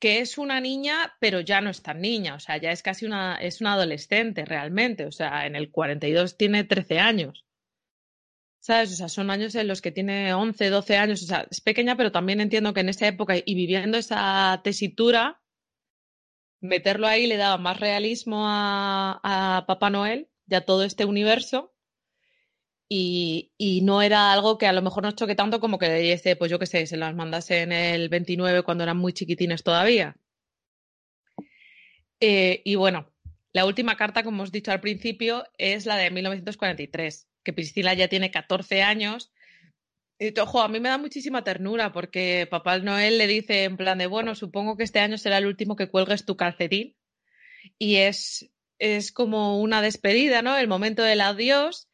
que 0.00 0.20
es 0.20 0.38
una 0.38 0.60
niña, 0.60 1.14
pero 1.20 1.40
ya 1.40 1.60
no 1.60 1.70
es 1.70 1.82
tan 1.82 2.00
niña, 2.00 2.34
o 2.34 2.40
sea, 2.40 2.56
ya 2.56 2.70
es 2.70 2.82
casi 2.82 3.06
una, 3.06 3.36
es 3.36 3.60
una 3.60 3.74
adolescente 3.74 4.44
realmente, 4.44 5.06
o 5.06 5.12
sea, 5.12 5.46
en 5.46 5.56
el 5.56 5.70
42 5.70 6.36
tiene 6.36 6.64
13 6.64 6.98
años. 7.00 7.44
¿Sabes? 8.60 8.92
O 8.92 8.96
sea, 8.96 9.08
son 9.08 9.30
años 9.30 9.54
en 9.54 9.68
los 9.68 9.80
que 9.80 9.92
tiene 9.92 10.34
11, 10.34 10.68
12 10.68 10.96
años, 10.96 11.22
o 11.22 11.26
sea, 11.26 11.46
es 11.50 11.60
pequeña, 11.60 11.96
pero 11.96 12.12
también 12.12 12.40
entiendo 12.40 12.74
que 12.74 12.80
en 12.80 12.88
esa 12.88 13.06
época 13.06 13.34
y 13.36 13.54
viviendo 13.54 13.98
esa 13.98 14.60
tesitura, 14.62 15.40
meterlo 16.60 17.06
ahí 17.06 17.26
le 17.26 17.36
daba 17.36 17.58
más 17.58 17.78
realismo 17.80 18.44
a, 18.46 19.20
a 19.22 19.66
Papá 19.66 19.90
Noel 19.90 20.28
y 20.48 20.54
a 20.54 20.64
todo 20.64 20.84
este 20.84 21.04
universo 21.04 21.74
y, 22.88 23.52
y, 23.58 23.82
no 23.82 24.00
era 24.00 24.32
algo 24.32 24.56
que 24.56 24.66
a 24.66 24.72
lo 24.72 24.80
mejor 24.80 25.02
nos 25.02 25.14
choque 25.14 25.34
tanto 25.34 25.60
como 25.60 25.78
que 25.78 25.92
dice, 25.92 26.36
pues 26.36 26.50
yo 26.50 26.58
qué 26.58 26.66
sé, 26.66 26.86
se 26.86 26.96
las 26.96 27.14
mandase 27.14 27.60
en 27.60 27.72
el 27.72 28.08
29 28.08 28.62
cuando 28.62 28.84
eran 28.84 28.96
muy 28.96 29.12
chiquitines 29.12 29.62
todavía. 29.62 30.16
Eh, 32.20 32.62
y 32.64 32.74
bueno, 32.76 33.12
la 33.52 33.66
última 33.66 33.96
carta, 33.96 34.22
como 34.22 34.42
os 34.42 34.48
he 34.48 34.52
dicho 34.52 34.72
al 34.72 34.80
principio, 34.80 35.44
es 35.58 35.86
la 35.86 35.96
de 35.96 36.10
1943, 36.10 37.28
que 37.42 37.52
Priscila 37.52 37.94
ya 37.94 38.08
tiene 38.08 38.30
14 38.30 38.82
años. 38.82 39.32
Ojo, 40.40 40.60
a 40.60 40.68
mí 40.68 40.80
me 40.80 40.88
da 40.88 40.98
muchísima 40.98 41.44
ternura 41.44 41.92
porque 41.92 42.48
Papá 42.50 42.78
Noel 42.78 43.18
le 43.18 43.26
dice 43.26 43.64
en 43.64 43.76
plan 43.76 43.98
de, 43.98 44.06
bueno, 44.06 44.34
supongo 44.34 44.76
que 44.76 44.82
este 44.82 44.98
año 44.98 45.16
será 45.16 45.38
el 45.38 45.46
último 45.46 45.76
que 45.76 45.88
cuelgues 45.88 46.24
tu 46.24 46.36
calcetín. 46.36 46.96
Y 47.78 47.96
es, 47.96 48.50
es 48.78 49.12
como 49.12 49.60
una 49.60 49.82
despedida, 49.82 50.42
¿no? 50.42 50.56
El 50.56 50.68
momento 50.68 51.02
del 51.02 51.20
adiós 51.20 51.88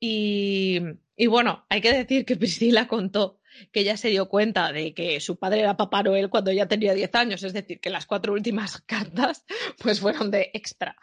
y, 0.00 0.80
y, 1.16 1.26
bueno, 1.26 1.64
hay 1.68 1.80
que 1.80 1.92
decir 1.92 2.24
que 2.24 2.36
Priscila 2.36 2.88
contó 2.88 3.40
que 3.72 3.80
ella 3.80 3.96
se 3.96 4.08
dio 4.08 4.28
cuenta 4.28 4.72
de 4.72 4.94
que 4.94 5.20
su 5.20 5.38
padre 5.38 5.60
era 5.60 5.76
Papá 5.76 6.02
Noel 6.02 6.28
cuando 6.28 6.52
ya 6.52 6.66
tenía 6.66 6.94
10 6.94 7.14
años, 7.14 7.42
es 7.42 7.52
decir, 7.52 7.80
que 7.80 7.90
las 7.90 8.06
cuatro 8.06 8.32
últimas 8.32 8.80
cartas 8.86 9.44
pues 9.82 10.00
fueron 10.00 10.30
de 10.30 10.50
extra. 10.54 10.96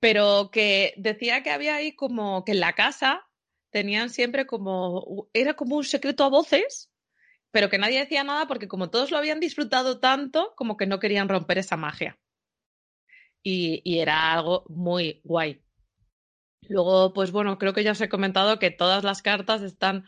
Pero 0.00 0.50
que 0.50 0.94
decía 0.96 1.42
que 1.42 1.50
había 1.50 1.76
ahí 1.76 1.94
como 1.94 2.44
que 2.44 2.52
en 2.52 2.60
la 2.60 2.74
casa 2.74 3.27
tenían 3.70 4.10
siempre 4.10 4.46
como, 4.46 5.28
era 5.32 5.54
como 5.54 5.76
un 5.76 5.84
secreto 5.84 6.24
a 6.24 6.28
voces, 6.28 6.90
pero 7.50 7.70
que 7.70 7.78
nadie 7.78 8.00
decía 8.00 8.24
nada 8.24 8.46
porque 8.46 8.68
como 8.68 8.90
todos 8.90 9.10
lo 9.10 9.18
habían 9.18 9.40
disfrutado 9.40 10.00
tanto, 10.00 10.54
como 10.56 10.76
que 10.76 10.86
no 10.86 10.98
querían 10.98 11.28
romper 11.28 11.58
esa 11.58 11.76
magia. 11.76 12.18
Y, 13.42 13.80
y 13.84 14.00
era 14.00 14.32
algo 14.32 14.64
muy 14.68 15.20
guay. 15.24 15.62
Luego, 16.62 17.12
pues 17.12 17.30
bueno, 17.30 17.58
creo 17.58 17.72
que 17.72 17.84
ya 17.84 17.92
os 17.92 18.00
he 18.00 18.08
comentado 18.08 18.58
que 18.58 18.70
todas 18.70 19.04
las 19.04 19.22
cartas 19.22 19.62
están 19.62 20.04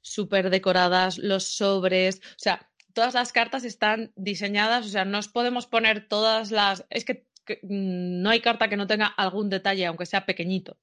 súper 0.00 0.50
decoradas, 0.50 1.18
los 1.18 1.44
sobres, 1.44 2.18
o 2.18 2.38
sea, 2.38 2.70
todas 2.92 3.14
las 3.14 3.32
cartas 3.32 3.64
están 3.64 4.12
diseñadas, 4.16 4.86
o 4.86 4.88
sea, 4.90 5.04
no 5.04 5.18
os 5.18 5.28
podemos 5.28 5.66
poner 5.66 6.06
todas 6.08 6.50
las... 6.50 6.86
Es 6.90 7.04
que, 7.04 7.26
mm, 7.62 8.22
no 8.22 8.30
hay 8.30 8.40
carta 8.40 8.68
que 8.68 8.76
no 8.76 8.86
tenga 8.86 9.06
algún 9.06 9.50
detalle, 9.50 9.86
aunque 9.86 10.06
sea 10.06 10.26
pequeñito 10.26 10.78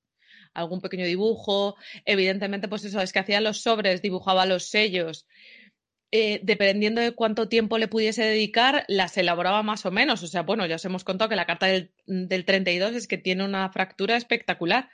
algún 0.53 0.81
pequeño 0.81 1.05
dibujo. 1.05 1.75
Evidentemente, 2.05 2.67
pues 2.67 2.83
eso, 2.85 3.01
es 3.01 3.13
que 3.13 3.19
hacía 3.19 3.41
los 3.41 3.61
sobres, 3.61 4.01
dibujaba 4.01 4.45
los 4.45 4.65
sellos. 4.65 5.25
Eh, 6.13 6.41
dependiendo 6.43 6.99
de 6.99 7.13
cuánto 7.13 7.47
tiempo 7.47 7.77
le 7.77 7.87
pudiese 7.87 8.23
dedicar, 8.23 8.83
las 8.89 9.17
elaboraba 9.17 9.63
más 9.63 9.85
o 9.85 9.91
menos. 9.91 10.23
O 10.23 10.27
sea, 10.27 10.41
bueno, 10.43 10.65
ya 10.65 10.75
os 10.75 10.85
hemos 10.85 11.05
contado 11.05 11.29
que 11.29 11.37
la 11.37 11.45
carta 11.45 11.67
del, 11.67 11.93
del 12.05 12.43
32 12.45 12.95
es 12.95 13.07
que 13.07 13.17
tiene 13.17 13.45
una 13.45 13.69
fractura 13.71 14.17
espectacular, 14.17 14.89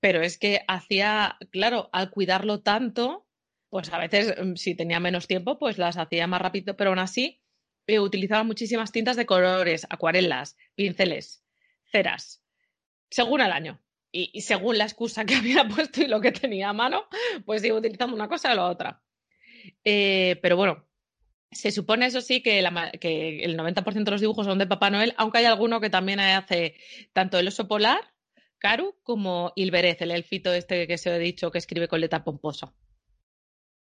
pero 0.00 0.22
es 0.22 0.38
que 0.38 0.62
hacía, 0.66 1.36
claro, 1.50 1.88
al 1.92 2.10
cuidarlo 2.10 2.62
tanto, 2.62 3.26
pues 3.70 3.92
a 3.92 3.98
veces 3.98 4.34
mm, 4.42 4.54
si 4.56 4.74
tenía 4.74 5.00
menos 5.00 5.26
tiempo, 5.28 5.58
pues 5.58 5.78
las 5.78 5.96
hacía 5.96 6.26
más 6.26 6.40
rápido, 6.40 6.76
pero 6.76 6.90
aún 6.90 6.98
así 6.98 7.40
eh, 7.86 8.00
utilizaba 8.00 8.42
muchísimas 8.42 8.90
tintas 8.90 9.16
de 9.16 9.26
colores, 9.26 9.86
acuarelas, 9.88 10.56
pinceles, 10.74 11.44
ceras, 11.84 12.42
según 13.10 13.40
el 13.40 13.52
año. 13.52 13.80
Y, 14.16 14.40
según 14.40 14.78
la 14.78 14.84
excusa 14.84 15.24
que 15.24 15.34
había 15.36 15.68
puesto 15.68 16.02
y 16.02 16.06
lo 16.06 16.20
que 16.20 16.32
tenía 16.32 16.70
a 16.70 16.72
mano, 16.72 17.04
pues 17.44 17.62
iba 17.64 17.76
utilizando 17.76 18.14
una 18.14 18.28
cosa 18.28 18.52
o 18.52 18.54
la 18.54 18.66
otra. 18.66 19.02
Eh, 19.84 20.38
pero 20.42 20.56
bueno, 20.56 20.86
se 21.50 21.70
supone, 21.70 22.06
eso 22.06 22.20
sí, 22.20 22.42
que, 22.42 22.58
el 22.60 23.58
90% 23.58 24.04
de 24.04 24.10
los 24.10 24.20
dibujos 24.20 24.46
son 24.46 24.58
de 24.58 24.66
Papá 24.66 24.90
Noel, 24.90 25.14
aunque 25.16 25.38
hay 25.38 25.44
alguno 25.44 25.80
que 25.80 25.90
también 25.90 26.20
hace 26.20 26.76
tanto 27.12 27.38
el 27.38 27.48
oso 27.48 27.68
polar, 27.68 28.00
Karu, 28.58 28.96
como 29.02 29.52
Ilberez, 29.54 30.00
el 30.00 30.10
elfito 30.10 30.52
este 30.52 30.86
que 30.86 30.98
se 30.98 31.14
he 31.14 31.18
dicho 31.18 31.50
que 31.50 31.58
escribe 31.58 31.88
con 31.88 32.00
letra 32.00 32.24
pomposa. 32.24 32.74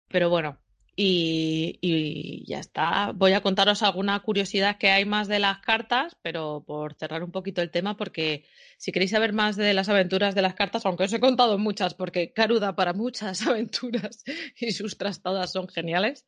Pero 0.09 0.31
bueno, 0.31 0.61
y, 0.94 2.44
ya 2.47 2.59
está. 2.59 3.12
Voy 3.12 3.32
a 3.32 3.40
contaros 3.40 3.82
alguna 3.82 4.19
curiosidad 4.20 4.78
que 4.78 4.90
hay 4.90 5.05
más 5.05 5.28
de 5.28 5.39
las 5.39 5.59
cartas, 5.60 6.16
pero 6.23 6.64
por 6.66 6.94
cerrar 6.94 7.23
un 7.23 7.32
poquito 7.32 7.62
el 7.62 7.70
tema, 7.70 7.97
porque 7.97 8.44
si 8.77 8.93
queréis 8.93 9.12
saber 9.12 9.32
más 9.32 9.56
de 9.56 9.74
las 9.74 9.89
aventuras 9.89 10.35
de 10.35 10.43
las 10.43 10.55
cartas, 10.55 10.85
aunque 10.85 11.05
os 11.05 11.12
he 11.12 11.20
contado 11.20 11.59
muchas, 11.59 11.94
porque 11.94 12.32
Caruda 12.32 12.77
para 12.77 12.93
muchas 12.93 13.43
aventuras 13.47 14.23
y 14.56 14.73
sus 14.73 14.98
trastadas 14.98 15.52
son 15.52 15.69
geniales, 15.69 16.27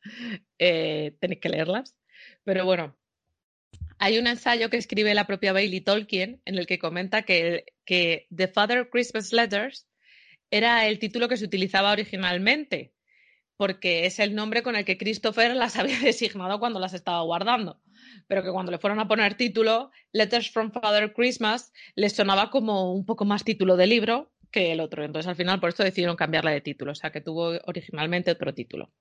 eh, 0.59 1.15
tenéis 1.19 1.41
que 1.41 1.49
leerlas. 1.49 1.95
Pero 2.43 2.65
bueno, 2.65 2.97
hay 3.99 4.17
un 4.17 4.27
ensayo 4.27 4.69
que 4.69 4.77
escribe 4.77 5.13
la 5.13 5.27
propia 5.27 5.53
Bailey 5.53 5.81
Tolkien 5.81 6.41
en 6.45 6.57
el 6.57 6.65
que 6.65 6.79
comenta 6.79 7.23
que 7.23 7.65
The 7.85 8.47
Father 8.47 8.89
Christmas 8.89 9.31
Letters 9.31 9.87
era 10.49 10.87
el 10.87 10.99
título 10.99 11.27
que 11.27 11.37
se 11.37 11.45
utilizaba 11.45 11.91
originalmente 11.91 12.94
porque 13.57 14.05
es 14.05 14.19
el 14.19 14.35
nombre 14.35 14.63
con 14.63 14.75
el 14.75 14.85
que 14.85 14.97
Christopher 14.97 15.55
las 15.55 15.75
había 15.77 15.99
designado 15.99 16.59
cuando 16.59 16.79
las 16.79 16.93
estaba 16.93 17.21
guardando. 17.21 17.81
Pero 18.27 18.43
que 18.43 18.51
cuando 18.51 18.71
le 18.71 18.79
fueron 18.79 18.99
a 18.99 19.07
poner 19.07 19.35
título, 19.35 19.91
Letters 20.11 20.49
from 20.49 20.71
Father 20.71 21.13
Christmas 21.13 21.71
les 21.95 22.13
sonaba 22.13 22.49
como 22.49 22.93
un 22.93 23.05
poco 23.05 23.25
más 23.25 23.43
título 23.43 23.77
de 23.77 23.87
libro 23.87 24.31
que 24.51 24.71
el 24.71 24.79
otro. 24.79 25.03
Entonces 25.03 25.27
al 25.27 25.35
final 25.35 25.59
por 25.59 25.69
esto 25.69 25.83
decidieron 25.83 26.15
cambiarla 26.15 26.51
de 26.51 26.61
título, 26.61 26.91
o 26.91 26.95
sea 26.95 27.11
que 27.11 27.21
tuvo 27.21 27.59
originalmente 27.65 28.31
otro 28.31 28.53
título. 28.53 28.91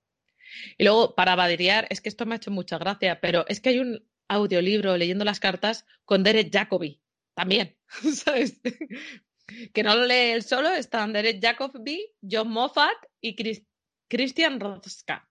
Y 0.78 0.84
luego, 0.84 1.14
para 1.14 1.34
badiriar, 1.34 1.86
es 1.90 2.00
que 2.00 2.08
esto 2.08 2.26
me 2.26 2.34
ha 2.34 2.36
hecho 2.36 2.50
mucha 2.50 2.78
gracia, 2.78 3.20
pero 3.20 3.44
es 3.48 3.60
que 3.60 3.70
hay 3.70 3.78
un 3.78 4.06
audiolibro 4.28 4.96
leyendo 4.96 5.24
las 5.24 5.40
cartas 5.40 5.86
con 6.04 6.22
Derek 6.22 6.52
Jacobi, 6.52 7.00
también, 7.34 7.76
¿sabes? 8.14 8.60
que 9.74 9.82
no 9.82 9.96
lo 9.96 10.06
lee 10.06 10.32
él 10.32 10.42
solo, 10.42 10.70
están 10.70 11.12
Derek 11.12 11.42
Jacobi, 11.42 12.06
John 12.22 12.50
Moffat 12.50 12.96
y 13.20 13.34
Chris 13.34 13.62
Christian 14.14 14.60
Rothska 14.60 15.28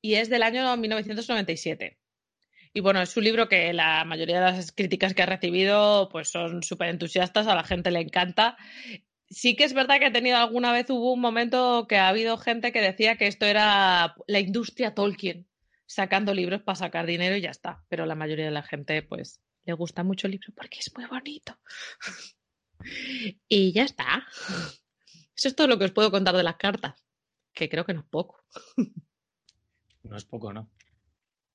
y 0.00 0.16
es 0.16 0.28
del 0.28 0.42
año 0.42 0.76
1997. 0.76 1.96
Y 2.72 2.80
bueno, 2.80 3.00
es 3.00 3.16
un 3.16 3.22
libro 3.22 3.48
que 3.48 3.72
la 3.72 4.04
mayoría 4.04 4.40
de 4.40 4.50
las 4.50 4.72
críticas 4.72 5.14
que 5.14 5.22
ha 5.22 5.26
recibido 5.26 6.08
pues 6.10 6.28
son 6.28 6.64
súper 6.64 6.88
entusiastas, 6.88 7.46
a 7.46 7.54
la 7.54 7.62
gente 7.62 7.92
le 7.92 8.00
encanta. 8.00 8.56
Sí 9.30 9.54
que 9.54 9.62
es 9.62 9.74
verdad 9.74 10.00
que 10.00 10.06
he 10.06 10.10
tenido 10.10 10.38
alguna 10.38 10.72
vez, 10.72 10.90
hubo 10.90 11.12
un 11.12 11.20
momento 11.20 11.86
que 11.88 11.96
ha 11.96 12.08
habido 12.08 12.36
gente 12.36 12.72
que 12.72 12.80
decía 12.80 13.16
que 13.16 13.28
esto 13.28 13.46
era 13.46 14.16
la 14.26 14.40
industria 14.40 14.92
Tolkien, 14.92 15.46
sacando 15.86 16.34
libros 16.34 16.62
para 16.62 16.74
sacar 16.74 17.06
dinero 17.06 17.36
y 17.36 17.42
ya 17.42 17.50
está. 17.50 17.84
Pero 17.88 18.06
la 18.06 18.16
mayoría 18.16 18.46
de 18.46 18.50
la 18.50 18.64
gente 18.64 19.02
pues 19.02 19.40
le 19.66 19.72
gusta 19.74 20.02
mucho 20.02 20.26
el 20.26 20.32
libro 20.32 20.52
porque 20.56 20.80
es 20.80 20.92
muy 20.96 21.06
bonito. 21.06 21.56
y 23.48 23.72
ya 23.72 23.84
está. 23.84 24.26
Eso 25.36 25.46
es 25.46 25.54
todo 25.54 25.68
lo 25.68 25.78
que 25.78 25.84
os 25.84 25.92
puedo 25.92 26.10
contar 26.10 26.36
de 26.36 26.42
las 26.42 26.56
cartas 26.56 27.03
que 27.54 27.68
creo 27.68 27.84
que 27.84 27.94
no 27.94 28.00
es 28.00 28.06
poco. 28.06 28.44
No 30.02 30.18
es 30.18 30.24
poco, 30.24 30.52
¿no? 30.52 30.68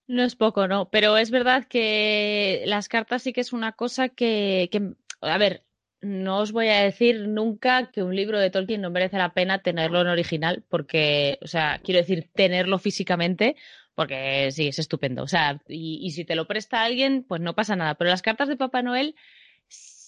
No 0.07 0.23
es 0.23 0.35
poco, 0.35 0.67
no. 0.67 0.89
Pero 0.89 1.17
es 1.17 1.29
verdad 1.29 1.67
que 1.67 2.63
las 2.65 2.89
cartas 2.89 3.21
sí 3.21 3.31
que 3.31 3.41
es 3.41 3.53
una 3.53 3.73
cosa 3.73 4.09
que, 4.09 4.67
que, 4.71 4.93
a 5.21 5.37
ver, 5.37 5.63
no 6.01 6.39
os 6.39 6.51
voy 6.51 6.69
a 6.69 6.81
decir 6.81 7.27
nunca 7.27 7.91
que 7.91 8.01
un 8.01 8.15
libro 8.15 8.39
de 8.39 8.49
Tolkien 8.49 8.81
no 8.81 8.89
merece 8.89 9.17
la 9.17 9.33
pena 9.33 9.61
tenerlo 9.61 10.01
en 10.01 10.07
original, 10.07 10.63
porque, 10.67 11.37
o 11.43 11.47
sea, 11.47 11.79
quiero 11.83 11.99
decir, 11.99 12.29
tenerlo 12.33 12.79
físicamente, 12.79 13.55
porque 13.93 14.49
sí, 14.51 14.69
es 14.69 14.79
estupendo. 14.79 15.21
O 15.21 15.27
sea, 15.27 15.61
y, 15.67 15.99
y 16.01 16.11
si 16.11 16.25
te 16.25 16.35
lo 16.35 16.47
presta 16.47 16.83
alguien, 16.83 17.23
pues 17.27 17.41
no 17.41 17.53
pasa 17.53 17.75
nada. 17.75 17.95
Pero 17.95 18.09
las 18.09 18.23
cartas 18.23 18.47
de 18.47 18.57
Papá 18.57 18.81
Noel 18.81 19.15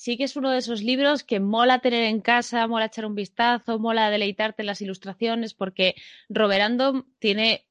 sí 0.01 0.17
que 0.17 0.23
es 0.23 0.35
uno 0.35 0.49
de 0.49 0.57
esos 0.57 0.81
libros 0.81 1.23
que 1.23 1.39
mola 1.39 1.77
tener 1.77 2.05
en 2.05 2.21
casa, 2.21 2.65
mola 2.65 2.85
echar 2.85 3.05
un 3.05 3.13
vistazo, 3.13 3.77
mola 3.77 4.09
deleitarte 4.09 4.63
en 4.63 4.65
las 4.65 4.81
ilustraciones, 4.81 5.53
porque 5.53 5.93
Roberando 6.27 7.05
tiene 7.19 7.67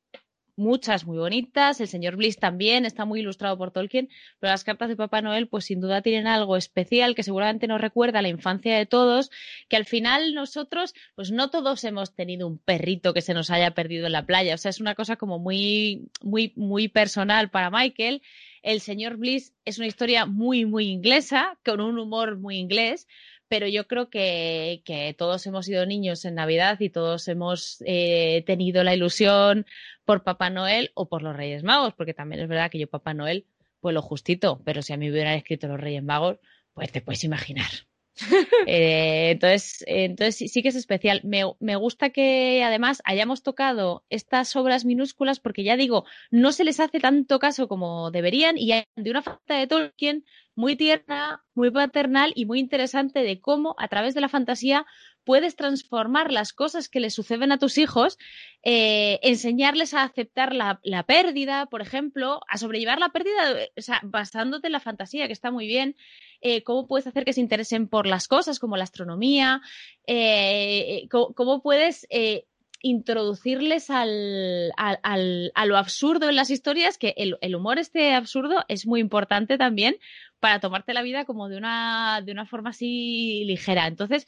muchas 0.54 1.06
muy 1.06 1.18
bonitas. 1.18 1.80
El 1.80 1.88
señor 1.88 2.14
Bliss 2.14 2.36
también 2.36 2.84
está 2.84 3.04
muy 3.04 3.18
ilustrado 3.18 3.58
por 3.58 3.72
Tolkien, 3.72 4.08
pero 4.38 4.52
las 4.52 4.62
cartas 4.62 4.88
de 4.88 4.94
Papá 4.94 5.22
Noel, 5.22 5.48
pues 5.48 5.64
sin 5.64 5.80
duda 5.80 6.02
tienen 6.02 6.28
algo 6.28 6.56
especial 6.56 7.16
que 7.16 7.24
seguramente 7.24 7.66
nos 7.66 7.80
recuerda 7.80 8.20
a 8.20 8.22
la 8.22 8.28
infancia 8.28 8.78
de 8.78 8.86
todos, 8.86 9.32
que 9.68 9.74
al 9.74 9.84
final 9.84 10.32
nosotros, 10.32 10.94
pues 11.16 11.32
no 11.32 11.50
todos 11.50 11.82
hemos 11.82 12.14
tenido 12.14 12.46
un 12.46 12.58
perrito 12.58 13.12
que 13.12 13.22
se 13.22 13.34
nos 13.34 13.50
haya 13.50 13.72
perdido 13.72 14.06
en 14.06 14.12
la 14.12 14.24
playa. 14.24 14.54
O 14.54 14.58
sea, 14.58 14.68
es 14.68 14.80
una 14.80 14.94
cosa 14.94 15.16
como 15.16 15.40
muy, 15.40 16.08
muy, 16.22 16.52
muy 16.54 16.86
personal 16.86 17.50
para 17.50 17.70
Michael. 17.70 18.22
El 18.62 18.80
señor 18.80 19.16
Bliss 19.16 19.54
es 19.64 19.78
una 19.78 19.86
historia 19.86 20.26
muy, 20.26 20.66
muy 20.66 20.88
inglesa, 20.88 21.58
con 21.64 21.80
un 21.80 21.98
humor 21.98 22.38
muy 22.38 22.56
inglés, 22.56 23.06
pero 23.48 23.66
yo 23.66 23.86
creo 23.88 24.10
que, 24.10 24.82
todos 25.18 25.46
hemos 25.46 25.66
sido 25.66 25.86
niños 25.86 26.24
en 26.24 26.36
Navidad 26.36 26.78
y 26.80 26.90
todos 26.90 27.26
hemos 27.28 27.82
eh, 27.86 28.44
tenido 28.46 28.84
la 28.84 28.94
ilusión 28.94 29.66
por 30.04 30.22
Papá 30.22 30.50
Noel 30.50 30.92
o 30.94 31.08
por 31.08 31.22
los 31.22 31.36
Reyes 31.36 31.64
Magos, 31.64 31.94
porque 31.94 32.14
también 32.14 32.42
es 32.42 32.48
verdad 32.48 32.70
que 32.70 32.78
yo 32.78 32.86
Papá 32.86 33.14
Noel, 33.14 33.46
pues 33.80 33.94
lo 33.94 34.02
justito, 34.02 34.60
pero 34.64 34.82
si 34.82 34.92
a 34.92 34.96
mí 34.96 35.10
hubieran 35.10 35.34
escrito 35.34 35.66
los 35.66 35.80
Reyes 35.80 36.02
Magos, 36.02 36.38
pues 36.74 36.92
te 36.92 37.00
puedes 37.00 37.24
imaginar. 37.24 37.89
eh, 38.66 39.30
entonces, 39.30 39.84
entonces 39.86 40.36
sí, 40.36 40.48
sí, 40.48 40.62
que 40.62 40.68
es 40.68 40.74
especial. 40.74 41.20
Me, 41.24 41.42
me, 41.58 41.76
gusta 41.76 42.10
que 42.10 42.62
además 42.64 43.02
hayamos 43.04 43.42
tocado 43.42 44.04
estas 44.10 44.54
obras 44.56 44.84
minúsculas 44.84 45.40
porque 45.40 45.64
ya 45.64 45.76
digo, 45.76 46.04
no 46.30 46.52
se 46.52 46.64
les 46.64 46.80
hace 46.80 47.00
tanto 47.00 47.38
caso 47.38 47.68
como 47.68 48.10
deberían 48.10 48.56
y 48.58 48.72
de 48.96 49.10
una 49.10 49.22
falta 49.22 49.54
de 49.54 49.66
Tolkien 49.66 50.24
muy 50.54 50.76
tierna, 50.76 51.42
muy 51.54 51.70
paternal 51.70 52.32
y 52.34 52.44
muy 52.44 52.58
interesante 52.58 53.20
de 53.20 53.40
cómo 53.40 53.74
a 53.78 53.88
través 53.88 54.14
de 54.14 54.20
la 54.20 54.28
fantasía 54.28 54.84
puedes 55.24 55.56
transformar 55.56 56.32
las 56.32 56.52
cosas 56.52 56.88
que 56.88 57.00
le 57.00 57.10
suceden 57.10 57.52
a 57.52 57.58
tus 57.58 57.78
hijos, 57.78 58.18
eh, 58.62 59.18
enseñarles 59.22 59.94
a 59.94 60.02
aceptar 60.02 60.54
la, 60.54 60.80
pérdida, 61.06 61.66
por 61.66 61.82
ejemplo, 61.82 62.40
a 62.48 62.58
sobrellevar 62.58 62.98
la 62.98 63.10
pérdida, 63.10 63.56
sea, 63.76 64.00
basándote 64.02 64.68
en 64.68 64.72
la 64.72 64.80
fantasía, 64.80 65.26
que 65.26 65.32
está 65.32 65.50
muy 65.50 65.66
bien, 65.66 65.96
eh, 66.40 66.62
cómo 66.62 66.86
puedes 66.86 67.06
hacer 67.06 67.24
que 67.24 67.32
se 67.32 67.40
interesen 67.40 67.88
por 67.88 68.06
las 68.06 68.28
cosas 68.28 68.58
como 68.58 68.76
la 68.76 68.84
astronomía, 68.84 69.60
eh, 70.06 71.06
cómo, 71.10 71.62
puedes 71.62 72.06
eh, 72.10 72.46
introducirles 72.82 73.90
al, 73.90 74.72
al, 74.76 75.52
a 75.54 75.66
lo 75.66 75.76
absurdo 75.76 76.28
en 76.28 76.36
las 76.36 76.50
historias, 76.50 76.96
que 76.96 77.14
el, 77.16 77.36
el, 77.42 77.54
humor 77.54 77.78
este 77.78 78.14
absurdo 78.14 78.64
es 78.68 78.86
muy 78.86 79.00
importante 79.00 79.58
también 79.58 79.96
para 80.40 80.60
tomarte 80.60 80.94
la 80.94 81.02
vida 81.02 81.26
como 81.26 81.48
de 81.48 81.58
una, 81.58 82.22
de 82.24 82.32
una 82.32 82.46
forma 82.46 82.70
así 82.70 83.44
ligera. 83.44 83.86
Entonces, 83.86 84.26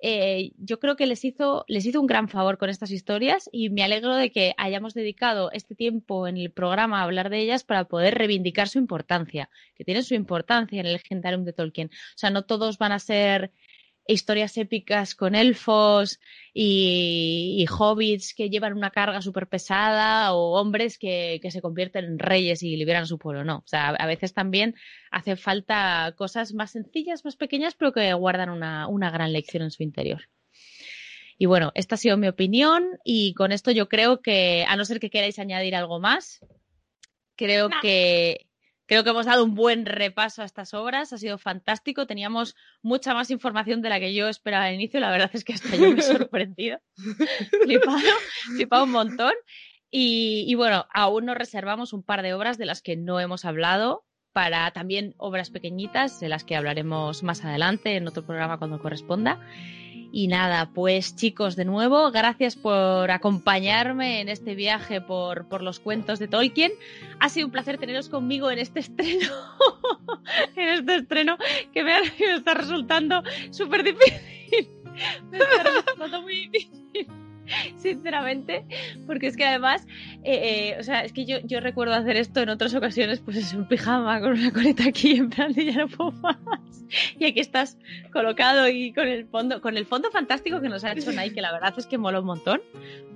eh, 0.00 0.52
yo 0.58 0.78
creo 0.78 0.96
que 0.96 1.06
les 1.06 1.24
hizo, 1.24 1.64
les 1.66 1.84
hizo 1.84 2.00
un 2.00 2.06
gran 2.06 2.28
favor 2.28 2.58
con 2.58 2.70
estas 2.70 2.90
historias 2.90 3.48
y 3.52 3.70
me 3.70 3.82
alegro 3.82 4.14
de 4.14 4.30
que 4.30 4.54
hayamos 4.56 4.94
dedicado 4.94 5.50
este 5.52 5.74
tiempo 5.74 6.28
en 6.28 6.36
el 6.36 6.52
programa 6.52 7.00
a 7.00 7.04
hablar 7.04 7.30
de 7.30 7.40
ellas 7.40 7.64
para 7.64 7.84
poder 7.88 8.14
reivindicar 8.16 8.68
su 8.68 8.78
importancia, 8.78 9.50
que 9.74 9.84
tienen 9.84 10.04
su 10.04 10.14
importancia 10.14 10.80
en 10.80 10.86
el 10.86 10.92
legendarium 10.92 11.44
de 11.44 11.52
Tolkien. 11.52 11.88
O 11.88 12.18
sea, 12.18 12.30
no 12.30 12.44
todos 12.44 12.78
van 12.78 12.92
a 12.92 12.98
ser 13.00 13.52
historias 14.08 14.56
épicas 14.56 15.14
con 15.14 15.34
elfos 15.34 16.18
y, 16.54 17.56
y 17.58 17.66
hobbits 17.70 18.34
que 18.34 18.48
llevan 18.48 18.72
una 18.72 18.90
carga 18.90 19.20
súper 19.20 19.46
pesada 19.46 20.32
o 20.32 20.58
hombres 20.58 20.98
que, 20.98 21.38
que, 21.42 21.50
se 21.50 21.60
convierten 21.60 22.04
en 22.06 22.18
reyes 22.18 22.62
y 22.62 22.76
liberan 22.76 23.02
a 23.02 23.06
su 23.06 23.18
pueblo. 23.18 23.44
No, 23.44 23.58
o 23.58 23.66
sea, 23.66 23.90
a 23.90 24.06
veces 24.06 24.32
también 24.32 24.74
hace 25.10 25.36
falta 25.36 26.14
cosas 26.16 26.54
más 26.54 26.72
sencillas, 26.72 27.24
más 27.24 27.36
pequeñas, 27.36 27.74
pero 27.74 27.92
que 27.92 28.12
guardan 28.14 28.48
una, 28.48 28.88
una 28.88 29.10
gran 29.10 29.32
lección 29.32 29.62
en 29.62 29.70
su 29.70 29.82
interior. 29.82 30.22
Y 31.36 31.46
bueno, 31.46 31.70
esta 31.74 31.94
ha 31.94 31.98
sido 31.98 32.16
mi 32.16 32.28
opinión 32.28 32.98
y 33.04 33.34
con 33.34 33.52
esto 33.52 33.70
yo 33.70 33.88
creo 33.88 34.22
que, 34.22 34.64
a 34.66 34.74
no 34.76 34.84
ser 34.86 34.98
que 34.98 35.10
queráis 35.10 35.38
añadir 35.38 35.76
algo 35.76 36.00
más, 36.00 36.40
creo 37.36 37.68
no. 37.68 37.76
que 37.80 38.47
Creo 38.88 39.04
que 39.04 39.10
hemos 39.10 39.26
dado 39.26 39.44
un 39.44 39.54
buen 39.54 39.84
repaso 39.84 40.40
a 40.40 40.46
estas 40.46 40.72
obras, 40.72 41.12
ha 41.12 41.18
sido 41.18 41.36
fantástico. 41.36 42.06
Teníamos 42.06 42.56
mucha 42.80 43.12
más 43.12 43.30
información 43.30 43.82
de 43.82 43.90
la 43.90 44.00
que 44.00 44.14
yo 44.14 44.28
esperaba 44.28 44.64
al 44.64 44.74
inicio. 44.74 44.98
La 44.98 45.10
verdad 45.10 45.30
es 45.34 45.44
que 45.44 45.52
hasta 45.52 45.76
yo 45.76 45.92
me 45.92 46.00
he 46.00 46.02
sorprendido. 46.02 46.80
flipado, 47.64 47.98
flipado 48.56 48.84
un 48.84 48.92
montón. 48.92 49.34
Y, 49.90 50.46
y, 50.48 50.54
bueno, 50.54 50.86
aún 50.94 51.26
nos 51.26 51.36
reservamos 51.36 51.92
un 51.92 52.02
par 52.02 52.22
de 52.22 52.32
obras 52.32 52.56
de 52.56 52.64
las 52.64 52.80
que 52.80 52.96
no 52.96 53.20
hemos 53.20 53.44
hablado 53.44 54.06
para 54.32 54.70
también 54.70 55.14
obras 55.18 55.50
pequeñitas, 55.50 56.18
de 56.20 56.30
las 56.30 56.44
que 56.44 56.56
hablaremos 56.56 57.22
más 57.22 57.44
adelante 57.44 57.96
en 57.96 58.08
otro 58.08 58.24
programa 58.24 58.56
cuando 58.58 58.80
corresponda. 58.80 59.38
Y 60.10 60.28
nada, 60.28 60.70
pues 60.72 61.16
chicos, 61.16 61.54
de 61.54 61.66
nuevo, 61.66 62.10
gracias 62.10 62.56
por 62.56 63.10
acompañarme 63.10 64.20
en 64.20 64.28
este 64.28 64.54
viaje 64.54 65.00
por, 65.00 65.48
por 65.48 65.62
los 65.62 65.80
cuentos 65.80 66.18
de 66.18 66.28
Tolkien. 66.28 66.72
Ha 67.20 67.28
sido 67.28 67.46
un 67.46 67.52
placer 67.52 67.76
teneros 67.78 68.08
conmigo 68.08 68.50
en 68.50 68.58
este 68.58 68.80
estreno, 68.80 69.28
en 70.56 70.68
este 70.68 70.96
estreno 70.96 71.36
que 71.74 71.84
me, 71.84 71.92
me 72.00 72.34
está 72.36 72.54
resultando 72.54 73.22
súper 73.50 73.84
difícil. 73.84 74.70
Me 75.30 75.38
está 75.38 75.62
resultando 75.62 76.22
muy 76.22 76.48
difícil. 76.48 77.06
sinceramente, 77.76 78.64
porque 79.06 79.26
es 79.28 79.36
que 79.36 79.44
además, 79.44 79.86
eh, 80.24 80.74
eh, 80.74 80.76
o 80.78 80.82
sea, 80.82 81.04
es 81.04 81.12
que 81.12 81.24
yo, 81.24 81.38
yo, 81.44 81.60
recuerdo 81.60 81.94
hacer 81.94 82.16
esto 82.16 82.40
en 82.40 82.48
otras 82.48 82.74
ocasiones, 82.74 83.20
pues 83.20 83.36
es 83.36 83.54
un 83.54 83.66
pijama 83.66 84.20
con 84.20 84.32
una 84.32 84.52
coleta 84.52 84.84
aquí, 84.88 85.12
en 85.16 85.30
plan 85.30 85.52
de 85.52 85.66
ya 85.66 85.78
no 85.78 85.88
puedo 85.88 86.12
más. 86.12 86.36
Y 87.18 87.26
aquí 87.26 87.40
estás 87.40 87.76
colocado 88.12 88.68
y 88.68 88.92
con 88.92 89.06
el 89.08 89.26
fondo, 89.26 89.60
con 89.60 89.76
el 89.76 89.86
fondo 89.86 90.10
fantástico 90.10 90.60
que 90.60 90.68
nos 90.68 90.84
ha 90.84 90.92
hecho 90.92 91.12
Nike, 91.12 91.34
que 91.34 91.42
la 91.42 91.52
verdad 91.52 91.74
es 91.76 91.86
que 91.86 91.98
mola 91.98 92.20
un 92.20 92.26
montón. 92.26 92.62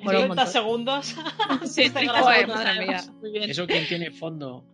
Mola 0.02 0.20
un 0.20 0.28
montón. 0.28 0.46
segundos. 0.46 1.14
sí, 1.64 1.82
este 1.84 2.06
joder, 2.06 2.48
madre 2.48 2.86
mía. 2.86 3.00
Eso 3.46 3.66
quien 3.66 3.86
tiene 3.86 4.10
fondo. 4.10 4.64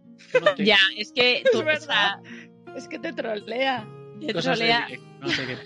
No 0.42 0.54
te... 0.54 0.64
Ya, 0.64 0.78
es 0.96 1.12
que 1.12 1.44
tú, 1.52 1.60
es, 1.60 1.64
verdad. 1.64 2.20
O 2.20 2.24
sea, 2.24 2.76
es 2.76 2.88
que 2.88 2.98
te 2.98 3.12
trolea. 3.12 3.86
Te 4.20 4.34
trolea. 4.34 4.88
De, 4.88 5.00
no 5.20 5.28
sé 5.28 5.46
qué 5.46 5.56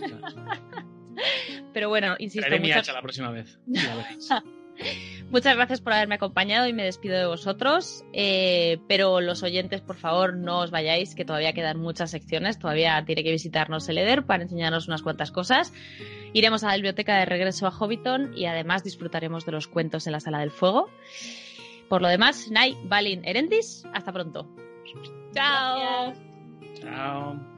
pero 1.73 1.89
bueno, 1.89 2.15
insisto. 2.19 2.47
Traeré 2.47 2.63
mi 2.63 2.73
hacha 2.73 2.93
la 2.93 3.03
próxima 3.03 3.31
vez. 3.31 3.59
Muchas 5.31 5.57
gracias 5.57 5.81
por 5.81 5.93
haberme 5.93 6.17
acompañado 6.17 6.67
y 6.67 6.73
me 6.73 6.85
despido 6.85 7.19
de 7.19 7.27
vosotros. 7.27 8.05
Eh, 8.13 8.79
pero 8.89 9.21
los 9.21 9.43
oyentes, 9.43 9.81
por 9.81 9.97
favor, 9.97 10.35
no 10.37 10.61
os 10.61 10.71
vayáis, 10.71 11.15
que 11.15 11.25
todavía 11.25 11.53
quedan 11.53 11.79
muchas 11.79 12.11
secciones. 12.11 12.59
Todavía 12.59 13.03
tiene 13.07 13.25
que 13.25 13.31
visitarnos 13.31 13.89
el 13.89 13.99
EDER 13.99 14.25
para 14.25 14.43
enseñarnos 14.43 14.89
unas 14.89 15.03
cuantas 15.03 15.31
cosas. 15.31 15.73
Iremos 16.33 16.65
a 16.65 16.69
la 16.69 16.75
biblioteca 16.75 17.19
de 17.19 17.25
regreso 17.25 17.67
a 17.67 17.71
Hobbiton 17.71 18.37
y 18.37 18.47
además 18.47 18.85
disfrutaremos 18.85 19.47
de 19.47 19.53
los 19.53 19.69
cuentos 19.69 20.07
en 20.07 20.13
la 20.13 20.21
Sala 20.21 20.41
del 20.41 20.51
Fuego. 20.51 20.91
Por 21.89 22.03
lo 22.03 22.09
demás, 22.09 22.51
Nai, 22.51 22.77
Balin, 22.85 23.25
Erendis, 23.25 23.85
hasta 23.93 24.13
pronto. 24.13 24.49
Chao. 25.35 26.13
Gracias. 26.13 26.81
Chao. 26.81 27.52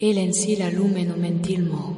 El 0.00 0.16
en 0.16 0.32
si 0.32 0.54
la 0.54 0.70
lumen 0.70 1.20
mentilmo. 1.20 1.96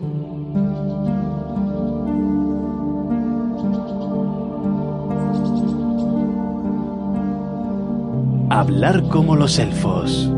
Hablar 8.48 9.02
como 9.10 9.36
los 9.36 9.58
elfos. 9.58 10.30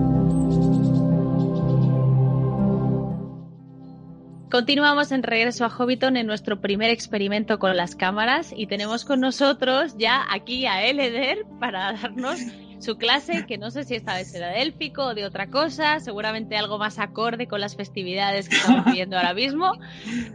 Continuamos 4.50 5.12
en 5.12 5.22
Regreso 5.22 5.64
a 5.64 5.70
Hobbiton 5.70 6.16
en 6.16 6.26
nuestro 6.26 6.60
primer 6.60 6.90
experimento 6.90 7.60
con 7.60 7.76
las 7.76 7.94
cámaras 7.94 8.52
y 8.56 8.66
tenemos 8.66 9.04
con 9.04 9.20
nosotros 9.20 9.94
ya 9.96 10.24
aquí 10.32 10.66
a 10.66 10.84
Eleder 10.84 11.46
para 11.60 11.92
darnos 11.92 12.40
su 12.82 12.96
clase, 12.96 13.46
que 13.46 13.58
no 13.58 13.70
sé 13.70 13.84
si 13.84 13.94
esta 13.94 14.14
vez 14.14 14.30
será 14.30 14.48
de 14.48 14.62
élfico 14.62 15.06
o 15.06 15.14
de 15.14 15.24
otra 15.24 15.48
cosa, 15.48 16.00
seguramente 16.00 16.56
algo 16.56 16.78
más 16.78 16.98
acorde 16.98 17.46
con 17.46 17.60
las 17.60 17.76
festividades 17.76 18.48
que 18.48 18.56
estamos 18.56 18.84
viviendo 18.86 19.16
ahora 19.16 19.34
mismo. 19.34 19.72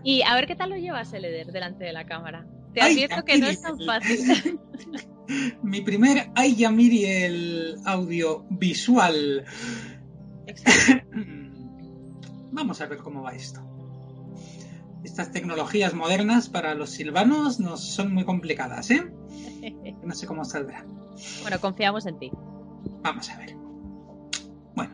Y 0.03 0.22
a 0.24 0.34
ver 0.36 0.48
qué 0.48 0.56
tal 0.56 0.69
lo 0.69 0.78
llevas, 0.78 1.11
Eleder, 1.14 1.48
delante 1.48 1.84
de 1.84 1.94
la 1.94 2.06
cámara. 2.06 2.45
Te 2.74 2.82
advierto 2.82 3.24
que 3.26 3.38
no 3.38 3.48
es 3.48 3.61
tan 3.61 3.80
fácil. 3.80 4.60
Mi 5.61 5.82
primer 5.82 6.30
Ay 6.36 6.56
Yamiriel 6.56 7.76
audiovisual. 7.86 9.45
Vamos 12.52 12.82
a 12.82 12.86
ver 12.86 12.99
cómo 12.99 13.24
va 13.24 13.34
esto. 13.34 13.61
Estas 15.03 15.32
tecnologías 15.32 15.94
modernas 15.94 16.49
para 16.49 16.76
los 16.76 16.91
silvanos 16.91 17.60
no 17.60 17.78
son 17.78 18.14
muy 18.14 18.24
complicadas, 18.26 18.90
¿eh? 18.91 19.03
No 20.03 20.15
sé 20.15 20.28
cómo 20.28 20.45
saldrá. 20.45 20.86
Bueno, 21.41 21.60
confiamos 21.60 22.06
en 22.06 22.19
ti. 22.19 22.31
Vamos 23.02 23.30
a 23.30 23.38
ver. 23.38 23.56
Bueno. 24.76 24.94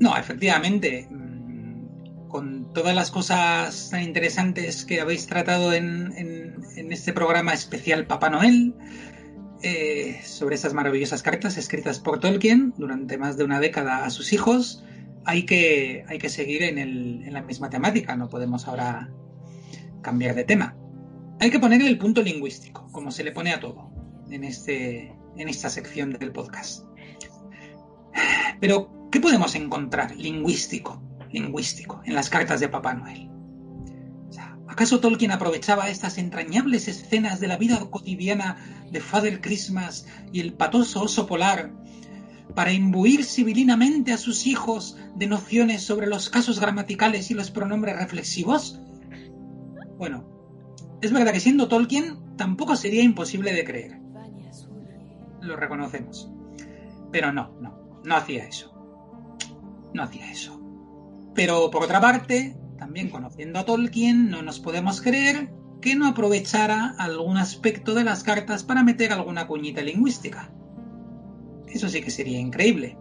No, 0.00 0.16
efectivamente, 0.16 1.06
mm, 1.10 2.28
con 2.28 2.72
todas 2.72 2.94
las 2.94 3.10
cosas 3.10 3.88
tan 3.90 4.02
interesantes 4.02 4.84
que 4.84 5.00
habéis 5.00 5.26
tratado 5.26 5.72
en, 5.72 6.12
en- 6.16 6.92
este 6.92 7.12
programa 7.12 7.52
especial 7.52 8.06
Papá 8.06 8.30
Noel, 8.30 8.74
eh, 9.62 10.20
sobre 10.24 10.56
esas 10.56 10.74
maravillosas 10.74 11.22
cartas 11.22 11.56
escritas 11.56 11.98
por 12.00 12.18
Tolkien 12.18 12.74
durante 12.76 13.16
más 13.18 13.36
de 13.36 13.44
una 13.44 13.60
década 13.60 14.04
a 14.04 14.10
sus 14.10 14.32
hijos, 14.32 14.82
hay 15.24 15.44
que, 15.46 16.04
hay 16.08 16.18
que 16.18 16.28
seguir 16.28 16.62
en, 16.64 16.78
el- 16.78 17.22
en 17.24 17.32
la 17.32 17.42
misma 17.42 17.70
temática, 17.70 18.16
no 18.16 18.28
podemos 18.28 18.66
ahora 18.66 19.10
cambiar 20.02 20.34
de 20.34 20.44
tema. 20.44 20.76
Hay 21.40 21.50
que 21.50 21.60
poner 21.60 21.80
el 21.82 21.98
punto 21.98 22.22
lingüístico, 22.22 22.88
como 22.92 23.10
se 23.10 23.22
le 23.24 23.32
pone 23.32 23.52
a 23.52 23.60
todo 23.60 23.91
en, 24.32 24.44
este, 24.44 25.14
en 25.36 25.48
esta 25.48 25.68
sección 25.68 26.12
del 26.12 26.32
podcast. 26.32 26.84
Pero, 28.60 29.08
¿qué 29.10 29.20
podemos 29.20 29.54
encontrar 29.54 30.14
lingüístico, 30.16 31.02
lingüístico 31.30 32.00
en 32.04 32.14
las 32.14 32.30
cartas 32.30 32.60
de 32.60 32.68
Papá 32.68 32.94
Noel? 32.94 33.30
¿Acaso 34.68 35.00
Tolkien 35.00 35.32
aprovechaba 35.32 35.90
estas 35.90 36.16
entrañables 36.16 36.88
escenas 36.88 37.40
de 37.40 37.46
la 37.46 37.58
vida 37.58 37.78
cotidiana 37.90 38.56
de 38.90 39.00
Father 39.00 39.42
Christmas 39.42 40.06
y 40.32 40.40
el 40.40 40.54
patoso 40.54 41.02
oso 41.02 41.26
polar 41.26 41.74
para 42.54 42.72
imbuir 42.72 43.24
civilinamente 43.24 44.12
a 44.12 44.18
sus 44.18 44.46
hijos 44.46 44.96
de 45.14 45.26
nociones 45.26 45.82
sobre 45.82 46.06
los 46.06 46.30
casos 46.30 46.58
gramaticales 46.58 47.30
y 47.30 47.34
los 47.34 47.50
pronombres 47.50 47.96
reflexivos? 47.96 48.80
Bueno, 49.98 50.26
es 51.02 51.12
verdad 51.12 51.32
que 51.32 51.40
siendo 51.40 51.68
Tolkien 51.68 52.36
tampoco 52.36 52.74
sería 52.74 53.02
imposible 53.02 53.52
de 53.52 53.64
creer. 53.64 54.01
Lo 55.42 55.56
reconocemos. 55.56 56.30
Pero 57.10 57.32
no, 57.32 57.54
no, 57.60 58.00
no 58.04 58.16
hacía 58.16 58.46
eso. 58.46 58.72
No 59.92 60.04
hacía 60.04 60.30
eso. 60.30 60.60
Pero 61.34 61.70
por 61.70 61.82
otra 61.82 62.00
parte, 62.00 62.56
también 62.78 63.10
conociendo 63.10 63.58
a 63.58 63.64
Tolkien, 63.64 64.30
no 64.30 64.42
nos 64.42 64.60
podemos 64.60 65.00
creer 65.00 65.52
que 65.80 65.96
no 65.96 66.06
aprovechara 66.06 66.94
algún 66.98 67.36
aspecto 67.36 67.94
de 67.94 68.04
las 68.04 68.22
cartas 68.22 68.62
para 68.62 68.84
meter 68.84 69.12
alguna 69.12 69.46
cuñita 69.46 69.82
lingüística. 69.82 70.52
Eso 71.66 71.88
sí 71.88 72.00
que 72.00 72.10
sería 72.10 72.38
increíble. 72.38 72.96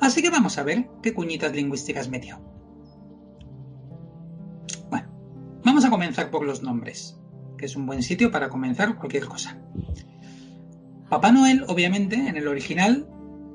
Así 0.00 0.22
que 0.22 0.30
vamos 0.30 0.58
a 0.58 0.62
ver 0.62 0.88
qué 1.02 1.12
cuñitas 1.12 1.52
lingüísticas 1.52 2.08
metió. 2.08 2.38
Bueno, 4.90 5.08
vamos 5.64 5.84
a 5.84 5.90
comenzar 5.90 6.30
por 6.30 6.44
los 6.44 6.62
nombres, 6.62 7.18
que 7.58 7.66
es 7.66 7.74
un 7.76 7.86
buen 7.86 8.02
sitio 8.02 8.30
para 8.30 8.48
comenzar 8.48 8.96
cualquier 8.96 9.26
cosa. 9.26 9.58
Papá 11.08 11.30
Noel, 11.30 11.64
obviamente, 11.68 12.16
en 12.16 12.36
el 12.36 12.48
original, 12.48 13.08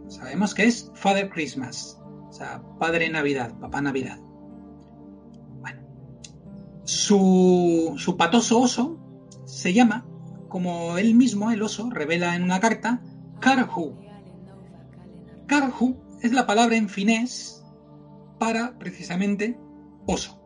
sabemos 0.07 0.53
que 0.53 0.65
es 0.65 0.91
Father 0.93 1.29
Christmas, 1.29 1.99
o 2.29 2.31
sea, 2.31 2.61
Padre 2.79 3.09
Navidad, 3.09 3.57
Papá 3.59 3.81
Navidad. 3.81 4.19
Bueno, 5.59 5.81
su, 6.85 7.95
su 7.97 8.15
patoso 8.15 8.59
oso 8.59 8.99
se 9.45 9.73
llama, 9.73 10.05
como 10.47 10.97
él 10.97 11.13
mismo, 11.13 11.51
el 11.51 11.61
oso, 11.61 11.89
revela 11.89 12.35
en 12.35 12.43
una 12.43 12.61
carta, 12.61 13.01
Karhu. 13.41 13.97
Karhu 15.47 15.97
es 16.21 16.31
la 16.31 16.47
palabra 16.47 16.77
en 16.77 16.87
finés 16.87 17.65
para 18.39 18.77
precisamente 18.77 19.59
oso. 20.05 20.41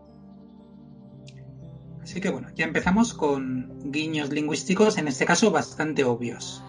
Así 2.02 2.20
que 2.20 2.30
bueno, 2.30 2.50
ya 2.56 2.66
empezamos 2.66 3.14
con 3.14 3.92
guiños 3.92 4.32
lingüísticos, 4.32 4.98
en 4.98 5.08
este 5.08 5.26
caso 5.26 5.52
bastante 5.52 6.04
obvios. 6.04 6.64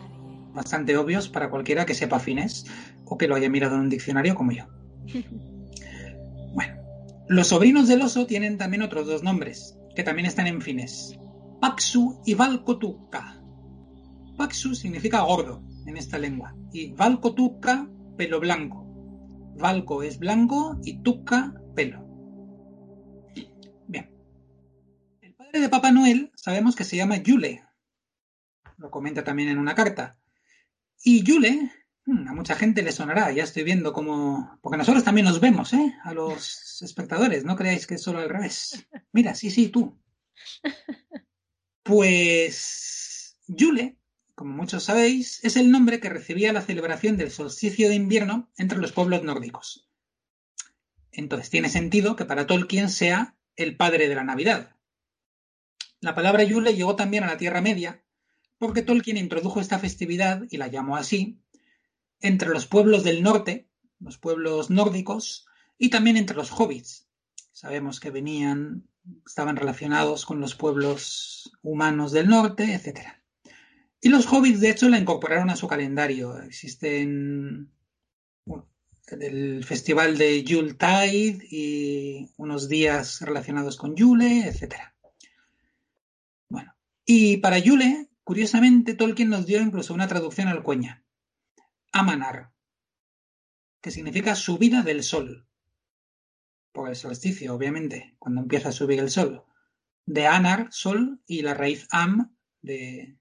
Bastante 0.56 0.96
obvios 0.96 1.28
para 1.28 1.50
cualquiera 1.50 1.84
que 1.84 1.92
sepa 1.92 2.18
finés 2.18 2.64
o 3.04 3.18
que 3.18 3.28
lo 3.28 3.34
haya 3.34 3.50
mirado 3.50 3.74
en 3.74 3.82
un 3.82 3.90
diccionario 3.90 4.34
como 4.34 4.52
yo. 4.52 4.64
Bueno, 6.54 6.76
los 7.28 7.48
sobrinos 7.48 7.86
del 7.86 8.00
oso 8.00 8.26
tienen 8.26 8.56
también 8.56 8.80
otros 8.80 9.06
dos 9.06 9.22
nombres, 9.22 9.76
que 9.94 10.02
también 10.02 10.24
están 10.24 10.46
en 10.46 10.62
finés. 10.62 11.18
Paxu 11.60 12.22
y 12.24 12.32
Valkotukka. 12.32 13.42
Paxu 14.38 14.74
significa 14.74 15.20
gordo 15.20 15.62
en 15.84 15.98
esta 15.98 16.18
lengua 16.18 16.56
y 16.72 16.92
Valkotukka, 16.92 17.90
pelo 18.16 18.40
blanco. 18.40 18.86
Valko 19.58 20.02
es 20.02 20.18
blanco 20.18 20.78
y 20.82 21.02
Tukka, 21.02 21.52
pelo. 21.74 22.06
Bien. 23.86 24.10
El 25.20 25.34
padre 25.34 25.60
de 25.60 25.68
Papá 25.68 25.92
Noel 25.92 26.32
sabemos 26.34 26.74
que 26.74 26.84
se 26.84 26.96
llama 26.96 27.18
Yule. 27.18 27.62
Lo 28.78 28.90
comenta 28.90 29.22
también 29.24 29.50
en 29.50 29.58
una 29.58 29.74
carta. 29.74 30.16
Y 31.08 31.22
Yule, 31.22 31.70
hmm, 32.04 32.26
a 32.26 32.34
mucha 32.34 32.56
gente 32.56 32.82
le 32.82 32.90
sonará, 32.90 33.30
ya 33.30 33.44
estoy 33.44 33.62
viendo 33.62 33.92
cómo... 33.92 34.58
Porque 34.60 34.76
nosotros 34.76 35.04
también 35.04 35.24
nos 35.24 35.38
vemos, 35.38 35.72
¿eh? 35.72 35.94
A 36.02 36.12
los 36.12 36.82
espectadores, 36.82 37.44
no 37.44 37.54
creáis 37.54 37.86
que 37.86 37.94
es 37.94 38.02
solo 38.02 38.18
al 38.18 38.28
revés. 38.28 38.88
Mira, 39.12 39.36
sí, 39.36 39.52
sí, 39.52 39.68
tú. 39.68 39.96
Pues 41.84 43.38
Yule, 43.46 43.96
como 44.34 44.52
muchos 44.56 44.82
sabéis, 44.82 45.38
es 45.44 45.56
el 45.56 45.70
nombre 45.70 46.00
que 46.00 46.08
recibía 46.08 46.52
la 46.52 46.60
celebración 46.60 47.16
del 47.16 47.30
solsticio 47.30 47.88
de 47.88 47.94
invierno 47.94 48.50
entre 48.56 48.78
los 48.78 48.90
pueblos 48.90 49.22
nórdicos. 49.22 49.88
Entonces 51.12 51.50
tiene 51.50 51.68
sentido 51.68 52.16
que 52.16 52.24
para 52.24 52.48
Tolkien 52.48 52.90
sea 52.90 53.36
el 53.54 53.76
padre 53.76 54.08
de 54.08 54.16
la 54.16 54.24
Navidad. 54.24 54.74
La 56.00 56.16
palabra 56.16 56.42
Yule 56.42 56.74
llegó 56.74 56.96
también 56.96 57.22
a 57.22 57.28
la 57.28 57.38
Tierra 57.38 57.60
Media 57.60 58.02
porque 58.58 58.82
Tolkien 58.82 59.16
introdujo 59.16 59.60
esta 59.60 59.78
festividad, 59.78 60.42
y 60.50 60.56
la 60.56 60.68
llamó 60.68 60.96
así, 60.96 61.38
entre 62.20 62.48
los 62.50 62.66
pueblos 62.66 63.04
del 63.04 63.22
norte, 63.22 63.68
los 64.00 64.18
pueblos 64.18 64.70
nórdicos, 64.70 65.46
y 65.78 65.90
también 65.90 66.16
entre 66.16 66.36
los 66.36 66.50
hobbits. 66.50 67.06
Sabemos 67.52 68.00
que 68.00 68.10
venían, 68.10 68.86
estaban 69.26 69.56
relacionados 69.56 70.24
con 70.26 70.40
los 70.40 70.54
pueblos 70.54 71.52
humanos 71.62 72.12
del 72.12 72.28
norte, 72.28 72.74
etc. 72.74 73.00
Y 74.00 74.08
los 74.08 74.26
hobbits, 74.26 74.60
de 74.60 74.70
hecho, 74.70 74.88
la 74.88 74.98
incorporaron 74.98 75.50
a 75.50 75.56
su 75.56 75.66
calendario. 75.66 76.40
Existen 76.42 77.70
el 79.20 79.64
festival 79.64 80.18
de 80.18 80.42
Yuletide 80.42 81.46
y 81.48 82.30
unos 82.36 82.68
días 82.68 83.20
relacionados 83.20 83.76
con 83.76 83.94
Yule, 83.94 84.48
etc. 84.48 84.74
Bueno, 86.48 86.74
y 87.04 87.36
para 87.38 87.58
Yule, 87.58 88.05
curiosamente, 88.26 88.94
Tolkien 88.94 89.28
nos 89.28 89.46
dio 89.46 89.60
incluso 89.60 89.94
una 89.94 90.08
traducción 90.08 90.48
al 90.48 90.64
cueña. 90.64 91.04
Amanar, 91.92 92.52
que 93.80 93.92
significa 93.92 94.34
subida 94.34 94.82
del 94.82 95.04
sol. 95.04 95.46
Por 96.72 96.88
el 96.88 96.96
solsticio, 96.96 97.54
obviamente, 97.54 98.16
cuando 98.18 98.40
empieza 98.40 98.70
a 98.70 98.72
subir 98.72 98.98
el 98.98 99.10
sol. 99.10 99.44
De 100.06 100.26
anar, 100.26 100.72
sol, 100.72 101.22
y 101.24 101.42
la 101.42 101.54
raíz 101.54 101.86
am, 101.92 102.36
de 102.62 103.16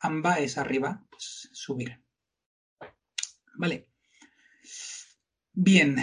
amba 0.00 0.38
es 0.38 0.56
arriba, 0.56 1.06
pues 1.10 1.50
subir. 1.52 2.02
Vale. 3.54 3.90
Bien. 5.52 5.96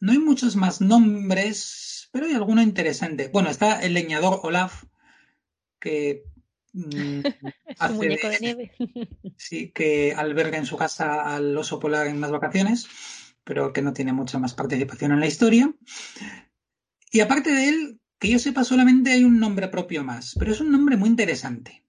No 0.00 0.12
hay 0.12 0.18
muchos 0.18 0.56
más 0.56 0.80
nombres, 0.80 2.08
pero 2.10 2.24
hay 2.24 2.32
alguno 2.32 2.62
interesante. 2.62 3.28
Bueno, 3.28 3.50
está 3.50 3.82
el 3.82 3.92
leñador 3.92 4.40
Olaf, 4.44 4.84
que 5.78 6.24
mm, 6.72 7.20
Es 7.66 7.80
hace 7.80 7.92
un 7.92 7.96
muñeco 7.98 8.28
de- 8.28 8.38
nieve. 8.40 8.72
sí, 9.36 9.70
que 9.72 10.14
alberga 10.14 10.58
en 10.58 10.66
su 10.66 10.76
casa 10.76 11.34
al 11.34 11.56
oso 11.56 11.78
polar 11.78 12.06
en 12.06 12.20
las 12.20 12.30
vacaciones, 12.30 12.86
pero 13.44 13.72
que 13.72 13.82
no 13.82 13.92
tiene 13.92 14.12
mucha 14.12 14.38
más 14.38 14.54
participación 14.54 15.12
en 15.12 15.20
la 15.20 15.26
historia. 15.26 15.72
Y 17.10 17.20
aparte 17.20 17.50
de 17.52 17.68
él, 17.68 18.00
que 18.18 18.28
yo 18.30 18.38
sepa, 18.38 18.64
solamente 18.64 19.12
hay 19.12 19.24
un 19.24 19.38
nombre 19.38 19.68
propio 19.68 20.04
más, 20.04 20.34
pero 20.38 20.52
es 20.52 20.60
un 20.60 20.70
nombre 20.70 20.96
muy 20.96 21.08
interesante. 21.08 21.84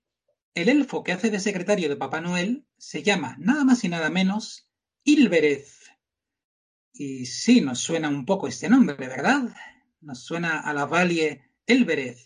El 0.54 0.70
elfo 0.70 1.04
que 1.04 1.12
hace 1.12 1.30
de 1.30 1.40
secretario 1.40 1.90
de 1.90 1.96
Papá 1.96 2.22
Noel 2.22 2.66
se 2.78 3.04
llama 3.04 3.36
nada 3.40 3.64
más 3.66 3.84
y 3.84 3.90
nada 3.90 4.10
menos 4.10 4.68
Ilbereth. 5.04 5.68
Y 6.94 7.26
sí, 7.26 7.62
nos 7.62 7.80
suena 7.80 8.10
un 8.10 8.26
poco 8.26 8.48
este 8.48 8.70
nombre, 8.70 8.96
¿verdad? 9.08 9.50
Nos 10.02 10.20
suena 10.24 10.60
a 10.60 10.74
la 10.74 10.86
Valle 10.86 11.42
Elbereth, 11.66 12.20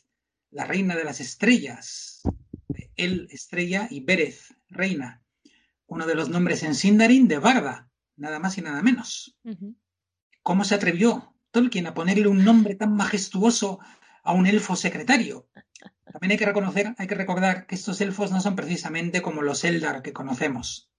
la 0.52 0.66
reina 0.66 0.96
de 0.96 1.04
las 1.04 1.20
estrellas. 1.20 2.22
El 2.96 3.28
estrella 3.32 3.88
y 3.90 4.02
Bereth, 4.02 4.40
reina. 4.70 5.22
Uno 5.86 6.06
de 6.06 6.16
los 6.16 6.30
nombres 6.30 6.64
en 6.64 6.76
Sindarin 6.76 7.28
de 7.28 7.40
Barda, 7.40 7.90
nada 8.16 8.40
más 8.40 8.58
y 8.58 8.62
nada 8.62 8.82
menos. 8.82 9.38
¿Cómo 10.42 10.64
se 10.64 10.76
atrevió 10.76 11.36
Tolkien 11.52 11.88
a 11.88 11.94
ponerle 11.94 12.28
un 12.28 12.44
nombre 12.44 12.76
tan 12.76 12.96
majestuoso 12.96 13.80
a 14.24 14.34
un 14.34 14.48
elfo 14.48 14.76
secretario? 14.76 15.48
También 16.12 16.32
hay 16.32 16.38
que 16.38 16.46
reconocer, 16.46 16.96
hay 16.98 17.08
que 17.08 17.16
recordar 17.16 17.66
que 17.66 17.76
estos 17.76 18.02
elfos 18.02 18.32
no 18.32 18.42
son 18.42 18.56
precisamente 18.56 19.22
como 19.22 19.42
los 19.42 19.64
Eldar 19.64 20.02
que 20.02 20.14
conocemos. 20.14 20.90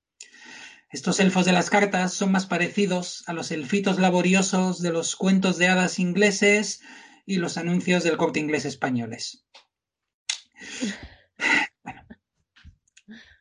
Estos 0.90 1.18
elfos 1.18 1.44
de 1.44 1.52
las 1.52 1.70
cartas 1.70 2.14
son 2.14 2.30
más 2.30 2.46
parecidos 2.46 3.24
a 3.26 3.32
los 3.32 3.50
elfitos 3.50 3.98
laboriosos 3.98 4.80
de 4.80 4.92
los 4.92 5.16
cuentos 5.16 5.58
de 5.58 5.68
hadas 5.68 5.98
ingleses 5.98 6.82
y 7.26 7.38
los 7.38 7.56
anuncios 7.56 8.04
del 8.04 8.16
corte 8.16 8.40
inglés 8.40 8.64
españoles. 8.64 9.44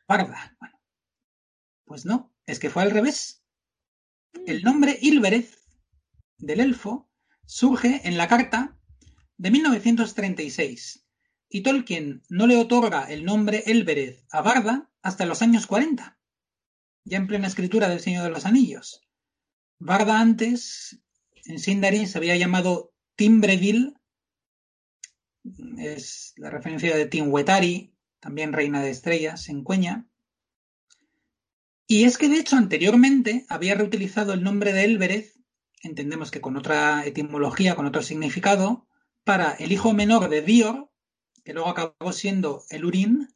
Barda. 0.06 0.56
Bueno. 0.60 0.80
Pues 1.84 2.04
no, 2.04 2.34
es 2.46 2.58
que 2.58 2.70
fue 2.70 2.82
al 2.82 2.90
revés. 2.90 3.42
El 4.46 4.62
nombre 4.62 4.98
Ilbereth 5.00 5.54
del 6.38 6.60
elfo 6.60 7.10
surge 7.46 8.00
en 8.04 8.16
la 8.16 8.28
carta 8.28 8.76
de 9.36 9.50
1936 9.50 11.06
y 11.48 11.62
Tolkien 11.62 12.22
no 12.28 12.46
le 12.46 12.56
otorga 12.56 13.04
el 13.04 13.24
nombre 13.24 13.62
Elbereth 13.66 14.24
a 14.30 14.42
Barda 14.42 14.90
hasta 15.02 15.26
los 15.26 15.42
años 15.42 15.66
40, 15.66 16.18
ya 17.04 17.16
en 17.16 17.26
plena 17.26 17.46
escritura 17.46 17.88
del 17.88 18.00
Señor 18.00 18.24
de 18.24 18.30
los 18.30 18.46
Anillos. 18.46 19.02
Barda 19.78 20.20
antes, 20.20 21.00
en 21.44 21.58
Sindarin, 21.58 22.08
se 22.08 22.18
había 22.18 22.36
llamado 22.36 22.94
Timbreville, 23.16 23.94
es 25.78 26.32
la 26.36 26.50
referencia 26.50 26.96
de 26.96 27.06
Tinwetari, 27.06 27.93
también 28.24 28.54
reina 28.54 28.80
de 28.82 28.88
estrellas, 28.88 29.50
en 29.50 29.62
Cueña. 29.62 30.08
Y 31.86 32.04
es 32.04 32.16
que 32.16 32.30
de 32.30 32.38
hecho 32.38 32.56
anteriormente 32.56 33.44
había 33.50 33.74
reutilizado 33.74 34.32
el 34.32 34.42
nombre 34.42 34.72
de 34.72 34.84
Elbereth, 34.84 35.34
entendemos 35.82 36.30
que 36.30 36.40
con 36.40 36.56
otra 36.56 37.04
etimología, 37.04 37.76
con 37.76 37.84
otro 37.84 38.00
significado, 38.00 38.88
para 39.24 39.52
el 39.52 39.72
hijo 39.72 39.92
menor 39.92 40.30
de 40.30 40.40
Dior, 40.40 40.90
que 41.44 41.52
luego 41.52 41.68
acabó 41.68 42.14
siendo 42.14 42.64
Elurin, 42.70 43.28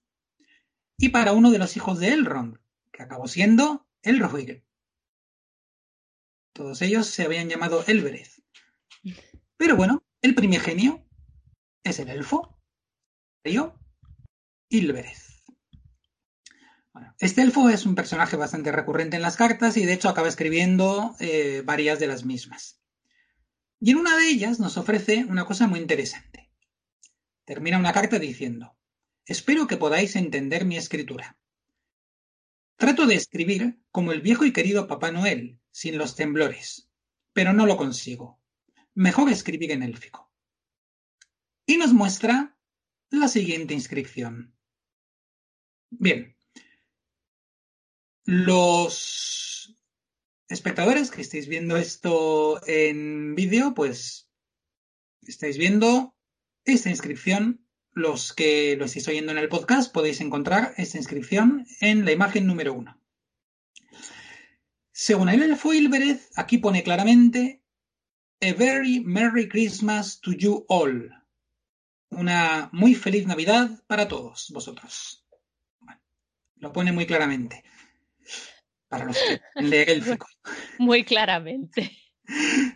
y 0.97 1.10
para 1.10 1.35
uno 1.35 1.51
de 1.51 1.59
los 1.59 1.77
hijos 1.77 1.98
de 1.98 2.09
Elrond, 2.15 2.56
que 2.90 3.02
acabó 3.02 3.28
siendo 3.28 3.86
Elrohir. 4.01 4.65
Todos 6.55 6.81
ellos 6.81 7.09
se 7.09 7.24
habían 7.24 7.51
llamado 7.51 7.85
Elbereth. 7.86 8.43
Pero 9.59 9.77
bueno, 9.77 10.02
el 10.23 10.35
primigenio 10.35 11.06
es 11.85 11.98
el 11.98 12.09
elfo, 12.09 12.59
Río 13.44 13.78
Bueno, 16.93 17.15
este 17.20 17.43
elfo 17.43 17.70
es 17.70 17.86
un 17.86 17.95
personaje 17.95 18.36
bastante 18.36 18.70
recurrente 18.70 19.16
en 19.16 19.23
las 19.23 19.36
cartas 19.36 19.77
y 19.77 19.86
de 19.86 19.95
hecho 19.95 20.09
acaba 20.09 20.28
escribiendo 20.28 21.16
eh, 21.20 21.62
varias 21.65 21.99
de 21.99 22.07
las 22.07 22.24
mismas. 22.24 22.81
Y 23.81 23.93
en 23.93 23.99
una 23.99 24.16
de 24.16 24.28
ellas 24.28 24.61
nos 24.61 24.77
ofrece 24.77 25.24
una 25.24 25.45
cosa 25.45 25.69
muy 25.69 25.81
interesante. 25.81 26.51
Termina 27.45 27.78
una 27.78 27.93
carta 27.93 28.19
diciendo, 28.19 28.77
espero 29.24 29.66
que 29.66 29.77
podáis 29.77 30.16
entender 30.16 30.65
mi 30.65 30.77
escritura. 30.77 31.39
Trato 32.77 33.07
de 33.07 33.15
escribir 33.15 33.81
como 33.90 34.12
el 34.12 34.20
viejo 34.20 34.45
y 34.45 34.53
querido 34.53 34.86
Papá 34.86 35.11
Noel, 35.11 35.61
sin 35.70 35.97
los 35.97 36.15
temblores, 36.15 36.90
pero 37.32 37.53
no 37.53 37.65
lo 37.65 37.77
consigo. 37.77 38.40
Mejor 38.95 39.31
escribir 39.31 39.73
en 39.73 39.82
élfico. 39.82 40.31
Y 41.65 41.77
nos 41.77 41.93
muestra 41.93 42.57
la 43.11 43.28
siguiente 43.28 43.74
inscripción. 43.74 44.57
Bien. 45.90 46.36
Los 48.24 49.77
espectadores 50.48 51.10
que 51.10 51.23
estáis 51.23 51.48
viendo 51.48 51.77
esto 51.77 52.60
en 52.66 53.35
vídeo, 53.35 53.74
pues 53.74 54.31
estáis 55.23 55.59
viendo 55.59 56.15
esta 56.65 56.90
inscripción. 56.90 57.65
Los 57.93 58.32
que 58.32 58.77
lo 58.77 58.85
estéis 58.85 59.09
oyendo 59.09 59.32
en 59.32 59.39
el 59.39 59.48
podcast 59.48 59.93
podéis 59.93 60.20
encontrar 60.20 60.74
esta 60.77 60.98
inscripción 60.98 61.66
en 61.81 62.05
la 62.05 62.12
imagen 62.12 62.47
número 62.47 62.74
uno. 62.74 63.01
Según 64.93 65.28
el 65.28 65.43
elfo 65.43 65.73
Ilbereth, 65.73 66.23
aquí 66.36 66.59
pone 66.59 66.82
claramente 66.82 67.62
A 68.40 68.52
very 68.52 69.01
Merry 69.01 69.48
Christmas 69.48 70.20
to 70.20 70.32
you 70.32 70.65
all. 70.69 71.10
Una 72.10 72.69
muy 72.73 72.94
feliz 72.94 73.27
Navidad 73.27 73.82
para 73.86 74.06
todos 74.06 74.51
vosotros. 74.51 75.27
Lo 76.60 76.72
pone 76.72 76.93
muy 76.93 77.06
claramente. 77.06 77.64
Para 78.89 79.05
los 79.05 79.16
que 79.16 79.40
leen 79.62 79.89
élfico. 79.89 80.26
Muy 80.78 81.05
claramente. 81.05 81.93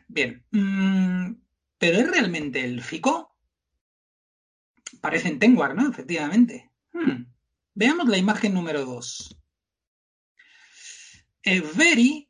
Bien. 0.09 0.45
Mm, 0.51 1.35
¿Pero 1.79 1.99
es 1.99 2.11
realmente 2.11 2.65
élfico? 2.65 3.37
Parecen 5.01 5.39
Tengwar, 5.39 5.75
¿no? 5.75 5.89
Efectivamente. 5.89 6.71
Hmm. 6.93 7.25
Veamos 7.75 8.09
la 8.09 8.19
imagen 8.19 8.55
número 8.55 8.85
2. 8.85 9.39
Very. 11.75 12.29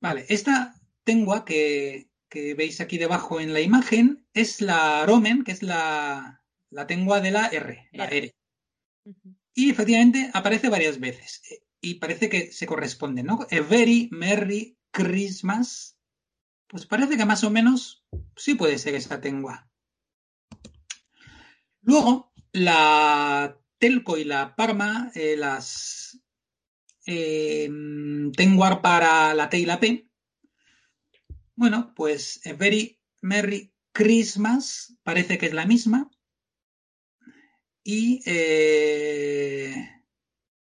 Vale, 0.00 0.26
esta 0.28 0.74
Tengua 1.04 1.44
que, 1.44 2.10
que, 2.28 2.54
veis 2.54 2.80
aquí 2.80 2.98
debajo 2.98 3.40
en 3.40 3.52
la 3.52 3.60
imagen 3.60 4.26
es 4.34 4.60
la 4.60 5.06
Romen, 5.06 5.44
que 5.44 5.52
es 5.52 5.62
la, 5.62 6.42
la 6.70 6.86
Tengua 6.86 7.20
de 7.20 7.30
la 7.30 7.46
R, 7.46 7.88
la 7.92 8.06
R. 8.06 8.34
Y 9.54 9.70
efectivamente 9.70 10.30
aparece 10.34 10.68
varias 10.68 10.98
veces. 10.98 11.42
Y 11.80 11.94
parece 11.94 12.28
que 12.28 12.52
se 12.52 12.66
corresponde, 12.66 13.22
¿no? 13.22 13.46
A 13.50 13.60
very 13.60 14.08
Merry 14.10 14.78
Christmas. 14.90 15.96
Pues 16.66 16.86
parece 16.86 17.16
que 17.16 17.24
más 17.24 17.44
o 17.44 17.50
menos 17.50 18.04
sí 18.36 18.54
puede 18.54 18.78
ser 18.78 18.94
esa 18.94 19.20
Tengua. 19.20 19.70
Luego, 21.82 22.32
la 22.52 23.60
Telco 23.78 24.16
y 24.16 24.24
la 24.24 24.56
Parma, 24.56 25.12
eh, 25.14 25.36
las 25.36 26.20
eh, 27.06 27.68
Tengwar 28.36 28.80
para 28.80 29.34
la 29.34 29.48
T 29.50 29.58
y 29.58 29.66
la 29.66 29.78
P. 29.78 30.08
Bueno, 31.54 31.92
pues 31.94 32.40
a 32.46 32.54
Very 32.54 33.00
Merry 33.20 33.72
Christmas 33.92 34.96
parece 35.02 35.38
que 35.38 35.46
es 35.46 35.52
la 35.52 35.66
misma. 35.66 36.10
Y 37.84 38.22
eh, 38.24 39.74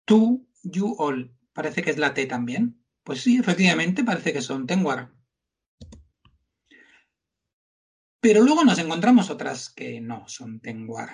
To 0.05 0.41
You 0.63 0.97
All 0.99 1.33
parece 1.53 1.83
que 1.83 1.91
es 1.91 1.99
la 1.99 2.13
T 2.15 2.27
también. 2.27 2.85
Pues 3.05 3.23
sí, 3.23 3.39
efectivamente 3.39 4.05
parece 4.05 4.33
que 4.33 4.43
son 4.43 4.67
Tengwar. 4.67 5.13
Pero 8.21 8.43
luego 8.43 8.65
nos 8.65 8.79
encontramos 8.79 9.31
otras 9.31 9.71
que 9.71 10.01
no 10.01 10.29
son 10.29 10.61
Tengwar. 10.61 11.11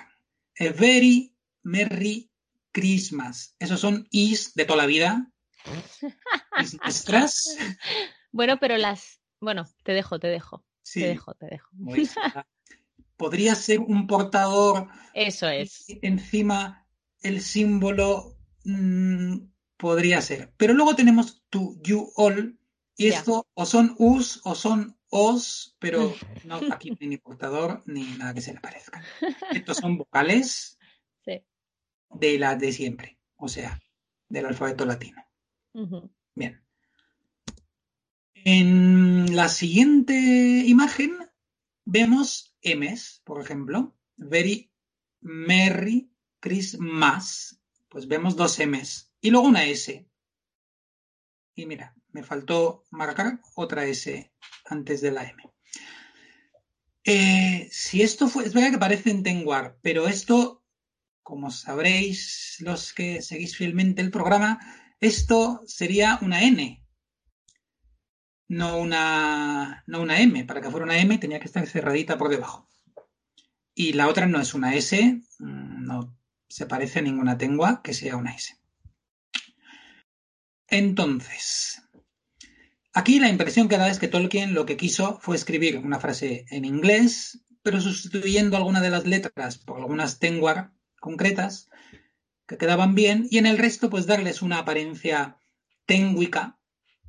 A 0.59 0.71
very 0.77 1.35
merry 1.63 2.31
Christmas. 2.71 3.55
Esos 3.59 3.79
son 3.79 4.07
is 4.11 4.53
de 4.53 4.65
toda 4.65 4.77
la 4.77 4.85
vida. 4.85 5.31
Is 6.61 6.77
nuestras. 6.81 7.57
Bueno, 8.31 8.57
pero 8.59 8.77
las. 8.77 9.21
Bueno, 9.39 9.67
te 9.83 9.93
dejo, 9.93 10.19
te 10.19 10.27
dejo. 10.27 10.65
Sí. 10.81 11.01
Te 11.01 11.07
dejo, 11.07 11.33
te 11.35 11.47
dejo. 11.47 11.69
Podría 13.19 13.53
ser 13.53 13.81
un 13.81 14.07
portador. 14.07 14.87
Eso 15.13 15.49
es. 15.49 15.87
Encima 16.01 16.87
el 17.21 17.41
símbolo 17.41 18.37
mmm, 18.63 19.39
podría 19.75 20.21
ser. 20.21 20.53
Pero 20.55 20.73
luego 20.73 20.95
tenemos 20.95 21.43
to 21.49 21.75
you 21.83 22.13
all. 22.15 22.57
Y 22.95 23.07
esto 23.07 23.45
o 23.53 23.65
son 23.65 23.93
us 23.97 24.39
o 24.45 24.55
son 24.55 24.97
os, 25.09 25.75
pero 25.79 26.15
no, 26.45 26.61
aquí 26.71 26.91
no 26.91 26.97
hay 27.01 27.07
ni 27.07 27.17
portador 27.17 27.83
ni 27.85 28.03
nada 28.17 28.33
que 28.33 28.41
se 28.41 28.53
le 28.53 28.61
parezca. 28.61 29.03
Estos 29.51 29.75
son 29.77 29.97
vocales 29.97 30.79
sí. 31.25 31.43
de 32.11 32.39
la 32.39 32.55
de 32.55 32.71
siempre, 32.71 33.19
o 33.35 33.49
sea, 33.49 33.81
del 34.29 34.45
alfabeto 34.45 34.85
latino. 34.85 35.21
Uh 35.73 35.87
-huh. 35.87 36.09
Bien. 36.35 36.63
En 38.45 39.35
la 39.35 39.49
siguiente 39.49 40.13
imagen 40.65 41.17
vemos 41.83 42.48
M's, 42.61 43.21
por 43.23 43.41
ejemplo. 43.41 43.95
Very 44.17 44.71
Merry 45.21 46.11
Christmas. 46.39 47.59
Pues 47.89 48.07
vemos 48.07 48.35
dos 48.35 48.59
M's. 48.59 49.11
Y 49.21 49.31
luego 49.31 49.47
una 49.47 49.65
S. 49.65 50.07
Y 51.55 51.65
mira, 51.65 51.95
me 52.11 52.23
faltó 52.23 52.85
marcar 52.91 53.39
otra 53.55 53.85
S 53.85 54.31
antes 54.65 55.01
de 55.01 55.11
la 55.11 55.29
M. 55.29 55.43
Eh, 57.03 57.67
si 57.71 58.01
esto 58.01 58.27
fue, 58.27 58.45
es 58.45 58.53
verdad 58.53 58.71
que 58.71 58.77
parece 58.77 59.09
en 59.09 59.23
Tengwar, 59.23 59.77
pero 59.81 60.07
esto, 60.07 60.63
como 61.23 61.49
sabréis 61.49 62.57
los 62.59 62.93
que 62.93 63.21
seguís 63.21 63.55
fielmente 63.55 64.01
el 64.01 64.11
programa, 64.11 64.59
esto 64.99 65.61
sería 65.65 66.19
una 66.21 66.43
N. 66.43 66.83
no 68.49 68.77
una, 68.77 69.83
no 69.87 70.01
una 70.01 70.19
M. 70.19 70.43
Para 70.43 70.59
que 70.59 70.69
fuera 70.69 70.85
una 70.85 70.97
M 70.97 71.17
tenía 71.17 71.39
que 71.39 71.45
estar 71.45 71.65
cerradita 71.65 72.17
por 72.17 72.29
debajo. 72.29 72.67
Y 73.73 73.93
la 73.93 74.09
otra 74.09 74.25
no 74.25 74.41
es 74.41 74.53
una 74.53 74.75
S, 74.75 75.21
mm, 75.39 75.85
no 75.85 76.17
se 76.49 76.65
parece 76.65 76.99
a 76.99 77.03
ninguna 77.03 77.37
tengua 77.37 77.81
que 77.81 77.93
sea 77.93 78.17
una 78.17 78.33
S. 78.33 78.57
Entonces, 80.67 81.81
aquí 82.93 83.19
la 83.19 83.29
impresión 83.29 83.69
que 83.69 83.77
da 83.77 83.89
es 83.89 83.99
que 83.99 84.07
Tolkien 84.07 84.53
lo 84.53 84.65
que 84.65 84.77
quiso 84.77 85.19
fue 85.21 85.35
escribir 85.35 85.77
una 85.77 85.99
frase 85.99 86.45
en 86.49 86.65
inglés, 86.65 87.43
pero 87.61 87.79
sustituyendo 87.81 88.57
alguna 88.57 88.81
de 88.81 88.89
las 88.89 89.05
letras 89.05 89.57
por 89.57 89.77
algunas 89.77 90.19
tengua 90.19 90.73
concretas 90.99 91.69
que 92.47 92.57
quedaban 92.57 92.95
bien 92.95 93.27
y 93.29 93.37
en 93.37 93.45
el 93.45 93.57
resto 93.57 93.89
pues 93.89 94.05
darles 94.05 94.41
una 94.41 94.59
apariencia 94.59 95.37
ténguica, 95.85 96.58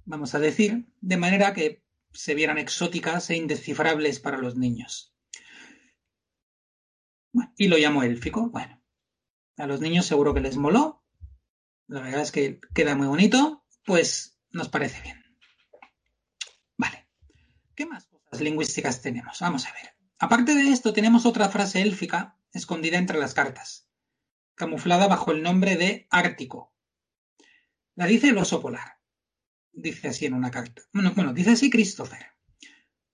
vamos 0.04 0.34
a 0.34 0.38
decir, 0.38 0.86
de 1.00 1.16
manera 1.16 1.54
que 1.54 1.82
se 2.12 2.34
vieran 2.34 2.58
exóticas 2.58 3.30
e 3.30 3.36
indescifrables 3.36 4.20
para 4.20 4.38
los 4.38 4.56
niños. 4.56 5.14
y 7.56 7.68
lo 7.68 7.78
llamó 7.78 8.02
élfico. 8.02 8.50
Bueno, 8.50 8.82
a 9.56 9.66
los 9.66 9.80
niños 9.80 10.06
seguro 10.06 10.34
que 10.34 10.40
les 10.40 10.56
moló. 10.56 11.04
La 11.86 12.00
verdad 12.00 12.22
es 12.22 12.32
que 12.32 12.60
queda 12.74 12.96
muy 12.96 13.06
bonito. 13.06 13.64
Pues 13.84 14.38
nos 14.50 14.68
parece 14.68 15.00
bien. 15.02 15.22
Vale. 16.76 17.08
¿Qué 17.76 17.86
más 17.86 18.06
cosas 18.06 18.40
lingüísticas 18.40 19.00
tenemos? 19.00 19.38
Vamos 19.40 19.66
a 19.66 19.72
ver. 19.72 19.94
Aparte 20.18 20.54
de 20.54 20.70
esto, 20.70 20.92
tenemos 20.92 21.24
otra 21.24 21.48
frase 21.48 21.82
élfica 21.82 22.36
escondida 22.52 22.98
entre 22.98 23.18
las 23.18 23.32
cartas, 23.32 23.88
camuflada 24.54 25.06
bajo 25.06 25.32
el 25.32 25.42
nombre 25.42 25.76
de 25.76 26.06
Ártico. 26.10 26.74
La 27.94 28.06
dice 28.06 28.28
el 28.28 28.38
oso 28.38 28.60
polar. 28.60 28.99
Dice 29.72 30.08
así 30.08 30.26
en 30.26 30.34
una 30.34 30.50
carta. 30.50 30.82
Bueno, 30.92 31.12
bueno, 31.14 31.32
dice 31.32 31.50
así 31.50 31.70
Christopher. 31.70 32.26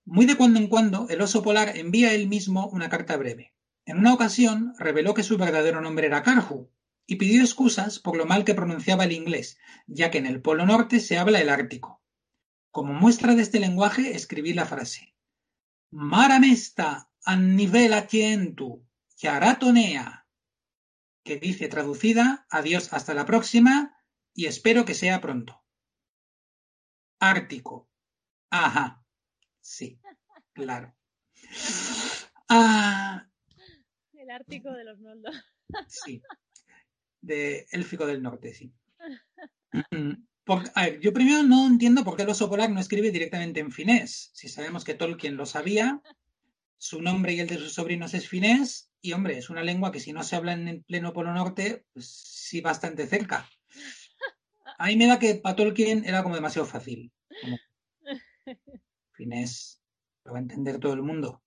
Muy 0.05 0.25
de 0.25 0.35
cuando 0.35 0.59
en 0.59 0.67
cuando, 0.67 1.07
el 1.09 1.21
oso 1.21 1.43
polar 1.43 1.77
envía 1.77 2.13
él 2.13 2.27
mismo 2.27 2.67
una 2.69 2.89
carta 2.89 3.17
breve. 3.17 3.53
En 3.85 3.97
una 3.97 4.13
ocasión 4.13 4.73
reveló 4.77 5.13
que 5.13 5.23
su 5.23 5.37
verdadero 5.37 5.81
nombre 5.81 6.07
era 6.07 6.23
Carhu 6.23 6.71
y 7.05 7.15
pidió 7.15 7.41
excusas 7.41 7.99
por 7.99 8.17
lo 8.17 8.25
mal 8.25 8.43
que 8.43 8.53
pronunciaba 8.53 9.05
el 9.05 9.13
inglés, 9.13 9.57
ya 9.85 10.11
que 10.11 10.17
en 10.17 10.25
el 10.25 10.41
Polo 10.41 10.65
Norte 10.65 10.99
se 10.99 11.17
habla 11.17 11.39
el 11.39 11.49
Ártico. 11.49 12.03
Como 12.71 12.93
muestra 12.93 13.33
de 13.33 13.41
este 13.41 13.59
lenguaje 13.59 14.15
escribí 14.15 14.53
la 14.53 14.65
frase 14.65 15.15
Maramesta 15.89 17.09
annivela 17.23 18.07
tientu 18.07 18.85
yaratonea, 19.17 20.27
que 21.23 21.37
dice 21.37 21.69
traducida 21.69 22.45
adiós 22.49 22.91
hasta 22.93 23.13
la 23.13 23.25
próxima 23.25 23.97
y 24.33 24.45
espero 24.45 24.85
que 24.85 24.93
sea 24.93 25.21
pronto. 25.21 25.63
Ártico. 27.19 27.89
Ajá. 28.49 29.03
Sí, 29.61 29.99
claro. 30.53 30.93
Ah, 32.49 33.27
el 34.13 34.29
Ártico 34.29 34.71
de 34.71 34.85
los 34.85 34.99
Noldos. 34.99 35.35
Sí. 35.89 36.21
De 37.19 37.67
Élfico 37.71 38.05
del 38.05 38.23
Norte, 38.23 38.53
sí. 38.53 38.71
a 40.75 40.83
ver, 40.83 40.99
yo 41.01 41.11
primero 41.11 41.43
no 41.43 41.67
entiendo 41.67 42.05
por 42.05 42.15
qué 42.15 42.23
el 42.23 42.29
oso 42.29 42.49
polar 42.49 42.69
no 42.69 42.79
escribe 42.79 43.11
directamente 43.11 43.59
en 43.59 43.71
finés. 43.71 44.31
Si 44.33 44.47
sabemos 44.47 44.85
que 44.85 44.93
Tolkien 44.93 45.35
lo 45.35 45.45
sabía, 45.45 46.01
su 46.77 47.01
nombre 47.01 47.33
y 47.33 47.39
el 47.41 47.47
de 47.47 47.57
sus 47.57 47.73
sobrinos 47.73 48.13
es 48.13 48.29
finés, 48.29 48.91
y 49.01 49.13
hombre, 49.13 49.37
es 49.37 49.49
una 49.49 49.63
lengua 49.63 49.91
que 49.91 49.99
si 49.99 50.13
no 50.13 50.23
se 50.23 50.35
habla 50.35 50.53
en 50.53 50.67
el 50.67 50.83
pleno 50.83 51.13
Polo 51.13 51.33
Norte, 51.33 51.85
pues 51.93 52.07
sí 52.07 52.61
bastante 52.61 53.07
cerca. 53.07 53.49
A 54.77 54.87
mí 54.87 54.95
me 54.95 55.07
da 55.07 55.19
que 55.19 55.35
para 55.35 55.55
Tolkien 55.55 56.05
era 56.05 56.23
como 56.23 56.35
demasiado 56.35 56.67
fácil. 56.67 57.11
finés, 59.17 59.81
lo 60.23 60.33
va 60.33 60.37
a 60.37 60.41
entender 60.41 60.79
todo 60.79 60.93
el 60.93 61.01
mundo. 61.01 61.41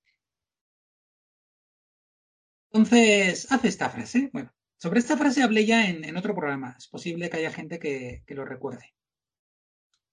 Entonces, 2.73 3.51
hace 3.51 3.69
esta 3.69 3.89
frase. 3.89 4.31
Bueno, 4.33 4.53
sobre 4.77 5.01
esta 5.01 5.17
frase 5.17 5.43
hablé 5.43 5.65
ya 5.67 5.89
en, 5.89 6.17
otro 6.17 6.35
programa. 6.35 6.75
Es 6.77 6.89
posible 6.89 7.31
que 7.31 7.39
haya 7.39 7.53
gente 7.53 7.79
que, 7.79 8.23
lo 8.29 8.45
recuerde. 8.45 8.95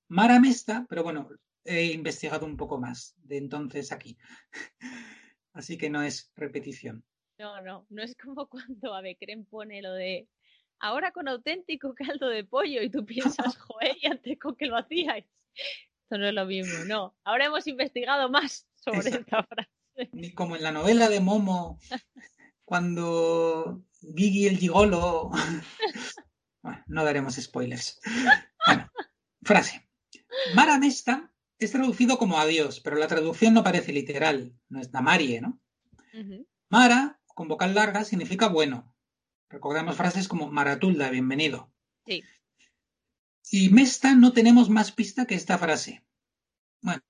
Mara 0.10 0.40
Mesta, 0.40 0.86
pero 0.90 1.04
bueno, 1.04 1.30
he 1.66 1.86
investigado 1.86 2.46
un 2.46 2.58
poco 2.58 2.80
más 2.80 3.16
de 3.18 3.38
entonces 3.38 3.92
aquí. 3.92 4.18
Así 5.54 5.78
que 5.78 5.90
no 5.90 6.02
es 6.02 6.32
repetición. 6.36 7.04
No, 7.40 7.62
no, 7.62 7.86
no 7.90 8.04
es 8.04 8.16
como 8.16 8.48
cuando 8.48 8.94
Avecren 8.94 9.46
pone 9.46 9.82
lo 9.82 9.94
de 9.94 10.28
ahora 10.80 11.12
con 11.12 11.28
auténtico 11.28 11.94
caldo 11.94 12.30
de 12.30 12.44
pollo 12.44 12.82
y 12.82 12.90
tú 12.90 13.06
piensas, 13.06 13.58
joder, 13.58 13.98
y 14.02 14.08
antes 14.08 14.40
con 14.40 14.56
que 14.56 14.68
lo 14.68 14.78
hacíais. 14.78 15.26
Esto 16.04 16.18
no 16.18 16.28
es 16.28 16.34
lo 16.34 16.46
mismo, 16.46 16.74
no. 16.88 17.16
Ahora 17.24 17.46
hemos 17.46 17.68
investigado 17.68 18.30
más 18.30 18.68
sobre 18.76 19.10
esta 19.10 19.44
frase. 19.44 19.70
Ni 20.12 20.32
como 20.32 20.56
en 20.56 20.64
la 20.64 20.72
novela 20.72 21.10
de 21.10 21.20
Momo, 21.20 21.80
cuando 22.64 23.84
Gigi 24.16 24.48
el 24.48 24.58
gigolo. 24.58 25.32
bueno, 26.62 26.84
no 26.88 27.04
daremos 27.04 27.36
spoilers. 27.36 28.00
Bueno, 28.66 28.92
frase. 29.42 29.90
Mara 30.54 30.78
Mesta 30.78 31.34
es 31.58 31.72
traducido 31.72 32.20
como 32.20 32.38
adiós, 32.38 32.80
pero 32.80 32.98
la 32.98 33.08
traducción 33.08 33.56
no 33.56 33.64
parece 33.64 33.92
literal, 33.92 34.54
no 34.70 34.80
es 34.80 34.92
Damarie, 34.92 35.42
¿no? 35.42 35.60
Mara, 36.70 37.20
con 37.26 37.48
vocal 37.48 37.74
larga, 37.74 38.04
significa 38.04 38.48
bueno. 38.48 38.94
Recordamos 39.50 39.96
frases 39.96 40.28
como 40.28 40.52
Maratulda, 40.52 41.10
bienvenido. 41.10 41.72
Sí. 42.06 42.24
Y 43.52 43.70
Mesta 43.70 44.14
no 44.16 44.34
tenemos 44.34 44.70
más 44.70 44.92
pista 44.92 45.26
que 45.26 45.36
esta 45.36 45.58
frase. 45.58 46.06
Bueno, 46.82 47.02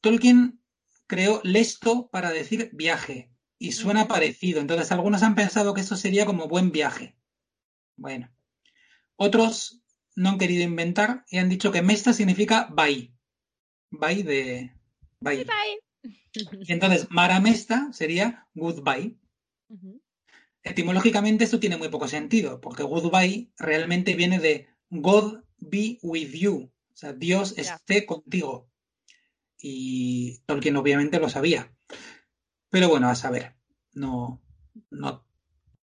Tolkien 0.00 0.62
creó 1.06 1.40
lesto 1.42 2.08
para 2.10 2.30
decir 2.30 2.70
viaje, 2.72 3.30
y 3.60 3.72
suena 3.72 4.08
parecido. 4.08 4.60
Entonces, 4.60 4.90
algunos 4.90 5.22
han 5.22 5.34
pensado 5.34 5.74
que 5.74 5.82
esto 5.82 5.94
sería 5.94 6.24
como 6.26 6.48
buen 6.48 6.72
viaje. 6.72 7.14
Bueno, 7.96 8.32
otros 9.16 9.82
no 10.16 10.30
han 10.30 10.38
querido 10.38 10.64
inventar 10.64 11.24
y 11.28 11.38
han 11.38 11.50
dicho 11.50 11.70
que 11.70 11.82
Mesta 11.82 12.12
significa 12.12 12.68
bye. 12.72 13.14
Bye 13.90 14.22
de 14.22 14.72
bye. 15.20 15.44
bye. 15.44 15.80
Y 16.66 16.72
entonces, 16.72 17.08
Mara 17.10 17.38
Mesta 17.38 17.92
sería 17.92 18.48
goodbye. 18.54 19.18
Etimológicamente 20.62 21.44
esto 21.44 21.60
tiene 21.60 21.76
muy 21.76 21.88
poco 21.88 22.08
sentido, 22.08 22.60
porque 22.60 22.82
goodbye 22.82 23.50
realmente 23.56 24.14
viene 24.14 24.38
de 24.38 24.68
God 24.90 25.42
be 25.58 25.98
with 26.02 26.32
you. 26.32 26.72
O 26.92 26.96
sea, 26.96 27.12
Dios 27.12 27.54
esté 27.56 28.04
contigo. 28.04 28.68
Y 29.56 30.38
Tolkien 30.46 30.76
obviamente 30.76 31.18
lo 31.18 31.28
sabía. 31.28 31.74
Pero 32.68 32.88
bueno, 32.88 33.08
a 33.08 33.14
saber, 33.14 33.56
no, 33.92 34.42
no 34.90 35.26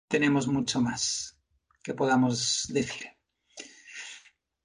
tenemos 0.08 0.46
mucho 0.46 0.80
más 0.80 1.38
que 1.82 1.94
podamos 1.94 2.66
decir. 2.70 3.08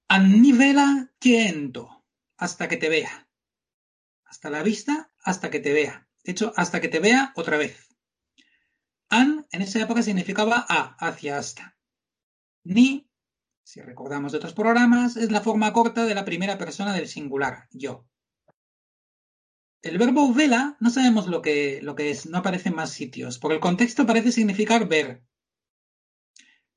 Annivela 0.08 1.12
tiento, 1.18 2.04
hasta 2.36 2.68
que 2.68 2.76
te 2.76 2.88
vea. 2.88 3.28
Hasta 4.24 4.50
la 4.50 4.62
vista, 4.62 5.12
hasta 5.22 5.50
que 5.50 5.60
te 5.60 5.72
vea. 5.72 6.08
De 6.24 6.32
hecho, 6.32 6.52
hasta 6.56 6.80
que 6.80 6.88
te 6.88 7.00
vea 7.00 7.32
otra 7.36 7.56
vez. 7.56 7.91
An 9.12 9.46
en 9.52 9.60
esa 9.60 9.82
época 9.82 10.02
significaba 10.02 10.64
a, 10.66 10.96
hacia 11.06 11.36
hasta. 11.36 11.76
Ni, 12.64 13.10
si 13.62 13.82
recordamos 13.82 14.32
de 14.32 14.38
otros 14.38 14.54
programas, 14.54 15.18
es 15.18 15.30
la 15.30 15.42
forma 15.42 15.74
corta 15.74 16.06
de 16.06 16.14
la 16.14 16.24
primera 16.24 16.56
persona 16.56 16.94
del 16.94 17.06
singular, 17.08 17.68
yo. 17.72 18.08
El 19.82 19.98
verbo 19.98 20.32
vela 20.32 20.78
no 20.80 20.88
sabemos 20.88 21.26
lo 21.26 21.42
que, 21.42 21.80
lo 21.82 21.94
que 21.94 22.08
es, 22.08 22.24
no 22.24 22.38
aparece 22.38 22.70
en 22.70 22.76
más 22.76 22.90
sitios, 22.90 23.38
porque 23.38 23.56
el 23.56 23.60
contexto 23.60 24.06
parece 24.06 24.32
significar 24.32 24.88
ver. 24.88 25.22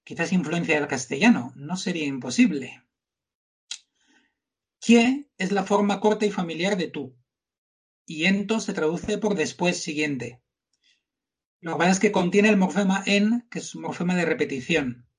Quizás 0.03 0.33
influencia 0.33 0.75
del 0.75 0.89
castellano, 0.89 1.53
no 1.55 1.77
sería 1.77 2.05
imposible. 2.05 2.83
Que 4.81 5.29
es 5.37 5.53
la 5.53 5.63
forma 5.63 6.01
corta 6.01 6.25
y 6.25 6.31
familiar 6.31 6.75
de 6.75 6.89
tú. 6.89 7.15
Y 8.05 8.25
ento 8.25 8.59
se 8.59 8.73
traduce 8.73 9.17
por 9.19 9.35
después 9.35 9.81
siguiente. 9.81 10.41
Lo 11.65 11.71
que 11.71 11.77
pasa 11.79 11.91
es 11.93 11.99
que 11.99 12.11
contiene 12.11 12.49
el 12.49 12.57
morfema 12.57 13.01
en, 13.07 13.47
que 13.49 13.57
es 13.57 13.73
un 13.73 13.81
morfema 13.81 14.13
de 14.13 14.23
repetición. 14.23 15.09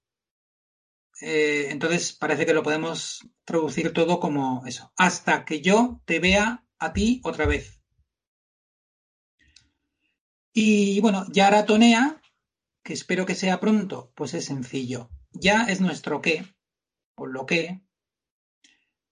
Eh, 1.21 1.71
entonces 1.71 2.13
parece 2.13 2.47
que 2.47 2.55
lo 2.55 2.63
podemos 2.63 3.29
traducir 3.45 3.93
todo 3.93 4.21
como 4.21 4.65
eso. 4.65 4.93
Hasta 4.97 5.45
que 5.45 5.61
yo 5.61 6.01
te 6.05 6.21
vea 6.21 6.65
a 6.79 6.93
ti 6.93 7.21
otra 7.25 7.47
vez. 7.47 7.83
Y 10.53 11.01
bueno, 11.01 11.27
ya 11.33 11.67
tonea, 11.67 12.23
que 12.85 12.93
espero 12.93 13.27
que 13.27 13.35
sea 13.35 13.59
pronto, 13.59 14.13
pues 14.15 14.33
es 14.33 14.45
sencillo. 14.45 15.11
Ya 15.33 15.65
es 15.65 15.81
nuestro 15.81 16.23
qué, 16.23 16.55
o 17.17 17.27
lo 17.27 17.45
que. 17.45 17.81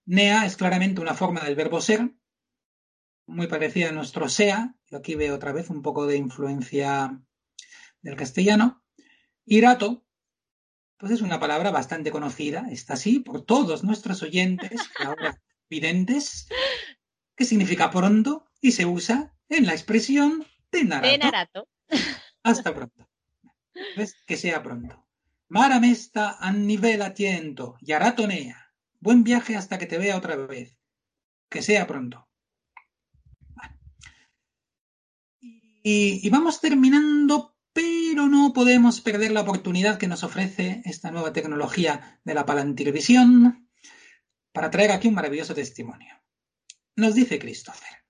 Nea 0.05 0.45
es 0.45 0.55
claramente 0.55 1.01
una 1.01 1.15
forma 1.15 1.41
del 1.41 1.55
verbo 1.55 1.81
ser, 1.81 2.15
muy 3.25 3.47
parecida 3.47 3.89
a 3.89 3.93
nuestro 3.93 4.29
sea. 4.29 4.75
Yo 4.87 4.97
aquí 4.97 5.15
veo 5.15 5.35
otra 5.35 5.51
vez 5.51 5.69
un 5.69 5.81
poco 5.81 6.05
de 6.05 6.17
influencia 6.17 7.21
del 8.01 8.15
castellano. 8.15 8.83
Irato, 9.45 10.05
pues 10.97 11.11
es 11.11 11.21
una 11.21 11.39
palabra 11.39 11.71
bastante 11.71 12.11
conocida, 12.11 12.67
está 12.71 12.93
así 12.93 13.19
por 13.19 13.43
todos 13.43 13.83
nuestros 13.83 14.23
oyentes, 14.23 14.79
ahora 14.99 15.41
videntes. 15.69 16.47
que 17.35 17.45
significa 17.45 17.91
pronto 17.91 18.49
y 18.61 18.71
se 18.71 18.85
usa 18.85 19.35
en 19.49 19.65
la 19.65 19.73
expresión 19.73 20.45
de 20.71 20.83
Narato. 20.85 21.11
De 21.11 21.17
Narato. 21.17 21.67
Hasta 22.43 22.73
pronto. 22.73 23.09
¿Ves? 23.97 24.15
Que 24.25 24.37
sea 24.37 24.63
pronto. 24.63 25.05
Mara 25.49 25.79
mesta 25.79 26.37
an 26.39 26.65
nivel 26.65 27.01
atiento, 27.01 27.77
yaratonea. 27.81 28.73
Buen 28.99 29.23
viaje 29.23 29.55
hasta 29.55 29.77
que 29.77 29.85
te 29.85 29.97
vea 29.97 30.17
otra 30.17 30.35
vez. 30.35 30.77
Que 31.49 31.61
sea 31.61 31.85
pronto. 31.85 32.27
Vale. 33.49 33.77
Y, 35.87 36.27
vamos 36.31 36.61
terminando, 36.61 37.55
pero 37.71 38.25
no 38.25 38.53
podemos 38.53 39.01
perder 39.01 39.29
la 39.29 39.41
oportunidad 39.41 39.99
que 39.99 40.07
nos 40.07 40.23
ofrece 40.23 40.81
esta 40.83 41.11
nueva 41.11 41.31
tecnología 41.31 42.19
de 42.23 42.33
la 42.33 42.43
palantirvisión 42.47 43.69
para 44.51 44.71
traer 44.71 44.91
aquí 44.91 45.09
un 45.09 45.13
maravilloso 45.13 45.53
testimonio. 45.53 46.15
Nos 46.95 47.13
dice 47.13 47.37
Christopher. 47.37 48.03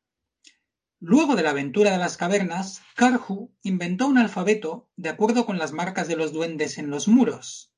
Luego 1.02 1.36
de 1.36 1.44
la 1.44 1.50
aventura 1.50 1.92
de 1.92 1.98
las 1.98 2.16
cavernas, 2.16 2.82
Karhu 2.96 3.54
inventó 3.62 4.08
un 4.08 4.20
alfabeto 4.20 4.90
de 4.96 5.10
acuerdo 5.10 5.46
con 5.46 5.58
las 5.58 5.74
marcas 5.74 6.08
de 6.08 6.16
los 6.16 6.32
duendes 6.32 6.78
en 6.78 6.90
los 6.90 7.10
muros. 7.10 7.74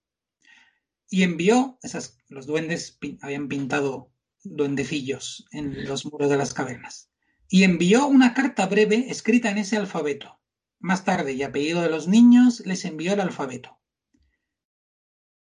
Y 1.09 1.23
envió, 1.23 1.79
esas, 1.81 2.19
los 2.27 2.45
duendes 2.45 2.99
habían 3.23 3.47
pintado 3.47 4.11
duendecillos 4.43 5.47
en 5.49 5.87
los 5.87 6.05
muros 6.05 6.29
de 6.29 6.37
las 6.37 6.53
cavernas. 6.53 7.09
Y 7.49 7.63
envió 7.63 8.07
una 8.07 8.33
carta 8.33 8.65
breve 8.67 9.09
escrita 9.09 9.49
en 9.49 9.59
ese 9.59 9.77
alfabeto. 9.77 10.39
Más 10.79 11.03
tarde, 11.03 11.33
y 11.33 11.43
apellido 11.43 11.81
de 11.81 11.89
los 11.89 12.07
niños, 12.07 12.61
les 12.65 12.85
envió 12.85 13.13
el 13.13 13.19
alfabeto. 13.19 13.79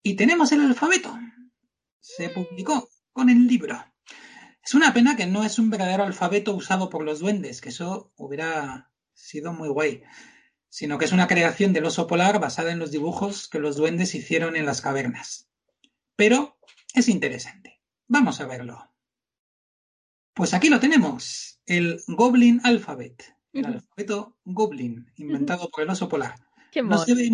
Y 0.02 0.16
tenemos 0.16 0.52
el 0.52 0.62
alfabeto. 0.62 1.18
Se 2.00 2.30
publicó 2.30 2.90
con 3.14 3.30
el 3.30 3.48
libro. 3.48 3.84
Es 4.64 4.74
una 4.74 4.94
pena 4.94 5.16
que 5.16 5.28
no 5.28 5.44
es 5.44 5.60
un 5.60 5.70
verdadero 5.70 6.04
alfabeto 6.04 6.54
usado 6.56 6.90
por 6.90 7.04
los 7.04 7.20
duendes, 7.20 7.62
que 7.62 7.70
eso 7.70 8.12
hubiera 8.16 8.92
sido 9.14 9.54
muy 9.54 9.70
guay, 9.70 10.04
sino 10.70 10.98
que 10.98 11.06
es 11.06 11.12
una 11.12 11.28
creación 11.28 11.74
del 11.74 11.86
oso 11.86 12.08
polar 12.08 12.40
basada 12.40 12.72
en 12.72 12.80
los 12.80 12.92
dibujos 12.92 13.48
que 13.48 13.60
los 13.60 13.76
duendes 13.76 14.16
hicieron 14.16 14.56
en 14.56 14.66
las 14.66 14.82
cavernas. 14.82 15.50
Pero 16.16 16.58
es 16.94 17.10
interesante. 17.10 17.82
Vamos 18.08 18.40
a 18.42 18.46
verlo. 18.46 18.93
Pues 20.34 20.54
aquí 20.54 20.70
lo 20.70 20.80
tenemos, 20.80 21.60
el 21.66 22.02
Goblin 22.08 22.60
Alphabet, 22.64 23.36
el 23.54 23.66
alfabeto 23.66 24.38
Goblin, 24.46 25.12
inventado 25.18 25.70
por 25.70 25.84
el 25.84 25.90
oso 25.90 26.10
polar. 26.10 26.36
Qué 26.72 26.82
No 26.82 26.98
se 26.98 27.14
ve, 27.14 27.32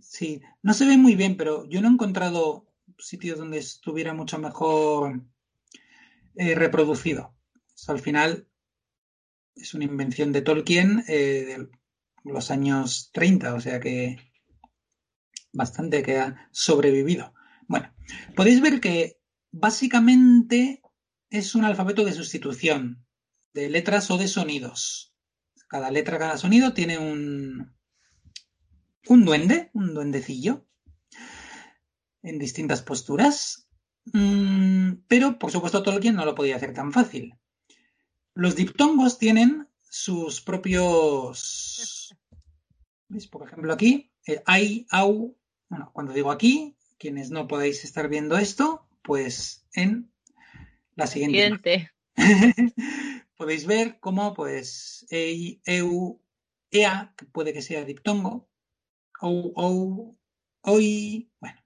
sí, 0.00 0.40
no 0.62 0.72
se 0.72 0.86
ve 0.86 0.96
muy 0.96 1.14
bien, 1.14 1.36
pero 1.36 1.66
yo 1.68 1.82
no 1.82 1.88
he 1.88 1.92
encontrado 1.92 2.66
sitios 2.98 3.38
donde 3.38 3.58
estuviera 3.58 4.14
mucho 4.14 4.38
mejor 4.38 5.22
eh, 6.36 6.54
reproducido. 6.54 7.34
Al 7.86 8.00
final 8.00 8.48
es 9.54 9.74
una 9.74 9.84
invención 9.84 10.32
de 10.32 10.42
Tolkien 10.42 11.04
eh, 11.08 11.44
de 11.46 11.68
los 12.24 12.50
años 12.50 13.10
30, 13.12 13.54
o 13.54 13.60
sea 13.60 13.80
que 13.80 14.18
bastante 15.52 16.02
que 16.02 16.18
ha 16.18 16.48
sobrevivido. 16.50 17.34
Bueno, 17.68 17.92
podéis 18.34 18.60
ver 18.60 18.80
que 18.80 19.20
básicamente 19.50 20.81
es 21.32 21.54
un 21.54 21.64
alfabeto 21.64 22.04
de 22.04 22.12
sustitución 22.12 23.06
de 23.54 23.70
letras 23.70 24.10
o 24.10 24.18
de 24.18 24.28
sonidos. 24.28 25.14
Cada 25.66 25.90
letra, 25.90 26.18
cada 26.18 26.36
sonido 26.36 26.74
tiene 26.74 26.98
un, 26.98 27.74
un 29.08 29.24
duende, 29.24 29.70
un 29.72 29.94
duendecillo, 29.94 30.66
en 32.22 32.38
distintas 32.38 32.82
posturas. 32.82 33.66
Mm, 34.12 35.04
pero, 35.08 35.38
por 35.38 35.50
supuesto, 35.50 35.82
Tolkien 35.82 36.16
no 36.16 36.26
lo 36.26 36.34
podía 36.34 36.56
hacer 36.56 36.74
tan 36.74 36.92
fácil. 36.92 37.34
Los 38.34 38.54
diptongos 38.54 39.18
tienen 39.18 39.68
sus 39.88 40.42
propios. 40.42 42.14
¿Veis? 43.08 43.26
Por 43.26 43.46
ejemplo, 43.46 43.72
aquí, 43.72 44.12
el 44.26 44.42
ai, 44.44 44.86
au. 44.90 45.34
Bueno, 45.70 45.90
cuando 45.94 46.12
digo 46.12 46.30
aquí, 46.30 46.76
quienes 46.98 47.30
no 47.30 47.48
podáis 47.48 47.84
estar 47.84 48.10
viendo 48.10 48.36
esto, 48.36 48.86
pues 49.02 49.66
en 49.72 50.11
la 50.94 51.06
siguiente. 51.06 51.90
Podéis 53.36 53.66
ver 53.66 53.98
cómo, 54.00 54.34
pues, 54.34 55.06
ei, 55.10 55.60
eu, 55.64 56.20
ea, 56.70 57.14
que 57.16 57.26
puede 57.26 57.52
que 57.52 57.62
sea 57.62 57.84
diptongo, 57.84 58.48
ou, 59.20 59.52
ou, 59.56 60.18
oi, 60.62 61.30
bueno. 61.40 61.60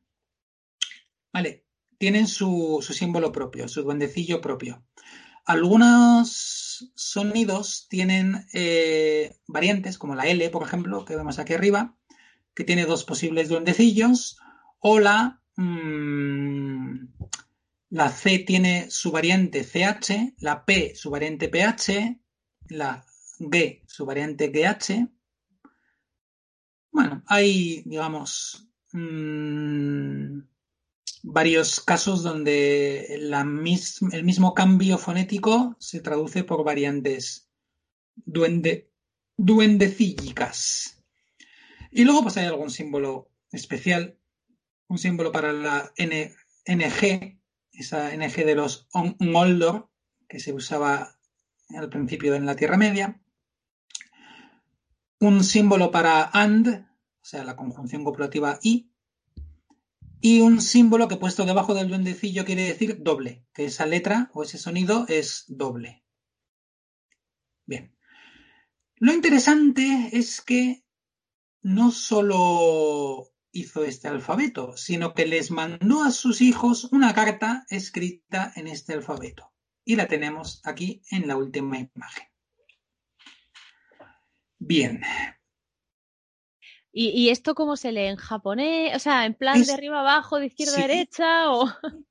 Vale, 1.32 1.66
tienen 1.98 2.26
su, 2.26 2.78
su 2.82 2.92
símbolo 2.92 3.32
propio, 3.32 3.68
su 3.68 3.82
duendecillo 3.82 4.40
propio. 4.40 4.84
Algunos 5.44 6.92
sonidos 6.94 7.86
tienen 7.88 8.46
eh, 8.52 9.36
variantes, 9.46 9.98
como 9.98 10.14
la 10.14 10.26
L, 10.26 10.48
por 10.50 10.62
ejemplo, 10.62 11.04
que 11.04 11.16
vemos 11.16 11.38
aquí 11.38 11.54
arriba, 11.54 11.96
que 12.54 12.64
tiene 12.64 12.86
dos 12.86 13.04
posibles 13.04 13.48
duendecillos, 13.48 14.38
o 14.80 14.98
la, 14.98 15.42
mm, 15.56 17.06
la 17.90 18.10
C 18.10 18.40
tiene 18.40 18.90
su 18.90 19.10
variante 19.10 19.64
CH, 19.64 20.34
la 20.38 20.64
P 20.64 20.94
su 20.94 21.10
variante 21.10 21.48
PH, 21.48 22.20
la 22.68 23.04
G 23.38 23.82
su 23.86 24.04
variante 24.06 24.48
GH. 24.48 25.08
Bueno, 26.90 27.22
hay, 27.26 27.82
digamos, 27.84 28.68
mm, 28.92 30.40
varios 31.22 31.80
casos 31.80 32.22
donde 32.22 33.14
el 33.14 34.24
mismo 34.24 34.54
cambio 34.54 34.96
fonético 34.96 35.76
se 35.78 36.00
traduce 36.00 36.44
por 36.44 36.64
variantes 36.64 37.46
duende. 38.14 38.90
Y 41.90 42.04
luego 42.04 42.22
pues 42.22 42.36
hay 42.36 42.46
algún 42.46 42.70
símbolo 42.70 43.30
especial, 43.52 44.18
un 44.88 44.98
símbolo 44.98 45.32
para 45.32 45.52
la 45.52 45.92
NG, 45.96 47.35
esa 47.76 48.14
NG 48.16 48.44
de 48.44 48.54
los 48.54 48.88
Noldor, 49.20 49.90
que 50.28 50.40
se 50.40 50.52
usaba 50.52 51.18
al 51.68 51.88
principio 51.88 52.34
en 52.34 52.46
la 52.46 52.56
Tierra 52.56 52.76
Media. 52.76 53.20
Un 55.20 55.44
símbolo 55.44 55.90
para 55.90 56.30
AND, 56.32 56.68
o 56.68 57.24
sea, 57.24 57.44
la 57.44 57.56
conjunción 57.56 58.04
copulativa 58.04 58.58
I. 58.62 58.90
Y 60.20 60.40
un 60.40 60.60
símbolo 60.60 61.08
que 61.08 61.16
puesto 61.16 61.44
debajo 61.44 61.74
del 61.74 61.88
duendecillo 61.88 62.44
quiere 62.44 62.64
decir 62.64 63.02
doble, 63.02 63.44
que 63.52 63.66
esa 63.66 63.86
letra 63.86 64.30
o 64.32 64.42
ese 64.42 64.58
sonido 64.58 65.04
es 65.08 65.44
doble. 65.46 66.04
Bien. 67.66 67.94
Lo 68.96 69.12
interesante 69.12 70.10
es 70.12 70.40
que 70.40 70.84
no 71.62 71.90
solo 71.90 73.30
hizo 73.56 73.84
este 73.84 74.08
alfabeto, 74.08 74.76
sino 74.76 75.14
que 75.14 75.26
les 75.26 75.50
mandó 75.50 76.02
a 76.04 76.10
sus 76.10 76.40
hijos 76.40 76.84
una 76.92 77.14
carta 77.14 77.64
escrita 77.70 78.52
en 78.56 78.66
este 78.66 78.92
alfabeto. 78.94 79.52
Y 79.84 79.96
la 79.96 80.08
tenemos 80.08 80.60
aquí 80.64 81.02
en 81.10 81.28
la 81.28 81.36
última 81.36 81.78
imagen. 81.78 82.26
Bien, 84.58 85.00
¿Y, 86.98 87.10
y 87.10 87.28
esto 87.28 87.54
cómo 87.54 87.76
se 87.76 87.92
lee? 87.92 88.06
¿En 88.06 88.16
japonés? 88.16 88.96
O 88.96 88.98
sea, 88.98 89.26
en 89.26 89.34
plan 89.34 89.60
Es- 89.60 89.66
de 89.66 89.74
arriba 89.74 90.00
abajo, 90.00 90.38
de 90.38 90.46
izquierda 90.46 90.72
sí. 90.76 90.82
a 90.82 90.86
derecha 90.86 91.52
o... 91.52 91.68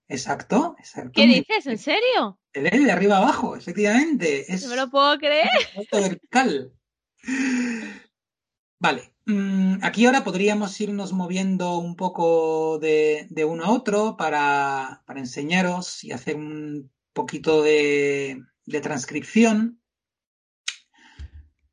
exacto, 0.07 0.75
exacto. 0.77 1.11
¿Qué 1.15 1.25
dices? 1.25 1.65
¿En 1.65 1.79
serio? 1.79 2.39
Se 2.53 2.61
lee 2.61 2.83
de 2.85 2.91
arriba 2.91 3.17
abajo, 3.17 3.55
efectivamente. 3.55 4.45
Es 4.53 4.61
No 4.63 4.69
me 4.69 4.75
lo 4.75 4.89
puedo 4.91 5.17
creer. 5.17 5.49
vertical. 5.91 6.71
Vale. 8.79 9.14
Mm, 9.25 9.77
Aquí 9.81 10.05
ahora 10.05 10.23
podríamos 10.23 10.79
irnos 10.81 11.13
moviendo 11.13 11.77
un 11.77 11.95
poco 11.95 12.79
de, 12.79 13.27
de 13.29 13.45
uno 13.45 13.65
a 13.65 13.71
otro 13.71 14.17
para, 14.17 15.03
para 15.05 15.19
enseñaros 15.19 16.03
y 16.03 16.11
hacer 16.11 16.35
un 16.35 16.91
poquito 17.13 17.61
de, 17.61 18.43
de 18.65 18.81
transcripción. 18.81 19.81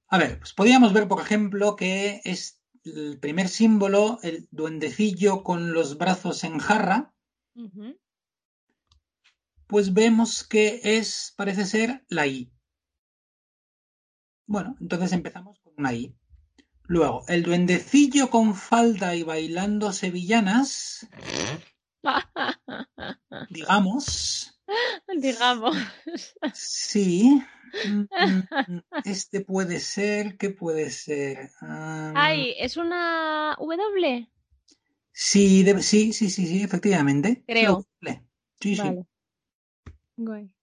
A 0.09 0.19
ver, 0.19 0.39
pues 0.39 0.53
podríamos 0.53 0.93
ver, 0.93 1.09
por 1.09 1.21
ejemplo, 1.21 1.75
que 1.75 2.21
es 2.25 2.61
el 2.85 3.19
primer 3.19 3.49
símbolo, 3.49 4.19
el 4.23 4.49
duendecillo 4.51 5.43
con 5.43 5.73
los 5.73 5.97
brazos 5.99 6.45
en 6.45 6.59
jarra, 6.59 7.15
pues 9.67 9.95
vemos 9.95 10.45
que 10.45 10.81
es, 10.85 11.33
parece 11.37 11.65
ser 11.65 12.05
la 12.09 12.27
I. 12.27 12.53
Bueno, 14.47 14.77
entonces 14.81 15.13
empezamos 15.13 15.61
con 15.61 15.73
una 15.79 15.95
I. 15.95 16.15
Luego, 16.87 17.25
el 17.29 17.43
duendecillo 17.43 18.29
con 18.31 18.55
falda 18.55 19.15
y 19.15 19.23
bailando 19.23 19.93
sevillanas, 19.93 21.09
digamos, 23.51 24.59
Digamos. 25.17 25.77
sí. 26.55 27.43
mm, 27.85 28.05
Este 29.05 29.41
puede 29.41 29.81
ser, 29.81 30.37
¿qué 30.37 30.51
puede 30.51 30.91
ser? 30.91 31.51
Ah, 31.61 32.13
Ay, 32.15 32.55
¿es 32.59 32.77
una 32.77 33.57
W? 33.59 34.29
sí, 35.13 35.65
sí, 35.81 36.13
sí, 36.13 36.31
sí, 36.31 36.47
sí, 36.47 36.63
efectivamente. 36.63 37.45
Creo. 37.47 37.87
Sí, 38.61 38.77
sí. 38.77 38.99
Guay. 40.17 40.55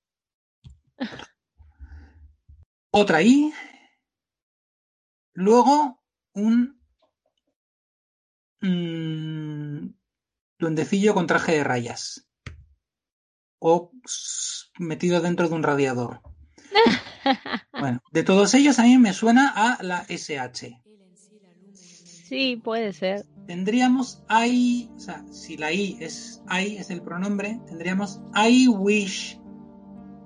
otra 2.91 3.21
I, 3.21 3.53
luego 5.33 5.98
un 6.39 6.81
mm, 8.61 9.93
duendecillo 10.57 11.13
con 11.13 11.27
traje 11.27 11.53
de 11.53 11.63
rayas 11.63 12.27
o 13.59 13.91
metido 14.79 15.21
dentro 15.21 15.47
de 15.47 15.55
un 15.55 15.63
radiador. 15.63 16.21
Bueno, 17.79 18.01
de 18.11 18.23
todos 18.23 18.53
ellos 18.55 18.79
a 18.79 18.83
mí 18.83 18.97
me 18.97 19.13
suena 19.13 19.53
a 19.55 19.81
la 19.83 20.05
SH. 20.09 20.81
Sí, 21.73 22.57
puede 22.57 22.91
ser. 22.91 23.25
Tendríamos 23.47 24.23
I, 24.29 24.89
o 24.95 24.99
sea, 24.99 25.23
si 25.31 25.55
la 25.55 25.71
I 25.71 25.97
es 26.01 26.41
I, 26.49 26.77
es 26.77 26.89
el 26.89 27.01
pronombre, 27.01 27.59
tendríamos 27.67 28.19
I 28.35 28.67
wish. 28.67 29.39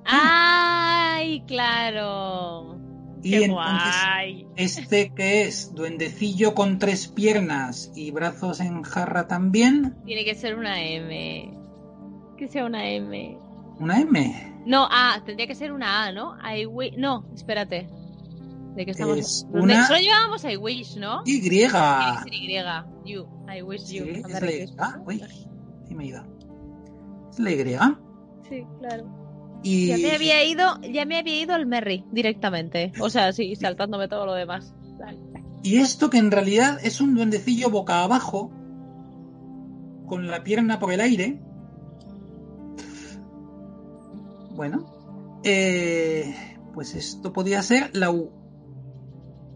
¡Ay, 0.05 1.43
claro! 1.45 2.82
Y 3.23 3.31
¡Qué 3.31 3.45
entonces 3.45 3.95
guay! 4.03 4.47
este 4.57 5.13
que 5.13 5.43
es 5.47 5.73
duendecillo 5.73 6.53
con 6.53 6.77
tres 6.77 7.07
piernas 7.07 7.91
y 7.95 8.11
brazos 8.11 8.59
en 8.59 8.83
jarra 8.83 9.27
también, 9.27 9.95
Tiene 10.05 10.25
que 10.25 10.35
ser 10.35 10.55
una 10.57 10.81
M. 10.83 11.57
Que 12.37 12.47
sea 12.49 12.65
una 12.65 12.87
M. 12.89 13.37
una 13.79 14.01
M. 14.01 14.53
No, 14.65 14.87
A, 14.91 15.21
tendría 15.25 15.47
que 15.47 15.55
ser 15.55 15.71
una 15.71 16.05
A, 16.05 16.11
¿no? 16.11 16.35
I 16.43 16.65
wish. 16.65 16.93
No, 16.97 17.25
espérate. 17.33 17.87
¿De 18.75 18.85
qué 18.85 18.91
estamos? 18.91 19.17
Es 19.17 19.47
¿Dónde- 19.51 19.73
una- 19.75 19.87
Solo 19.87 19.99
llevábamos 19.99 20.43
I 20.45 20.57
wish, 20.57 20.97
¿no? 20.97 21.21
Y. 21.25 21.41
Tiene 21.41 21.65
que 21.65 21.69
ser 21.69 22.33
Y. 22.33 23.11
You. 23.13 23.27
I 23.55 23.61
wish 23.61 23.81
Sí, 23.81 23.97
you. 23.99 24.05
es 24.05 24.25
a 24.25 24.27
la 24.29 24.33
Merry 24.39 24.53
Y. 24.63 24.67
Uy, 25.05 25.23
sí 25.87 25.95
me 25.95 26.05
ido. 26.07 26.23
Es 27.31 27.39
la 27.39 27.51
Y. 27.51 27.77
Sí, 28.49 28.65
claro. 28.79 29.22
Y 29.63 29.87
Ya 29.87 29.97
me 29.97 30.11
había 30.11 30.43
ido, 30.43 30.79
ya 30.81 31.05
me 31.05 31.17
había 31.17 31.41
ido 31.41 31.53
al 31.53 31.65
Merry 31.65 32.05
directamente. 32.11 32.91
O 32.99 33.09
sea, 33.09 33.31
sí, 33.31 33.55
saltándome 33.55 34.07
todo 34.07 34.25
lo 34.25 34.33
demás. 34.33 34.73
Y 35.63 35.77
esto 35.77 36.09
que 36.09 36.17
en 36.17 36.29
realidad 36.29 36.77
es 36.83 36.99
un 36.99 37.15
duendecillo 37.15 37.69
boca 37.69 38.03
abajo, 38.03 38.51
con 40.05 40.27
la 40.27 40.43
pierna 40.43 40.79
por 40.79 40.91
el 40.91 40.99
aire. 40.99 41.39
Bueno, 44.55 44.85
eh, 45.43 46.35
pues 46.73 46.93
esto 46.95 47.31
podría 47.31 47.61
ser 47.63 47.95
la 47.95 48.11
U, 48.11 48.29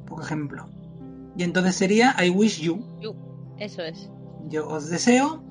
por 0.08 0.24
ejemplo. 0.24 0.70
Y 1.36 1.44
entonces 1.44 1.76
sería 1.76 2.16
I 2.24 2.30
wish 2.30 2.62
you. 2.62 2.84
Eso 3.60 3.84
es. 3.84 4.10
Yo 4.50 4.68
os 4.68 4.90
deseo. 4.90 5.44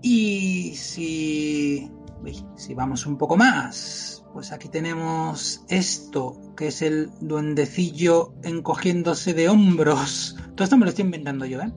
Y 0.00 0.74
si, 0.76 1.90
uy, 2.22 2.44
si 2.56 2.74
vamos 2.74 3.06
un 3.06 3.16
poco 3.18 3.36
más, 3.36 4.24
pues 4.32 4.52
aquí 4.52 4.68
tenemos 4.68 5.64
esto, 5.68 6.54
que 6.56 6.68
es 6.68 6.82
el 6.82 7.10
duendecillo 7.20 8.34
encogiéndose 8.42 9.34
de 9.34 9.48
hombros. 9.48 10.36
Todo 10.54 10.64
esto 10.64 10.76
me 10.76 10.84
lo 10.84 10.90
estoy 10.90 11.04
inventando 11.04 11.46
yo, 11.46 11.60
¿eh? 11.60 11.72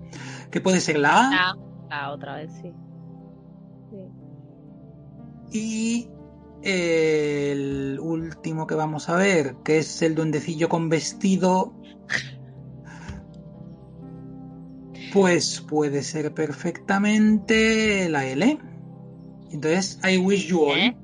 Que 0.49 0.61
puede 0.61 0.81
ser 0.81 0.97
la 0.99 1.09
A 1.11 1.29
Ah, 1.33 1.55
ah, 1.89 2.11
otra 2.11 2.35
vez, 2.35 2.51
sí. 2.61 2.73
Sí. 3.89 3.97
y 5.53 6.09
el 6.63 7.99
último 7.99 8.67
que 8.67 8.75
vamos 8.75 9.09
a 9.09 9.15
ver, 9.15 9.55
que 9.63 9.79
es 9.79 10.01
el 10.01 10.15
duendecillo 10.15 10.69
con 10.69 10.89
vestido. 10.89 11.73
Pues 15.13 15.59
puede 15.61 16.03
ser 16.03 16.33
perfectamente 16.33 18.07
la 18.09 18.25
L. 18.25 18.59
Entonces, 19.51 19.99
I 20.03 20.17
wish 20.17 20.47
you 20.47 20.63
all. 20.63 20.77
¿Eh? 20.77 20.95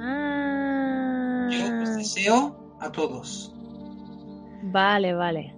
Ah, 0.00 1.48
Yo 1.50 1.82
os 1.82 1.96
deseo 1.96 2.76
a 2.80 2.90
todos. 2.92 3.54
vale, 4.62 5.14
vale. 5.14 5.54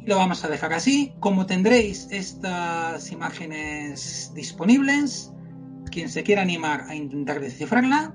Y 0.00 0.06
lo 0.08 0.16
vamos 0.16 0.44
a 0.44 0.48
dejar 0.48 0.72
así. 0.72 1.14
Como 1.20 1.46
tendréis 1.46 2.08
estas 2.10 3.10
imágenes 3.12 4.32
disponibles, 4.34 5.32
quien 5.90 6.08
se 6.08 6.22
quiera 6.22 6.42
animar 6.42 6.82
a 6.88 6.94
intentar 6.94 7.40
descifrarla, 7.40 8.14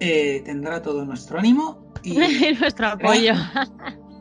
eh, 0.00 0.42
tendrá 0.44 0.82
todo 0.82 1.04
nuestro 1.04 1.38
ánimo 1.38 1.92
y 2.02 2.16
Nuestro 2.60 2.88
apoyo. 2.88 3.32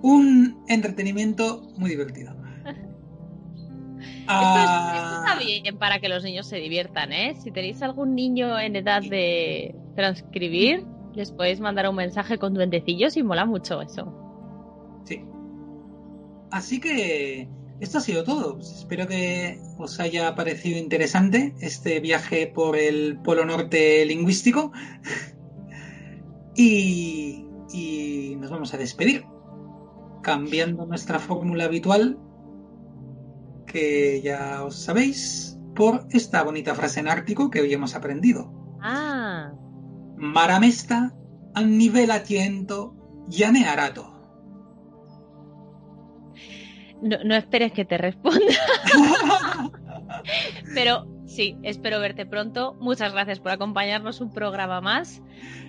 un 0.02 0.64
entretenimiento 0.68 1.64
muy 1.78 1.90
divertido. 1.90 2.35
Esto, 4.28 4.60
es- 4.60 4.68
Ah, 4.68 4.94
esto 4.96 5.24
está 5.24 5.40
bien 5.46 5.78
para 5.78 6.00
que 6.00 6.10
los 6.10 6.24
niños 6.24 6.48
se 6.48 6.58
diviertan, 6.58 7.14
¿eh? 7.14 7.36
Si 7.44 7.52
tenéis 7.52 7.82
algún 7.82 8.16
niño 8.16 8.60
en 8.60 8.76
edad 8.76 9.02
de 9.04 9.76
transcribir, 9.96 10.84
les 11.14 11.32
podéis 11.32 11.60
mandar 11.60 11.88
un 11.90 11.96
mensaje 11.96 12.38
con 12.38 12.54
duendecillos 12.54 13.16
y 13.18 13.24
mola 13.24 13.46
mucho 13.46 13.82
eso. 13.82 14.12
Sí. 15.06 15.24
Así 16.52 16.80
que 16.80 17.48
esto 17.80 18.00
ha 18.00 18.02
sido 18.02 18.24
todo. 18.24 18.56
Pues 18.56 18.72
espero 18.72 19.08
que 19.08 19.60
os 19.78 20.00
haya 20.00 20.34
parecido 20.36 20.80
interesante 20.80 21.54
este 21.62 22.00
viaje 22.00 22.48
por 22.48 22.76
el 22.78 23.20
Polo 23.24 23.46
Norte 23.46 24.06
lingüístico. 24.06 24.72
y, 26.56 27.46
y 27.74 28.36
nos 28.40 28.50
vamos 28.50 28.74
a 28.74 28.78
despedir, 28.78 29.26
cambiando 30.22 30.86
nuestra 30.86 31.20
fórmula 31.20 31.66
habitual, 31.66 32.18
que 33.76 34.22
ya 34.22 34.64
os 34.64 34.76
sabéis, 34.86 35.60
por 35.76 36.08
esta 36.12 36.42
bonita 36.44 36.76
frase 36.76 37.02
en 37.02 37.10
ártico 37.10 37.50
que 37.50 37.60
hoy 37.60 37.74
hemos 37.74 37.94
aprendido. 37.94 38.54
Ah, 38.82 39.52
Maramesta 40.16 41.14
a 41.54 41.62
nivel 41.62 42.10
atiento 42.12 42.96
llane 43.28 43.68
arato. 43.68 44.14
no, 47.02 47.18
no 47.26 47.36
esperes 47.36 47.74
que 47.74 47.84
te 47.84 47.98
responda. 47.98 48.40
Pero 50.74 51.06
sí, 51.26 51.58
espero 51.64 52.00
verte 52.00 52.26
pronto. 52.26 52.78
Muchas 52.80 53.12
gracias 53.12 53.42
por 53.42 53.52
acompañarnos 53.52 54.22
un 54.22 54.32
programa 54.32 54.80
más. 54.80 55.22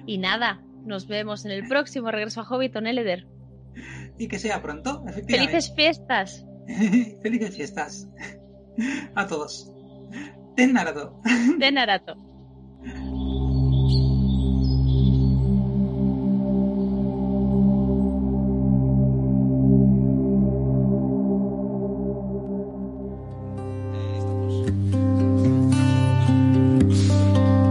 Y 0.07 0.19
nada, 0.19 0.63
nos 0.85 1.09
vemos 1.09 1.45
en 1.45 1.51
el 1.51 1.67
próximo 1.67 2.13
regreso 2.13 2.41
a 2.41 2.45
Hobbiton 2.45 2.87
Eleder. 2.87 3.27
y 4.17 4.29
que 4.29 4.39
sea 4.39 4.63
pronto, 4.63 5.03
efectivamente. 5.09 5.51
¡Felices 5.51 5.75
fiestas! 5.75 6.47
Felices 7.23 7.55
fiestas 7.57 8.09
a 9.15 9.27
todos. 9.27 9.71
Ten 10.57 10.73
Narado. 10.73 11.21
De 11.59 11.73
Narato. 11.73 12.17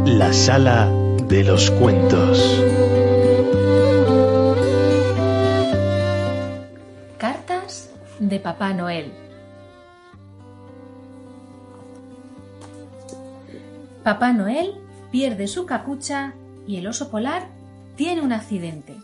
La 0.06 0.32
sala 0.32 0.90
de 1.28 1.44
los 1.44 1.72
cuentos. 1.72 2.95
De 8.30 8.40
Papá 8.40 8.74
Noel. 8.74 9.14
Papá 14.04 14.34
Noel 14.34 14.76
pierde 15.12 15.48
su 15.48 15.66
capucha 15.66 16.34
y 16.68 16.78
el 16.78 16.88
oso 16.88 17.12
polar 17.12 17.48
tiene 17.96 18.22
un 18.22 18.34
accidente. 18.34 18.96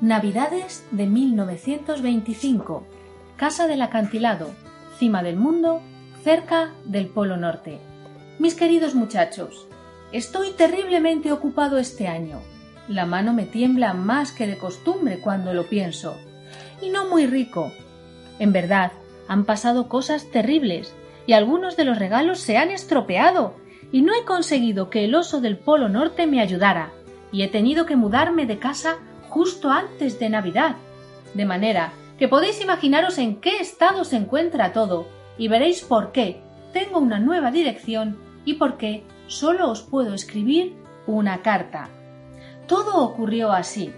Navidades 0.00 0.84
de 0.90 1.06
1925. 1.06 2.84
Casa 3.36 3.68
del 3.68 3.82
acantilado, 3.82 4.50
cima 4.98 5.22
del 5.22 5.36
mundo, 5.36 5.80
cerca 6.24 6.72
del 6.84 7.06
Polo 7.06 7.36
Norte. 7.36 7.91
Mis 8.42 8.56
queridos 8.56 8.96
muchachos, 8.96 9.68
estoy 10.10 10.50
terriblemente 10.50 11.30
ocupado 11.30 11.78
este 11.78 12.08
año. 12.08 12.40
La 12.88 13.06
mano 13.06 13.32
me 13.32 13.44
tiembla 13.44 13.94
más 13.94 14.32
que 14.32 14.48
de 14.48 14.58
costumbre 14.58 15.20
cuando 15.20 15.54
lo 15.54 15.68
pienso. 15.68 16.16
Y 16.80 16.88
no 16.88 17.08
muy 17.08 17.28
rico. 17.28 17.70
En 18.40 18.52
verdad, 18.52 18.90
han 19.28 19.44
pasado 19.44 19.88
cosas 19.88 20.28
terribles 20.32 20.92
y 21.24 21.34
algunos 21.34 21.76
de 21.76 21.84
los 21.84 22.00
regalos 22.00 22.40
se 22.40 22.56
han 22.56 22.72
estropeado 22.72 23.54
y 23.92 24.02
no 24.02 24.12
he 24.12 24.24
conseguido 24.24 24.90
que 24.90 25.04
el 25.04 25.14
oso 25.14 25.40
del 25.40 25.56
Polo 25.56 25.88
Norte 25.88 26.26
me 26.26 26.40
ayudara 26.40 26.90
y 27.30 27.42
he 27.42 27.48
tenido 27.48 27.86
que 27.86 27.94
mudarme 27.94 28.44
de 28.44 28.58
casa 28.58 28.96
justo 29.28 29.70
antes 29.70 30.18
de 30.18 30.30
Navidad. 30.30 30.74
De 31.34 31.44
manera 31.44 31.92
que 32.18 32.26
podéis 32.26 32.60
imaginaros 32.60 33.18
en 33.18 33.40
qué 33.40 33.58
estado 33.58 34.04
se 34.04 34.16
encuentra 34.16 34.72
todo 34.72 35.06
y 35.38 35.46
veréis 35.46 35.82
por 35.82 36.10
qué 36.10 36.40
tengo 36.72 36.98
una 36.98 37.20
nueva 37.20 37.52
dirección 37.52 38.31
y 38.44 38.54
por 38.54 38.76
qué 38.76 39.04
solo 39.26 39.70
os 39.70 39.82
puedo 39.82 40.14
escribir 40.14 40.74
una 41.06 41.42
carta. 41.42 41.88
Todo 42.66 43.02
ocurrió 43.02 43.52
así. 43.52 43.92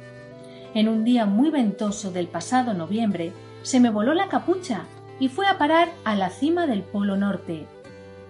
En 0.74 0.88
un 0.88 1.04
día 1.04 1.26
muy 1.26 1.50
ventoso 1.50 2.10
del 2.10 2.26
pasado 2.26 2.74
noviembre, 2.74 3.32
se 3.62 3.80
me 3.80 3.90
voló 3.90 4.14
la 4.14 4.28
capucha 4.28 4.84
y 5.20 5.28
fue 5.28 5.46
a 5.46 5.58
parar 5.58 5.90
a 6.04 6.16
la 6.16 6.30
cima 6.30 6.66
del 6.66 6.82
Polo 6.82 7.16
Norte. 7.16 7.66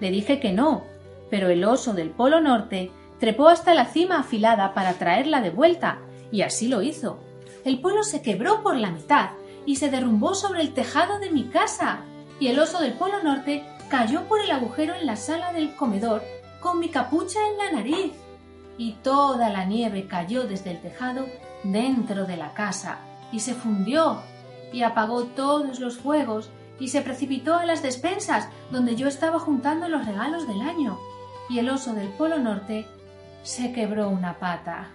Le 0.01 0.11
dije 0.11 0.41
que 0.41 0.53
no, 0.53 0.85
pero 1.31 1.49
el 1.49 1.65
oso 1.65 1.95
del 1.95 2.11
Polo 2.11 2.41
Norte 2.41 2.91
trepó 3.19 3.49
hasta 3.49 3.75
la 3.75 3.87
cima 3.87 4.21
afilada 4.21 4.75
para 4.75 4.95
traerla 4.95 5.41
de 5.41 5.51
vuelta, 5.51 5.99
y 6.31 6.43
así 6.43 6.69
lo 6.69 6.83
hizo. 6.83 7.19
El 7.65 7.81
polo 7.81 8.03
se 8.03 8.21
quebró 8.21 8.63
por 8.63 8.77
la 8.77 8.91
mitad 8.91 9.31
y 9.65 9.77
se 9.77 9.91
derrumbó 9.91 10.35
sobre 10.35 10.61
el 10.61 10.75
tejado 10.75 11.19
de 11.19 11.31
mi 11.31 11.45
casa, 11.45 12.01
y 12.39 12.49
el 12.49 12.59
oso 12.59 12.81
del 12.81 12.93
Polo 12.93 13.23
Norte 13.23 13.65
cayó 13.89 14.25
por 14.25 14.41
el 14.41 14.51
agujero 14.51 14.95
en 14.95 15.07
la 15.07 15.17
sala 15.17 15.53
del 15.53 15.75
comedor 15.75 16.23
con 16.61 16.79
mi 16.79 16.89
capucha 16.89 17.39
en 17.49 17.59
la 17.59 17.73
nariz. 17.73 18.13
Y 18.77 18.93
toda 19.03 19.51
la 19.51 19.65
nieve 19.65 20.07
cayó 20.09 20.47
desde 20.47 20.73
el 20.73 20.81
tejado 20.81 21.27
dentro 21.63 22.25
de 22.25 22.37
la 22.37 22.55
casa 22.55 22.99
y 23.31 23.41
se 23.41 23.55
fundió 23.55 24.23
y 24.73 24.83
apagó 24.83 25.25
todos 25.25 25.79
los 25.79 25.99
fuegos 25.99 26.51
y 26.81 26.89
se 26.89 27.03
precipitó 27.03 27.55
a 27.55 27.65
las 27.65 27.83
despensas 27.83 28.49
donde 28.71 28.97
yo 28.97 29.07
estaba 29.07 29.39
juntando 29.39 29.89
los 29.89 30.05
regalos 30.07 30.49
del 30.49 30.61
año 30.61 30.99
y 31.49 31.59
el 31.59 31.71
oso 31.71 31.95
del 31.95 32.09
Polo 32.09 32.39
Norte 32.39 32.87
se 33.43 33.73
quebró 33.73 34.09
una 34.09 34.39
pata. 34.39 34.89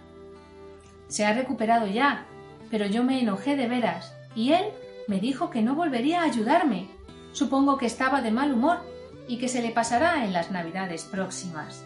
Se 1.08 1.26
ha 1.26 1.34
recuperado 1.34 1.88
ya, 1.88 2.26
pero 2.70 2.86
yo 2.86 3.04
me 3.04 3.22
enojé 3.22 3.56
de 3.56 3.68
veras 3.68 4.14
y 4.36 4.54
él 4.54 4.66
me 5.08 5.20
dijo 5.20 5.50
que 5.50 5.62
no 5.62 5.76
volvería 5.76 6.22
a 6.22 6.26
ayudarme. 6.26 6.90
Supongo 7.32 7.78
que 7.78 7.86
estaba 7.86 8.22
de 8.22 8.32
mal 8.32 8.54
humor 8.54 8.80
y 9.28 9.38
que 9.38 9.48
se 9.48 9.62
le 9.62 9.72
pasará 9.72 10.26
en 10.26 10.34
las 10.34 10.52
navidades 10.52 11.04
próximas. 11.04 11.86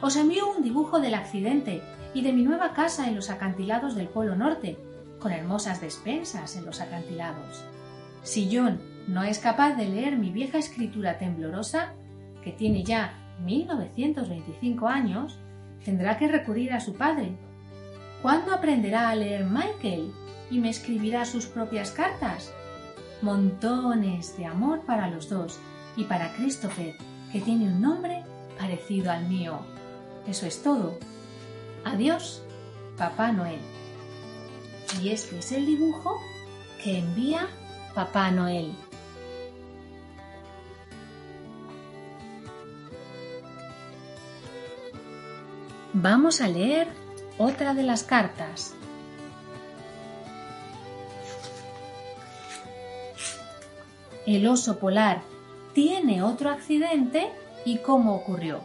Os 0.00 0.16
envío 0.16 0.50
un 0.50 0.62
dibujo 0.62 1.00
del 1.00 1.14
accidente 1.14 1.82
y 2.12 2.22
de 2.22 2.32
mi 2.32 2.42
nueva 2.42 2.74
casa 2.74 3.08
en 3.08 3.16
los 3.16 3.30
acantilados 3.30 3.94
del 3.94 4.08
Polo 4.08 4.36
Norte, 4.36 4.76
con 5.18 5.32
hermosas 5.32 5.80
despensas 5.80 6.56
en 6.56 6.66
los 6.66 6.80
acantilados. 6.80 7.64
Si 8.22 8.54
John 8.54 8.80
no 9.08 9.22
es 9.22 9.38
capaz 9.38 9.74
de 9.74 9.88
leer 9.88 10.16
mi 10.16 10.30
vieja 10.30 10.58
escritura 10.58 11.18
temblorosa, 11.18 11.94
que 12.42 12.52
tiene 12.52 12.84
ya 12.84 13.14
1925 13.44 14.86
años, 14.86 15.38
tendrá 15.84 16.18
que 16.18 16.28
recurrir 16.28 16.72
a 16.72 16.80
su 16.80 16.94
padre. 16.94 17.36
¿Cuándo 18.22 18.54
aprenderá 18.54 19.08
a 19.08 19.14
leer 19.14 19.44
Michael 19.44 20.12
y 20.50 20.58
me 20.58 20.70
escribirá 20.70 21.24
sus 21.24 21.46
propias 21.46 21.90
cartas? 21.90 22.52
Montones 23.24 24.36
de 24.36 24.44
amor 24.44 24.82
para 24.82 25.08
los 25.08 25.30
dos 25.30 25.58
y 25.96 26.04
para 26.04 26.34
Christopher, 26.34 26.94
que 27.32 27.40
tiene 27.40 27.64
un 27.64 27.80
nombre 27.80 28.22
parecido 28.58 29.10
al 29.10 29.26
mío. 29.26 29.60
Eso 30.28 30.44
es 30.44 30.62
todo. 30.62 30.98
Adiós, 31.86 32.42
Papá 32.98 33.32
Noel. 33.32 33.60
Y 35.00 35.08
este 35.08 35.38
es 35.38 35.52
el 35.52 35.64
dibujo 35.64 36.20
que 36.82 36.98
envía 36.98 37.48
Papá 37.94 38.30
Noel. 38.30 38.74
Vamos 45.94 46.42
a 46.42 46.48
leer 46.48 46.88
otra 47.38 47.72
de 47.72 47.84
las 47.84 48.02
cartas. 48.02 48.74
El 54.26 54.46
oso 54.46 54.78
polar 54.78 55.22
tiene 55.74 56.22
otro 56.22 56.50
accidente 56.50 57.30
y 57.64 57.78
cómo 57.78 58.14
ocurrió. 58.14 58.60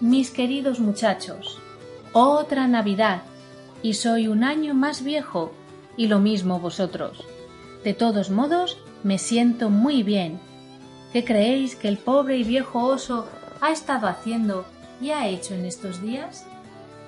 Mis 0.00 0.30
queridos 0.30 0.80
muchachos, 0.80 1.58
otra 2.12 2.66
Navidad 2.66 3.22
y 3.82 3.94
soy 3.94 4.28
un 4.28 4.42
año 4.42 4.74
más 4.74 5.02
viejo 5.02 5.52
y 5.96 6.06
lo 6.06 6.18
mismo 6.18 6.60
vosotros. 6.60 7.24
De 7.84 7.94
todos 7.94 8.30
modos, 8.30 8.78
me 9.02 9.18
siento 9.18 9.70
muy 9.70 10.02
bien. 10.02 10.40
¿Qué 11.12 11.24
creéis 11.24 11.76
que 11.76 11.88
el 11.88 11.98
pobre 11.98 12.36
y 12.36 12.44
viejo 12.44 12.84
oso 12.84 13.28
ha 13.60 13.70
estado 13.70 14.06
haciendo 14.06 14.66
y 15.00 15.10
ha 15.10 15.26
hecho 15.26 15.54
en 15.54 15.64
estos 15.64 16.02
días? 16.02 16.46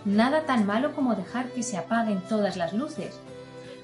Nada 0.05 0.47
tan 0.47 0.67
malo 0.67 0.95
como 0.95 1.15
dejar 1.15 1.51
que 1.51 1.63
se 1.63 1.77
apaguen 1.77 2.21
todas 2.29 2.57
las 2.57 2.73
luces. 2.73 3.21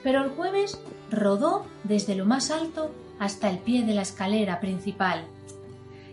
Pero 0.03 0.23
el 0.23 0.31
jueves 0.31 0.81
rodó 1.11 1.67
desde 1.85 2.15
lo 2.15 2.25
más 2.25 2.51
alto 2.51 2.91
hasta 3.19 3.51
el 3.51 3.59
pie 3.59 3.85
de 3.85 3.95
la 3.95 4.03
escalera 4.03 4.61
principal. 4.61 5.25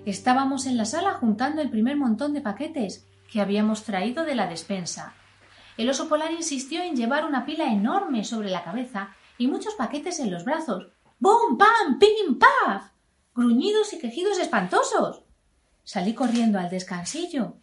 Estábamos 0.06 0.66
en 0.66 0.78
la 0.78 0.86
sala 0.86 1.14
juntando 1.14 1.62
el 1.62 1.70
primer 1.70 1.96
montón 1.96 2.34
de 2.34 2.42
paquetes 2.42 3.08
que 3.32 3.40
habíamos 3.40 3.84
traído 3.84 4.26
de 4.26 4.36
la 4.36 4.48
despensa 4.48 5.14
el 5.78 5.90
oso 5.90 6.08
polar 6.08 6.32
insistió 6.32 6.84
en 6.84 6.96
llevar 6.96 7.26
una 7.26 7.46
pila 7.46 7.72
enorme 7.72 8.24
sobre 8.24 8.50
la 8.50 8.64
cabeza 8.64 9.16
y 9.38 9.48
muchos 9.48 9.74
paquetes 9.74 10.20
en 10.20 10.32
los 10.32 10.46
brazos. 10.46 10.88
¡Bum! 11.20 11.58
¡Pam! 11.58 11.98
¡Pim! 12.00 12.38
¡Paf! 12.38 12.92
Gruñidos 13.36 13.94
y 13.94 13.98
quejidos 13.98 14.38
espantosos. 14.38 15.24
Salí 15.84 16.14
corriendo 16.14 16.60
al 16.60 16.70
descansillo 16.70 17.56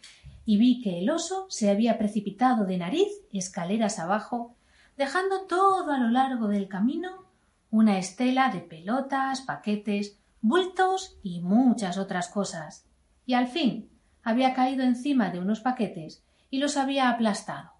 y 0.43 0.57
vi 0.57 0.81
que 0.81 0.99
el 0.99 1.09
oso 1.09 1.45
se 1.49 1.69
había 1.69 1.97
precipitado 1.97 2.65
de 2.65 2.77
nariz 2.77 3.07
escaleras 3.31 3.97
abajo, 3.97 4.57
dejando 4.97 5.47
todo 5.47 5.89
a 5.93 5.97
lo 5.97 6.09
largo 6.09 6.49
del 6.49 6.67
camino 6.67 7.25
una 7.69 7.97
estela 7.97 8.49
de 8.49 8.59
pelotas, 8.59 9.39
paquetes, 9.41 10.17
bultos 10.41 11.17
y 11.23 11.39
muchas 11.39 11.97
otras 11.97 12.27
cosas. 12.27 12.85
Y 13.25 13.35
al 13.35 13.47
fin 13.47 13.89
había 14.23 14.53
caído 14.53 14.83
encima 14.83 15.29
de 15.29 15.39
unos 15.39 15.61
paquetes 15.61 16.21
y 16.49 16.59
los 16.59 16.75
había 16.75 17.09
aplastado. 17.09 17.71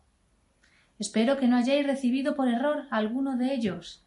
Espero 0.97 1.37
que 1.37 1.49
no 1.49 1.57
hayáis 1.57 1.85
recibido 1.85 2.37
por 2.37 2.47
error 2.47 2.87
alguno 2.89 3.35
de 3.35 3.53
ellos. 3.53 4.05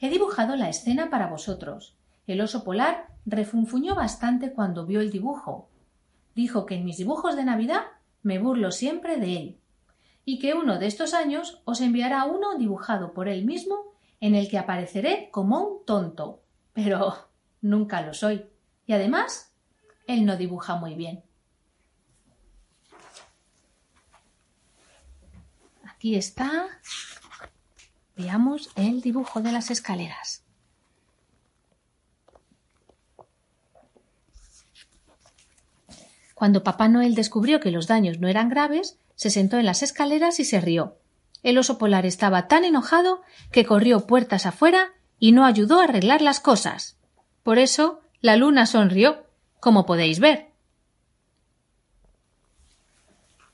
He 0.00 0.10
dibujado 0.10 0.54
la 0.54 0.68
escena 0.68 1.08
para 1.08 1.28
vosotros. 1.28 1.95
El 2.26 2.40
oso 2.40 2.64
polar 2.64 3.08
refunfuñó 3.24 3.94
bastante 3.94 4.52
cuando 4.52 4.86
vio 4.86 5.00
el 5.00 5.10
dibujo. 5.10 5.68
Dijo 6.34 6.66
que 6.66 6.74
en 6.74 6.84
mis 6.84 6.98
dibujos 6.98 7.36
de 7.36 7.44
Navidad 7.44 7.82
me 8.22 8.38
burlo 8.38 8.70
siempre 8.72 9.18
de 9.18 9.36
él, 9.36 9.60
y 10.24 10.38
que 10.40 10.54
uno 10.54 10.78
de 10.78 10.86
estos 10.86 11.14
años 11.14 11.62
os 11.64 11.80
enviará 11.80 12.24
uno 12.24 12.58
dibujado 12.58 13.12
por 13.12 13.28
él 13.28 13.44
mismo 13.44 13.94
en 14.20 14.34
el 14.34 14.48
que 14.48 14.58
apareceré 14.58 15.28
como 15.30 15.60
un 15.60 15.84
tonto. 15.84 16.42
Pero 16.72 17.28
nunca 17.60 18.02
lo 18.02 18.12
soy. 18.12 18.46
Y 18.86 18.92
además, 18.92 19.52
él 20.06 20.24
no 20.24 20.36
dibuja 20.36 20.76
muy 20.76 20.94
bien. 20.94 21.22
Aquí 25.84 26.16
está. 26.16 26.66
Veamos 28.16 28.70
el 28.76 29.00
dibujo 29.00 29.40
de 29.40 29.52
las 29.52 29.70
escaleras. 29.70 30.45
Cuando 36.46 36.62
Papá 36.62 36.86
Noel 36.86 37.16
descubrió 37.16 37.58
que 37.58 37.72
los 37.72 37.88
daños 37.88 38.20
no 38.20 38.28
eran 38.28 38.48
graves, 38.48 39.00
se 39.16 39.30
sentó 39.30 39.58
en 39.58 39.66
las 39.66 39.82
escaleras 39.82 40.38
y 40.38 40.44
se 40.44 40.60
rió. 40.60 40.96
El 41.42 41.58
oso 41.58 41.76
polar 41.76 42.06
estaba 42.06 42.46
tan 42.46 42.64
enojado 42.64 43.22
que 43.50 43.66
corrió 43.66 44.06
puertas 44.06 44.46
afuera 44.46 44.92
y 45.18 45.32
no 45.32 45.44
ayudó 45.44 45.80
a 45.80 45.84
arreglar 45.86 46.22
las 46.22 46.38
cosas. 46.38 46.98
Por 47.42 47.58
eso 47.58 48.00
la 48.20 48.36
luna 48.36 48.66
sonrió, 48.66 49.26
como 49.58 49.86
podéis 49.86 50.20
ver. 50.20 50.52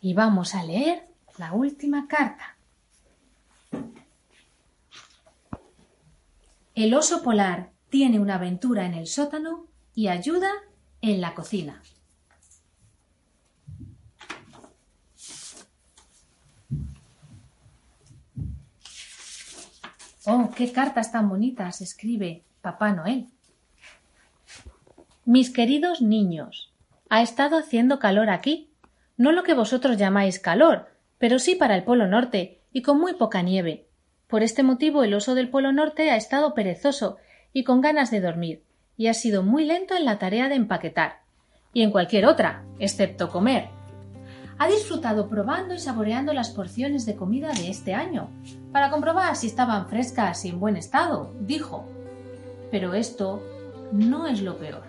Y 0.02 0.12
vamos 0.12 0.55
a 0.55 0.62
leer 0.62 1.09
la 1.39 1.55
última 1.55 2.06
carta. 2.09 2.59
El 6.74 6.93
oso 6.93 7.23
polar 7.23 7.70
tiene 7.89 8.20
una 8.20 8.35
aventura 8.35 8.85
en 8.85 8.93
el 8.93 9.06
sótano 9.06 9.64
y 9.94 10.09
ayuda 10.09 10.51
en 11.01 11.23
la 11.23 11.35
cocina. 11.35 11.82
Oh, 20.24 20.50
qué 20.56 20.70
cartas 20.70 21.10
tan 21.10 21.28
bonitas 21.28 21.80
escribe 21.80 22.44
Papá 22.60 22.92
Noel. 22.92 23.26
Mis 25.24 25.50
queridos 25.50 26.00
niños, 26.00 26.72
ha 27.08 27.22
estado 27.22 27.58
haciendo 27.58 27.98
calor 27.98 28.30
aquí. 28.30 28.70
No 29.16 29.32
lo 29.32 29.42
que 29.42 29.54
vosotros 29.54 29.96
llamáis 29.96 30.38
calor, 30.38 30.86
pero 31.18 31.40
sí 31.40 31.56
para 31.56 31.74
el 31.74 31.82
Polo 31.82 32.06
Norte 32.06 32.60
y 32.72 32.82
con 32.82 33.00
muy 33.00 33.14
poca 33.14 33.42
nieve. 33.42 33.88
Por 34.28 34.44
este 34.44 34.62
motivo 34.62 35.02
el 35.02 35.12
oso 35.12 35.34
del 35.34 35.50
Polo 35.50 35.72
Norte 35.72 36.10
ha 36.10 36.16
estado 36.16 36.54
perezoso 36.54 37.16
y 37.52 37.64
con 37.64 37.80
ganas 37.80 38.12
de 38.12 38.20
dormir, 38.20 38.62
y 38.96 39.08
ha 39.08 39.14
sido 39.14 39.42
muy 39.42 39.64
lento 39.64 39.96
en 39.96 40.04
la 40.04 40.18
tarea 40.20 40.48
de 40.48 40.54
empaquetar, 40.54 41.22
y 41.74 41.82
en 41.82 41.90
cualquier 41.90 42.26
otra, 42.26 42.64
excepto 42.78 43.28
comer. 43.28 43.81
Ha 44.58 44.68
disfrutado 44.68 45.28
probando 45.28 45.74
y 45.74 45.78
saboreando 45.78 46.32
las 46.32 46.50
porciones 46.50 47.06
de 47.06 47.16
comida 47.16 47.52
de 47.52 47.70
este 47.70 47.94
año, 47.94 48.28
para 48.72 48.90
comprobar 48.90 49.36
si 49.36 49.46
estaban 49.46 49.88
frescas 49.88 50.44
y 50.44 50.50
en 50.50 50.60
buen 50.60 50.76
estado, 50.76 51.34
dijo. 51.40 51.86
Pero 52.70 52.94
esto 52.94 53.42
no 53.92 54.26
es 54.26 54.42
lo 54.42 54.58
peor. 54.58 54.82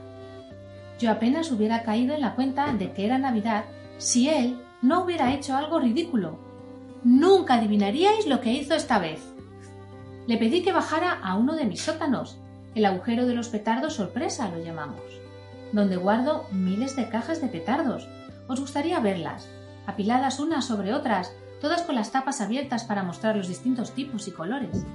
Yo 0.99 1.11
apenas 1.11 1.52
hubiera 1.52 1.84
caído 1.84 2.14
en 2.14 2.22
la 2.22 2.35
cuenta 2.35 2.72
de 2.73 2.94
que 2.94 3.06
era 3.06 3.18
Navidad 3.18 3.65
si 3.98 4.30
él 4.30 4.60
no 4.81 5.03
hubiera 5.03 5.34
hecho 5.34 5.56
algo 5.56 5.80
ridículo. 5.80 6.38
Nunca 7.03 7.56
adivinaríais 7.56 8.27
lo 8.27 8.41
que 8.41 8.53
hizo 8.53 8.76
esta 8.76 8.99
vez. 8.99 9.22
Le 10.27 10.38
pedí 10.38 10.61
que 10.61 10.72
bajara 10.72 11.19
a 11.22 11.35
uno 11.35 11.56
de 11.56 11.65
mis 11.65 11.81
sótanos, 11.81 12.38
el 12.76 12.85
agujero 12.85 13.26
de 13.26 13.35
los 13.35 13.49
petardos 13.49 13.95
sorpresa 13.95 14.49
lo 14.49 14.64
llamamos, 14.64 15.02
donde 15.73 15.98
guardo 15.98 16.45
miles 16.52 16.95
de 16.95 17.10
cajas 17.10 17.41
de 17.41 17.48
petardos. 17.48 18.07
Os 18.48 18.60
gustaría 18.60 18.99
verlas, 18.99 19.48
apiladas 19.86 20.40
unas 20.40 20.65
sobre 20.65 20.94
otras, 20.94 21.34
todas 21.61 21.82
con 21.84 21.95
las 21.95 22.11
tapas 22.11 22.41
abiertas 22.41 22.84
para 22.84 23.03
mostrar 23.03 23.36
los 23.36 23.48
distintos 23.48 23.91
tipos 23.91 24.28
y 24.28 24.32
colores. 24.32 24.86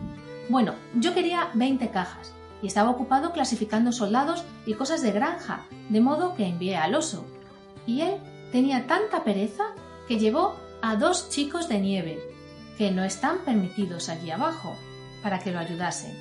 Bueno, 0.48 0.74
yo 0.94 1.14
quería 1.14 1.50
20 1.54 1.90
cajas 1.90 2.32
y 2.62 2.66
estaba 2.66 2.90
ocupado 2.90 3.32
clasificando 3.32 3.92
soldados 3.92 4.44
y 4.66 4.74
cosas 4.74 5.02
de 5.02 5.12
granja, 5.12 5.62
de 5.88 6.00
modo 6.00 6.34
que 6.34 6.46
envié 6.46 6.76
al 6.76 6.94
oso. 6.94 7.24
Y 7.86 8.02
él 8.02 8.16
tenía 8.52 8.86
tanta 8.86 9.24
pereza 9.24 9.64
que 10.06 10.18
llevó 10.18 10.56
a 10.82 10.96
dos 10.96 11.30
chicos 11.30 11.68
de 11.68 11.78
nieve, 11.78 12.18
que 12.76 12.90
no 12.90 13.04
están 13.04 13.38
permitidos 13.44 14.08
allí 14.08 14.30
abajo, 14.30 14.74
para 15.22 15.38
que 15.38 15.52
lo 15.52 15.58
ayudasen. 15.58 16.12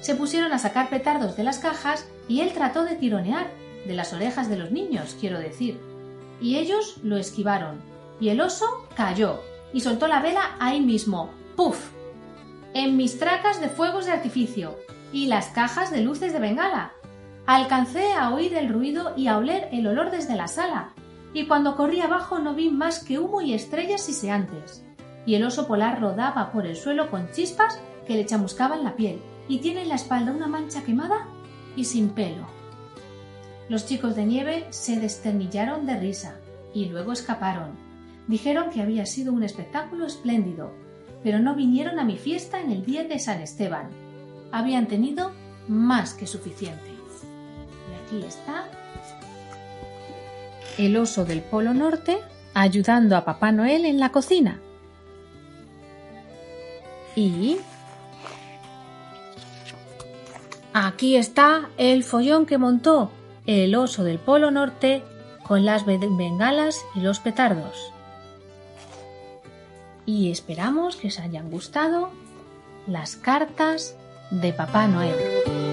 Se 0.00 0.14
pusieron 0.14 0.52
a 0.52 0.58
sacar 0.58 0.88
petardos 0.88 1.36
de 1.36 1.44
las 1.44 1.58
cajas 1.58 2.06
y 2.28 2.40
él 2.40 2.52
trató 2.52 2.84
de 2.84 2.96
tironear, 2.96 3.50
de 3.86 3.94
las 3.94 4.12
orejas 4.12 4.48
de 4.48 4.56
los 4.56 4.70
niños, 4.70 5.16
quiero 5.20 5.38
decir. 5.38 5.80
Y 6.40 6.56
ellos 6.56 6.98
lo 7.02 7.16
esquivaron, 7.16 7.80
y 8.20 8.28
el 8.28 8.40
oso 8.40 8.66
cayó 8.94 9.40
y 9.72 9.80
soltó 9.80 10.08
la 10.08 10.20
vela 10.20 10.56
ahí 10.58 10.80
mismo. 10.80 11.30
¡Puf! 11.56 11.90
En 12.74 12.96
mis 12.96 13.18
tracas 13.18 13.60
de 13.60 13.68
fuegos 13.68 14.06
de 14.06 14.12
artificio 14.12 14.76
y 15.12 15.26
las 15.26 15.48
cajas 15.48 15.90
de 15.90 16.02
luces 16.02 16.32
de 16.32 16.38
bengala. 16.38 16.92
Alcancé 17.46 18.12
a 18.12 18.34
oír 18.34 18.54
el 18.54 18.68
ruido 18.68 19.14
y 19.16 19.28
a 19.28 19.38
oler 19.38 19.68
el 19.72 19.86
olor 19.86 20.10
desde 20.10 20.34
la 20.34 20.48
sala, 20.48 20.94
y 21.32 21.46
cuando 21.46 21.76
corrí 21.76 22.00
abajo 22.00 22.38
no 22.38 22.54
vi 22.54 22.70
más 22.70 23.04
que 23.04 23.18
humo 23.18 23.40
y 23.40 23.54
estrellas 23.54 24.02
siseantes. 24.02 24.84
Y 25.26 25.34
el 25.34 25.44
oso 25.44 25.66
polar 25.66 26.00
rodaba 26.00 26.52
por 26.52 26.66
el 26.66 26.76
suelo 26.76 27.10
con 27.10 27.30
chispas 27.30 27.80
que 28.06 28.14
le 28.14 28.26
chamuscaban 28.26 28.84
la 28.84 28.96
piel, 28.96 29.20
y 29.48 29.58
tiene 29.58 29.82
en 29.82 29.88
la 29.88 29.94
espalda 29.94 30.32
una 30.32 30.48
mancha 30.48 30.82
quemada 30.82 31.28
y 31.76 31.84
sin 31.84 32.10
pelo. 32.10 32.55
Los 33.68 33.86
chicos 33.86 34.14
de 34.14 34.24
nieve 34.24 34.66
se 34.70 35.00
desternillaron 35.00 35.86
de 35.86 35.96
risa 35.98 36.36
y 36.72 36.86
luego 36.86 37.12
escaparon. 37.12 37.70
Dijeron 38.28 38.70
que 38.70 38.80
había 38.80 39.06
sido 39.06 39.32
un 39.32 39.42
espectáculo 39.42 40.06
espléndido, 40.06 40.70
pero 41.24 41.40
no 41.40 41.56
vinieron 41.56 41.98
a 41.98 42.04
mi 42.04 42.16
fiesta 42.16 42.60
en 42.60 42.70
el 42.70 42.84
día 42.84 43.04
de 43.04 43.18
San 43.18 43.40
Esteban. 43.40 43.88
Habían 44.52 44.86
tenido 44.86 45.32
más 45.66 46.14
que 46.14 46.26
suficiente. 46.26 46.90
Y 46.90 48.16
aquí 48.16 48.24
está 48.24 48.68
el 50.78 50.96
oso 50.96 51.24
del 51.24 51.40
Polo 51.40 51.74
Norte 51.74 52.18
ayudando 52.54 53.16
a 53.16 53.24
Papá 53.24 53.50
Noel 53.50 53.84
en 53.84 53.98
la 53.98 54.12
cocina. 54.12 54.60
Y 57.16 57.58
aquí 60.72 61.16
está 61.16 61.70
el 61.78 62.04
follón 62.04 62.46
que 62.46 62.58
montó 62.58 63.10
el 63.46 63.74
oso 63.74 64.04
del 64.04 64.18
Polo 64.18 64.50
Norte 64.50 65.02
con 65.46 65.64
las 65.64 65.84
bengalas 65.86 66.84
y 66.94 67.00
los 67.00 67.20
petardos. 67.20 67.92
Y 70.04 70.30
esperamos 70.30 70.96
que 70.96 71.08
os 71.08 71.18
hayan 71.18 71.50
gustado 71.50 72.10
las 72.86 73.16
cartas 73.16 73.96
de 74.30 74.52
Papá 74.52 74.86
Noel. 74.86 75.65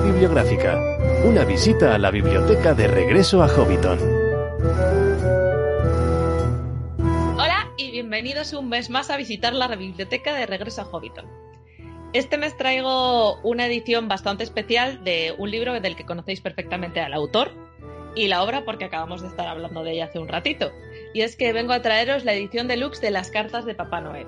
Bibliográfica. 0.00 0.78
Una 1.24 1.44
visita 1.44 1.94
a 1.94 1.98
la 1.98 2.10
biblioteca 2.10 2.74
de 2.74 2.86
regreso 2.86 3.42
a 3.42 3.48
Hobbiton. 3.48 3.98
Hola 7.36 7.70
y 7.76 7.90
bienvenidos 7.90 8.52
un 8.52 8.68
mes 8.68 8.90
más 8.90 9.10
a 9.10 9.16
visitar 9.16 9.52
la 9.52 9.68
biblioteca 9.68 10.34
de 10.34 10.46
regreso 10.46 10.82
a 10.82 10.84
Hobbiton. 10.84 11.26
Este 12.12 12.38
mes 12.38 12.56
traigo 12.56 13.40
una 13.42 13.66
edición 13.66 14.08
bastante 14.08 14.44
especial 14.44 15.02
de 15.04 15.34
un 15.36 15.50
libro 15.50 15.80
del 15.80 15.96
que 15.96 16.06
conocéis 16.06 16.40
perfectamente 16.40 17.00
al 17.00 17.12
autor 17.12 17.50
y 18.14 18.28
la 18.28 18.42
obra 18.42 18.64
porque 18.64 18.84
acabamos 18.84 19.22
de 19.22 19.28
estar 19.28 19.48
hablando 19.48 19.82
de 19.82 19.92
ella 19.92 20.04
hace 20.06 20.18
un 20.18 20.28
ratito. 20.28 20.72
Y 21.12 21.22
es 21.22 21.36
que 21.36 21.52
vengo 21.52 21.72
a 21.72 21.82
traeros 21.82 22.24
la 22.24 22.34
edición 22.34 22.68
deluxe 22.68 23.00
de 23.00 23.10
las 23.10 23.30
cartas 23.30 23.64
de 23.64 23.74
Papá 23.74 24.00
Noel 24.00 24.26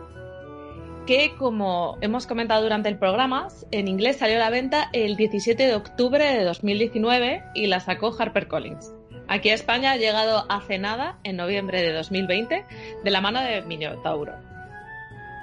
que, 1.10 1.34
como 1.34 1.98
hemos 2.02 2.28
comentado 2.28 2.62
durante 2.62 2.88
el 2.88 2.96
programa, 2.96 3.48
en 3.72 3.88
inglés 3.88 4.18
salió 4.18 4.36
a 4.36 4.38
la 4.38 4.48
venta 4.48 4.90
el 4.92 5.16
17 5.16 5.66
de 5.66 5.74
octubre 5.74 6.24
de 6.24 6.44
2019 6.44 7.42
y 7.52 7.66
la 7.66 7.80
sacó 7.80 8.14
HarperCollins. 8.16 8.94
Aquí 9.26 9.50
a 9.50 9.54
España 9.54 9.90
ha 9.90 9.96
llegado 9.96 10.46
hace 10.48 10.78
nada, 10.78 11.18
en 11.24 11.36
noviembre 11.36 11.82
de 11.82 11.92
2020, 11.94 12.64
de 13.02 13.10
la 13.10 13.20
mano 13.20 13.40
de 13.40 13.60
Minotauro. 13.62 14.34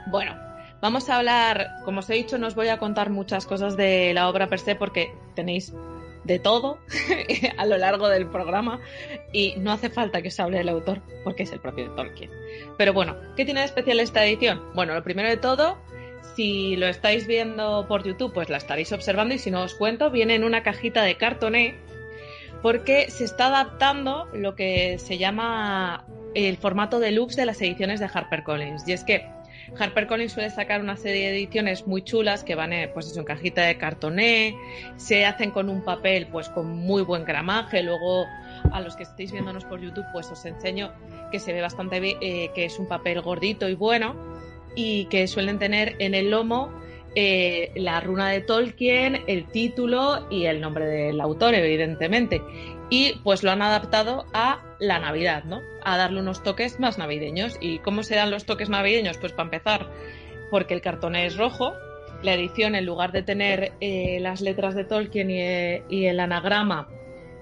Bueno, 0.09 0.37
vamos 0.81 1.09
a 1.09 1.17
hablar, 1.17 1.67
como 1.83 1.99
os 1.99 2.09
he 2.09 2.13
dicho, 2.13 2.37
no 2.37 2.47
os 2.47 2.55
voy 2.55 2.69
a 2.69 2.77
contar 2.77 3.09
muchas 3.09 3.45
cosas 3.45 3.75
de 3.75 4.13
la 4.13 4.29
obra 4.29 4.47
per 4.47 4.59
se 4.59 4.75
porque 4.75 5.11
tenéis 5.35 5.73
de 6.27 6.39
todo 6.39 6.77
a 7.57 7.65
lo 7.65 7.77
largo 7.77 8.09
del 8.09 8.27
programa 8.27 8.79
y 9.31 9.55
no 9.57 9.71
hace 9.71 9.89
falta 9.89 10.21
que 10.21 10.27
os 10.27 10.39
hable 10.39 10.59
del 10.59 10.69
autor 10.69 11.01
porque 11.23 11.43
es 11.43 11.51
el 11.51 11.59
propio 11.59 11.89
Tolkien. 11.91 12.29
Pero 12.77 12.93
bueno, 12.93 13.15
¿qué 13.35 13.45
tiene 13.45 13.61
de 13.61 13.65
especial 13.65 13.99
esta 13.99 14.25
edición? 14.25 14.61
Bueno, 14.75 14.93
lo 14.93 15.03
primero 15.03 15.29
de 15.29 15.37
todo, 15.37 15.77
si 16.35 16.75
lo 16.75 16.87
estáis 16.87 17.25
viendo 17.25 17.87
por 17.87 18.03
YouTube, 18.03 18.33
pues 18.33 18.49
la 18.49 18.57
estaréis 18.57 18.91
observando 18.91 19.33
y 19.33 19.39
si 19.39 19.49
no 19.49 19.63
os 19.63 19.73
cuento, 19.73 20.11
viene 20.11 20.35
en 20.35 20.43
una 20.43 20.61
cajita 20.61 21.01
de 21.03 21.15
cartoné 21.15 21.75
porque 22.61 23.09
se 23.09 23.23
está 23.23 23.47
adaptando 23.47 24.27
lo 24.33 24.55
que 24.55 24.99
se 24.99 25.17
llama 25.17 26.05
el 26.33 26.57
formato 26.57 26.99
deluxe 26.99 27.35
de 27.35 27.45
las 27.45 27.61
ediciones 27.61 27.99
de 27.99 28.09
HarperCollins. 28.13 28.87
Y 28.87 28.93
es 28.93 29.03
que 29.03 29.25
HarperCollins 29.77 30.33
suele 30.33 30.49
sacar 30.49 30.81
una 30.81 30.97
serie 30.97 31.29
de 31.29 31.37
ediciones 31.37 31.87
muy 31.87 32.01
chulas 32.01 32.43
que 32.43 32.55
van 32.55 32.73
eh, 32.73 32.89
pues 32.93 33.15
en 33.15 33.23
cajita 33.23 33.63
de 33.63 33.77
cartoné, 33.77 34.55
se 34.95 35.25
hacen 35.25 35.51
con 35.51 35.69
un 35.69 35.83
papel 35.83 36.27
pues 36.27 36.49
con 36.49 36.67
muy 36.67 37.01
buen 37.01 37.25
gramaje, 37.25 37.83
luego 37.83 38.25
a 38.71 38.81
los 38.81 38.95
que 38.95 39.03
estéis 39.03 39.31
viéndonos 39.31 39.65
por 39.65 39.81
YouTube 39.81 40.05
pues 40.13 40.29
os 40.31 40.45
enseño 40.45 40.91
que 41.31 41.39
se 41.39 41.53
ve 41.53 41.61
bastante 41.61 41.99
bien, 41.99 42.17
eh, 42.21 42.49
que 42.55 42.65
es 42.65 42.79
un 42.79 42.87
papel 42.87 43.21
gordito 43.21 43.67
y 43.69 43.75
bueno 43.75 44.15
y 44.75 45.05
que 45.05 45.27
suelen 45.27 45.59
tener 45.59 45.95
en 45.99 46.13
el 46.13 46.29
lomo 46.29 46.71
eh, 47.19 47.71
la 47.75 47.99
runa 47.99 48.29
de 48.29 48.41
Tolkien, 48.41 49.23
el 49.25 49.47
título 49.47 50.27
y 50.29 50.45
el 50.45 50.61
nombre 50.61 50.85
del 50.85 51.19
autor, 51.19 51.55
evidentemente. 51.55 52.43
Y 52.89 53.15
pues 53.23 53.43
lo 53.43 53.51
han 53.51 53.61
adaptado 53.61 54.25
a 54.33 54.61
la 54.79 54.99
Navidad, 54.99 55.43
¿no? 55.43 55.61
A 55.83 55.97
darle 55.97 56.21
unos 56.21 56.43
toques 56.43 56.79
más 56.79 56.97
navideños. 56.97 57.57
¿Y 57.59 57.79
cómo 57.79 58.03
se 58.03 58.15
dan 58.15 58.31
los 58.31 58.45
toques 58.45 58.69
navideños? 58.69 59.17
Pues 59.17 59.33
para 59.33 59.45
empezar, 59.45 59.87
porque 60.49 60.73
el 60.73 60.81
cartón 60.81 61.15
es 61.15 61.35
rojo. 61.35 61.73
La 62.23 62.33
edición, 62.33 62.75
en 62.75 62.85
lugar 62.85 63.11
de 63.11 63.23
tener 63.23 63.73
eh, 63.81 64.19
las 64.21 64.41
letras 64.41 64.73
de 64.73 64.85
Tolkien 64.85 65.29
y, 65.29 66.05
el 66.07 66.19
anagrama 66.19 66.87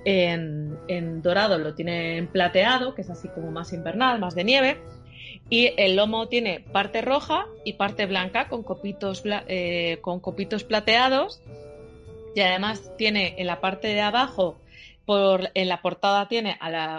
en, 0.03 0.77
en, 0.87 1.21
dorado, 1.21 1.57
lo 1.57 1.75
tiene 1.75 2.17
en 2.17 2.27
plateado, 2.27 2.95
que 2.95 3.01
es 3.01 3.09
así 3.09 3.27
como 3.29 3.51
más 3.51 3.71
invernal, 3.71 4.19
más 4.19 4.35
de 4.35 4.43
nieve. 4.43 4.77
Y 5.49 5.73
el 5.77 5.95
lomo 5.95 6.27
tiene 6.27 6.65
parte 6.71 7.01
roja 7.01 7.45
y 7.63 7.73
parte 7.73 8.07
blanca 8.07 8.47
con 8.47 8.63
copitos, 8.63 9.23
eh, 9.25 9.99
con 10.01 10.19
copitos 10.19 10.63
plateados. 10.63 11.41
Y 12.33 12.41
además 12.41 12.91
tiene 12.97 13.35
en 13.37 13.47
la 13.47 13.61
parte 13.61 13.89
de 13.89 14.01
abajo, 14.01 14.57
en 15.07 15.67
la 15.67 15.81
portada 15.81 16.27
tiene 16.27 16.57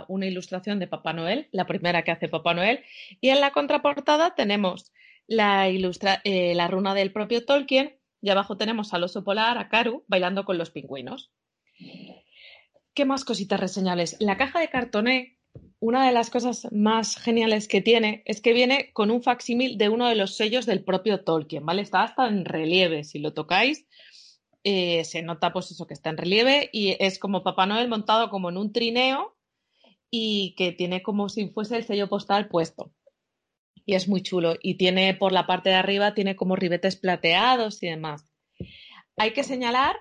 una 0.09 0.27
ilustración 0.27 0.78
de 0.78 0.87
Papá 0.87 1.12
Noel, 1.12 1.49
la 1.53 1.66
primera 1.66 2.03
que 2.03 2.11
hace 2.11 2.28
Papá 2.28 2.55
Noel. 2.55 2.85
Y 3.20 3.31
en 3.31 3.41
la 3.41 3.53
contraportada 3.53 4.35
tenemos 4.35 4.93
la, 5.27 5.69
ilustra, 5.69 6.20
eh, 6.24 6.55
la 6.55 6.69
runa 6.69 6.95
del 6.95 7.12
propio 7.12 7.45
Tolkien. 7.45 7.97
Y 8.23 8.31
abajo 8.31 8.57
tenemos 8.57 8.93
al 8.95 9.05
oso 9.05 9.24
polar, 9.24 9.59
a 9.59 9.69
Karu, 9.69 10.05
bailando 10.09 10.45
con 10.45 10.59
los 10.59 10.70
pingüinos. 10.70 11.31
¿Qué 12.95 13.05
más 13.05 13.24
cositas 13.24 13.61
reseñables? 13.61 14.16
La 14.20 14.37
caja 14.37 14.59
de 14.59 14.70
cartoné 14.70 15.37
una 15.78 16.07
de 16.07 16.12
las 16.12 16.31
cosas 16.31 16.69
más 16.73 17.16
geniales 17.16 17.69
que 17.69 17.83
tiene 17.83 18.23
es 18.24 18.41
que 18.41 18.53
viene 18.53 18.91
con 18.93 19.11
un 19.11 19.23
facsímil 19.23 19.77
de 19.78 19.89
uno 19.89 20.09
de 20.09 20.15
los 20.15 20.37
sellos 20.37 20.66
del 20.66 20.83
propio 20.83 21.23
Tolkien, 21.23 21.66
¿vale? 21.66 21.83
Está 21.83 22.03
hasta 22.03 22.27
en 22.27 22.45
relieve, 22.45 23.05
si 23.05 23.19
lo 23.19 23.35
tocáis, 23.35 23.87
eh, 24.69 25.05
se 25.05 25.23
nota 25.23 25.53
pues 25.53 25.71
eso 25.71 25.87
que 25.87 25.95
está 25.95 26.11
en 26.11 26.17
relieve 26.17 26.69
y 26.73 26.97
es 26.99 27.21
como 27.21 27.45
Papá 27.45 27.67
Noel 27.67 27.89
montado 27.89 28.31
como 28.31 28.51
en 28.51 28.57
un 28.57 28.73
trineo 28.73 29.37
y 30.11 30.57
que 30.57 30.73
tiene 30.73 31.05
como 31.05 31.29
si 31.29 31.47
fuese 31.51 31.77
el 31.77 31.85
sello 31.85 32.09
postal 32.09 32.49
puesto. 32.49 32.93
Y 33.85 33.95
es 33.95 34.09
muy 34.09 34.23
chulo. 34.23 34.57
Y 34.61 34.75
tiene 34.75 35.15
por 35.15 35.31
la 35.31 35.47
parte 35.47 35.69
de 35.69 35.77
arriba, 35.77 36.15
tiene 36.15 36.35
como 36.35 36.57
ribetes 36.57 36.97
plateados 36.97 37.81
y 37.85 37.87
demás. 37.91 38.29
Hay 39.17 39.33
que 39.35 39.45
señalar 39.45 39.95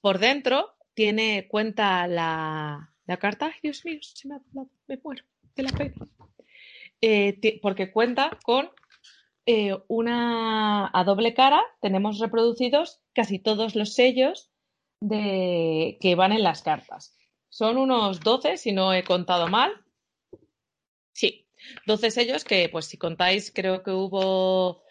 por 0.00 0.20
dentro 0.20 0.76
tiene, 0.94 1.48
cuenta 1.48 2.06
la, 2.06 2.94
la 3.06 3.16
carta. 3.16 3.52
Dios 3.64 3.84
mío, 3.84 3.98
se 4.00 4.28
me, 4.28 4.36
ha, 4.36 4.40
me 4.86 5.00
muero 5.02 5.24
de 5.56 5.62
la 5.64 5.70
pena. 5.70 5.94
Eh, 7.00 7.58
porque 7.60 7.90
cuenta 7.90 8.38
con 8.44 8.70
eh, 9.46 9.76
una 9.88 10.90
a 10.92 11.04
doble 11.04 11.34
cara. 11.34 11.62
Tenemos 11.80 12.18
reproducidos 12.18 13.00
casi 13.12 13.38
todos 13.38 13.74
los 13.74 13.94
sellos 13.94 14.50
de, 15.00 15.98
que 16.00 16.14
van 16.14 16.32
en 16.32 16.42
las 16.42 16.62
cartas. 16.62 17.16
Son 17.48 17.76
unos 17.76 18.20
12, 18.20 18.56
si 18.56 18.72
no 18.72 18.92
he 18.92 19.04
contado 19.04 19.48
mal. 19.48 19.72
Sí, 21.12 21.46
12 21.86 22.10
sellos 22.10 22.44
que, 22.44 22.68
pues 22.68 22.86
si 22.86 22.96
contáis, 22.96 23.52
creo 23.52 23.82
que 23.82 23.90
hubo, 23.90 24.82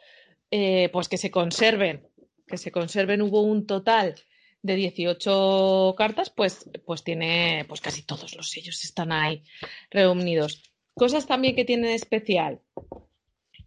eh, 0.51 0.89
pues 0.93 1.09
que 1.09 1.17
se 1.17 1.31
conserven, 1.31 2.07
que 2.47 2.57
se 2.57 2.71
conserven, 2.71 3.21
hubo 3.21 3.41
un 3.41 3.67
total 3.67 4.15
de 4.61 4.75
18 4.75 5.95
cartas, 5.97 6.29
pues, 6.29 6.69
pues 6.85 7.03
tiene, 7.03 7.65
pues 7.67 7.81
casi 7.81 8.03
todos 8.03 8.33
los 8.35 8.49
sellos 8.49 8.83
están 8.85 9.11
ahí 9.11 9.43
reunidos. 9.89 10.63
Cosas 10.95 11.27
también 11.27 11.55
que 11.55 11.65
tienen 11.65 11.91
especial, 11.91 12.61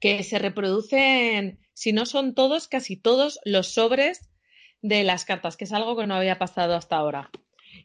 que 0.01 0.23
se 0.23 0.39
reproducen, 0.39 1.59
si 1.73 1.93
no 1.93 2.07
son 2.07 2.35
todos, 2.35 2.69
casi 2.69 2.97
todos 2.97 3.39
los 3.45 3.69
sobres 3.69 4.31
de 4.83 5.05
las 5.05 5.25
cartas, 5.25 5.57
que 5.57 5.65
es 5.65 5.73
algo 5.73 5.97
que 5.97 6.07
no 6.07 6.15
había 6.15 6.39
pasado 6.39 6.75
hasta 6.75 6.97
ahora. 6.97 7.31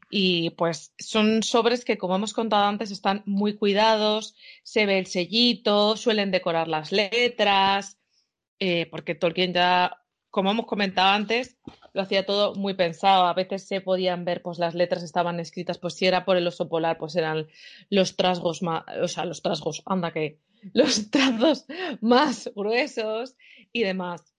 Y 0.09 0.51
pues 0.51 0.93
son 0.99 1.41
sobres 1.43 1.85
que, 1.85 1.97
como 1.97 2.15
hemos 2.15 2.33
contado 2.33 2.65
antes, 2.65 2.91
están 2.91 3.23
muy 3.25 3.55
cuidados, 3.55 4.35
se 4.63 4.85
ve 4.85 4.99
el 4.99 5.07
sellito, 5.07 5.95
suelen 5.97 6.31
decorar 6.31 6.67
las 6.67 6.91
letras, 6.91 7.97
eh, 8.59 8.87
porque 8.91 9.15
Tolkien 9.15 9.53
ya 9.53 10.01
como 10.31 10.49
hemos 10.49 10.65
comentado 10.65 11.09
antes, 11.09 11.57
lo 11.93 12.01
hacía 12.01 12.25
todo 12.25 12.55
muy 12.55 12.73
pensado. 12.73 13.25
A 13.25 13.33
veces 13.33 13.67
se 13.67 13.81
podían 13.81 14.25
ver, 14.25 14.41
pues 14.41 14.57
las 14.57 14.73
letras 14.73 15.03
estaban 15.03 15.39
escritas, 15.39 15.77
pues 15.77 15.93
si 15.93 16.07
era 16.07 16.25
por 16.25 16.37
el 16.37 16.47
oso 16.47 16.69
polar, 16.69 16.97
pues 16.97 17.15
eran 17.17 17.47
los 17.89 18.15
trasgos 18.15 18.61
o 18.63 19.07
sea, 19.07 19.25
los 19.25 19.41
trasgos, 19.41 19.83
anda 19.85 20.11
que, 20.11 20.39
los 20.73 21.09
trazos 21.09 21.65
más 22.01 22.49
gruesos 22.55 23.35
y 23.71 23.83
demás. 23.83 24.33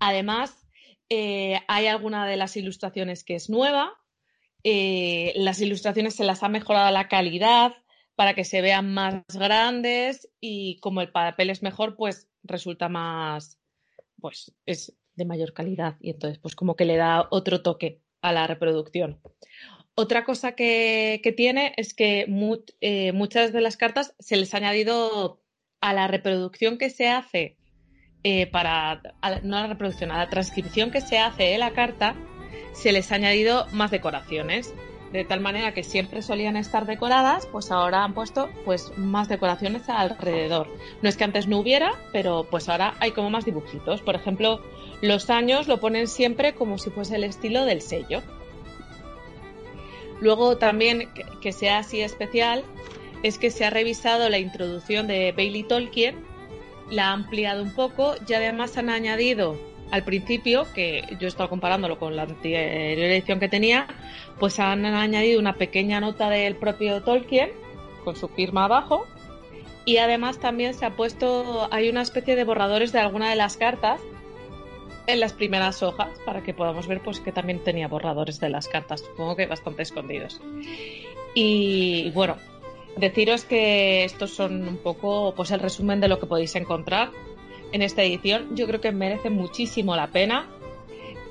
Además, 0.00 0.66
eh, 1.08 1.60
hay 1.68 1.86
alguna 1.86 2.26
de 2.26 2.36
las 2.36 2.56
ilustraciones 2.56 3.24
que 3.24 3.34
es 3.34 3.50
nueva. 3.50 3.92
Eh, 4.64 5.32
las 5.36 5.60
ilustraciones 5.60 6.14
se 6.14 6.24
las 6.24 6.42
ha 6.42 6.48
mejorado 6.48 6.90
la 6.90 7.08
calidad 7.08 7.74
para 8.14 8.34
que 8.34 8.44
se 8.44 8.60
vean 8.60 8.92
más 8.92 9.24
grandes 9.34 10.30
y 10.40 10.78
como 10.80 11.00
el 11.00 11.10
papel 11.10 11.50
es 11.50 11.62
mejor, 11.62 11.96
pues 11.96 12.28
resulta 12.42 12.88
más, 12.88 13.58
pues 14.20 14.54
es 14.66 14.96
de 15.14 15.24
mayor 15.24 15.52
calidad 15.52 15.96
y 16.00 16.10
entonces 16.10 16.38
pues 16.38 16.54
como 16.56 16.76
que 16.76 16.84
le 16.84 16.96
da 16.96 17.28
otro 17.30 17.62
toque 17.62 18.00
a 18.20 18.32
la 18.32 18.46
reproducción. 18.46 19.20
Otra 19.94 20.24
cosa 20.24 20.52
que, 20.52 21.20
tiene 21.36 21.74
es 21.76 21.92
que 21.92 22.26
eh, 22.80 23.12
muchas 23.12 23.52
de 23.52 23.60
las 23.60 23.76
cartas 23.76 24.14
se 24.18 24.36
les 24.36 24.54
ha 24.54 24.56
añadido 24.56 25.42
a 25.80 25.92
la 25.92 26.08
reproducción 26.08 26.78
que 26.78 26.88
se 26.88 27.08
hace 27.08 27.58
eh, 28.24 28.46
para, 28.46 29.02
no 29.42 29.56
a 29.56 29.62
la 29.62 29.66
reproducción, 29.66 30.10
a 30.10 30.18
la 30.18 30.30
transcripción 30.30 30.90
que 30.90 31.00
se 31.00 31.18
hace 31.18 31.42
de 31.44 31.58
la 31.58 31.72
carta, 31.72 32.14
se 32.72 32.92
les 32.92 33.12
ha 33.12 33.16
añadido 33.16 33.66
más 33.72 33.90
decoraciones 33.90 34.72
de 35.12 35.24
tal 35.24 35.40
manera 35.40 35.74
que 35.74 35.84
siempre 35.84 36.22
solían 36.22 36.56
estar 36.56 36.86
decoradas, 36.86 37.46
pues 37.46 37.70
ahora 37.70 38.02
han 38.02 38.14
puesto 38.14 38.48
pues 38.64 38.96
más 38.96 39.28
decoraciones 39.28 39.88
alrededor. 39.88 40.68
No 41.02 41.08
es 41.08 41.18
que 41.18 41.24
antes 41.24 41.46
no 41.46 41.58
hubiera, 41.58 41.92
pero 42.12 42.46
pues 42.50 42.68
ahora 42.68 42.94
hay 42.98 43.10
como 43.10 43.28
más 43.28 43.44
dibujitos. 43.44 44.00
Por 44.00 44.14
ejemplo, 44.14 44.62
los 45.02 45.28
años 45.28 45.68
lo 45.68 45.80
ponen 45.80 46.08
siempre 46.08 46.54
como 46.54 46.78
si 46.78 46.88
fuese 46.88 47.16
el 47.16 47.24
estilo 47.24 47.66
del 47.66 47.82
sello. 47.82 48.22
Luego 50.22 50.56
también 50.56 51.08
que 51.40 51.52
sea 51.52 51.78
así 51.78 52.00
especial 52.00 52.62
es 53.24 53.38
que 53.38 53.50
se 53.50 53.64
ha 53.64 53.70
revisado 53.70 54.28
la 54.28 54.38
introducción 54.38 55.08
de 55.08 55.32
Bailey 55.32 55.64
Tolkien, 55.64 56.24
la 56.90 57.08
ha 57.08 57.12
ampliado 57.12 57.60
un 57.60 57.74
poco 57.74 58.14
y 58.26 58.32
además 58.32 58.78
han 58.78 58.88
añadido 58.88 59.58
al 59.90 60.04
principio, 60.04 60.64
que 60.74 61.02
yo 61.18 61.26
he 61.26 61.28
estado 61.28 61.48
comparándolo 61.48 61.98
con 61.98 62.14
la 62.14 62.22
anterior 62.22 63.04
edición 63.04 63.40
que 63.40 63.48
tenía, 63.48 63.88
pues 64.38 64.60
han 64.60 64.86
añadido 64.86 65.40
una 65.40 65.54
pequeña 65.54 66.00
nota 66.00 66.30
del 66.30 66.54
propio 66.54 67.02
Tolkien 67.02 67.50
con 68.04 68.14
su 68.14 68.28
firma 68.28 68.66
abajo 68.66 69.04
y 69.84 69.96
además 69.96 70.38
también 70.38 70.74
se 70.74 70.86
ha 70.86 70.90
puesto, 70.90 71.66
hay 71.72 71.88
una 71.88 72.02
especie 72.02 72.36
de 72.36 72.44
borradores 72.44 72.92
de 72.92 73.00
alguna 73.00 73.28
de 73.28 73.36
las 73.36 73.56
cartas 73.56 74.00
en 75.06 75.20
las 75.20 75.32
primeras 75.32 75.82
hojas 75.82 76.10
para 76.24 76.42
que 76.42 76.54
podamos 76.54 76.86
ver 76.86 77.00
pues 77.02 77.20
que 77.20 77.32
también 77.32 77.62
tenía 77.64 77.88
borradores 77.88 78.40
de 78.40 78.48
las 78.48 78.68
cartas, 78.68 79.00
supongo 79.00 79.36
que 79.36 79.46
bastante 79.46 79.82
escondidos. 79.82 80.40
Y 81.34 82.10
bueno, 82.10 82.36
deciros 82.96 83.44
que 83.44 84.04
estos 84.04 84.34
son 84.34 84.68
un 84.68 84.76
poco 84.76 85.34
pues 85.34 85.50
el 85.50 85.60
resumen 85.60 86.00
de 86.00 86.08
lo 86.08 86.18
que 86.18 86.26
podéis 86.26 86.54
encontrar 86.56 87.10
en 87.72 87.82
esta 87.82 88.02
edición. 88.02 88.54
Yo 88.54 88.66
creo 88.66 88.80
que 88.80 88.92
merece 88.92 89.30
muchísimo 89.30 89.96
la 89.96 90.08
pena. 90.08 90.46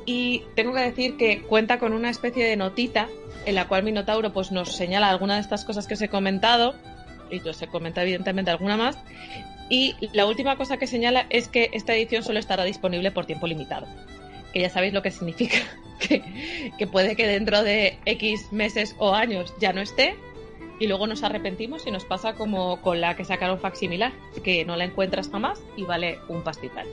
Y 0.05 0.43
tengo 0.55 0.73
que 0.73 0.81
decir 0.81 1.15
que 1.15 1.43
cuenta 1.43 1.77
con 1.77 1.93
una 1.93 2.09
especie 2.09 2.43
de 2.43 2.57
notita 2.57 3.07
en 3.45 3.55
la 3.55 3.67
cual 3.67 3.83
Minotauro 3.83 4.33
pues, 4.33 4.51
nos 4.51 4.75
señala 4.75 5.09
algunas 5.09 5.37
de 5.37 5.41
estas 5.41 5.63
cosas 5.63 5.87
que 5.87 5.93
os 5.93 6.01
he 6.01 6.09
comentado. 6.09 6.73
Y 7.29 7.39
yo 7.41 7.51
os 7.51 7.61
he 7.61 7.67
comentado 7.67 8.05
evidentemente 8.05 8.51
alguna 8.51 8.77
más. 8.77 8.97
Y 9.71 9.95
la 10.11 10.25
última 10.25 10.57
cosa 10.57 10.75
que 10.75 10.85
señala 10.85 11.27
es 11.29 11.47
que 11.47 11.69
esta 11.71 11.95
edición 11.95 12.23
solo 12.23 12.39
estará 12.39 12.65
disponible 12.65 13.09
por 13.09 13.25
tiempo 13.25 13.47
limitado. 13.47 13.87
Que 14.51 14.59
ya 14.59 14.69
sabéis 14.69 14.93
lo 14.93 15.01
que 15.01 15.09
significa. 15.11 15.57
Que, 16.77 16.87
puede 16.87 17.15
que 17.15 17.27
dentro 17.27 17.61
de 17.61 17.99
X 18.05 18.51
meses 18.51 18.95
o 18.97 19.13
años 19.13 19.53
ya 19.59 19.71
no 19.71 19.81
esté, 19.81 20.15
y 20.79 20.87
luego 20.87 21.05
nos 21.05 21.21
arrepentimos 21.21 21.85
y 21.85 21.91
nos 21.91 22.05
pasa 22.05 22.33
como 22.33 22.81
con 22.81 22.99
la 22.99 23.15
que 23.15 23.23
sacaron 23.23 23.59
facsimilar, 23.59 24.11
que 24.43 24.65
no 24.65 24.75
la 24.77 24.85
encuentras 24.85 25.29
jamás 25.29 25.61
y 25.77 25.83
vale 25.83 26.17
un 26.27 26.41
pastizal. 26.41 26.87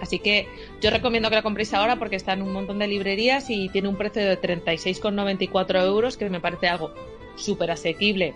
Así 0.00 0.20
que 0.20 0.46
yo 0.80 0.90
recomiendo 0.90 1.28
que 1.28 1.34
la 1.34 1.42
compréis 1.42 1.74
ahora 1.74 1.96
porque 1.96 2.14
está 2.14 2.34
en 2.34 2.42
un 2.42 2.52
montón 2.52 2.78
de 2.78 2.86
librerías 2.86 3.50
y 3.50 3.68
tiene 3.68 3.88
un 3.88 3.96
precio 3.96 4.22
de 4.22 4.40
36,94 4.40 5.84
euros, 5.84 6.16
que 6.16 6.30
me 6.30 6.38
parece 6.38 6.68
algo 6.68 6.94
súper 7.34 7.72
asequible 7.72 8.32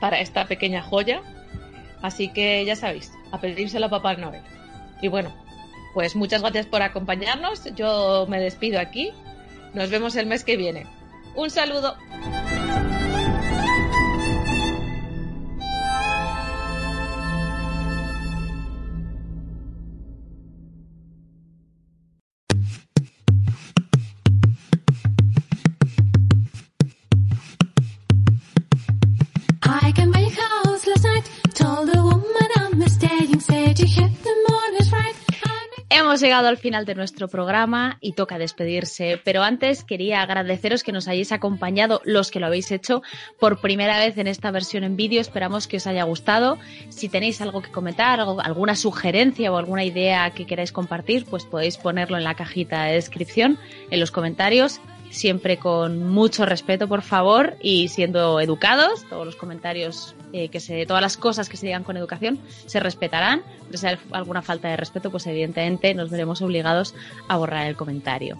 para 0.00 0.20
esta 0.20 0.46
pequeña 0.46 0.82
joya. 0.82 1.20
Así 2.02 2.28
que 2.28 2.64
ya 2.64 2.76
sabéis, 2.76 3.12
a 3.30 3.40
pedírselo 3.40 3.86
a 3.86 3.90
Papá 3.90 4.14
Noel. 4.14 4.42
Y 5.00 5.08
bueno, 5.08 5.32
pues 5.94 6.16
muchas 6.16 6.42
gracias 6.42 6.66
por 6.66 6.82
acompañarnos. 6.82 7.64
Yo 7.74 8.26
me 8.28 8.40
despido 8.40 8.80
aquí. 8.80 9.12
Nos 9.74 9.90
vemos 9.90 10.16
el 10.16 10.26
mes 10.26 10.44
que 10.44 10.56
viene. 10.56 10.86
Un 11.34 11.48
saludo. 11.50 11.96
Llegado 36.22 36.48
al 36.48 36.56
final 36.56 36.86
de 36.86 36.94
nuestro 36.94 37.28
programa 37.28 37.98
y 38.00 38.12
toca 38.12 38.38
despedirse, 38.38 39.20
pero 39.22 39.42
antes 39.42 39.84
quería 39.84 40.22
agradeceros 40.22 40.82
que 40.82 40.92
nos 40.92 41.08
hayáis 41.08 41.32
acompañado 41.32 42.00
los 42.04 42.30
que 42.30 42.40
lo 42.40 42.46
habéis 42.46 42.70
hecho 42.70 43.02
por 43.38 43.60
primera 43.60 43.98
vez 43.98 44.16
en 44.16 44.28
esta 44.28 44.50
versión 44.50 44.84
en 44.84 44.96
vídeo. 44.96 45.20
Esperamos 45.20 45.66
que 45.66 45.76
os 45.76 45.86
haya 45.86 46.04
gustado. 46.04 46.58
Si 46.88 47.08
tenéis 47.08 47.40
algo 47.40 47.60
que 47.60 47.70
comentar, 47.70 48.20
alguna 48.20 48.76
sugerencia 48.76 49.52
o 49.52 49.56
alguna 49.56 49.84
idea 49.84 50.30
que 50.30 50.46
queráis 50.46 50.72
compartir, 50.72 51.26
pues 51.26 51.44
podéis 51.44 51.76
ponerlo 51.76 52.16
en 52.16 52.24
la 52.24 52.34
cajita 52.34 52.84
de 52.84 52.94
descripción, 52.94 53.58
en 53.90 54.00
los 54.00 54.10
comentarios 54.10 54.80
siempre 55.10 55.58
con 55.58 56.08
mucho 56.08 56.46
respeto, 56.46 56.88
por 56.88 57.02
favor, 57.02 57.56
y 57.60 57.88
siendo 57.88 58.40
educados. 58.40 59.04
Todos 59.08 59.26
los 59.26 59.36
comentarios, 59.36 60.14
eh, 60.32 60.48
que 60.48 60.60
se, 60.60 60.86
todas 60.86 61.02
las 61.02 61.16
cosas 61.16 61.48
que 61.48 61.56
se 61.56 61.66
digan 61.66 61.84
con 61.84 61.96
educación 61.96 62.38
se 62.66 62.80
respetarán. 62.80 63.42
Si 63.72 63.86
hay 63.86 63.98
alguna 64.12 64.42
falta 64.42 64.68
de 64.68 64.76
respeto, 64.76 65.10
pues 65.10 65.26
evidentemente 65.26 65.94
nos 65.94 66.10
veremos 66.10 66.42
obligados 66.42 66.94
a 67.28 67.36
borrar 67.36 67.66
el 67.66 67.76
comentario. 67.76 68.38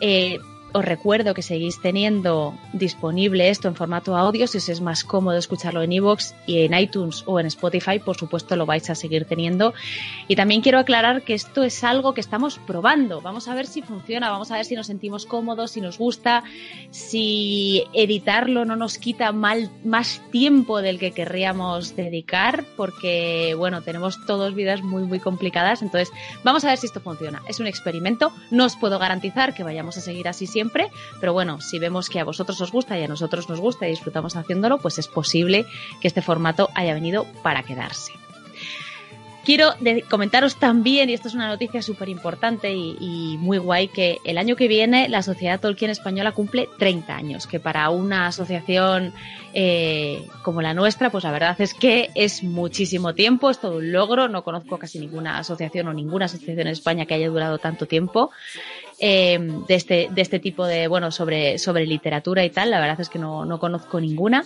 Eh, 0.00 0.38
os 0.72 0.84
recuerdo 0.84 1.34
que 1.34 1.42
seguís 1.42 1.80
teniendo 1.80 2.54
disponible 2.72 3.50
esto 3.50 3.68
en 3.68 3.74
formato 3.74 4.16
audio, 4.16 4.46
si 4.46 4.58
os 4.58 4.68
es 4.68 4.80
más 4.80 5.04
cómodo 5.04 5.36
escucharlo 5.36 5.82
en 5.82 5.92
iVoox 5.92 6.32
y 6.46 6.60
en 6.60 6.74
iTunes 6.74 7.24
o 7.26 7.38
en 7.38 7.46
Spotify, 7.46 7.98
por 7.98 8.16
supuesto 8.16 8.56
lo 8.56 8.64
vais 8.64 8.88
a 8.88 8.94
seguir 8.94 9.26
teniendo. 9.26 9.74
Y 10.28 10.36
también 10.36 10.62
quiero 10.62 10.78
aclarar 10.78 11.22
que 11.22 11.34
esto 11.34 11.62
es 11.62 11.84
algo 11.84 12.14
que 12.14 12.22
estamos 12.22 12.58
probando. 12.58 13.20
Vamos 13.20 13.48
a 13.48 13.54
ver 13.54 13.66
si 13.66 13.82
funciona, 13.82 14.30
vamos 14.30 14.50
a 14.50 14.56
ver 14.56 14.64
si 14.64 14.74
nos 14.74 14.86
sentimos 14.86 15.26
cómodos, 15.26 15.72
si 15.72 15.80
nos 15.80 15.98
gusta, 15.98 16.42
si 16.90 17.84
editarlo 17.92 18.64
no 18.64 18.76
nos 18.76 18.96
quita 18.96 19.32
más 19.32 20.22
tiempo 20.30 20.80
del 20.80 20.98
que 20.98 21.12
querríamos 21.12 21.96
dedicar, 21.96 22.64
porque 22.76 23.54
bueno, 23.58 23.82
tenemos 23.82 24.24
todos 24.26 24.54
vidas 24.54 24.82
muy 24.82 25.02
muy 25.02 25.20
complicadas, 25.20 25.82
entonces 25.82 26.10
vamos 26.44 26.64
a 26.64 26.68
ver 26.68 26.78
si 26.78 26.86
esto 26.86 27.00
funciona. 27.00 27.42
Es 27.48 27.60
un 27.60 27.66
experimento, 27.66 28.32
no 28.50 28.64
os 28.64 28.76
puedo 28.76 28.98
garantizar 28.98 29.54
que 29.54 29.64
vayamos 29.64 29.98
a 29.98 30.00
seguir 30.00 30.28
así 30.28 30.46
siempre 30.46 30.61
siempre, 30.62 30.90
pero 31.20 31.32
bueno, 31.32 31.60
si 31.60 31.80
vemos 31.80 32.08
que 32.08 32.20
a 32.20 32.24
vosotros 32.24 32.60
os 32.60 32.70
gusta 32.70 32.96
y 32.96 33.02
a 33.02 33.08
nosotros 33.08 33.48
nos 33.48 33.58
gusta 33.58 33.86
y 33.86 33.90
disfrutamos 33.90 34.36
haciéndolo, 34.36 34.78
pues 34.78 34.98
es 34.98 35.08
posible 35.08 35.66
que 36.00 36.06
este 36.06 36.22
formato 36.22 36.70
haya 36.74 36.94
venido 36.94 37.26
para 37.42 37.64
quedarse. 37.64 38.12
Quiero 39.44 39.70
comentaros 40.08 40.54
también, 40.54 41.10
y 41.10 41.14
esto 41.14 41.26
es 41.26 41.34
una 41.34 41.48
noticia 41.48 41.82
súper 41.82 42.08
importante 42.08 42.72
y, 42.72 43.36
muy 43.40 43.58
guay, 43.58 43.88
que 43.88 44.18
el 44.24 44.38
año 44.38 44.54
que 44.54 44.68
viene 44.68 45.08
la 45.08 45.20
Sociedad 45.22 45.58
Tolkien 45.58 45.90
Española 45.90 46.30
cumple 46.30 46.68
30 46.78 47.16
años, 47.16 47.48
que 47.48 47.58
para 47.58 47.90
una 47.90 48.28
asociación 48.28 49.12
eh, 49.52 50.28
como 50.44 50.62
la 50.62 50.74
nuestra, 50.74 51.10
pues 51.10 51.24
la 51.24 51.32
verdad 51.32 51.60
es 51.60 51.74
que 51.74 52.10
es 52.14 52.44
muchísimo 52.44 53.14
tiempo, 53.14 53.50
es 53.50 53.58
todo 53.58 53.78
un 53.78 53.90
logro, 53.90 54.28
no 54.28 54.44
conozco 54.44 54.78
casi 54.78 55.00
ninguna 55.00 55.38
asociación 55.38 55.88
o 55.88 55.92
ninguna 55.92 56.26
asociación 56.26 56.60
en 56.60 56.68
España 56.68 57.06
que 57.06 57.14
haya 57.14 57.28
durado 57.28 57.58
tanto 57.58 57.86
tiempo. 57.86 58.30
Eh, 59.04 59.36
de, 59.66 59.74
este, 59.74 60.08
de 60.12 60.22
este 60.22 60.38
tipo 60.38 60.64
de, 60.64 60.86
bueno, 60.86 61.10
sobre, 61.10 61.58
sobre 61.58 61.84
literatura 61.86 62.44
y 62.44 62.50
tal, 62.50 62.70
la 62.70 62.78
verdad 62.78 63.00
es 63.00 63.08
que 63.08 63.18
no, 63.18 63.44
no 63.44 63.58
conozco 63.58 64.00
ninguna. 64.00 64.44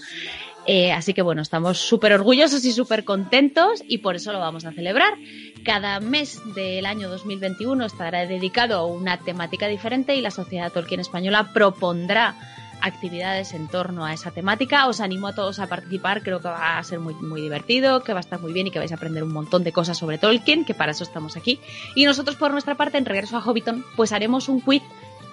Eh, 0.64 0.92
así 0.92 1.12
que 1.12 1.20
bueno, 1.20 1.42
estamos 1.42 1.76
súper 1.76 2.14
orgullosos 2.14 2.64
y 2.64 2.72
súper 2.72 3.04
contentos 3.04 3.82
y 3.86 3.98
por 3.98 4.16
eso 4.16 4.32
lo 4.32 4.40
vamos 4.40 4.64
a 4.64 4.72
celebrar. 4.72 5.12
Cada 5.62 6.00
mes 6.00 6.40
del 6.54 6.86
año 6.86 7.10
2021 7.10 7.84
estará 7.84 8.26
dedicado 8.26 8.78
a 8.78 8.86
una 8.86 9.18
temática 9.18 9.68
diferente 9.68 10.16
y 10.16 10.22
la 10.22 10.30
Sociedad 10.30 10.72
Tolkien 10.72 11.00
Española 11.00 11.50
propondrá 11.52 12.34
actividades 12.80 13.52
en 13.54 13.68
torno 13.68 14.04
a 14.04 14.12
esa 14.12 14.30
temática. 14.30 14.86
Os 14.86 15.00
animo 15.00 15.28
a 15.28 15.34
todos 15.34 15.58
a 15.58 15.66
participar, 15.66 16.22
creo 16.22 16.40
que 16.40 16.48
va 16.48 16.78
a 16.78 16.84
ser 16.84 17.00
muy, 17.00 17.14
muy 17.14 17.40
divertido, 17.40 18.02
que 18.02 18.12
va 18.12 18.20
a 18.20 18.26
estar 18.26 18.40
muy 18.40 18.52
bien 18.52 18.66
y 18.66 18.70
que 18.70 18.78
vais 18.78 18.92
a 18.92 18.96
aprender 18.96 19.22
un 19.24 19.32
montón 19.32 19.64
de 19.64 19.72
cosas 19.72 19.98
sobre 19.98 20.18
Tolkien, 20.18 20.64
que 20.64 20.74
para 20.74 20.92
eso 20.92 21.04
estamos 21.04 21.36
aquí. 21.36 21.60
Y 21.94 22.04
nosotros 22.04 22.36
por 22.36 22.52
nuestra 22.52 22.74
parte, 22.74 22.98
en 22.98 23.04
Regreso 23.04 23.36
a 23.36 23.40
Hobbiton, 23.40 23.84
pues 23.96 24.12
haremos 24.12 24.48
un 24.48 24.60
quiz 24.60 24.82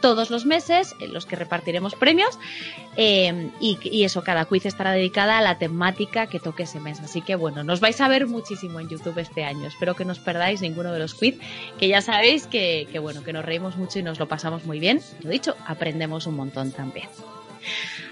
todos 0.04 0.30
los 0.30 0.46
meses 0.46 0.98
en 1.00 1.14
los 1.14 1.26
que 1.26 1.38
repartiremos 1.38 1.96
premios 1.96 2.38
eh, 2.98 3.50
y, 3.62 4.04
eso, 4.04 4.22
cada 4.22 4.44
quiz 4.44 4.66
estará 4.66 4.92
dedicada 4.92 5.38
a 5.38 5.42
la 5.42 5.58
temática 5.58 6.28
que 6.28 6.42
toque 6.42 6.64
ese 6.64 6.82
mes. 6.82 7.00
Así 7.00 7.22
que 7.22 7.36
bueno, 7.36 7.64
nos 7.64 7.80
vais 7.80 8.02
a 8.02 8.10
ver 8.10 8.28
muchísimo 8.28 8.82
en 8.82 8.90
YouTube 8.90 9.18
este 9.20 9.46
año. 9.46 9.66
Espero 9.66 9.96
que 9.96 10.04
no 10.04 10.12
os 10.12 10.20
perdáis 10.20 10.60
ninguno 10.60 10.92
de 10.92 11.00
los 11.00 11.14
quiz, 11.14 11.40
que 11.80 11.88
ya 11.88 12.02
sabéis 12.02 12.48
que, 12.48 12.86
que 12.92 13.00
bueno, 13.00 13.24
que 13.24 13.32
nos 13.32 13.46
reímos 13.46 13.78
mucho 13.78 14.00
y 14.00 14.04
nos 14.04 14.20
lo 14.20 14.28
pasamos 14.28 14.66
muy 14.66 14.78
bien. 14.78 15.00
Lo 15.22 15.30
dicho, 15.30 15.56
aprendemos 15.66 16.28
un 16.28 16.36
montón 16.36 16.74
también. 16.74 17.08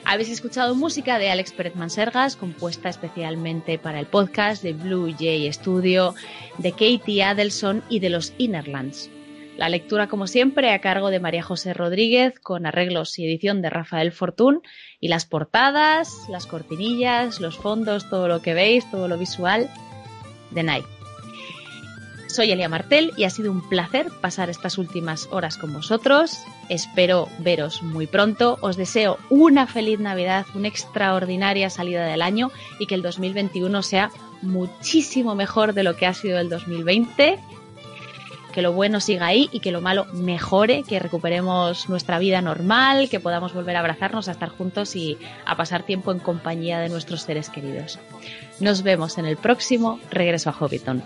Habéis 0.06 0.30
escuchado 0.30 0.76
música 0.76 1.20
de 1.20 1.30
Alex 1.30 1.52
Pérez 1.52 1.76
Mansergas, 1.76 2.38
compuesta 2.38 2.88
especialmente 2.88 3.78
para 3.80 4.00
el 4.00 4.06
podcast 4.06 4.64
de 4.64 4.72
Blue 4.72 5.14
Jay 5.20 5.52
Studio, 5.52 6.16
de 6.58 6.72
Katie 6.72 7.22
Adelson 7.22 7.84
y 7.90 8.00
de 8.00 8.12
los 8.12 8.32
Innerlands. 8.38 9.10
La 9.58 9.70
lectura, 9.70 10.08
como 10.08 10.28
siempre, 10.28 10.72
a 10.72 10.80
cargo 10.80 11.10
de 11.10 11.20
María 11.20 11.44
José 11.44 11.74
Rodríguez, 11.74 12.40
con 12.40 12.66
arreglos 12.66 13.20
y 13.20 13.26
edición 13.26 13.62
de 13.62 13.70
Rafael 13.70 14.12
Fortún, 14.12 14.62
y 15.00 15.10
las 15.10 15.26
portadas, 15.26 16.28
las 16.30 16.48
cortinillas, 16.48 17.40
los 17.40 17.58
fondos, 17.58 18.10
todo 18.10 18.28
lo 18.28 18.42
que 18.42 18.54
veis, 18.54 18.90
todo 18.90 19.08
lo 19.08 19.18
visual, 19.18 19.70
de 20.52 20.64
Night. 20.64 20.86
Soy 22.32 22.50
Elia 22.50 22.70
Martel 22.70 23.12
y 23.18 23.26
ha 23.26 23.30
sido 23.30 23.52
un 23.52 23.68
placer 23.68 24.08
pasar 24.22 24.50
estas 24.50 24.78
últimas 24.78 25.28
horas 25.32 25.58
con 25.58 25.74
vosotros. 25.74 26.46
Espero 26.70 27.28
veros 27.40 27.84
muy 27.84 28.08
pronto. 28.08 28.58
Os 28.62 28.78
deseo 28.78 29.18
una 29.30 29.68
feliz 29.68 30.00
Navidad, 30.00 30.46
una 30.56 30.70
extraordinaria 30.70 31.70
salida 31.70 32.06
del 32.06 32.22
año 32.22 32.50
y 32.80 32.88
que 32.88 32.96
el 32.96 33.02
2021 33.02 33.84
sea 33.84 34.12
muchísimo 34.42 35.36
mejor 35.36 35.74
de 35.74 35.84
lo 35.84 35.98
que 35.98 36.06
ha 36.06 36.14
sido 36.14 36.40
el 36.40 36.48
2020 36.48 37.38
que 38.52 38.62
lo 38.62 38.74
bueno 38.74 39.00
siga 39.00 39.28
ahí 39.28 39.50
y 39.52 39.60
que 39.60 39.72
lo 39.72 39.82
malo 39.82 40.06
mejore, 40.14 40.84
que 40.84 41.00
recuperemos 41.00 41.90
nuestra 41.90 42.20
vida 42.20 42.42
normal, 42.42 43.10
que 43.10 43.20
podamos 43.20 43.54
volver 43.54 43.76
a 43.76 43.80
abrazarnos, 43.80 44.28
a 44.28 44.32
estar 44.32 44.50
juntos 44.50 44.96
y 44.96 45.18
a 45.46 45.56
pasar 45.56 45.84
tiempo 45.84 46.12
en 46.12 46.20
compañía 46.20 46.80
de 46.80 46.90
nuestros 46.90 47.22
seres 47.22 47.50
queridos. 47.50 48.00
Nos 48.60 48.84
vemos 48.84 49.18
en 49.18 49.26
el 49.26 49.38
próximo 49.38 50.00
Regreso 50.12 50.50
a 50.50 50.54
Hobbiton. 50.54 51.04